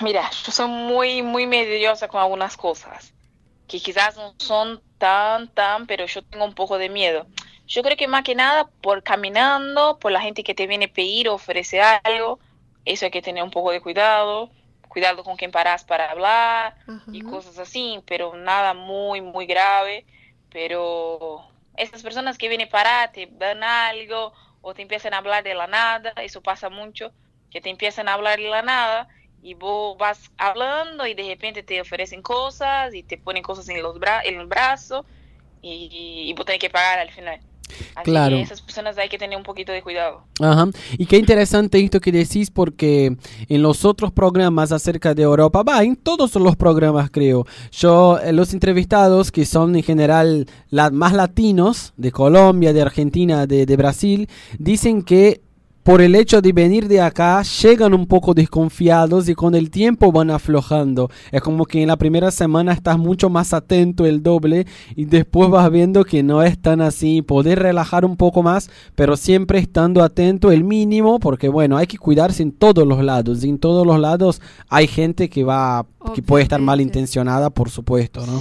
Mira, 0.00 0.30
yo 0.44 0.52
soy 0.52 0.68
muy, 0.68 1.22
muy 1.22 1.46
mediosa 1.46 2.08
con 2.08 2.22
algunas 2.22 2.56
cosas, 2.56 3.12
que 3.68 3.80
quizás 3.80 4.16
no 4.16 4.34
son 4.38 4.80
tan, 4.98 5.48
tan, 5.48 5.86
pero 5.86 6.06
yo 6.06 6.22
tengo 6.22 6.44
un 6.44 6.54
poco 6.54 6.78
de 6.78 6.88
miedo. 6.88 7.26
Yo 7.66 7.82
creo 7.82 7.96
que 7.96 8.06
más 8.06 8.22
que 8.22 8.34
nada 8.34 8.68
por 8.80 9.02
caminando, 9.02 9.98
por 9.98 10.12
la 10.12 10.20
gente 10.20 10.44
que 10.44 10.54
te 10.54 10.66
viene 10.66 10.86
a 10.86 10.92
pedir 10.92 11.28
o 11.28 11.34
ofrece 11.34 11.80
algo, 11.80 12.38
eso 12.84 13.06
hay 13.06 13.10
que 13.10 13.22
tener 13.22 13.42
un 13.42 13.50
poco 13.50 13.72
de 13.72 13.80
cuidado, 13.80 14.50
cuidado 14.88 15.24
con 15.24 15.36
quien 15.36 15.50
paras 15.50 15.84
para 15.84 16.10
hablar 16.10 16.76
y 17.12 17.22
cosas 17.22 17.58
así, 17.58 18.00
pero 18.06 18.36
nada 18.36 18.72
muy, 18.72 19.20
muy 19.20 19.46
grave. 19.46 20.06
Pero 20.50 21.44
esas 21.76 22.02
personas 22.02 22.38
que 22.38 22.48
vienen 22.48 22.68
para 22.68 23.10
te 23.10 23.28
dan 23.32 23.64
algo 23.64 24.32
o 24.62 24.72
te 24.72 24.82
empiezan 24.82 25.12
a 25.12 25.18
hablar 25.18 25.42
de 25.42 25.54
la 25.54 25.66
nada, 25.66 26.12
eso 26.22 26.40
pasa 26.40 26.70
mucho, 26.70 27.12
que 27.50 27.60
te 27.60 27.68
empiezan 27.68 28.08
a 28.08 28.14
hablar 28.14 28.38
de 28.38 28.48
la 28.48 28.62
nada 28.62 29.08
y 29.48 29.54
vos 29.54 29.96
vas 29.96 30.18
hablando 30.38 31.06
y 31.06 31.14
de 31.14 31.22
repente 31.28 31.62
te 31.62 31.80
ofrecen 31.80 32.20
cosas 32.20 32.92
y 32.94 33.02
te 33.04 33.16
ponen 33.16 33.42
cosas 33.44 33.68
en 33.68 33.80
los 33.80 33.96
bra 34.00 34.20
en 34.24 34.40
el 34.40 34.46
brazo 34.46 35.04
y, 35.62 36.24
y 36.28 36.32
vos 36.34 36.44
tenés 36.44 36.60
que 36.60 36.70
pagar 36.70 36.98
al 36.98 37.10
final. 37.10 37.38
Así 37.96 38.04
Claro. 38.10 38.36
que 38.36 38.42
esas 38.42 38.60
personas 38.62 38.96
hay 38.98 39.08
que 39.08 39.18
tener 39.18 39.36
un 39.36 39.42
poquito 39.42 39.72
de 39.72 39.82
cuidado. 39.82 40.22
Ajá. 40.40 40.66
Y 40.98 41.06
qué 41.06 41.16
interesante 41.16 41.78
esto 41.82 42.00
que 42.00 42.12
decís 42.12 42.48
porque 42.50 43.16
en 43.48 43.62
los 43.62 43.84
otros 43.84 44.12
programas 44.12 44.70
acerca 44.70 45.14
de 45.14 45.22
Europa, 45.22 45.62
va, 45.64 45.82
en 45.82 45.96
todos 45.96 46.34
los 46.36 46.54
programas 46.56 47.10
creo, 47.10 47.44
yo, 47.72 48.18
eh, 48.20 48.32
los 48.32 48.52
entrevistados 48.54 49.32
que 49.32 49.44
son 49.46 49.74
en 49.76 49.82
general 49.82 50.46
la- 50.70 50.90
más 50.90 51.12
latinos, 51.12 51.92
de 51.96 52.12
Colombia, 52.12 52.72
de 52.72 52.82
Argentina, 52.82 53.46
de, 53.46 53.66
de 53.66 53.76
Brasil, 53.76 54.28
dicen 54.58 55.02
que 55.02 55.40
por 55.86 56.02
el 56.02 56.16
hecho 56.16 56.42
de 56.42 56.52
venir 56.52 56.88
de 56.88 57.00
acá, 57.00 57.42
llegan 57.42 57.94
un 57.94 58.08
poco 58.08 58.34
desconfiados 58.34 59.28
y 59.28 59.36
con 59.36 59.54
el 59.54 59.70
tiempo 59.70 60.10
van 60.10 60.32
aflojando. 60.32 61.12
Es 61.30 61.40
como 61.40 61.64
que 61.64 61.80
en 61.80 61.86
la 61.86 61.96
primera 61.96 62.32
semana 62.32 62.72
estás 62.72 62.98
mucho 62.98 63.30
más 63.30 63.54
atento 63.54 64.04
el 64.04 64.20
doble 64.20 64.66
y 64.96 65.04
después 65.04 65.48
vas 65.48 65.70
viendo 65.70 66.04
que 66.04 66.24
no 66.24 66.42
es 66.42 66.60
tan 66.60 66.80
así. 66.80 67.22
Poder 67.22 67.60
relajar 67.60 68.04
un 68.04 68.16
poco 68.16 68.42
más, 68.42 68.68
pero 68.96 69.16
siempre 69.16 69.60
estando 69.60 70.02
atento 70.02 70.50
el 70.50 70.64
mínimo, 70.64 71.20
porque 71.20 71.48
bueno, 71.48 71.76
hay 71.76 71.86
que 71.86 71.98
cuidarse 71.98 72.42
en 72.42 72.50
todos 72.50 72.84
los 72.84 73.00
lados. 73.04 73.44
Y 73.44 73.50
en 73.50 73.60
todos 73.60 73.86
los 73.86 74.00
lados 74.00 74.42
hay 74.68 74.88
gente 74.88 75.30
que 75.30 75.44
va, 75.44 75.86
que 76.16 76.20
puede 76.20 76.42
estar 76.42 76.60
malintencionada, 76.60 77.50
por 77.50 77.70
supuesto, 77.70 78.26
¿no? 78.26 78.40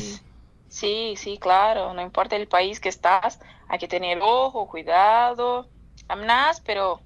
Sí, 0.68 1.14
sí, 1.16 1.38
claro. 1.38 1.94
No 1.94 2.02
importa 2.02 2.38
el 2.38 2.48
país 2.48 2.80
que 2.80 2.90
estás, 2.90 3.40
hay 3.68 3.78
que 3.78 3.88
tener 3.88 4.18
ojo, 4.20 4.68
cuidado, 4.68 5.68
amenazas, 6.08 6.64
pero 6.66 7.02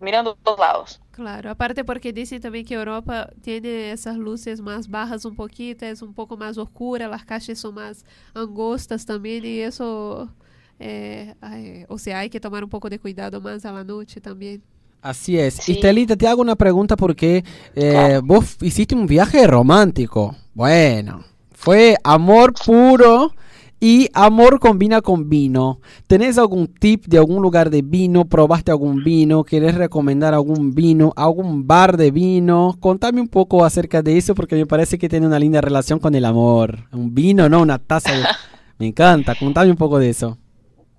mirando 0.00 0.36
todos 0.42 0.58
lados. 0.58 1.00
Claro, 1.10 1.50
aparte 1.50 1.84
porque 1.84 2.12
dicen 2.12 2.40
también 2.40 2.64
que 2.64 2.74
Europa 2.74 3.28
tiene 3.42 3.92
esas 3.92 4.16
luces 4.16 4.60
más 4.60 4.88
bajas 4.88 5.24
un 5.24 5.34
poquito, 5.34 5.84
es 5.84 6.02
un 6.02 6.14
poco 6.14 6.36
más 6.36 6.56
oscura, 6.58 7.08
las 7.08 7.24
calles 7.24 7.58
son 7.58 7.74
más 7.74 8.04
angostas 8.34 9.04
también 9.04 9.44
y 9.44 9.60
eso, 9.60 10.32
eh, 10.78 11.34
ay, 11.40 11.84
o 11.88 11.98
sea, 11.98 12.20
hay 12.20 12.30
que 12.30 12.40
tomar 12.40 12.62
un 12.62 12.70
poco 12.70 12.88
de 12.88 12.98
cuidado 12.98 13.40
más 13.40 13.64
a 13.64 13.72
la 13.72 13.84
noche 13.84 14.20
también. 14.20 14.62
Así 15.02 15.38
es. 15.38 15.68
Y 15.68 15.72
Estelita, 15.72 16.16
te 16.16 16.26
hago 16.26 16.42
una 16.42 16.56
pregunta 16.56 16.96
porque 16.96 17.44
eh, 17.74 18.20
vos 18.22 18.56
hiciste 18.60 18.94
un 18.94 19.06
viaje 19.06 19.46
romántico. 19.46 20.36
Bueno, 20.54 21.24
fue 21.52 21.96
amor 22.02 22.52
puro 22.52 23.32
y 23.80 24.08
amor 24.14 24.58
combina 24.60 25.00
con 25.02 25.28
vino. 25.28 25.80
¿Tenés 26.06 26.36
algún 26.38 26.66
tip 26.66 27.04
de 27.06 27.18
algún 27.18 27.42
lugar 27.42 27.70
de 27.70 27.82
vino? 27.82 28.24
¿Probaste 28.24 28.70
algún 28.72 29.04
vino? 29.04 29.44
¿Querés 29.44 29.74
recomendar 29.76 30.34
algún 30.34 30.74
vino? 30.74 31.12
¿Algún 31.16 31.66
bar 31.66 31.96
de 31.96 32.10
vino? 32.10 32.76
Contame 32.80 33.20
un 33.20 33.28
poco 33.28 33.64
acerca 33.64 34.02
de 34.02 34.16
eso 34.18 34.34
porque 34.34 34.56
me 34.56 34.66
parece 34.66 34.98
que 34.98 35.08
tiene 35.08 35.26
una 35.26 35.38
linda 35.38 35.60
relación 35.60 35.98
con 36.00 36.14
el 36.14 36.24
amor. 36.24 36.88
Un 36.92 37.14
vino, 37.14 37.48
¿no? 37.48 37.60
Una 37.62 37.78
taza. 37.78 38.12
de- 38.12 38.24
Me 38.78 38.86
encanta. 38.86 39.34
Contame 39.34 39.70
un 39.70 39.76
poco 39.76 39.98
de 39.98 40.10
eso. 40.10 40.38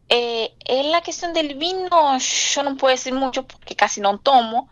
Eh, 0.09 0.51
en 0.65 0.91
la 0.91 1.01
cuestión 1.01 1.33
del 1.33 1.55
vino, 1.55 2.17
yo 2.17 2.63
no 2.63 2.75
puedo 2.77 2.91
decir 2.93 3.13
mucho 3.13 3.45
porque 3.45 3.75
casi 3.75 4.01
no 4.01 4.17
tomo, 4.17 4.67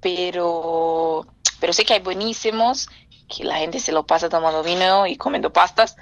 pero, 0.00 1.26
pero 1.60 1.72
sé 1.72 1.84
que 1.84 1.94
hay 1.94 2.00
buenísimos, 2.00 2.88
que 3.28 3.44
la 3.44 3.56
gente 3.58 3.78
se 3.78 3.92
lo 3.92 4.06
pasa 4.06 4.28
tomando 4.28 4.62
vino 4.62 5.06
y 5.06 5.16
comiendo 5.16 5.52
pastas, 5.52 5.96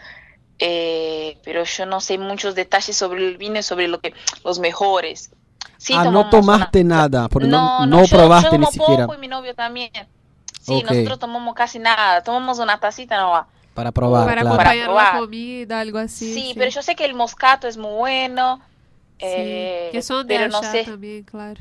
eh, 0.59 1.39
pero 1.44 1.64
yo 1.64 1.86
no 1.86 2.01
sé 2.01 2.18
muchos 2.18 2.55
detalles 2.55 2.97
sobre 2.97 3.26
el 3.26 3.36
vino 3.39 3.59
y 3.59 3.62
sobre 3.62 3.89
lo 3.89 4.01
que 4.01 4.14
los 4.44 4.59
mejores. 4.59 5.30
Sí, 5.76 5.94
ah, 5.97 6.10
no 6.10 6.28
tomaste 6.28 6.82
nada, 6.82 7.28
porque 7.28 7.47
no, 7.48 7.86
no 7.86 8.05
yo- 8.05 8.16
probaste 8.16 8.51
yo 8.51 8.59
ni 8.59 8.64
tomo 8.64 8.72
siquiera 8.72 9.06
poco 9.06 9.16
y 9.16 9.20
mi 9.20 9.28
novio 9.28 9.55
también. 9.55 9.90
Sí, 10.60 10.82
nosotros 10.82 11.18
tomamos 11.18 11.55
casi 11.55 11.78
nada, 11.78 12.22
tomamos 12.22 12.59
una 12.59 12.78
tacita 12.78 13.16
nomás. 13.16 13.47
para 13.74 13.93
probar. 13.93 14.26
Para 14.26 14.40
claro. 14.43 14.55
acompañar 14.56 14.85
probar. 14.86 15.14
la 15.14 15.20
comida, 15.20 15.80
algo 15.80 15.98
así. 15.98 16.35
Sí, 16.35 16.52
pero 16.56 16.70
yo 16.70 16.82
sé 16.82 16.97
que 16.97 17.05
el 17.05 17.14
moscato 17.14 17.68
es 17.68 17.76
muy 17.76 17.93
bueno. 17.93 18.60
Sí, 19.18 19.24
eh, 19.26 19.89
que 19.93 20.02
son 20.02 20.26
de 20.26 20.35
pero 20.36 20.48
no 20.48 20.59
allá 20.59 20.70
sé. 20.72 20.85
también, 20.85 21.22
claro. 21.24 21.60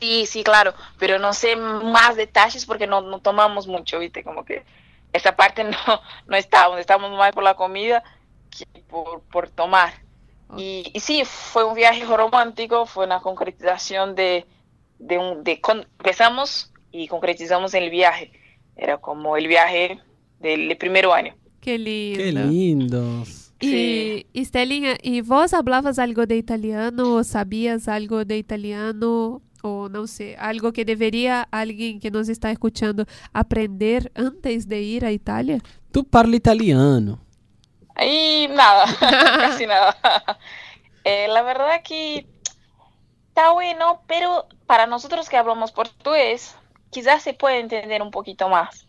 Sí, 0.00 0.24
sí, 0.26 0.42
claro, 0.44 0.72
pero 0.98 1.18
no 1.18 1.32
sé 1.34 1.56
más 1.56 2.16
detalles 2.16 2.64
porque 2.64 2.86
no, 2.86 3.00
no 3.02 3.18
tomamos 3.18 3.66
mucho, 3.66 3.98
¿viste? 3.98 4.22
Como 4.24 4.44
que 4.44 4.64
esa 5.14 5.34
parte 5.36 5.64
no, 5.64 5.76
no 6.26 6.36
estábamos, 6.36 6.78
estábamos 6.80 7.16
más 7.16 7.32
por 7.32 7.42
la 7.44 7.54
comida 7.54 8.02
que 8.50 8.66
por, 8.82 9.22
por 9.22 9.48
tomar. 9.48 9.92
Y, 10.56 10.90
y 10.92 11.00
sí, 11.00 11.22
fue 11.24 11.64
un 11.64 11.74
viaje 11.74 12.04
romántico, 12.04 12.86
fue 12.86 13.06
una 13.06 13.20
concretización 13.20 14.14
de, 14.14 14.46
de 14.98 15.18
un, 15.18 15.42
de 15.42 15.60
con- 15.60 15.88
empezamos 15.98 16.70
y 16.92 17.08
concretizamos 17.08 17.74
el 17.74 17.90
viaje. 17.90 18.30
Era 18.76 18.98
como 18.98 19.36
el 19.36 19.48
viaje 19.48 19.98
del 20.38 20.76
primer 20.76 21.06
año. 21.06 21.34
Qué 21.60 21.78
lindo. 21.78 22.22
Qué 22.22 22.32
lindos. 22.32 23.52
Y, 23.60 24.26
y 24.32 24.44
Stellinha, 24.44 24.96
¿y 25.02 25.22
vos 25.22 25.54
hablabas 25.54 25.98
algo 25.98 26.26
de 26.26 26.36
italiano 26.36 27.14
o 27.14 27.24
sabías 27.24 27.88
algo 27.88 28.24
de 28.24 28.36
italiano 28.36 29.40
o 29.64 29.88
no 29.88 30.06
sé, 30.06 30.36
algo 30.38 30.74
que 30.74 30.84
debería 30.84 31.48
alguien 31.50 31.98
que 31.98 32.10
nos 32.10 32.28
está 32.28 32.50
escuchando 32.50 33.06
aprender 33.32 34.12
antes 34.14 34.68
de 34.68 34.82
ir 34.82 35.06
a 35.06 35.10
Italia? 35.10 35.58
Tú 35.90 36.04
parla 36.04 36.36
italiano. 36.36 37.18
Ahí 37.94 38.46
nada, 38.50 38.84
casi 39.00 39.66
nada. 39.66 39.96
Eh, 41.02 41.28
la 41.28 41.40
verdad 41.40 41.80
que 41.82 42.26
está 43.28 43.52
bueno, 43.52 44.02
pero 44.06 44.46
para 44.66 44.86
nosotros 44.86 45.30
que 45.30 45.38
hablamos 45.38 45.72
portugués, 45.72 46.54
quizás 46.90 47.22
se 47.22 47.32
puede 47.32 47.60
entender 47.60 48.02
un 48.02 48.10
poquito 48.10 48.50
más, 48.50 48.86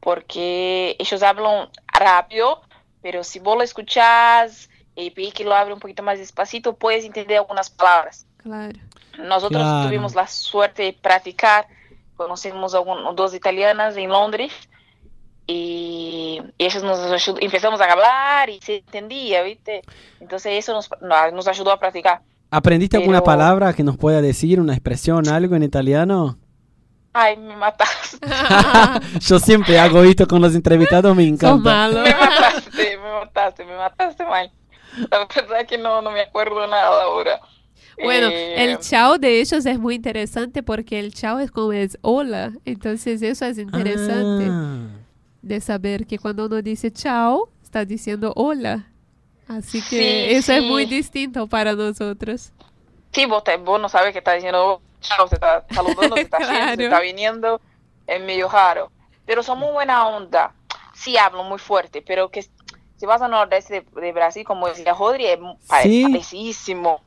porque 0.00 0.96
ellos 0.98 1.22
hablan 1.22 1.68
rápido, 1.86 2.62
pero 3.02 3.22
si 3.22 3.38
vos 3.38 3.56
lo 3.56 3.62
escuchás 3.62 4.68
y 4.96 5.12
pedís 5.12 5.32
que 5.32 5.44
lo 5.44 5.54
hable 5.54 5.74
un 5.74 5.80
poquito 5.80 6.02
más 6.02 6.18
despacito, 6.18 6.74
puedes 6.74 7.04
entender 7.04 7.38
algunas 7.38 7.70
palabras. 7.70 8.26
Claro. 8.38 8.80
Nosotros 9.18 9.62
Claro. 9.62 9.86
tuvimos 9.88 10.14
la 10.14 10.26
suerte 10.26 10.82
de 10.84 10.92
practicar, 10.94 11.66
conocimos 12.16 12.74
a 12.74 12.80
un- 12.80 13.14
dos 13.16 13.34
italianas 13.34 13.96
en 13.96 14.08
Londres 14.10 14.52
y, 15.46 16.40
y 16.58 16.64
ellos 16.64 16.82
nos 16.82 16.98
ayudó, 17.00 17.38
empezamos 17.40 17.80
a 17.80 17.92
hablar 17.92 18.48
y 18.50 18.60
se 18.60 18.76
entendía, 18.76 19.42
¿viste? 19.42 19.82
Entonces 20.20 20.52
eso 20.58 20.72
nos, 20.72 20.88
no- 21.00 21.30
nos 21.32 21.48
ayudó 21.48 21.72
a 21.72 21.78
practicar. 21.78 22.20
¿Aprendiste 22.50 22.96
alguna 22.96 23.18
Pero- 23.18 23.24
palabra 23.24 23.72
que 23.72 23.82
nos 23.82 23.96
pueda 23.96 24.20
decir, 24.20 24.60
una 24.60 24.72
expresión, 24.74 25.28
algo 25.28 25.56
en 25.56 25.62
italiano? 25.62 26.38
Ay, 27.14 27.36
me 27.36 27.56
matas. 27.56 28.18
Yo 29.20 29.38
siempre 29.38 29.78
hago 29.78 30.02
esto 30.02 30.26
con 30.26 30.40
los 30.40 30.54
entrevistados, 30.54 31.14
me 31.14 31.26
encanta. 31.26 31.88
Me 31.88 32.14
mataste, 32.14 32.96
me 32.98 33.10
mataste, 33.12 33.64
me 33.64 33.76
mataste 33.76 34.24
mal. 34.24 34.50
La 35.10 35.18
verdad 35.34 35.66
que 35.66 35.76
no, 35.78 36.00
no 36.02 36.10
me 36.10 36.20
acuerdo 36.22 36.66
nada 36.66 37.02
ahora. 37.04 37.40
Bueno, 38.02 38.28
Eh, 38.28 38.64
el 38.64 38.78
chao 38.78 39.18
de 39.18 39.40
ellos 39.40 39.66
es 39.66 39.78
muy 39.78 39.94
interesante 39.96 40.62
porque 40.62 40.98
el 40.98 41.12
chao 41.12 41.38
es 41.38 41.50
como 41.50 41.72
es 41.72 41.98
hola, 42.02 42.52
entonces 42.64 43.20
eso 43.22 43.44
es 43.44 43.58
interesante 43.58 44.46
Ah. 44.50 44.86
de 45.42 45.60
saber 45.60 46.06
que 46.06 46.18
cuando 46.18 46.46
uno 46.46 46.62
dice 46.62 46.90
chao, 46.92 47.48
está 47.62 47.84
diciendo 47.84 48.32
hola. 48.36 48.88
Así 49.48 49.80
que 49.82 50.28
Sí, 50.28 50.34
eso 50.36 50.52
es 50.52 50.62
muy 50.62 50.86
distinto 50.86 51.46
para 51.46 51.74
nosotros. 51.74 52.52
Sí, 53.12 53.26
vos, 53.26 53.44
te- 53.44 53.56
vos 53.58 53.80
no 53.80 53.88
sabes 53.88 54.12
que 54.12 54.18
está 54.18 54.32
diciendo 54.32 54.80
chao, 55.00 55.28
se 55.28 55.34
está 55.34 55.66
saludando, 55.70 56.16
se 56.16 56.22
está 56.22 56.38
yendo, 56.38 56.48
se 56.54 56.56
Claro. 56.76 56.82
está 56.82 57.00
viniendo, 57.00 57.60
es 58.06 58.22
medio 58.22 58.48
raro. 58.48 58.90
Pero 59.26 59.42
son 59.42 59.58
muy 59.58 59.70
buena 59.72 60.06
onda. 60.08 60.54
Sí 60.94 61.16
hablan 61.18 61.46
muy 61.48 61.58
fuerte, 61.58 62.02
pero 62.02 62.30
que 62.30 62.42
si 62.96 63.06
vas 63.06 63.20
al 63.20 63.30
nordeste 63.32 63.84
de, 63.94 64.00
de 64.00 64.12
Brasil, 64.12 64.44
como 64.44 64.68
decía 64.68 64.94
Rodri, 64.94 65.26
es 65.26 65.38
Sí. 65.82 66.02
parecidísimo. 66.04 67.02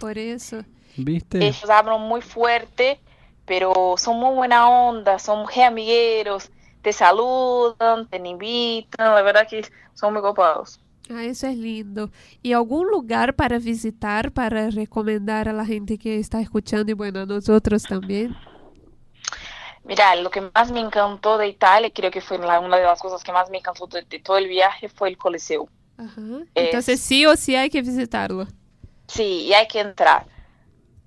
Por 0.00 0.18
eso. 0.18 0.64
¿Viste? 0.96 1.38
Ellos 1.46 1.70
hablan 1.70 2.00
muy 2.02 2.22
fuerte, 2.22 3.00
pero 3.46 3.94
son 3.96 4.18
muy 4.18 4.34
buena 4.34 4.68
onda, 4.68 5.18
son 5.18 5.46
re 5.48 5.64
amigueros, 5.64 6.50
te 6.82 6.92
saludan, 6.92 8.08
te 8.08 8.16
invitan, 8.16 9.14
la 9.14 9.22
verdad 9.22 9.46
que 9.48 9.62
son 9.94 10.12
muy 10.14 10.22
copados. 10.22 10.80
Ah, 11.10 11.24
eso 11.24 11.46
es 11.48 11.56
lindo. 11.56 12.10
¿Y 12.42 12.52
algún 12.52 12.88
lugar 12.88 13.34
para 13.34 13.58
visitar, 13.58 14.32
para 14.32 14.70
recomendar 14.70 15.48
a 15.48 15.52
la 15.52 15.66
gente 15.66 15.98
que 15.98 16.18
está 16.18 16.40
escuchando 16.40 16.90
y 16.92 16.94
bueno, 16.94 17.20
a 17.20 17.26
nosotros 17.26 17.82
también? 17.82 18.36
Mira, 19.84 20.14
lo 20.16 20.30
que 20.30 20.42
más 20.54 20.70
me 20.70 20.80
encantó 20.80 21.38
de 21.38 21.48
Italia, 21.48 21.90
creo 21.92 22.10
que 22.10 22.20
fue 22.20 22.38
la- 22.38 22.60
una 22.60 22.76
de 22.76 22.84
las 22.84 23.00
cosas 23.00 23.24
que 23.24 23.32
más 23.32 23.50
me 23.50 23.58
encantó 23.58 23.86
de, 23.86 24.02
de 24.02 24.18
todo 24.20 24.36
el 24.38 24.46
viaje, 24.48 24.88
fue 24.88 25.08
el 25.08 25.16
Coliseo. 25.18 25.68
Ajá. 25.96 26.20
Es- 26.54 26.64
Entonces 26.66 27.00
sí 27.00 27.26
o 27.26 27.36
sí 27.36 27.56
hay 27.56 27.70
que 27.70 27.82
visitarlo. 27.82 28.46
Sí, 29.10 29.42
y 29.46 29.54
hay 29.54 29.66
que 29.66 29.80
entrar. 29.80 30.26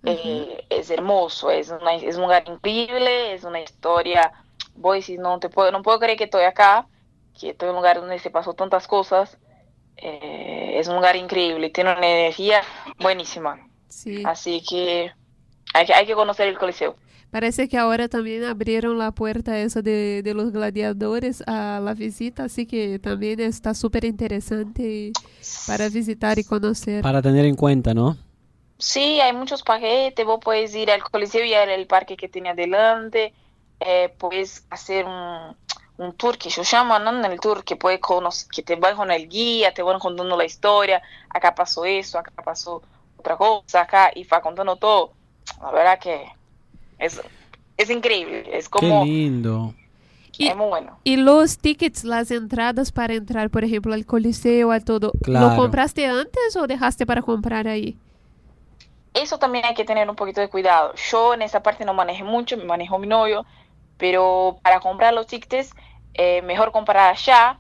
Eh, 0.06 0.66
es 0.70 0.90
hermoso, 0.90 1.50
es, 1.50 1.70
una- 1.70 1.96
es 1.96 2.16
un 2.18 2.24
lugar 2.24 2.44
increíble, 2.48 3.34
es 3.34 3.44
una 3.46 3.62
historia. 3.62 4.32
Voy 4.76 5.02
si 5.02 5.18
no 5.18 5.40
te 5.40 5.50
puedo, 5.50 5.72
no 5.72 5.82
puedo 5.82 6.00
creer 6.00 6.18
que 6.18 6.26
estoy 6.26 6.44
acá, 6.44 6.88
que 7.40 7.52
estoy 7.52 7.68
en 7.70 7.76
un 7.76 7.78
lugar 7.78 8.02
donde 8.02 8.20
se 8.20 8.30
pasó 8.30 8.54
tantas 8.54 8.88
cosas. 8.88 9.38
Eh, 9.96 10.74
es 10.80 10.88
un 10.90 10.96
lugar 10.96 11.16
increíble, 11.16 11.70
tiene 11.70 11.94
una 11.94 12.06
energía 12.06 12.62
buenísima. 13.00 13.60
Sí. 13.88 14.24
Así 14.26 14.62
que 14.68 15.12
hay, 15.74 15.86
que 15.86 15.94
hay 15.94 16.06
que 16.06 16.16
conocer 16.16 16.48
el 16.50 16.58
Coliseo. 16.58 16.98
Parece 17.34 17.68
que 17.68 17.80
ahora 17.80 18.10
también 18.10 18.44
abrieron 18.44 19.00
la 19.00 19.10
puerta 19.10 19.58
esa 19.58 19.82
de, 19.82 20.22
de 20.22 20.36
los 20.36 20.52
gladiadores 20.52 21.44
a 21.48 21.80
la 21.84 21.96
visita, 21.96 22.44
así 22.44 22.68
que 22.68 23.00
también 23.00 23.40
está 23.40 23.74
súper 23.74 24.06
interesante 24.06 25.14
para 25.66 25.90
visitar 25.90 26.38
y 26.38 26.44
conocer. 26.44 27.02
Para 27.02 27.24
tener 27.24 27.46
en 27.46 27.56
cuenta, 27.56 27.96
¿no? 27.96 28.16
Sí, 28.78 29.20
hay 29.20 29.34
muchos 29.34 29.64
paquetes, 29.64 30.24
vos 30.24 30.42
puedes 30.44 30.76
ir 30.76 30.92
al 30.92 31.02
Coliseo 31.02 31.44
y 31.44 31.56
al 31.56 31.70
el 31.70 31.88
parque 31.88 32.16
que 32.16 32.30
tiene 32.30 32.50
adelante, 32.50 33.34
eh, 33.80 34.14
puedes 34.20 34.68
hacer 34.70 35.04
un, 35.08 35.58
un 35.98 36.14
tour 36.14 36.38
que 36.38 36.52
se 36.52 36.64
llama, 36.64 37.00
¿no? 37.00 37.26
El 37.26 37.40
tour 37.40 37.64
que 37.64 37.76
puede 37.76 38.00
conocer, 38.00 38.48
que 38.50 38.62
te 38.62 38.76
van 38.76 38.96
con 38.96 39.10
el 39.10 39.28
guía, 39.28 39.74
te 39.74 39.82
van 39.82 39.98
contando 39.98 40.38
la 40.38 40.46
historia, 40.46 41.02
acá 41.32 41.56
pasó 41.56 41.84
eso, 41.84 42.20
acá 42.20 42.44
pasó 42.44 42.84
otra 43.18 43.38
cosa, 43.38 43.82
acá, 43.82 44.12
y 44.14 44.24
va 44.26 44.40
contando 44.40 44.76
todo. 44.76 45.14
La 45.60 45.72
verdad 45.72 45.98
que 45.98 46.28
Es, 47.00 47.22
es 47.78 47.90
increíble, 47.90 48.44
es 48.52 48.66
Qué 48.70 48.80
como... 48.80 49.06
lindo. 49.06 49.74
Es 50.40 50.56
muy 50.56 50.68
bueno. 50.68 50.98
Y 51.04 51.18
los 51.18 51.60
tickets, 51.60 52.04
las 52.04 52.32
entradas 52.32 52.92
para 52.92 53.14
entrar, 53.14 53.52
por 53.52 53.64
ejemplo, 53.64 53.94
al 53.94 54.06
Coliseo, 54.06 54.72
a 54.72 54.80
todo, 54.80 55.12
Claro. 55.22 55.50
¿lo 55.50 55.56
compraste 55.56 56.08
antes 56.08 56.56
o 56.56 56.66
dejaste 56.66 57.06
para 57.06 57.22
comprar 57.22 57.68
ahí? 57.68 57.98
Eso 59.14 59.38
también 59.38 59.64
hay 59.66 59.76
que 59.76 59.86
tener 59.86 60.10
un 60.10 60.16
poquito 60.16 60.42
de 60.42 60.50
cuidado. 60.50 60.94
Yo 61.12 61.36
en 61.36 61.44
esa 61.44 61.62
parte 61.62 61.86
no 61.86 61.94
manejé 61.94 62.24
mucho, 62.24 62.58
me 62.58 62.64
manejó 62.66 62.98
mi 62.98 63.06
novio, 63.06 63.46
pero 63.98 64.58
para 64.64 64.80
comprar 64.80 65.14
los 65.14 65.28
tickets, 65.28 65.70
eh, 66.16 66.42
mejor 66.42 66.72
comprar 66.72 67.12
allá 67.14 67.60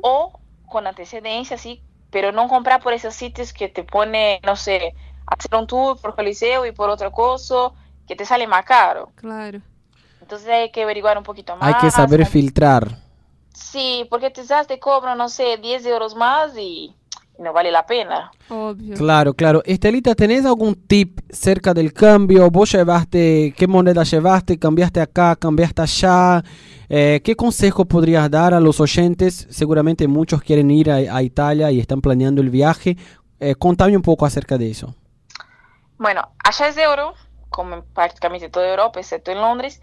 o 0.00 0.40
con 0.66 0.86
antecedencia, 0.86 1.58
sí, 1.58 1.82
pero 2.10 2.32
no 2.32 2.48
comprar 2.48 2.82
por 2.82 2.94
esos 2.94 3.14
sitios 3.14 3.52
que 3.52 3.68
te 3.68 3.84
pone, 3.84 4.40
no 4.42 4.56
sé, 4.56 4.94
hacer 5.26 5.54
un 5.54 5.66
tour 5.66 6.00
por 6.00 6.14
Coliseo 6.14 6.64
y 6.64 6.72
por 6.72 6.88
otra 6.88 7.10
cosa, 7.10 7.72
que 8.06 8.16
te 8.16 8.24
sale 8.24 8.46
más 8.46 8.64
caro. 8.64 9.10
Claro. 9.16 9.60
Entonces 10.20 10.48
hay 10.48 10.70
que 10.70 10.82
averiguar 10.82 11.16
un 11.18 11.24
poquito 11.24 11.56
más. 11.56 11.74
Hay 11.74 11.80
que 11.80 11.90
saber 11.90 12.26
filtrar. 12.26 12.98
Sí, 13.54 14.06
porque 14.10 14.32
quizás 14.32 14.66
te 14.66 14.78
cobran, 14.78 15.16
no 15.16 15.28
sé, 15.28 15.56
10 15.56 15.86
euros 15.86 16.14
más 16.14 16.56
y, 16.56 16.94
y 17.38 17.42
no 17.42 17.52
vale 17.52 17.70
la 17.70 17.86
pena. 17.86 18.30
Obvio. 18.48 18.96
Claro, 18.96 19.34
claro. 19.34 19.62
Estelita, 19.64 20.14
¿tenés 20.14 20.44
algún 20.44 20.74
tip 20.74 21.20
cerca 21.30 21.72
del 21.72 21.92
cambio? 21.92 22.50
¿Vos 22.50 22.72
llevaste, 22.72 23.54
qué 23.56 23.66
moneda 23.66 24.02
llevaste? 24.02 24.58
¿Cambiaste 24.58 25.00
acá? 25.00 25.36
¿Cambiaste 25.36 25.82
allá? 25.82 26.44
Eh, 26.88 27.20
¿Qué 27.24 27.34
consejo 27.34 27.84
podrías 27.84 28.30
dar 28.30 28.52
a 28.52 28.60
los 28.60 28.80
oyentes? 28.80 29.46
Seguramente 29.50 30.06
muchos 30.06 30.42
quieren 30.42 30.70
ir 30.70 30.90
a, 30.90 30.96
a 30.96 31.22
Italia 31.22 31.70
y 31.70 31.80
están 31.80 32.00
planeando 32.00 32.42
el 32.42 32.50
viaje. 32.50 32.96
Eh, 33.40 33.54
contame 33.54 33.96
un 33.96 34.02
poco 34.02 34.26
acerca 34.26 34.58
de 34.58 34.70
eso. 34.70 34.94
Bueno, 35.98 36.28
allá 36.44 36.68
es 36.68 36.76
euro, 36.76 37.14
como 37.56 37.76
en 37.76 37.82
prácticamente 37.82 38.50
toda 38.50 38.68
Europa, 38.68 39.00
excepto 39.00 39.30
en 39.32 39.40
Londres. 39.40 39.80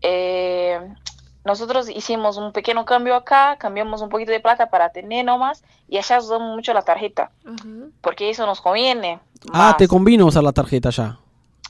Eh, 0.00 0.80
nosotros 1.44 1.88
hicimos 1.88 2.36
un 2.36 2.52
pequeño 2.52 2.84
cambio 2.84 3.14
acá, 3.14 3.56
cambiamos 3.58 4.02
un 4.02 4.08
poquito 4.08 4.32
de 4.32 4.40
plata 4.40 4.70
para 4.70 4.90
tener 4.90 5.24
nomás, 5.24 5.62
y 5.88 5.98
allá 5.98 6.18
usamos 6.18 6.54
mucho 6.56 6.74
la 6.74 6.82
tarjeta, 6.82 7.30
porque 8.00 8.28
eso 8.28 8.44
nos 8.44 8.60
conviene. 8.60 9.20
Ah, 9.52 9.76
te 9.78 9.86
convino 9.86 10.26
usar 10.26 10.42
la 10.42 10.52
tarjeta 10.52 10.90
ya. 10.90 11.18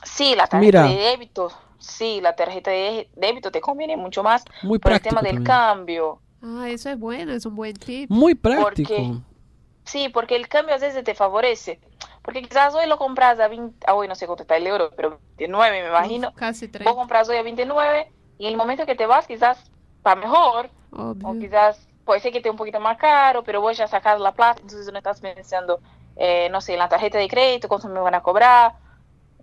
Sí, 0.03 0.33
la 0.35 0.47
tarjeta 0.47 0.59
Mira. 0.59 0.83
de 0.83 0.95
débito, 0.95 1.51
sí, 1.77 2.19
la 2.19 2.35
tarjeta 2.35 2.71
de 2.71 3.09
débito 3.15 3.51
te 3.51 3.61
conviene 3.61 3.95
mucho 3.95 4.23
más 4.23 4.43
Muy 4.63 4.79
por 4.79 4.91
el 4.91 5.01
tema 5.01 5.21
del 5.21 5.35
también. 5.35 5.43
cambio. 5.45 6.19
Ah, 6.41 6.67
eso 6.69 6.89
es 6.89 6.99
bueno, 6.99 7.31
es 7.31 7.45
un 7.45 7.55
buen 7.55 7.75
tip. 7.75 8.09
Muy 8.09 8.33
práctico. 8.35 8.89
Porque, 8.89 9.13
sí, 9.85 10.09
porque 10.09 10.35
el 10.35 10.47
cambio 10.47 10.75
a 10.75 10.79
veces 10.79 11.03
te 11.03 11.13
favorece. 11.15 11.79
Porque 12.23 12.41
quizás 12.41 12.73
hoy 12.73 12.87
lo 12.87 12.97
compras 12.97 13.39
a 13.39 13.47
20, 13.47 13.85
ah, 13.85 13.93
hoy 13.95 14.07
no 14.07 14.15
sé 14.15 14.25
cuánto 14.25 14.43
está 14.43 14.55
el 14.55 14.65
euro, 14.65 14.91
pero 14.95 15.19
29 15.37 15.83
me 15.83 15.89
imagino. 15.89 16.33
casi 16.33 16.69
30. 16.69 16.89
Vos 16.89 16.97
compras 16.97 17.27
hoy 17.29 17.37
a 17.37 17.43
29 17.43 18.11
y 18.37 18.45
en 18.45 18.51
el 18.51 18.57
momento 18.57 18.85
que 18.85 18.95
te 18.95 19.05
vas 19.05 19.27
quizás 19.27 19.71
va 20.05 20.15
mejor. 20.15 20.69
O 20.91 21.15
quizás 21.39 21.87
puede 22.05 22.19
ser 22.19 22.31
que 22.31 22.37
esté 22.37 22.49
un 22.49 22.57
poquito 22.57 22.79
más 22.79 22.97
caro, 22.97 23.43
pero 23.43 23.61
vos 23.61 23.77
ya 23.77 23.87
sacas 23.87 24.19
la 24.19 24.33
plata, 24.33 24.61
entonces 24.61 24.91
no 24.91 24.97
estás 24.97 25.19
pensando, 25.19 25.79
eh, 26.15 26.49
no 26.49 26.61
sé, 26.61 26.73
en 26.73 26.79
la 26.79 26.89
tarjeta 26.89 27.17
de 27.17 27.27
crédito, 27.27 27.67
cuánto 27.67 27.89
me 27.89 27.99
van 27.99 28.15
a 28.15 28.21
cobrar. 28.21 28.73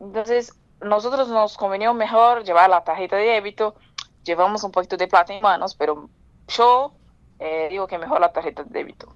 Entonces, 0.01 0.55
nosotros 0.81 1.29
nos 1.29 1.57
convenió 1.57 1.93
mejor 1.93 2.45
llevar 2.45 2.71
la 2.71 2.85
tarjeta 2.85 3.17
de 3.17 3.25
débito, 3.25 3.75
llevamos 4.23 4.65
un 4.65 4.71
poquito 4.71 4.97
de 4.97 5.09
plata 5.09 5.35
en 5.35 5.43
manos, 5.43 5.75
pero 5.75 6.09
yo 6.49 6.93
eh, 7.39 7.69
digo 7.71 7.87
que 7.87 7.99
mejor 7.99 8.21
la 8.21 8.33
tarjeta 8.33 8.65
de 8.65 8.71
débito. 8.71 9.15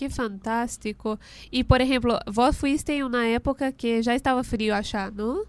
Que 0.00 0.08
fantástico. 0.08 1.18
Y, 1.50 1.64
por 1.64 1.82
ejemplo, 1.82 2.18
vos 2.24 2.56
fuiste 2.56 2.96
en 2.96 3.04
una 3.04 3.28
época 3.28 3.72
que 3.72 4.02
ya 4.02 4.14
estaba 4.14 4.42
frío 4.42 4.74
allá, 4.74 5.10
¿no? 5.10 5.40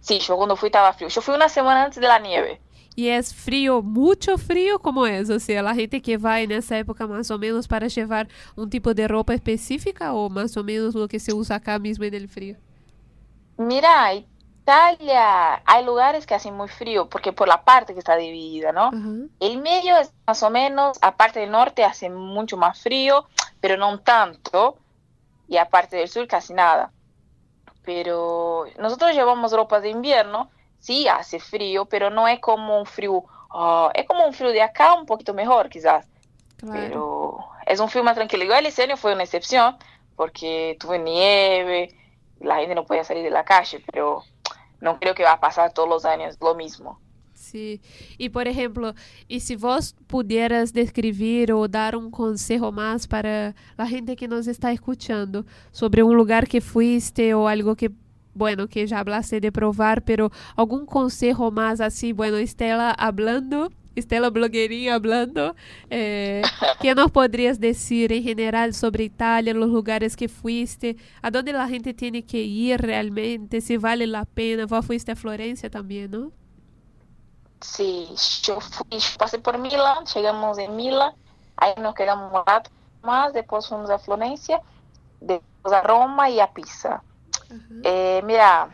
Sí, 0.00 0.20
yo 0.20 0.38
cuando 0.38 0.56
fui 0.56 0.68
estaba 0.68 0.90
frío. 0.94 1.08
Yo 1.10 1.20
fui 1.20 1.34
una 1.34 1.50
semana 1.50 1.84
antes 1.84 2.00
de 2.00 2.08
la 2.08 2.18
nieve. 2.18 2.62
Y 2.96 3.08
es 3.08 3.34
frío, 3.34 3.82
mucho 3.82 4.38
frío, 4.38 4.78
como 4.78 5.06
es? 5.06 5.28
O 5.28 5.38
sea, 5.38 5.60
la 5.60 5.74
gente 5.74 6.00
que 6.00 6.16
va 6.16 6.40
en 6.40 6.50
esa 6.50 6.78
época 6.78 7.06
más 7.06 7.30
o 7.30 7.38
menos 7.38 7.68
para 7.68 7.88
llevar 7.88 8.26
un 8.56 8.70
tipo 8.70 8.94
de 8.94 9.06
ropa 9.06 9.34
específica 9.34 10.14
o 10.14 10.30
más 10.30 10.56
o 10.56 10.64
menos 10.64 10.94
lo 10.94 11.06
que 11.06 11.20
se 11.20 11.34
usa 11.34 11.56
acá 11.56 11.78
mismo 11.78 12.06
en 12.06 12.14
el 12.14 12.26
frío. 12.26 12.56
Mira, 13.58 14.14
Italia, 14.70 15.62
hay 15.64 15.84
lugares 15.84 16.26
que 16.26 16.34
hacen 16.34 16.56
muy 16.56 16.68
frío, 16.68 17.08
porque 17.08 17.32
por 17.32 17.48
la 17.48 17.64
parte 17.64 17.92
que 17.92 17.98
está 17.98 18.14
dividida, 18.14 18.70
¿no? 18.70 18.90
El 19.40 19.58
medio 19.58 19.96
es 19.96 20.12
más 20.28 20.44
o 20.44 20.50
menos, 20.50 20.96
aparte 21.02 21.40
del 21.40 21.50
norte 21.50 21.82
hace 21.82 22.08
mucho 22.08 22.56
más 22.56 22.80
frío, 22.80 23.26
pero 23.60 23.76
no 23.76 23.98
tanto, 23.98 24.76
y 25.48 25.56
aparte 25.56 25.96
del 25.96 26.08
sur 26.08 26.28
casi 26.28 26.54
nada. 26.54 26.92
Pero 27.84 28.66
nosotros 28.78 29.12
llevamos 29.12 29.52
ropa 29.52 29.80
de 29.80 29.88
invierno, 29.90 30.50
sí 30.78 31.08
hace 31.08 31.40
frío, 31.40 31.86
pero 31.86 32.10
no 32.10 32.28
es 32.28 32.38
como 32.38 32.78
un 32.78 32.86
frío, 32.86 33.24
ah, 33.50 33.90
es 33.92 34.06
como 34.06 34.24
un 34.24 34.32
frío 34.32 34.52
de 34.52 34.62
acá, 34.62 34.94
un 34.94 35.04
poquito 35.04 35.34
mejor 35.34 35.68
quizás, 35.68 36.06
pero 36.70 37.38
es 37.66 37.80
un 37.80 37.88
frío 37.88 38.04
más 38.04 38.14
tranquilo. 38.14 38.44
Igual 38.44 38.66
ese 38.66 38.84
año 38.84 38.96
fue 38.96 39.14
una 39.14 39.24
excepción, 39.24 39.76
porque 40.14 40.76
tuve 40.78 41.00
nieve, 41.00 41.92
la 42.38 42.58
gente 42.58 42.76
no 42.76 42.84
podía 42.84 43.02
salir 43.02 43.24
de 43.24 43.30
la 43.30 43.44
calle, 43.44 43.82
pero 43.90 44.22
no 44.80 44.98
creo 44.98 45.14
que 45.14 45.24
va 45.24 45.32
a 45.32 45.40
pasar 45.40 45.72
todos 45.72 45.88
los 45.88 46.04
años 46.04 46.36
lo 46.40 46.54
mismo. 46.54 46.98
Sí. 47.40 47.80
Y 48.18 48.28
por 48.28 48.48
ejemplo, 48.48 48.94
y 49.26 49.40
si 49.40 49.56
vos 49.56 49.96
pudieras 50.06 50.74
describir 50.74 51.52
o 51.52 51.66
dar 51.68 51.96
un 51.96 52.10
consejo 52.10 52.70
más 52.70 53.08
para 53.08 53.54
la 53.78 53.86
gente 53.86 54.14
que 54.14 54.28
nos 54.28 54.46
está 54.46 54.72
escuchando 54.72 55.46
sobre 55.72 56.02
un 56.02 56.16
lugar 56.16 56.46
que 56.46 56.60
fuiste 56.60 57.32
o 57.32 57.48
algo 57.48 57.76
que, 57.76 57.90
bueno, 58.34 58.68
que 58.68 58.86
ya 58.86 58.98
hablaste 58.98 59.40
de 59.40 59.50
probar, 59.50 60.02
pero 60.02 60.30
algún 60.54 60.84
consejo 60.84 61.50
más 61.50 61.80
así, 61.80 62.12
bueno, 62.12 62.36
Estela 62.36 62.90
hablando, 62.90 63.70
Estela 63.96 64.30
blogueirinha 64.30 64.94
hablando, 64.94 65.56
eh, 65.90 66.42
¿qué 66.80 66.94
nos 66.94 67.10
podrías 67.10 67.58
decir 67.58 68.12
en 68.12 68.22
general 68.22 68.72
sobre 68.72 69.04
Italia, 69.04 69.52
los 69.52 69.68
lugares 69.68 70.16
que 70.16 70.28
fuiste, 70.28 70.96
a 71.22 71.30
dónde 71.30 71.52
la 71.52 71.68
gente 71.68 71.92
tiene 71.92 72.24
que 72.24 72.38
ir 72.38 72.80
realmente, 72.80 73.60
si 73.60 73.76
vale 73.76 74.06
la 74.06 74.24
pena? 74.24 74.66
Vos 74.66 74.86
fuiste 74.86 75.12
a 75.12 75.16
Florencia 75.16 75.70
también, 75.70 76.10
¿no? 76.12 76.32
Sí, 77.60 78.08
yo 78.42 78.60
fui, 78.60 78.98
yo 78.98 79.18
pasé 79.18 79.38
por 79.38 79.58
Milán, 79.58 80.04
llegamos 80.14 80.58
en 80.58 80.76
Milán, 80.76 81.12
ahí 81.56 81.72
nos 81.80 81.94
quedamos 81.94 82.32
un 82.32 82.46
rato 82.46 82.70
más, 83.02 83.32
después 83.32 83.66
fuimos 83.68 83.90
a 83.90 83.98
Florencia, 83.98 84.62
después 85.20 85.74
a 85.74 85.82
Roma 85.82 86.30
y 86.30 86.40
a 86.40 86.52
Pisa. 86.52 87.02
Eh, 87.82 88.22
mira, 88.24 88.68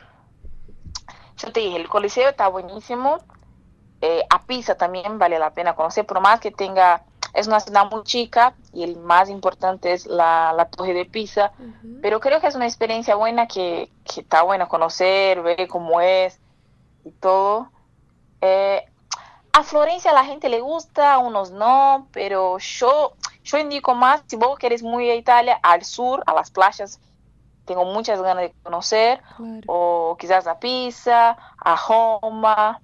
yo 1.38 1.50
te 1.50 1.60
dije, 1.60 1.76
el 1.76 1.88
Coliseo 1.88 2.28
está 2.28 2.48
buenísimo, 2.48 3.18
eh, 4.00 4.22
a 4.28 4.42
Pisa 4.42 4.76
también 4.76 5.18
vale 5.18 5.38
la 5.38 5.50
pena 5.50 5.74
conocer, 5.74 6.06
por 6.06 6.20
más 6.20 6.40
que 6.40 6.50
tenga, 6.50 7.02
es 7.32 7.46
una 7.46 7.60
ciudad 7.60 7.90
muy 7.90 8.02
chica 8.04 8.54
y 8.72 8.82
el 8.82 8.96
más 8.96 9.28
importante 9.28 9.92
es 9.92 10.06
la, 10.06 10.52
la 10.54 10.66
Torre 10.68 10.94
de 10.94 11.04
Pisa, 11.04 11.52
pero 12.02 12.20
creo 12.20 12.40
que 12.40 12.46
es 12.46 12.54
una 12.54 12.66
experiencia 12.66 13.14
buena 13.14 13.46
que, 13.46 13.90
que 14.04 14.20
está 14.20 14.42
bueno 14.42 14.68
conocer, 14.68 15.42
ver 15.42 15.68
cómo 15.68 16.00
es 16.00 16.38
y 17.04 17.10
todo. 17.10 17.70
Eh, 18.40 18.84
a 19.52 19.62
Florencia 19.62 20.10
a 20.10 20.14
la 20.14 20.24
gente 20.24 20.48
le 20.48 20.60
gusta, 20.60 21.14
a 21.14 21.18
unos 21.18 21.50
no, 21.50 22.08
pero 22.12 22.58
yo, 22.58 23.14
yo 23.42 23.58
indico 23.58 23.94
más, 23.94 24.22
si 24.26 24.36
vos 24.36 24.58
querés 24.58 24.82
muy 24.82 25.08
a 25.08 25.14
Italia, 25.14 25.58
al 25.62 25.84
sur, 25.84 26.22
a 26.26 26.34
las 26.34 26.50
playas, 26.50 27.00
tengo 27.64 27.84
muchas 27.86 28.20
ganas 28.20 28.44
de 28.44 28.54
conocer, 28.62 29.22
o 29.66 30.16
quizás 30.18 30.46
a 30.46 30.58
Pisa, 30.58 31.36
a 31.58 31.76
Roma, 31.88 32.80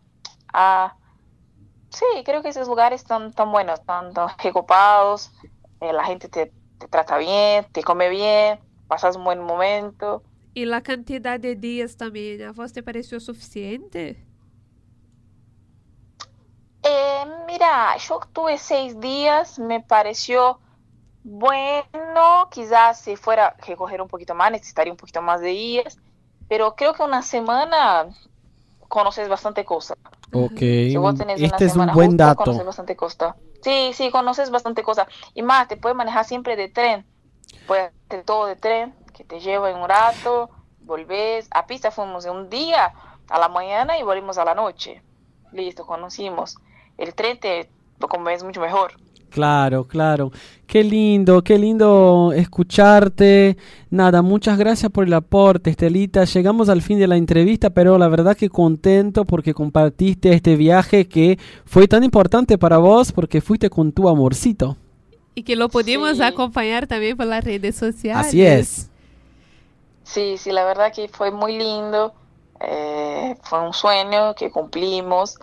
a... 0.52 0.94
Sí, 1.93 2.24
creo 2.24 2.43
que 2.43 2.48
esos 2.48 2.69
lugares 2.69 3.02
están 3.02 3.32
tan 3.32 3.52
buenos, 3.52 3.81
están 3.81 4.12
tan 4.14 4.28
recopados, 4.43 5.31
eh, 5.81 5.93
la 5.93 6.05
gente 6.05 6.28
te, 6.28 6.52
te 6.78 6.89
trata 6.89 7.19
bien, 7.19 7.66
te 7.73 7.82
come 7.82 8.09
bien, 8.09 8.59
pasas 8.89 9.16
un 9.16 9.24
buen 9.24 9.40
momento. 9.40 10.23
Y 10.55 10.64
la 10.64 10.82
cantidad 10.82 11.39
de 11.39 11.55
días 11.55 11.97
también, 11.97 12.43
¿a 12.43 12.52
vos 12.52 12.73
te 12.73 12.82
pareció 12.82 13.20
suficiente? 13.20 14.27
Eh, 16.82 17.24
mira, 17.47 17.97
yo 17.98 18.20
tuve 18.32 18.59
seis 18.59 18.98
días, 18.98 19.59
me 19.59 19.81
pareció 19.81 20.59
bueno, 21.24 22.48
quizás 22.51 23.01
si 23.01 23.16
fuera 23.16 23.47
a 23.47 23.56
recoger 23.64 24.01
un 24.01 24.09
poquito 24.09 24.35
más, 24.35 24.51
necesitaría 24.51 24.93
un 24.93 24.97
poquito 24.97 25.23
más 25.23 25.40
de 25.40 25.48
días, 25.48 25.97
pero 26.48 26.74
creo 26.74 26.94
que 26.94 27.02
una 27.02 27.23
semana 27.23 28.09
conoces 28.89 29.28
bastante 29.28 29.64
cosa. 29.64 29.94
Ok, 30.32 30.59
Si 30.59 30.96
vos 30.96 31.14
tenés 31.14 31.38
una 31.38 31.46
este 31.46 31.64
es 31.66 31.76
un 31.76 31.92
buen 31.92 32.10
justa, 32.10 32.26
dato. 32.26 32.44
Conoces 32.44 32.66
bastante 32.66 32.96
cosa. 32.96 33.36
Sí, 33.62 33.92
sí, 33.92 34.10
conoces 34.10 34.50
bastante 34.50 34.82
cosa. 34.82 35.06
Y 35.34 35.42
más, 35.42 35.68
te 35.68 35.76
puedes 35.76 35.96
manejar 35.96 36.24
siempre 36.24 36.56
de 36.56 36.68
tren. 36.68 37.06
Puedes 37.66 37.92
hacer 38.09 38.24
todo 38.24 38.46
de 38.46 38.56
tren, 38.56 38.94
que 39.12 39.24
te 39.24 39.40
lleva 39.40 39.70
en 39.70 39.76
un 39.76 39.88
rato, 39.88 40.50
volvés. 40.80 41.48
A 41.50 41.66
Pisa 41.66 41.90
fuimos 41.90 42.24
de 42.24 42.30
un 42.30 42.48
día 42.48 42.92
a 43.28 43.38
la 43.38 43.48
mañana 43.48 43.98
y 43.98 44.02
volvimos 44.02 44.38
a 44.38 44.44
la 44.44 44.54
noche. 44.54 45.02
Listo, 45.52 45.86
conocimos. 45.86 46.56
El 46.98 47.14
tren 47.14 47.38
te 47.38 47.70
lo 47.98 48.09
comes 48.09 48.42
mucho 48.42 48.60
mejor. 48.60 48.94
Claro, 49.32 49.84
claro. 49.86 50.30
Qué 50.66 50.84
lindo, 50.84 51.42
qué 51.42 51.59
lindo 51.59 52.32
escucharte. 52.36 53.56
Nada, 53.88 54.20
muchas 54.20 54.59
gracias 54.59 54.92
por 54.92 55.06
el 55.06 55.14
aporte, 55.14 55.70
Estelita. 55.70 56.24
Llegamos 56.24 56.68
al 56.68 56.82
fin 56.82 56.98
de 56.98 57.06
la 57.06 57.16
entrevista, 57.16 57.70
pero 57.70 57.96
la 57.96 58.09
verdad 58.09 58.36
que 58.36 58.50
contento 58.50 59.24
porque 59.24 59.54
compartiste 59.54 60.34
este 60.34 60.56
viaje 60.56 61.09
que 61.09 61.38
fue 61.64 61.88
tan 61.88 62.04
importante 62.04 62.59
para 62.59 62.76
vos 62.76 63.10
porque 63.12 63.40
fuiste 63.40 63.70
con 63.70 63.90
tu 63.92 64.06
amorcito. 64.09 64.76
Y 65.34 65.44
que 65.44 65.56
lo 65.56 65.70
pudimos 65.70 66.20
acompañar 66.20 66.86
también 66.86 67.16
por 67.16 67.24
las 67.26 67.42
redes 67.42 67.74
sociales. 67.76 68.26
Así 68.26 68.42
es. 68.42 68.90
Sí, 70.04 70.36
sí, 70.36 70.52
la 70.52 70.64
verdad 70.64 70.92
que 70.92 71.09
fue 71.09 71.30
muy 71.30 71.56
lindo. 71.59 72.12
eh, 72.60 73.34
fue 73.42 73.60
un 73.66 73.72
sueño 73.72 74.34
que 74.36 74.50
cumplimos 74.50 75.36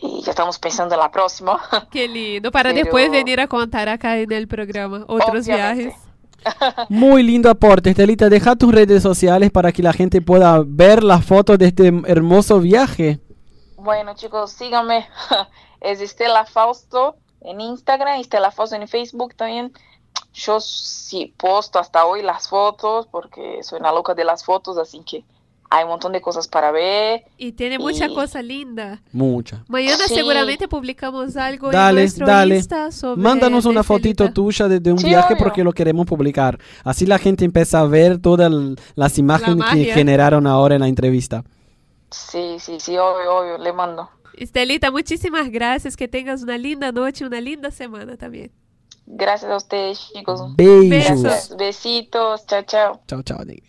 y 0.00 0.22
ya 0.22 0.30
estamos 0.30 0.58
pensando 0.58 0.94
en 0.94 1.00
la 1.00 1.10
próxima. 1.10 1.60
Qué 1.90 2.08
lindo. 2.08 2.50
Para 2.50 2.70
Pero- 2.70 2.84
después 2.84 3.10
venir 3.10 3.40
a 3.40 3.46
contar 3.46 3.88
acá 3.88 4.18
en 4.18 4.30
el 4.32 4.48
programa 4.48 5.04
otros 5.08 5.46
Obviamente. 5.46 5.84
viajes. 5.84 5.94
Muy 6.88 7.22
lindo 7.22 7.50
aporte, 7.50 7.90
Estelita. 7.90 8.28
Deja 8.28 8.54
tus 8.56 8.72
redes 8.72 9.02
sociales 9.02 9.50
para 9.50 9.72
que 9.72 9.82
la 9.82 9.92
gente 9.92 10.20
pueda 10.22 10.62
ver 10.64 11.02
las 11.02 11.24
fotos 11.24 11.58
de 11.58 11.66
este 11.66 11.88
hermoso 12.06 12.60
viaje. 12.60 13.18
Bueno, 13.76 14.14
chicos, 14.14 14.52
síganme. 14.52 15.06
Es 15.80 16.00
Estela 16.00 16.44
Fausto 16.44 17.16
en 17.40 17.60
Instagram, 17.60 18.18
Estela 18.20 18.50
Fausto 18.50 18.74
en 18.74 18.88
Facebook 18.88 19.34
también. 19.36 19.72
Yo 20.34 20.58
sí 20.60 21.32
posto 21.36 21.78
hasta 21.78 22.04
hoy 22.04 22.22
las 22.22 22.48
fotos 22.48 23.06
porque 23.06 23.60
soy 23.62 23.78
una 23.78 23.92
loca 23.92 24.14
de 24.14 24.24
las 24.24 24.44
fotos, 24.44 24.76
así 24.78 25.00
que 25.08 25.24
hay 25.70 25.84
un 25.84 25.90
montón 25.90 26.12
de 26.12 26.20
cosas 26.20 26.48
para 26.48 26.70
ver. 26.70 27.24
Y 27.36 27.52
tiene 27.52 27.78
mucha 27.78 28.06
Y- 28.06 28.14
cosa 28.14 28.40
linda. 28.42 29.02
Mucha. 29.12 29.64
Mañana 29.68 30.04
Sí. 30.06 30.14
seguramente 30.14 30.66
publicamos 30.68 31.36
algo 31.36 31.66
en 31.66 31.72
Dale, 31.72 32.00
nuestro 32.02 32.26
dale. 32.26 32.56
Insta 32.56 32.90
sobre 32.90 33.20
Mándanos 33.20 33.64
una 33.66 33.82
fotito 33.82 34.24
Estelita. 34.24 34.34
tuya 34.34 34.68
de, 34.68 34.80
de 34.80 34.92
un 34.92 34.98
Sí, 34.98 35.06
viaje 35.08 35.34
obvio. 35.34 35.44
porque 35.44 35.64
lo 35.64 35.72
queremos 35.72 36.06
publicar. 36.06 36.58
Así 36.84 37.04
la 37.06 37.18
gente 37.18 37.44
empieza 37.44 37.80
a 37.80 37.86
ver 37.86 38.18
todas 38.18 38.50
las 38.94 39.18
imágenes 39.18 39.56
que 39.56 39.76
magia. 39.76 39.94
generaron 39.94 40.46
ahora 40.46 40.74
en 40.76 40.80
la 40.80 40.88
entrevista. 40.88 41.44
Sí, 42.10 42.56
sí, 42.60 42.78
sí, 42.80 42.96
obvio, 42.96 43.36
obvio, 43.36 43.58
le 43.58 43.72
mando. 43.72 44.08
Estelita, 44.34 44.90
muchísimas 44.90 45.50
gracias. 45.50 45.96
Que 45.96 46.08
tengas 46.08 46.42
una 46.42 46.56
linda 46.56 46.92
noche, 46.92 47.26
una 47.26 47.40
linda 47.40 47.70
semana 47.70 48.16
también. 48.16 48.50
Gracias 49.04 49.50
a 49.50 49.56
ustedes, 49.56 50.10
chicos. 50.14 50.40
Beijos. 50.56 51.22
Gracias. 51.22 51.56
Besitos, 51.58 52.46
chao, 52.46 52.62
chao. 52.62 53.00
Chao, 53.06 53.22
chao, 53.22 53.44
Negri. 53.44 53.67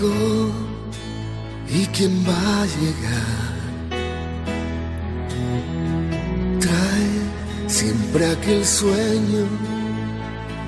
Llegó 0.00 0.50
y 1.68 1.86
quién 1.86 2.24
va 2.26 2.62
a 2.62 2.66
llegar. 2.66 3.50
Trae 6.60 7.20
siempre 7.66 8.26
aquel 8.26 8.64
sueño 8.64 9.46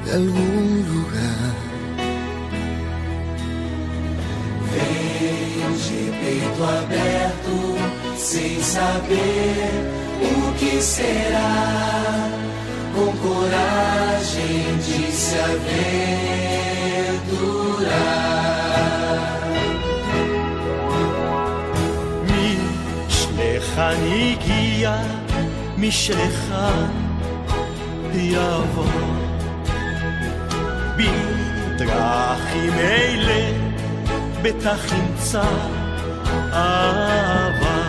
de 0.04 0.12
algún 0.12 0.84
lugar. 0.92 1.54
Vem 4.72 5.72
de 5.86 6.02
peito 6.20 6.62
aberto, 6.64 7.54
sem 8.16 8.54
saber 8.62 9.72
o 10.22 10.34
que 10.58 10.74
será, 10.80 12.30
com 12.94 13.10
coragem 13.16 14.62
de 14.78 15.00
se 15.12 15.36
aventurar. 17.78 18.21
כאן 23.82 23.96
הגיע 24.12 24.96
משלכאן 25.76 26.90
יבוא. 28.14 28.84
בדרכים 30.96 32.72
אלה 32.78 33.52
בטח 34.42 34.92
ימצא 34.92 35.42
אהבה. 36.52 37.82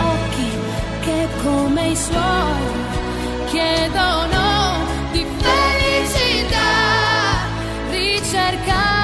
אוקי, 0.00 0.50
כקומי 1.02 1.96
סלול, 1.96 2.62
כדונו, 3.48 4.84
דיפרנצידה, 5.12 6.72
ricercare 7.90 8.95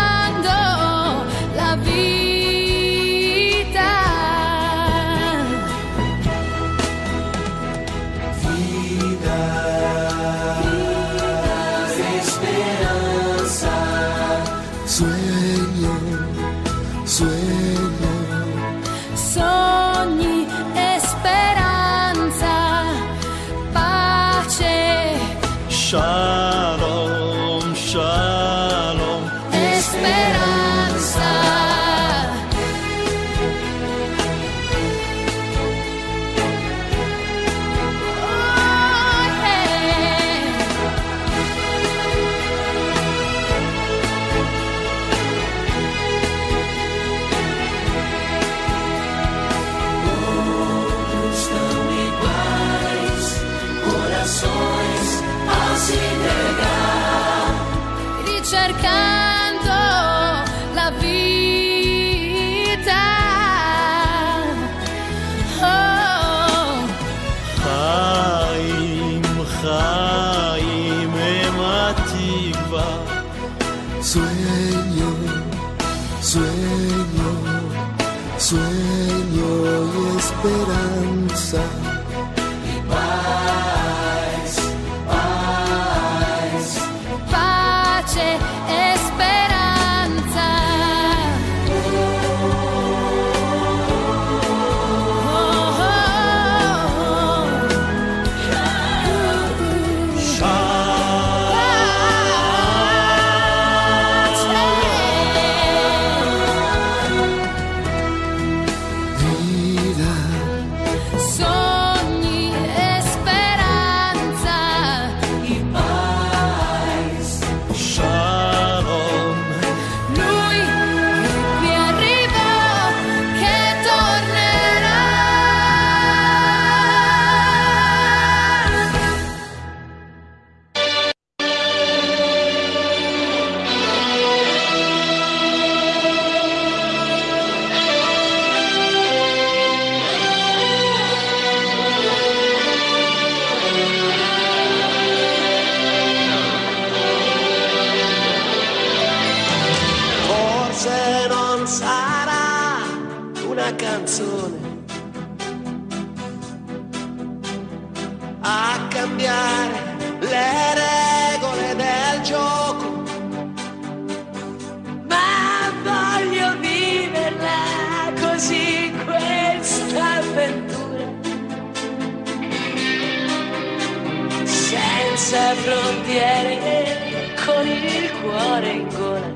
frontiere 175.55 177.35
con 177.45 177.67
il 177.67 178.11
cuore 178.21 178.71
in 178.71 178.89
gola. 178.89 179.35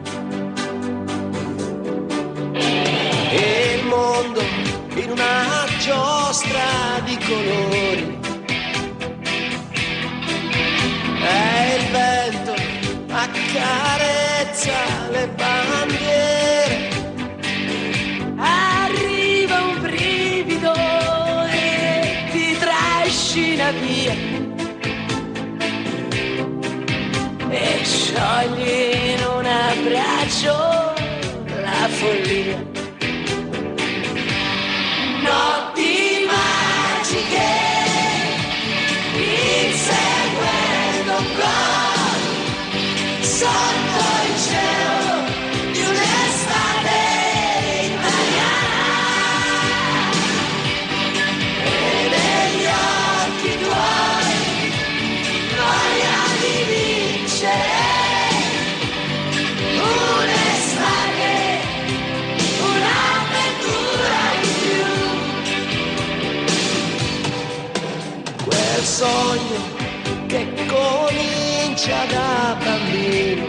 E 3.30 3.78
il 3.78 3.86
mondo 3.86 4.40
in 4.94 5.10
una 5.10 5.64
giostra 5.78 7.00
di 7.04 7.18
colori. 7.26 8.25
Sogno 68.96 69.60
che 70.26 70.48
comincia 70.66 71.98
da 72.06 72.56
bambino 72.64 73.46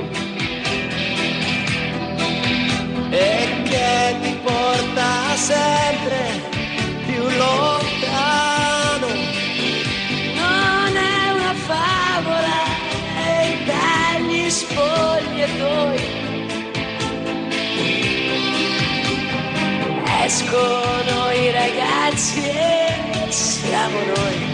e 3.12 3.64
che 3.64 4.16
ti 4.24 4.38
porta 4.44 5.36
sempre 5.36 6.20
più 7.06 7.24
lontano. 7.24 9.08
Non 10.36 10.98
è 11.16 11.32
una 11.32 11.54
favola 11.72 12.60
e 13.26 13.58
dagli 13.72 14.50
spogliatoi 14.50 16.16
escono 20.26 21.32
i 21.32 21.52
ragazzi 21.52 22.50
e 22.50 23.32
siamo 23.32 23.98
noi. 24.14 24.47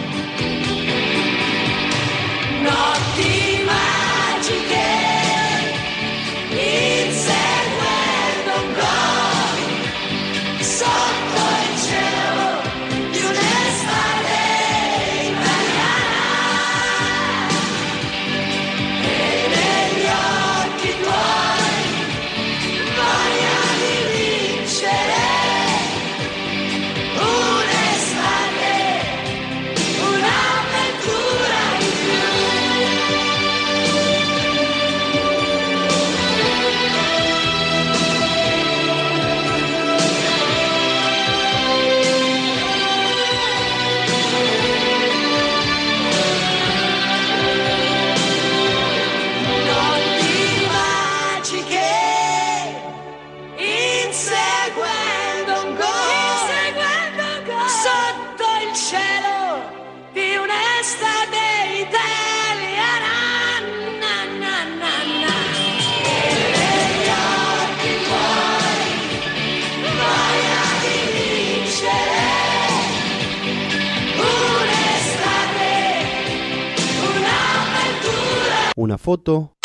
Una 78.84 78.98
foto, 78.98 79.56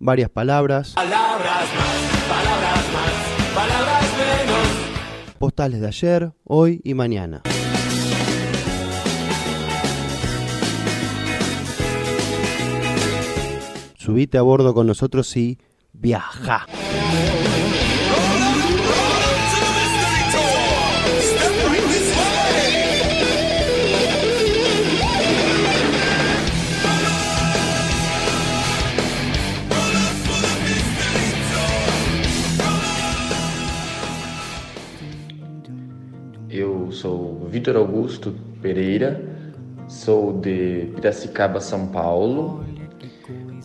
varias 0.00 0.28
palabras, 0.28 0.94
Palabras 0.94 1.68
más, 1.78 2.28
palabras 2.28 2.84
más, 2.92 3.54
palabras 3.54 4.04
menos. 4.18 5.38
postales 5.38 5.80
de 5.80 5.86
ayer, 5.86 6.32
hoy 6.42 6.80
y 6.82 6.94
mañana. 6.94 7.42
Subite 13.96 14.36
a 14.36 14.42
bordo 14.42 14.74
con 14.74 14.88
nosotros 14.88 15.36
y 15.36 15.60
viaja. 15.92 16.66
Vitor 37.56 37.74
Augusto 37.74 38.34
Pereira, 38.60 39.18
sou 39.88 40.30
de 40.34 40.90
Piracicaba, 40.94 41.58
São 41.58 41.86
Paulo. 41.86 42.62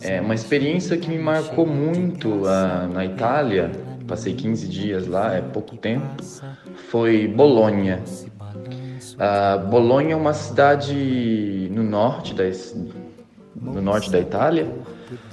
É 0.00 0.18
uma 0.18 0.34
experiência 0.34 0.96
que 0.96 1.10
me 1.10 1.18
marcou 1.18 1.66
muito 1.66 2.46
ah, 2.46 2.88
na 2.90 3.04
Itália, 3.04 3.70
passei 4.08 4.32
15 4.32 4.66
dias 4.66 5.06
lá, 5.06 5.34
é 5.34 5.42
pouco 5.42 5.76
tempo, 5.76 6.06
foi 6.88 7.28
Bolonha. 7.28 8.02
Ah, 9.18 9.58
Bolonha 9.58 10.14
é 10.14 10.16
uma 10.16 10.32
cidade 10.32 11.68
no 11.70 11.82
norte 11.82 12.32
da, 12.32 12.44
no 13.54 13.82
norte 13.82 14.10
da 14.10 14.18
Itália, 14.18 14.72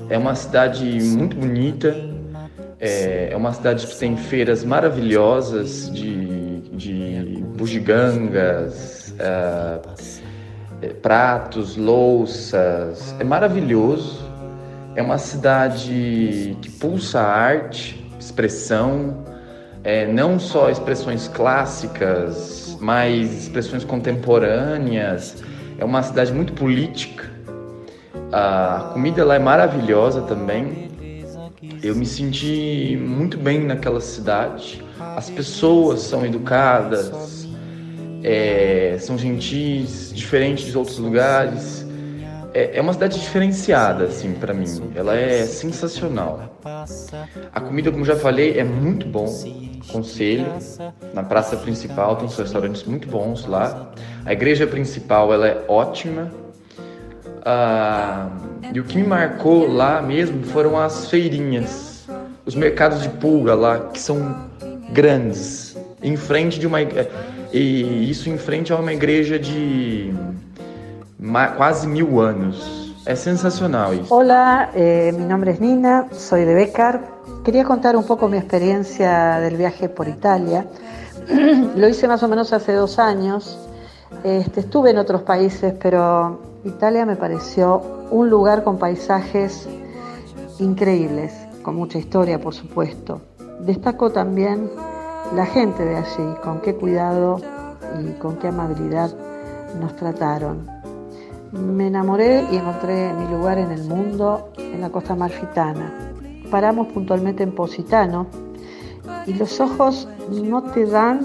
é 0.09 0.17
uma 0.17 0.35
cidade 0.35 0.83
muito 0.83 1.37
bonita, 1.37 1.95
é, 2.77 3.29
é 3.31 3.37
uma 3.37 3.53
cidade 3.53 3.87
que 3.87 3.97
tem 3.97 4.17
feiras 4.17 4.65
maravilhosas 4.65 5.89
de, 5.93 6.48
de 6.79 7.43
bugigangas, 7.57 9.13
é, 9.19 10.87
pratos, 11.01 11.75
louças. 11.75 13.13
É 13.19 13.23
maravilhoso. 13.23 14.27
É 14.95 15.01
uma 15.01 15.17
cidade 15.17 16.57
que 16.61 16.71
pulsa 16.71 17.21
arte, 17.21 18.03
expressão, 18.19 19.23
é, 19.83 20.07
não 20.07 20.39
só 20.39 20.69
expressões 20.69 21.27
clássicas, 21.27 22.77
mas 22.79 23.43
expressões 23.43 23.83
contemporâneas. 23.83 25.43
É 25.77 25.85
uma 25.85 26.01
cidade 26.01 26.33
muito 26.33 26.53
política. 26.53 27.29
A 28.31 28.91
comida 28.93 29.23
lá 29.25 29.35
é 29.35 29.39
maravilhosa 29.39 30.21
também. 30.21 30.88
Eu 31.81 31.95
me 31.95 32.05
senti 32.05 32.97
muito 33.01 33.37
bem 33.37 33.63
naquela 33.65 34.01
cidade. 34.01 34.83
As 34.99 35.29
pessoas 35.29 36.01
são 36.01 36.25
educadas, 36.25 37.47
é, 38.23 38.97
são 38.99 39.17
gentis, 39.17 40.11
diferentes 40.13 40.65
de 40.65 40.77
outros 40.77 40.97
lugares. 40.97 41.85
É, 42.53 42.77
é 42.77 42.81
uma 42.81 42.91
cidade 42.91 43.19
diferenciada, 43.19 44.05
assim, 44.05 44.33
para 44.33 44.53
mim. 44.53 44.91
Ela 44.95 45.15
é 45.15 45.45
sensacional. 45.45 46.57
A 47.53 47.61
comida, 47.61 47.91
como 47.91 48.03
já 48.03 48.15
falei, 48.15 48.59
é 48.59 48.63
muito 48.63 49.07
bom. 49.07 49.27
Conselho. 49.89 50.47
Na 51.13 51.23
praça 51.23 51.55
principal 51.55 52.17
tem 52.17 52.25
uns 52.25 52.37
restaurantes 52.37 52.83
muito 52.83 53.07
bons 53.07 53.45
lá. 53.45 53.91
A 54.25 54.33
igreja 54.33 54.67
principal, 54.67 55.33
ela 55.33 55.47
é 55.47 55.63
ótima. 55.67 56.29
Ah, 57.45 58.29
e 58.73 58.79
o 58.79 58.83
que 58.83 58.97
me 58.97 59.03
marcou 59.03 59.71
lá 59.71 60.01
mesmo 60.01 60.43
foram 60.43 60.77
as 60.77 61.09
feirinhas, 61.09 62.07
os 62.45 62.55
mercados 62.55 63.01
de 63.01 63.09
pulga 63.09 63.55
lá, 63.55 63.79
que 63.79 63.99
são 63.99 64.35
grandes, 64.91 65.77
em 66.01 66.15
frente 66.15 66.59
de 66.59 66.67
uma 66.67 66.79
e 67.51 68.09
isso 68.09 68.29
em 68.29 68.37
frente 68.37 68.71
a 68.71 68.75
uma 68.75 68.93
igreja 68.93 69.39
de 69.39 70.13
quase 71.57 71.87
mil 71.87 72.19
anos. 72.19 72.79
É 73.05 73.15
sensacional 73.15 73.93
isso. 73.93 74.13
Hola, 74.13 74.69
eh, 74.75 75.11
mi 75.13 75.25
nombre 75.25 75.51
es 75.51 75.59
Nina, 75.59 76.07
soy 76.11 76.45
de 76.45 76.53
Becar. 76.53 77.01
Quería 77.43 77.63
contar 77.63 77.95
un 77.95 78.03
poco 78.03 78.27
mi 78.27 78.37
experiencia 78.37 79.39
del 79.39 79.55
viaje 79.55 79.89
por 79.89 80.07
Italia. 80.07 80.67
Lo 81.75 81.87
hice 81.87 82.07
más 82.07 82.21
o 82.21 82.27
menos 82.27 82.53
hace 82.53 82.73
dos 82.73 82.99
años. 82.99 83.57
Este, 84.23 84.59
estuve 84.59 84.91
en 84.91 84.97
otros 84.97 85.23
países, 85.23 85.73
pero 85.81 86.39
Italia 86.69 87.05
me 87.05 87.15
pareció 87.15 87.81
un 88.11 88.29
lugar 88.29 88.63
con 88.63 88.77
paisajes 88.77 89.67
increíbles, 90.59 91.33
con 91.63 91.75
mucha 91.75 91.97
historia, 91.97 92.39
por 92.39 92.53
supuesto. 92.53 93.21
Destaco 93.61 94.11
también 94.11 94.69
la 95.35 95.45
gente 95.45 95.83
de 95.83 95.97
allí, 95.97 96.35
con 96.43 96.61
qué 96.61 96.75
cuidado 96.75 97.41
y 97.99 98.11
con 98.19 98.37
qué 98.37 98.47
amabilidad 98.49 99.11
nos 99.79 99.95
trataron. 99.95 100.67
Me 101.51 101.87
enamoré 101.87 102.45
y 102.51 102.57
encontré 102.57 103.13
mi 103.13 103.27
lugar 103.27 103.57
en 103.57 103.71
el 103.71 103.83
mundo 103.85 104.49
en 104.57 104.81
la 104.81 104.89
costa 104.89 105.13
amalfitana. 105.13 106.13
Paramos 106.51 106.87
puntualmente 106.87 107.41
en 107.43 107.53
Positano 107.53 108.27
y 109.25 109.33
los 109.33 109.59
ojos 109.59 110.07
no 110.29 110.63
te 110.71 110.85
dan 110.85 111.21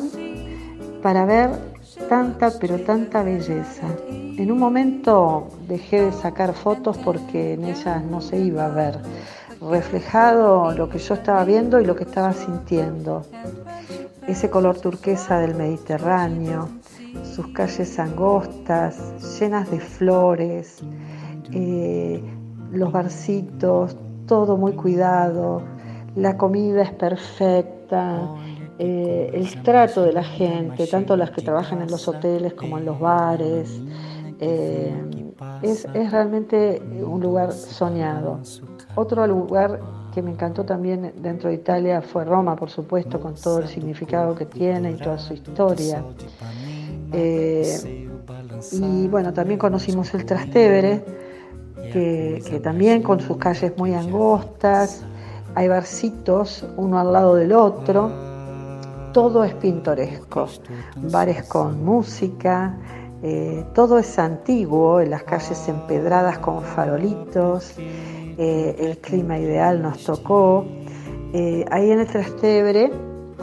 para 1.03 1.27
ver 1.27 1.74
tanta, 2.09 2.53
pero 2.61 2.81
tanta 2.81 3.23
belleza. 3.23 3.87
En 4.09 4.51
un 4.51 4.59
momento 4.59 5.49
dejé 5.69 6.03
de 6.03 6.13
sacar 6.13 6.55
fotos 6.55 6.99
porque 6.99 7.55
en 7.55 7.65
ellas 7.65 8.03
no 8.05 8.21
se 8.21 8.39
iba 8.39 8.67
a 8.67 8.69
ver 8.69 8.99
reflejado 9.71 10.73
lo 10.73 10.89
que 10.89 10.99
yo 10.99 11.15
estaba 11.15 11.45
viendo 11.45 11.81
y 11.81 11.85
lo 11.85 11.97
que 11.97 12.05
estaba 12.05 12.33
sintiendo. 12.33 13.23
Ese 14.27 14.51
color 14.51 14.81
turquesa 14.81 15.39
del 15.39 15.55
Mediterráneo, 15.55 16.69
sus 17.23 17.49
calles 17.49 17.99
angostas, 17.99 18.99
llenas 19.39 19.71
de 19.71 19.81
flores, 19.81 20.83
eh, 21.53 22.23
los 22.73 22.93
barcitos, 22.93 23.97
todo 24.27 24.57
muy 24.57 24.73
cuidado, 24.73 25.63
la 26.17 26.37
comida 26.37 26.83
es 26.83 26.93
perfecta, 26.93 28.29
eh, 28.79 29.31
el 29.33 29.63
trato 29.63 30.03
de 30.03 30.13
la 30.13 30.25
gente, 30.25 30.87
tanto 30.87 31.17
las 31.17 31.31
que 31.31 31.43
trabajan 31.43 31.83
en 31.83 31.91
los 31.91 32.09
hoteles 32.09 32.55
como 32.55 32.79
en 32.79 32.85
los 32.85 32.99
bares, 32.99 33.81
eh, 34.41 34.93
es, 35.63 35.87
es 35.95 36.11
realmente 36.11 36.83
un 37.07 37.21
lugar 37.21 37.53
soñado. 37.53 38.41
Otro 38.97 39.27
lugar 39.27 39.81
que 40.13 40.23
me 40.23 40.31
encantó 40.31 40.65
también 40.65 41.13
dentro 41.17 41.49
de 41.51 41.57
Italia 41.57 42.03
fue 42.03 42.25
Roma, 42.25 42.57
por 42.57 42.71
supuesto, 42.71 43.21
con 43.21 43.35
todo 43.35 43.61
el 43.61 43.69
significado 43.69 44.35
que 44.35 44.47
tiene 44.47 44.93
y 44.93 44.97
toda 44.97 45.19
su 45.19 45.35
historia. 45.35 46.05
Eh, 47.13 48.09
y 48.73 49.09
bueno, 49.09 49.33
también 49.33 49.59
conocimos 49.59 50.15
el 50.15 50.25
Trastevere, 50.25 51.05
que, 51.93 52.43
que 52.49 52.61
también 52.61 53.03
con 53.03 53.21
sus 53.21 53.37
calles 53.37 53.73
muy 53.77 53.95
angostas, 53.95 55.05
hay 55.55 55.69
barcitos 55.69 56.67
uno 56.77 56.99
al 56.99 57.13
lado 57.13 57.35
del 57.37 57.53
otro, 57.53 58.34
todo 59.15 59.45
es 59.45 59.55
pintoresco, 59.55 60.49
bares 60.97 61.45
con 61.45 61.85
música, 61.85 62.77
eh, 63.23 63.65
todo 63.73 63.99
es 63.99 64.19
antiguo, 64.19 65.01
en 65.01 65.11
las 65.11 65.23
calles 65.23 65.69
empedradas 65.69 66.41
con 66.41 66.63
farolitos, 66.63 67.77
eh, 67.79 68.75
el 68.77 68.99
clima 68.99 69.39
ideal 69.39 69.81
nos 69.81 70.03
tocó. 70.03 70.67
Eh, 71.33 71.65
ahí 71.71 71.93
en 71.93 72.01
el 72.01 72.07
Trastevere 72.09 72.91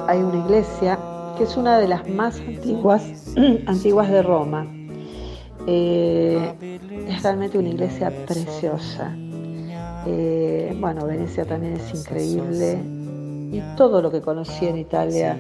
hay 0.08 0.22
una 0.22 0.44
iglesia 0.46 1.00
que 1.38 1.46
es 1.46 1.56
una 1.56 1.80
de 1.80 1.88
las 1.88 2.08
más 2.10 2.38
antiguas, 2.42 3.34
antiguas 3.66 4.10
de 4.10 4.22
Roma. 4.22 4.68
Es 5.66 7.24
realmente 7.24 7.58
una 7.58 7.70
iglesia 7.70 8.12
preciosa. 8.26 9.16
Bueno, 10.06 11.06
Venecia 11.06 11.46
también 11.46 11.74
es 11.74 11.94
increíble 11.94 13.01
y 13.52 13.62
todo 13.76 14.02
lo 14.02 14.10
que 14.10 14.22
conocí 14.22 14.66
en 14.66 14.78
Italia 14.78 15.38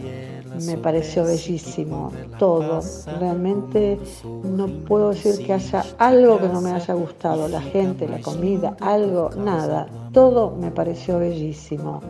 me 0.66 0.78
pareció 0.78 1.24
bellísimo, 1.24 2.12
todo. 2.38 2.82
Realmente 3.20 3.98
no 4.44 4.68
puedo 4.86 5.10
decir 5.10 5.46
que 5.46 5.54
haya 5.54 5.84
algo 5.98 6.40
que 6.40 6.50
no 6.50 6.62
me 6.62 6.72
haya 6.72 6.94
gustado, 6.94 7.48
la 7.48 7.62
gente, 7.62 8.08
la 8.08 8.20
comida, 8.20 8.76
algo, 8.82 9.30
nada. 9.38 9.88
Todo 10.12 10.52
me 10.52 10.72
pareció 10.72 11.20
bellísimo. 11.20 12.02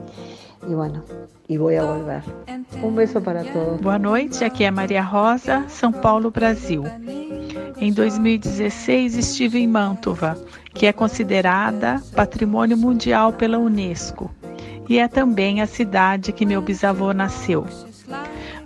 E 0.67 0.75
bueno, 0.75 1.03
e 1.49 1.57
vou 1.57 1.69
a 1.69 1.83
volver. 1.83 2.23
Um 2.83 2.91
beijo 2.91 3.19
para 3.19 3.43
todos. 3.43 3.81
Boa 3.81 3.97
noite, 3.97 4.43
aqui 4.43 4.63
é 4.63 4.69
Maria 4.69 5.01
Rosa, 5.01 5.65
São 5.67 5.91
Paulo, 5.91 6.29
Brasil. 6.29 6.83
Em 7.77 7.91
2016 7.91 9.17
estive 9.17 9.59
em 9.59 9.67
Mantova, 9.67 10.37
que 10.71 10.85
é 10.85 10.93
considerada 10.93 11.99
Patrimônio 12.15 12.77
Mundial 12.77 13.33
pela 13.33 13.57
Unesco, 13.57 14.29
e 14.91 14.97
é 14.97 15.07
também 15.07 15.61
a 15.61 15.65
cidade 15.65 16.33
que 16.33 16.45
meu 16.45 16.61
bisavô 16.61 17.13
nasceu. 17.13 17.65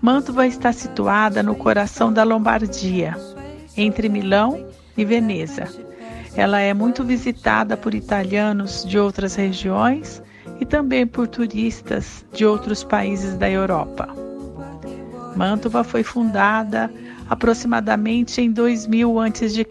Mantova 0.01 0.47
está 0.47 0.73
situada 0.73 1.43
no 1.43 1.53
coração 1.53 2.11
da 2.11 2.23
Lombardia, 2.23 3.15
entre 3.77 4.09
Milão 4.09 4.65
e 4.97 5.05
Veneza. 5.05 5.67
Ela 6.35 6.59
é 6.61 6.73
muito 6.73 7.03
visitada 7.03 7.77
por 7.77 7.93
italianos 7.93 8.83
de 8.83 8.97
outras 8.97 9.35
regiões 9.35 10.19
e 10.59 10.65
também 10.65 11.05
por 11.05 11.27
turistas 11.27 12.25
de 12.33 12.43
outros 12.43 12.83
países 12.83 13.37
da 13.37 13.47
Europa. 13.47 14.09
Mantova 15.35 15.83
foi 15.83 16.01
fundada 16.01 16.91
aproximadamente 17.29 18.41
em 18.41 18.51
2000 18.51 19.19
a.C. 19.19 19.61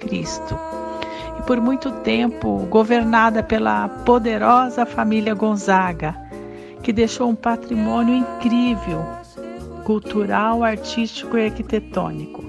e 1.36 1.43
por 1.48 1.60
muito 1.60 1.90
tempo 1.90 2.59
governada 2.70 3.43
pela 3.43 3.89
poderosa 3.89 4.86
família 4.86 5.35
Gonzaga, 5.35 6.22
que 6.85 6.93
deixou 6.93 7.31
um 7.31 7.35
patrimônio 7.35 8.15
incrível, 8.15 9.02
cultural, 9.85 10.62
artístico 10.62 11.39
e 11.39 11.47
arquitetônico. 11.47 12.44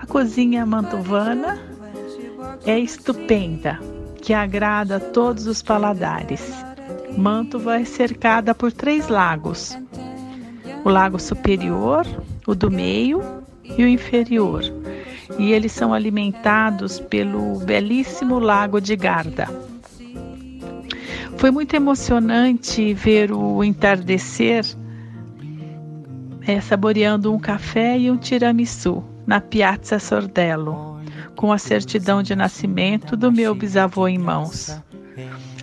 A 0.00 0.06
cozinha 0.06 0.64
mantovana 0.64 1.60
é 2.64 2.78
estupenda, 2.78 3.78
que 4.22 4.32
agrada 4.32 4.96
a 4.96 5.00
todos 5.00 5.46
os 5.46 5.62
paladares. 5.62 6.50
Mantova 7.14 7.78
é 7.78 7.84
cercada 7.84 8.54
por 8.54 8.72
três 8.72 9.08
lagos: 9.08 9.78
o 10.82 10.88
Lago 10.88 11.20
Superior, 11.20 12.06
o 12.46 12.54
do 12.54 12.70
meio 12.70 13.22
e 13.76 13.84
o 13.84 13.88
inferior. 13.88 14.62
E 15.38 15.52
eles 15.52 15.72
são 15.72 15.92
alimentados 15.92 16.98
pelo 16.98 17.58
belíssimo 17.58 18.38
Lago 18.38 18.80
de 18.80 18.96
Garda. 18.96 19.71
Foi 21.42 21.50
muito 21.50 21.74
emocionante 21.74 22.94
ver 22.94 23.32
o 23.32 23.64
entardecer 23.64 24.64
é, 26.46 26.60
saboreando 26.60 27.34
um 27.34 27.38
café 27.40 27.98
e 27.98 28.08
um 28.12 28.16
tiramisu 28.16 29.02
na 29.26 29.40
Piazza 29.40 29.98
Sordello, 29.98 31.00
com 31.34 31.50
a 31.50 31.58
certidão 31.58 32.22
de 32.22 32.36
nascimento 32.36 33.16
do 33.16 33.32
meu 33.32 33.56
bisavô 33.56 34.06
em 34.06 34.18
mãos. 34.18 34.80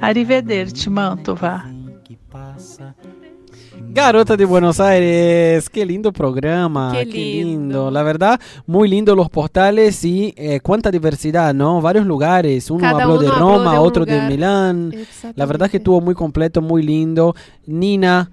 Arrivederci, 0.01 0.89
Mantova. 0.89 1.63
Garota 3.91 4.37
de 4.37 4.45
Buenos 4.45 4.79
Aires, 4.79 5.67
qué 5.67 5.83
lindo 5.83 6.13
programa, 6.13 6.91
Qué 6.93 7.09
qué, 7.09 7.17
lindo. 7.17 7.89
La 7.89 8.03
verdad, 8.03 8.39
muy 8.67 8.87
lindo 8.87 9.15
los 9.15 9.31
portales 9.31 10.05
y 10.05 10.31
eh, 10.37 10.59
cuánta 10.61 10.91
diversidad, 10.91 11.55
¿no? 11.55 11.81
Varios 11.81 12.05
lugares. 12.05 12.69
Uno 12.69 12.81
Cada 12.81 13.03
habló 13.03 13.17
de 13.17 13.27
habló 13.27 13.39
Roma, 13.39 13.73
de 13.73 13.77
otro 13.79 14.05
de. 14.05 14.21
Milán. 14.21 14.93
La 15.35 15.47
verdad 15.47 15.71
que 15.71 15.77
estuvo 15.77 16.01
muy 16.01 16.13
completo, 16.13 16.61
muy 16.61 16.83
lindo. 16.83 17.35
Nina, 17.65 18.29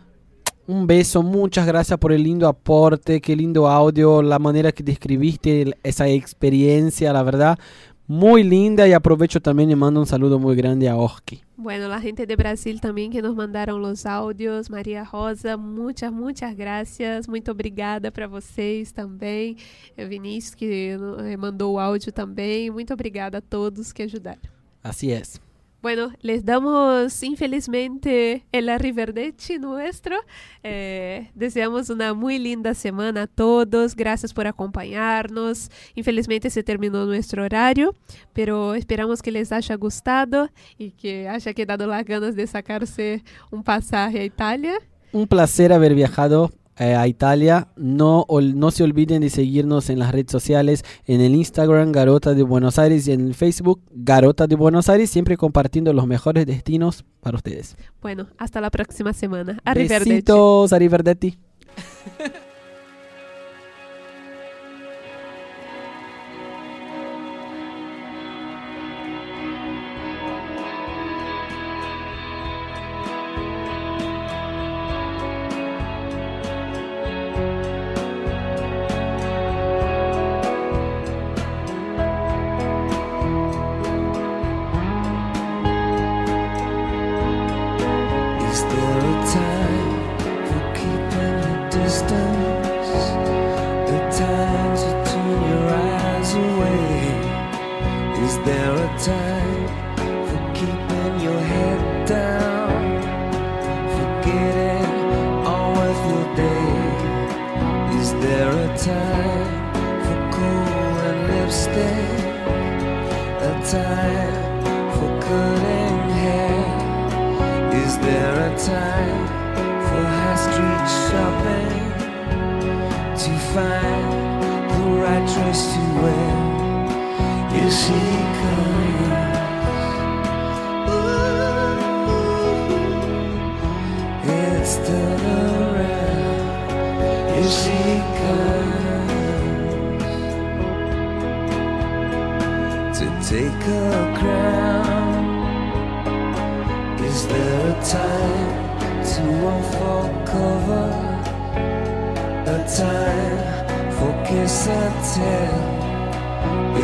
un 0.66 0.86
beso, 0.86 1.22
muchas 1.22 1.66
gracias 1.66 1.98
por 1.98 2.12
el 2.12 2.22
lindo 2.22 2.48
aporte, 2.48 3.22
qué 3.22 3.34
lindo 3.34 3.66
audio, 3.66 4.20
la 4.20 4.38
manera 4.38 4.72
que 4.72 4.82
describiste 4.82 5.74
esa 5.82 6.06
experiencia, 6.06 7.14
la 7.14 7.22
verdad, 7.22 7.58
muy 8.06 8.42
linda 8.42 8.86
y 8.86 8.92
aprovecho 8.92 9.40
también 9.40 9.70
y 9.70 9.74
mando 9.76 10.00
un 10.00 10.06
saludo 10.06 10.38
muy 10.38 10.54
grande 10.56 10.88
a 10.88 10.96
Oski. 10.96 11.42
Bueno, 11.56 11.88
la 11.88 12.00
gente 12.00 12.26
de 12.26 12.36
Brasil 12.36 12.80
também 12.80 13.10
que 13.10 13.22
nos 13.22 13.34
mandaram 13.34 13.80
os 13.80 14.04
áudios. 14.04 14.68
Maria 14.68 15.02
Rosa, 15.02 15.56
muitas, 15.56 16.12
muitas 16.12 16.54
graças. 16.54 17.26
Muito 17.26 17.50
obrigada 17.50 18.12
para 18.12 18.28
vocês 18.28 18.92
também. 18.92 19.56
Eh, 19.96 20.06
Vinícius 20.06 20.54
que 20.54 20.96
eh, 21.24 21.36
mandou 21.36 21.74
o 21.74 21.78
áudio 21.78 22.12
também. 22.12 22.70
Muito 22.70 22.92
obrigada 22.92 23.38
a 23.38 23.40
todos 23.40 23.92
que 23.92 24.02
ajudaram. 24.02 24.40
Así 24.82 25.10
es. 25.10 25.40
Bueno, 25.86 26.10
les 26.20 26.44
damos 26.44 27.22
infelizmente 27.22 28.44
el 28.50 28.68
arrivederci 28.70 29.60
nuestro. 29.60 30.16
Eh, 30.64 31.30
deseamos 31.36 31.90
una 31.90 32.12
muy 32.12 32.40
linda 32.40 32.74
semana 32.74 33.22
a 33.22 33.26
todos. 33.28 33.94
Gracias 33.94 34.34
por 34.34 34.48
acompañarnos. 34.48 35.70
Infelizmente 35.94 36.50
se 36.50 36.64
terminó 36.64 37.06
nuestro 37.06 37.44
horario, 37.44 37.94
pero 38.32 38.74
esperamos 38.74 39.22
que 39.22 39.30
les 39.30 39.52
haya 39.52 39.76
gustado 39.76 40.50
y 40.76 40.90
que 40.90 41.28
haya 41.28 41.54
quedado 41.54 41.86
las 41.86 42.04
ganas 42.04 42.34
de 42.34 42.48
sacarse 42.48 43.22
un 43.52 43.62
pasaje 43.62 44.18
a 44.18 44.24
Italia. 44.24 44.74
Un 45.12 45.28
placer 45.28 45.72
haber 45.72 45.94
viajado 45.94 46.50
eh, 46.78 46.94
a 46.94 47.06
Italia. 47.08 47.68
No, 47.76 48.24
ol- 48.28 48.54
no 48.56 48.70
se 48.70 48.84
olviden 48.84 49.22
de 49.22 49.30
seguirnos 49.30 49.90
en 49.90 49.98
las 49.98 50.12
redes 50.12 50.30
sociales, 50.32 50.84
en 51.06 51.20
el 51.20 51.34
Instagram 51.34 51.92
Garota 51.92 52.34
de 52.34 52.42
Buenos 52.42 52.78
Aires 52.78 53.06
y 53.08 53.12
en 53.12 53.20
el 53.28 53.34
Facebook 53.34 53.80
Garota 53.90 54.46
de 54.46 54.56
Buenos 54.56 54.88
Aires, 54.88 55.10
siempre 55.10 55.36
compartiendo 55.36 55.92
los 55.92 56.06
mejores 56.06 56.46
destinos 56.46 57.04
para 57.20 57.36
ustedes. 57.36 57.76
Bueno, 58.02 58.26
hasta 58.38 58.60
la 58.60 58.70
próxima 58.70 59.12
semana. 59.12 59.58
Arrivederci. 59.64 60.10
Besitos, 60.10 60.72
arrivederci. 60.72 61.38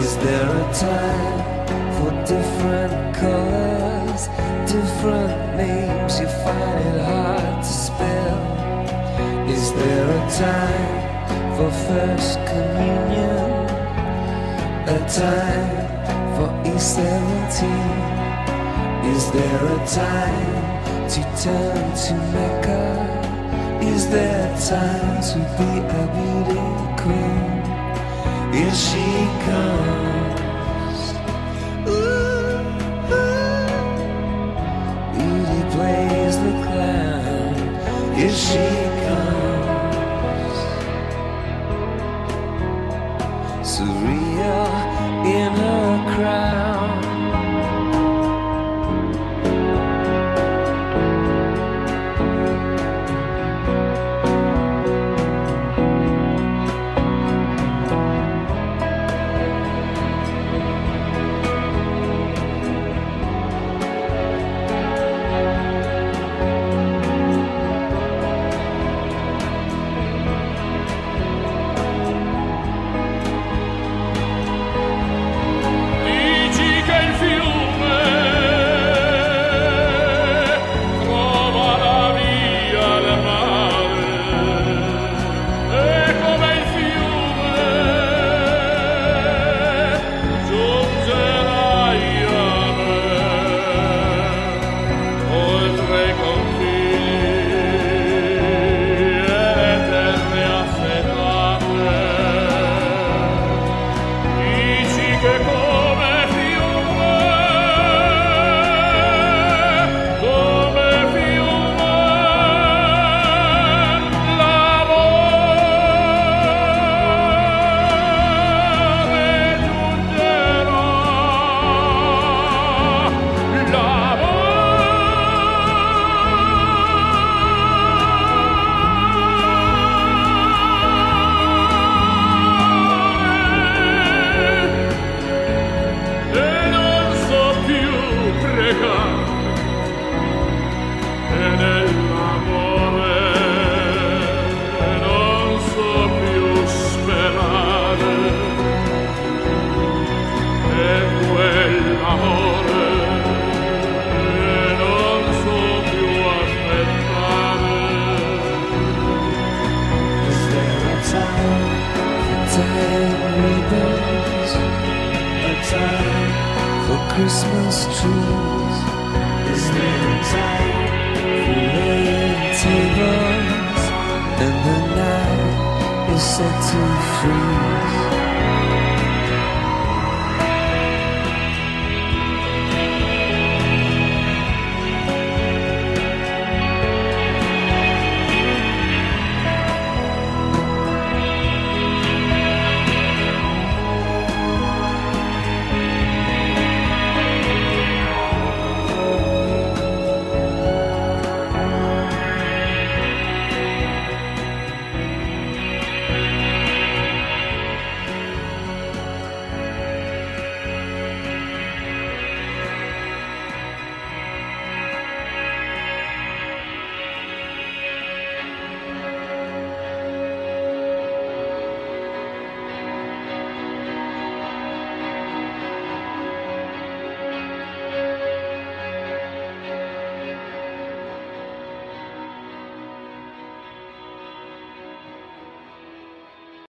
Is 0.03 0.17
there 0.19 0.47
a 0.47 0.73
time 0.75 1.39
for 1.97 2.11
different 2.27 3.17
colors, 3.17 4.29
different 4.71 5.57
names? 5.57 6.21
You 6.21 6.29
find 6.45 6.79
it 6.87 7.01
hard 7.01 7.63
to 7.63 7.73
spell. 7.87 8.41
Is 9.49 9.73
there 9.73 10.07
a 10.11 10.23
time 10.31 11.01
for 11.57 11.71
first 11.89 12.39
communion? 12.51 13.51
A 14.87 14.99
time 15.09 15.73
for 16.37 16.49
E17? 16.69 17.61
Is 19.15 19.25
there 19.33 19.65
a 19.65 19.81
time 19.87 21.09
to 21.09 21.21
turn 21.43 21.85
to 22.05 22.15
Mecca? 22.35 22.85
Is 23.83 24.11
there 24.11 24.45
a 24.47 24.61
time 24.61 25.23
to 25.31 25.39
be 25.57 25.71
a 25.81 26.05
beauty 26.15 26.63
queen? 27.03 27.52
Here 28.53 28.75
she 28.75 29.07
comes. 29.47 31.01
Ooh, 31.89 32.63
Beauty 35.15 35.61
plays 35.75 36.37
the 36.37 36.53
clown. 36.65 38.15
Here 38.15 38.31
she 38.31 38.59
comes. 38.59 39.02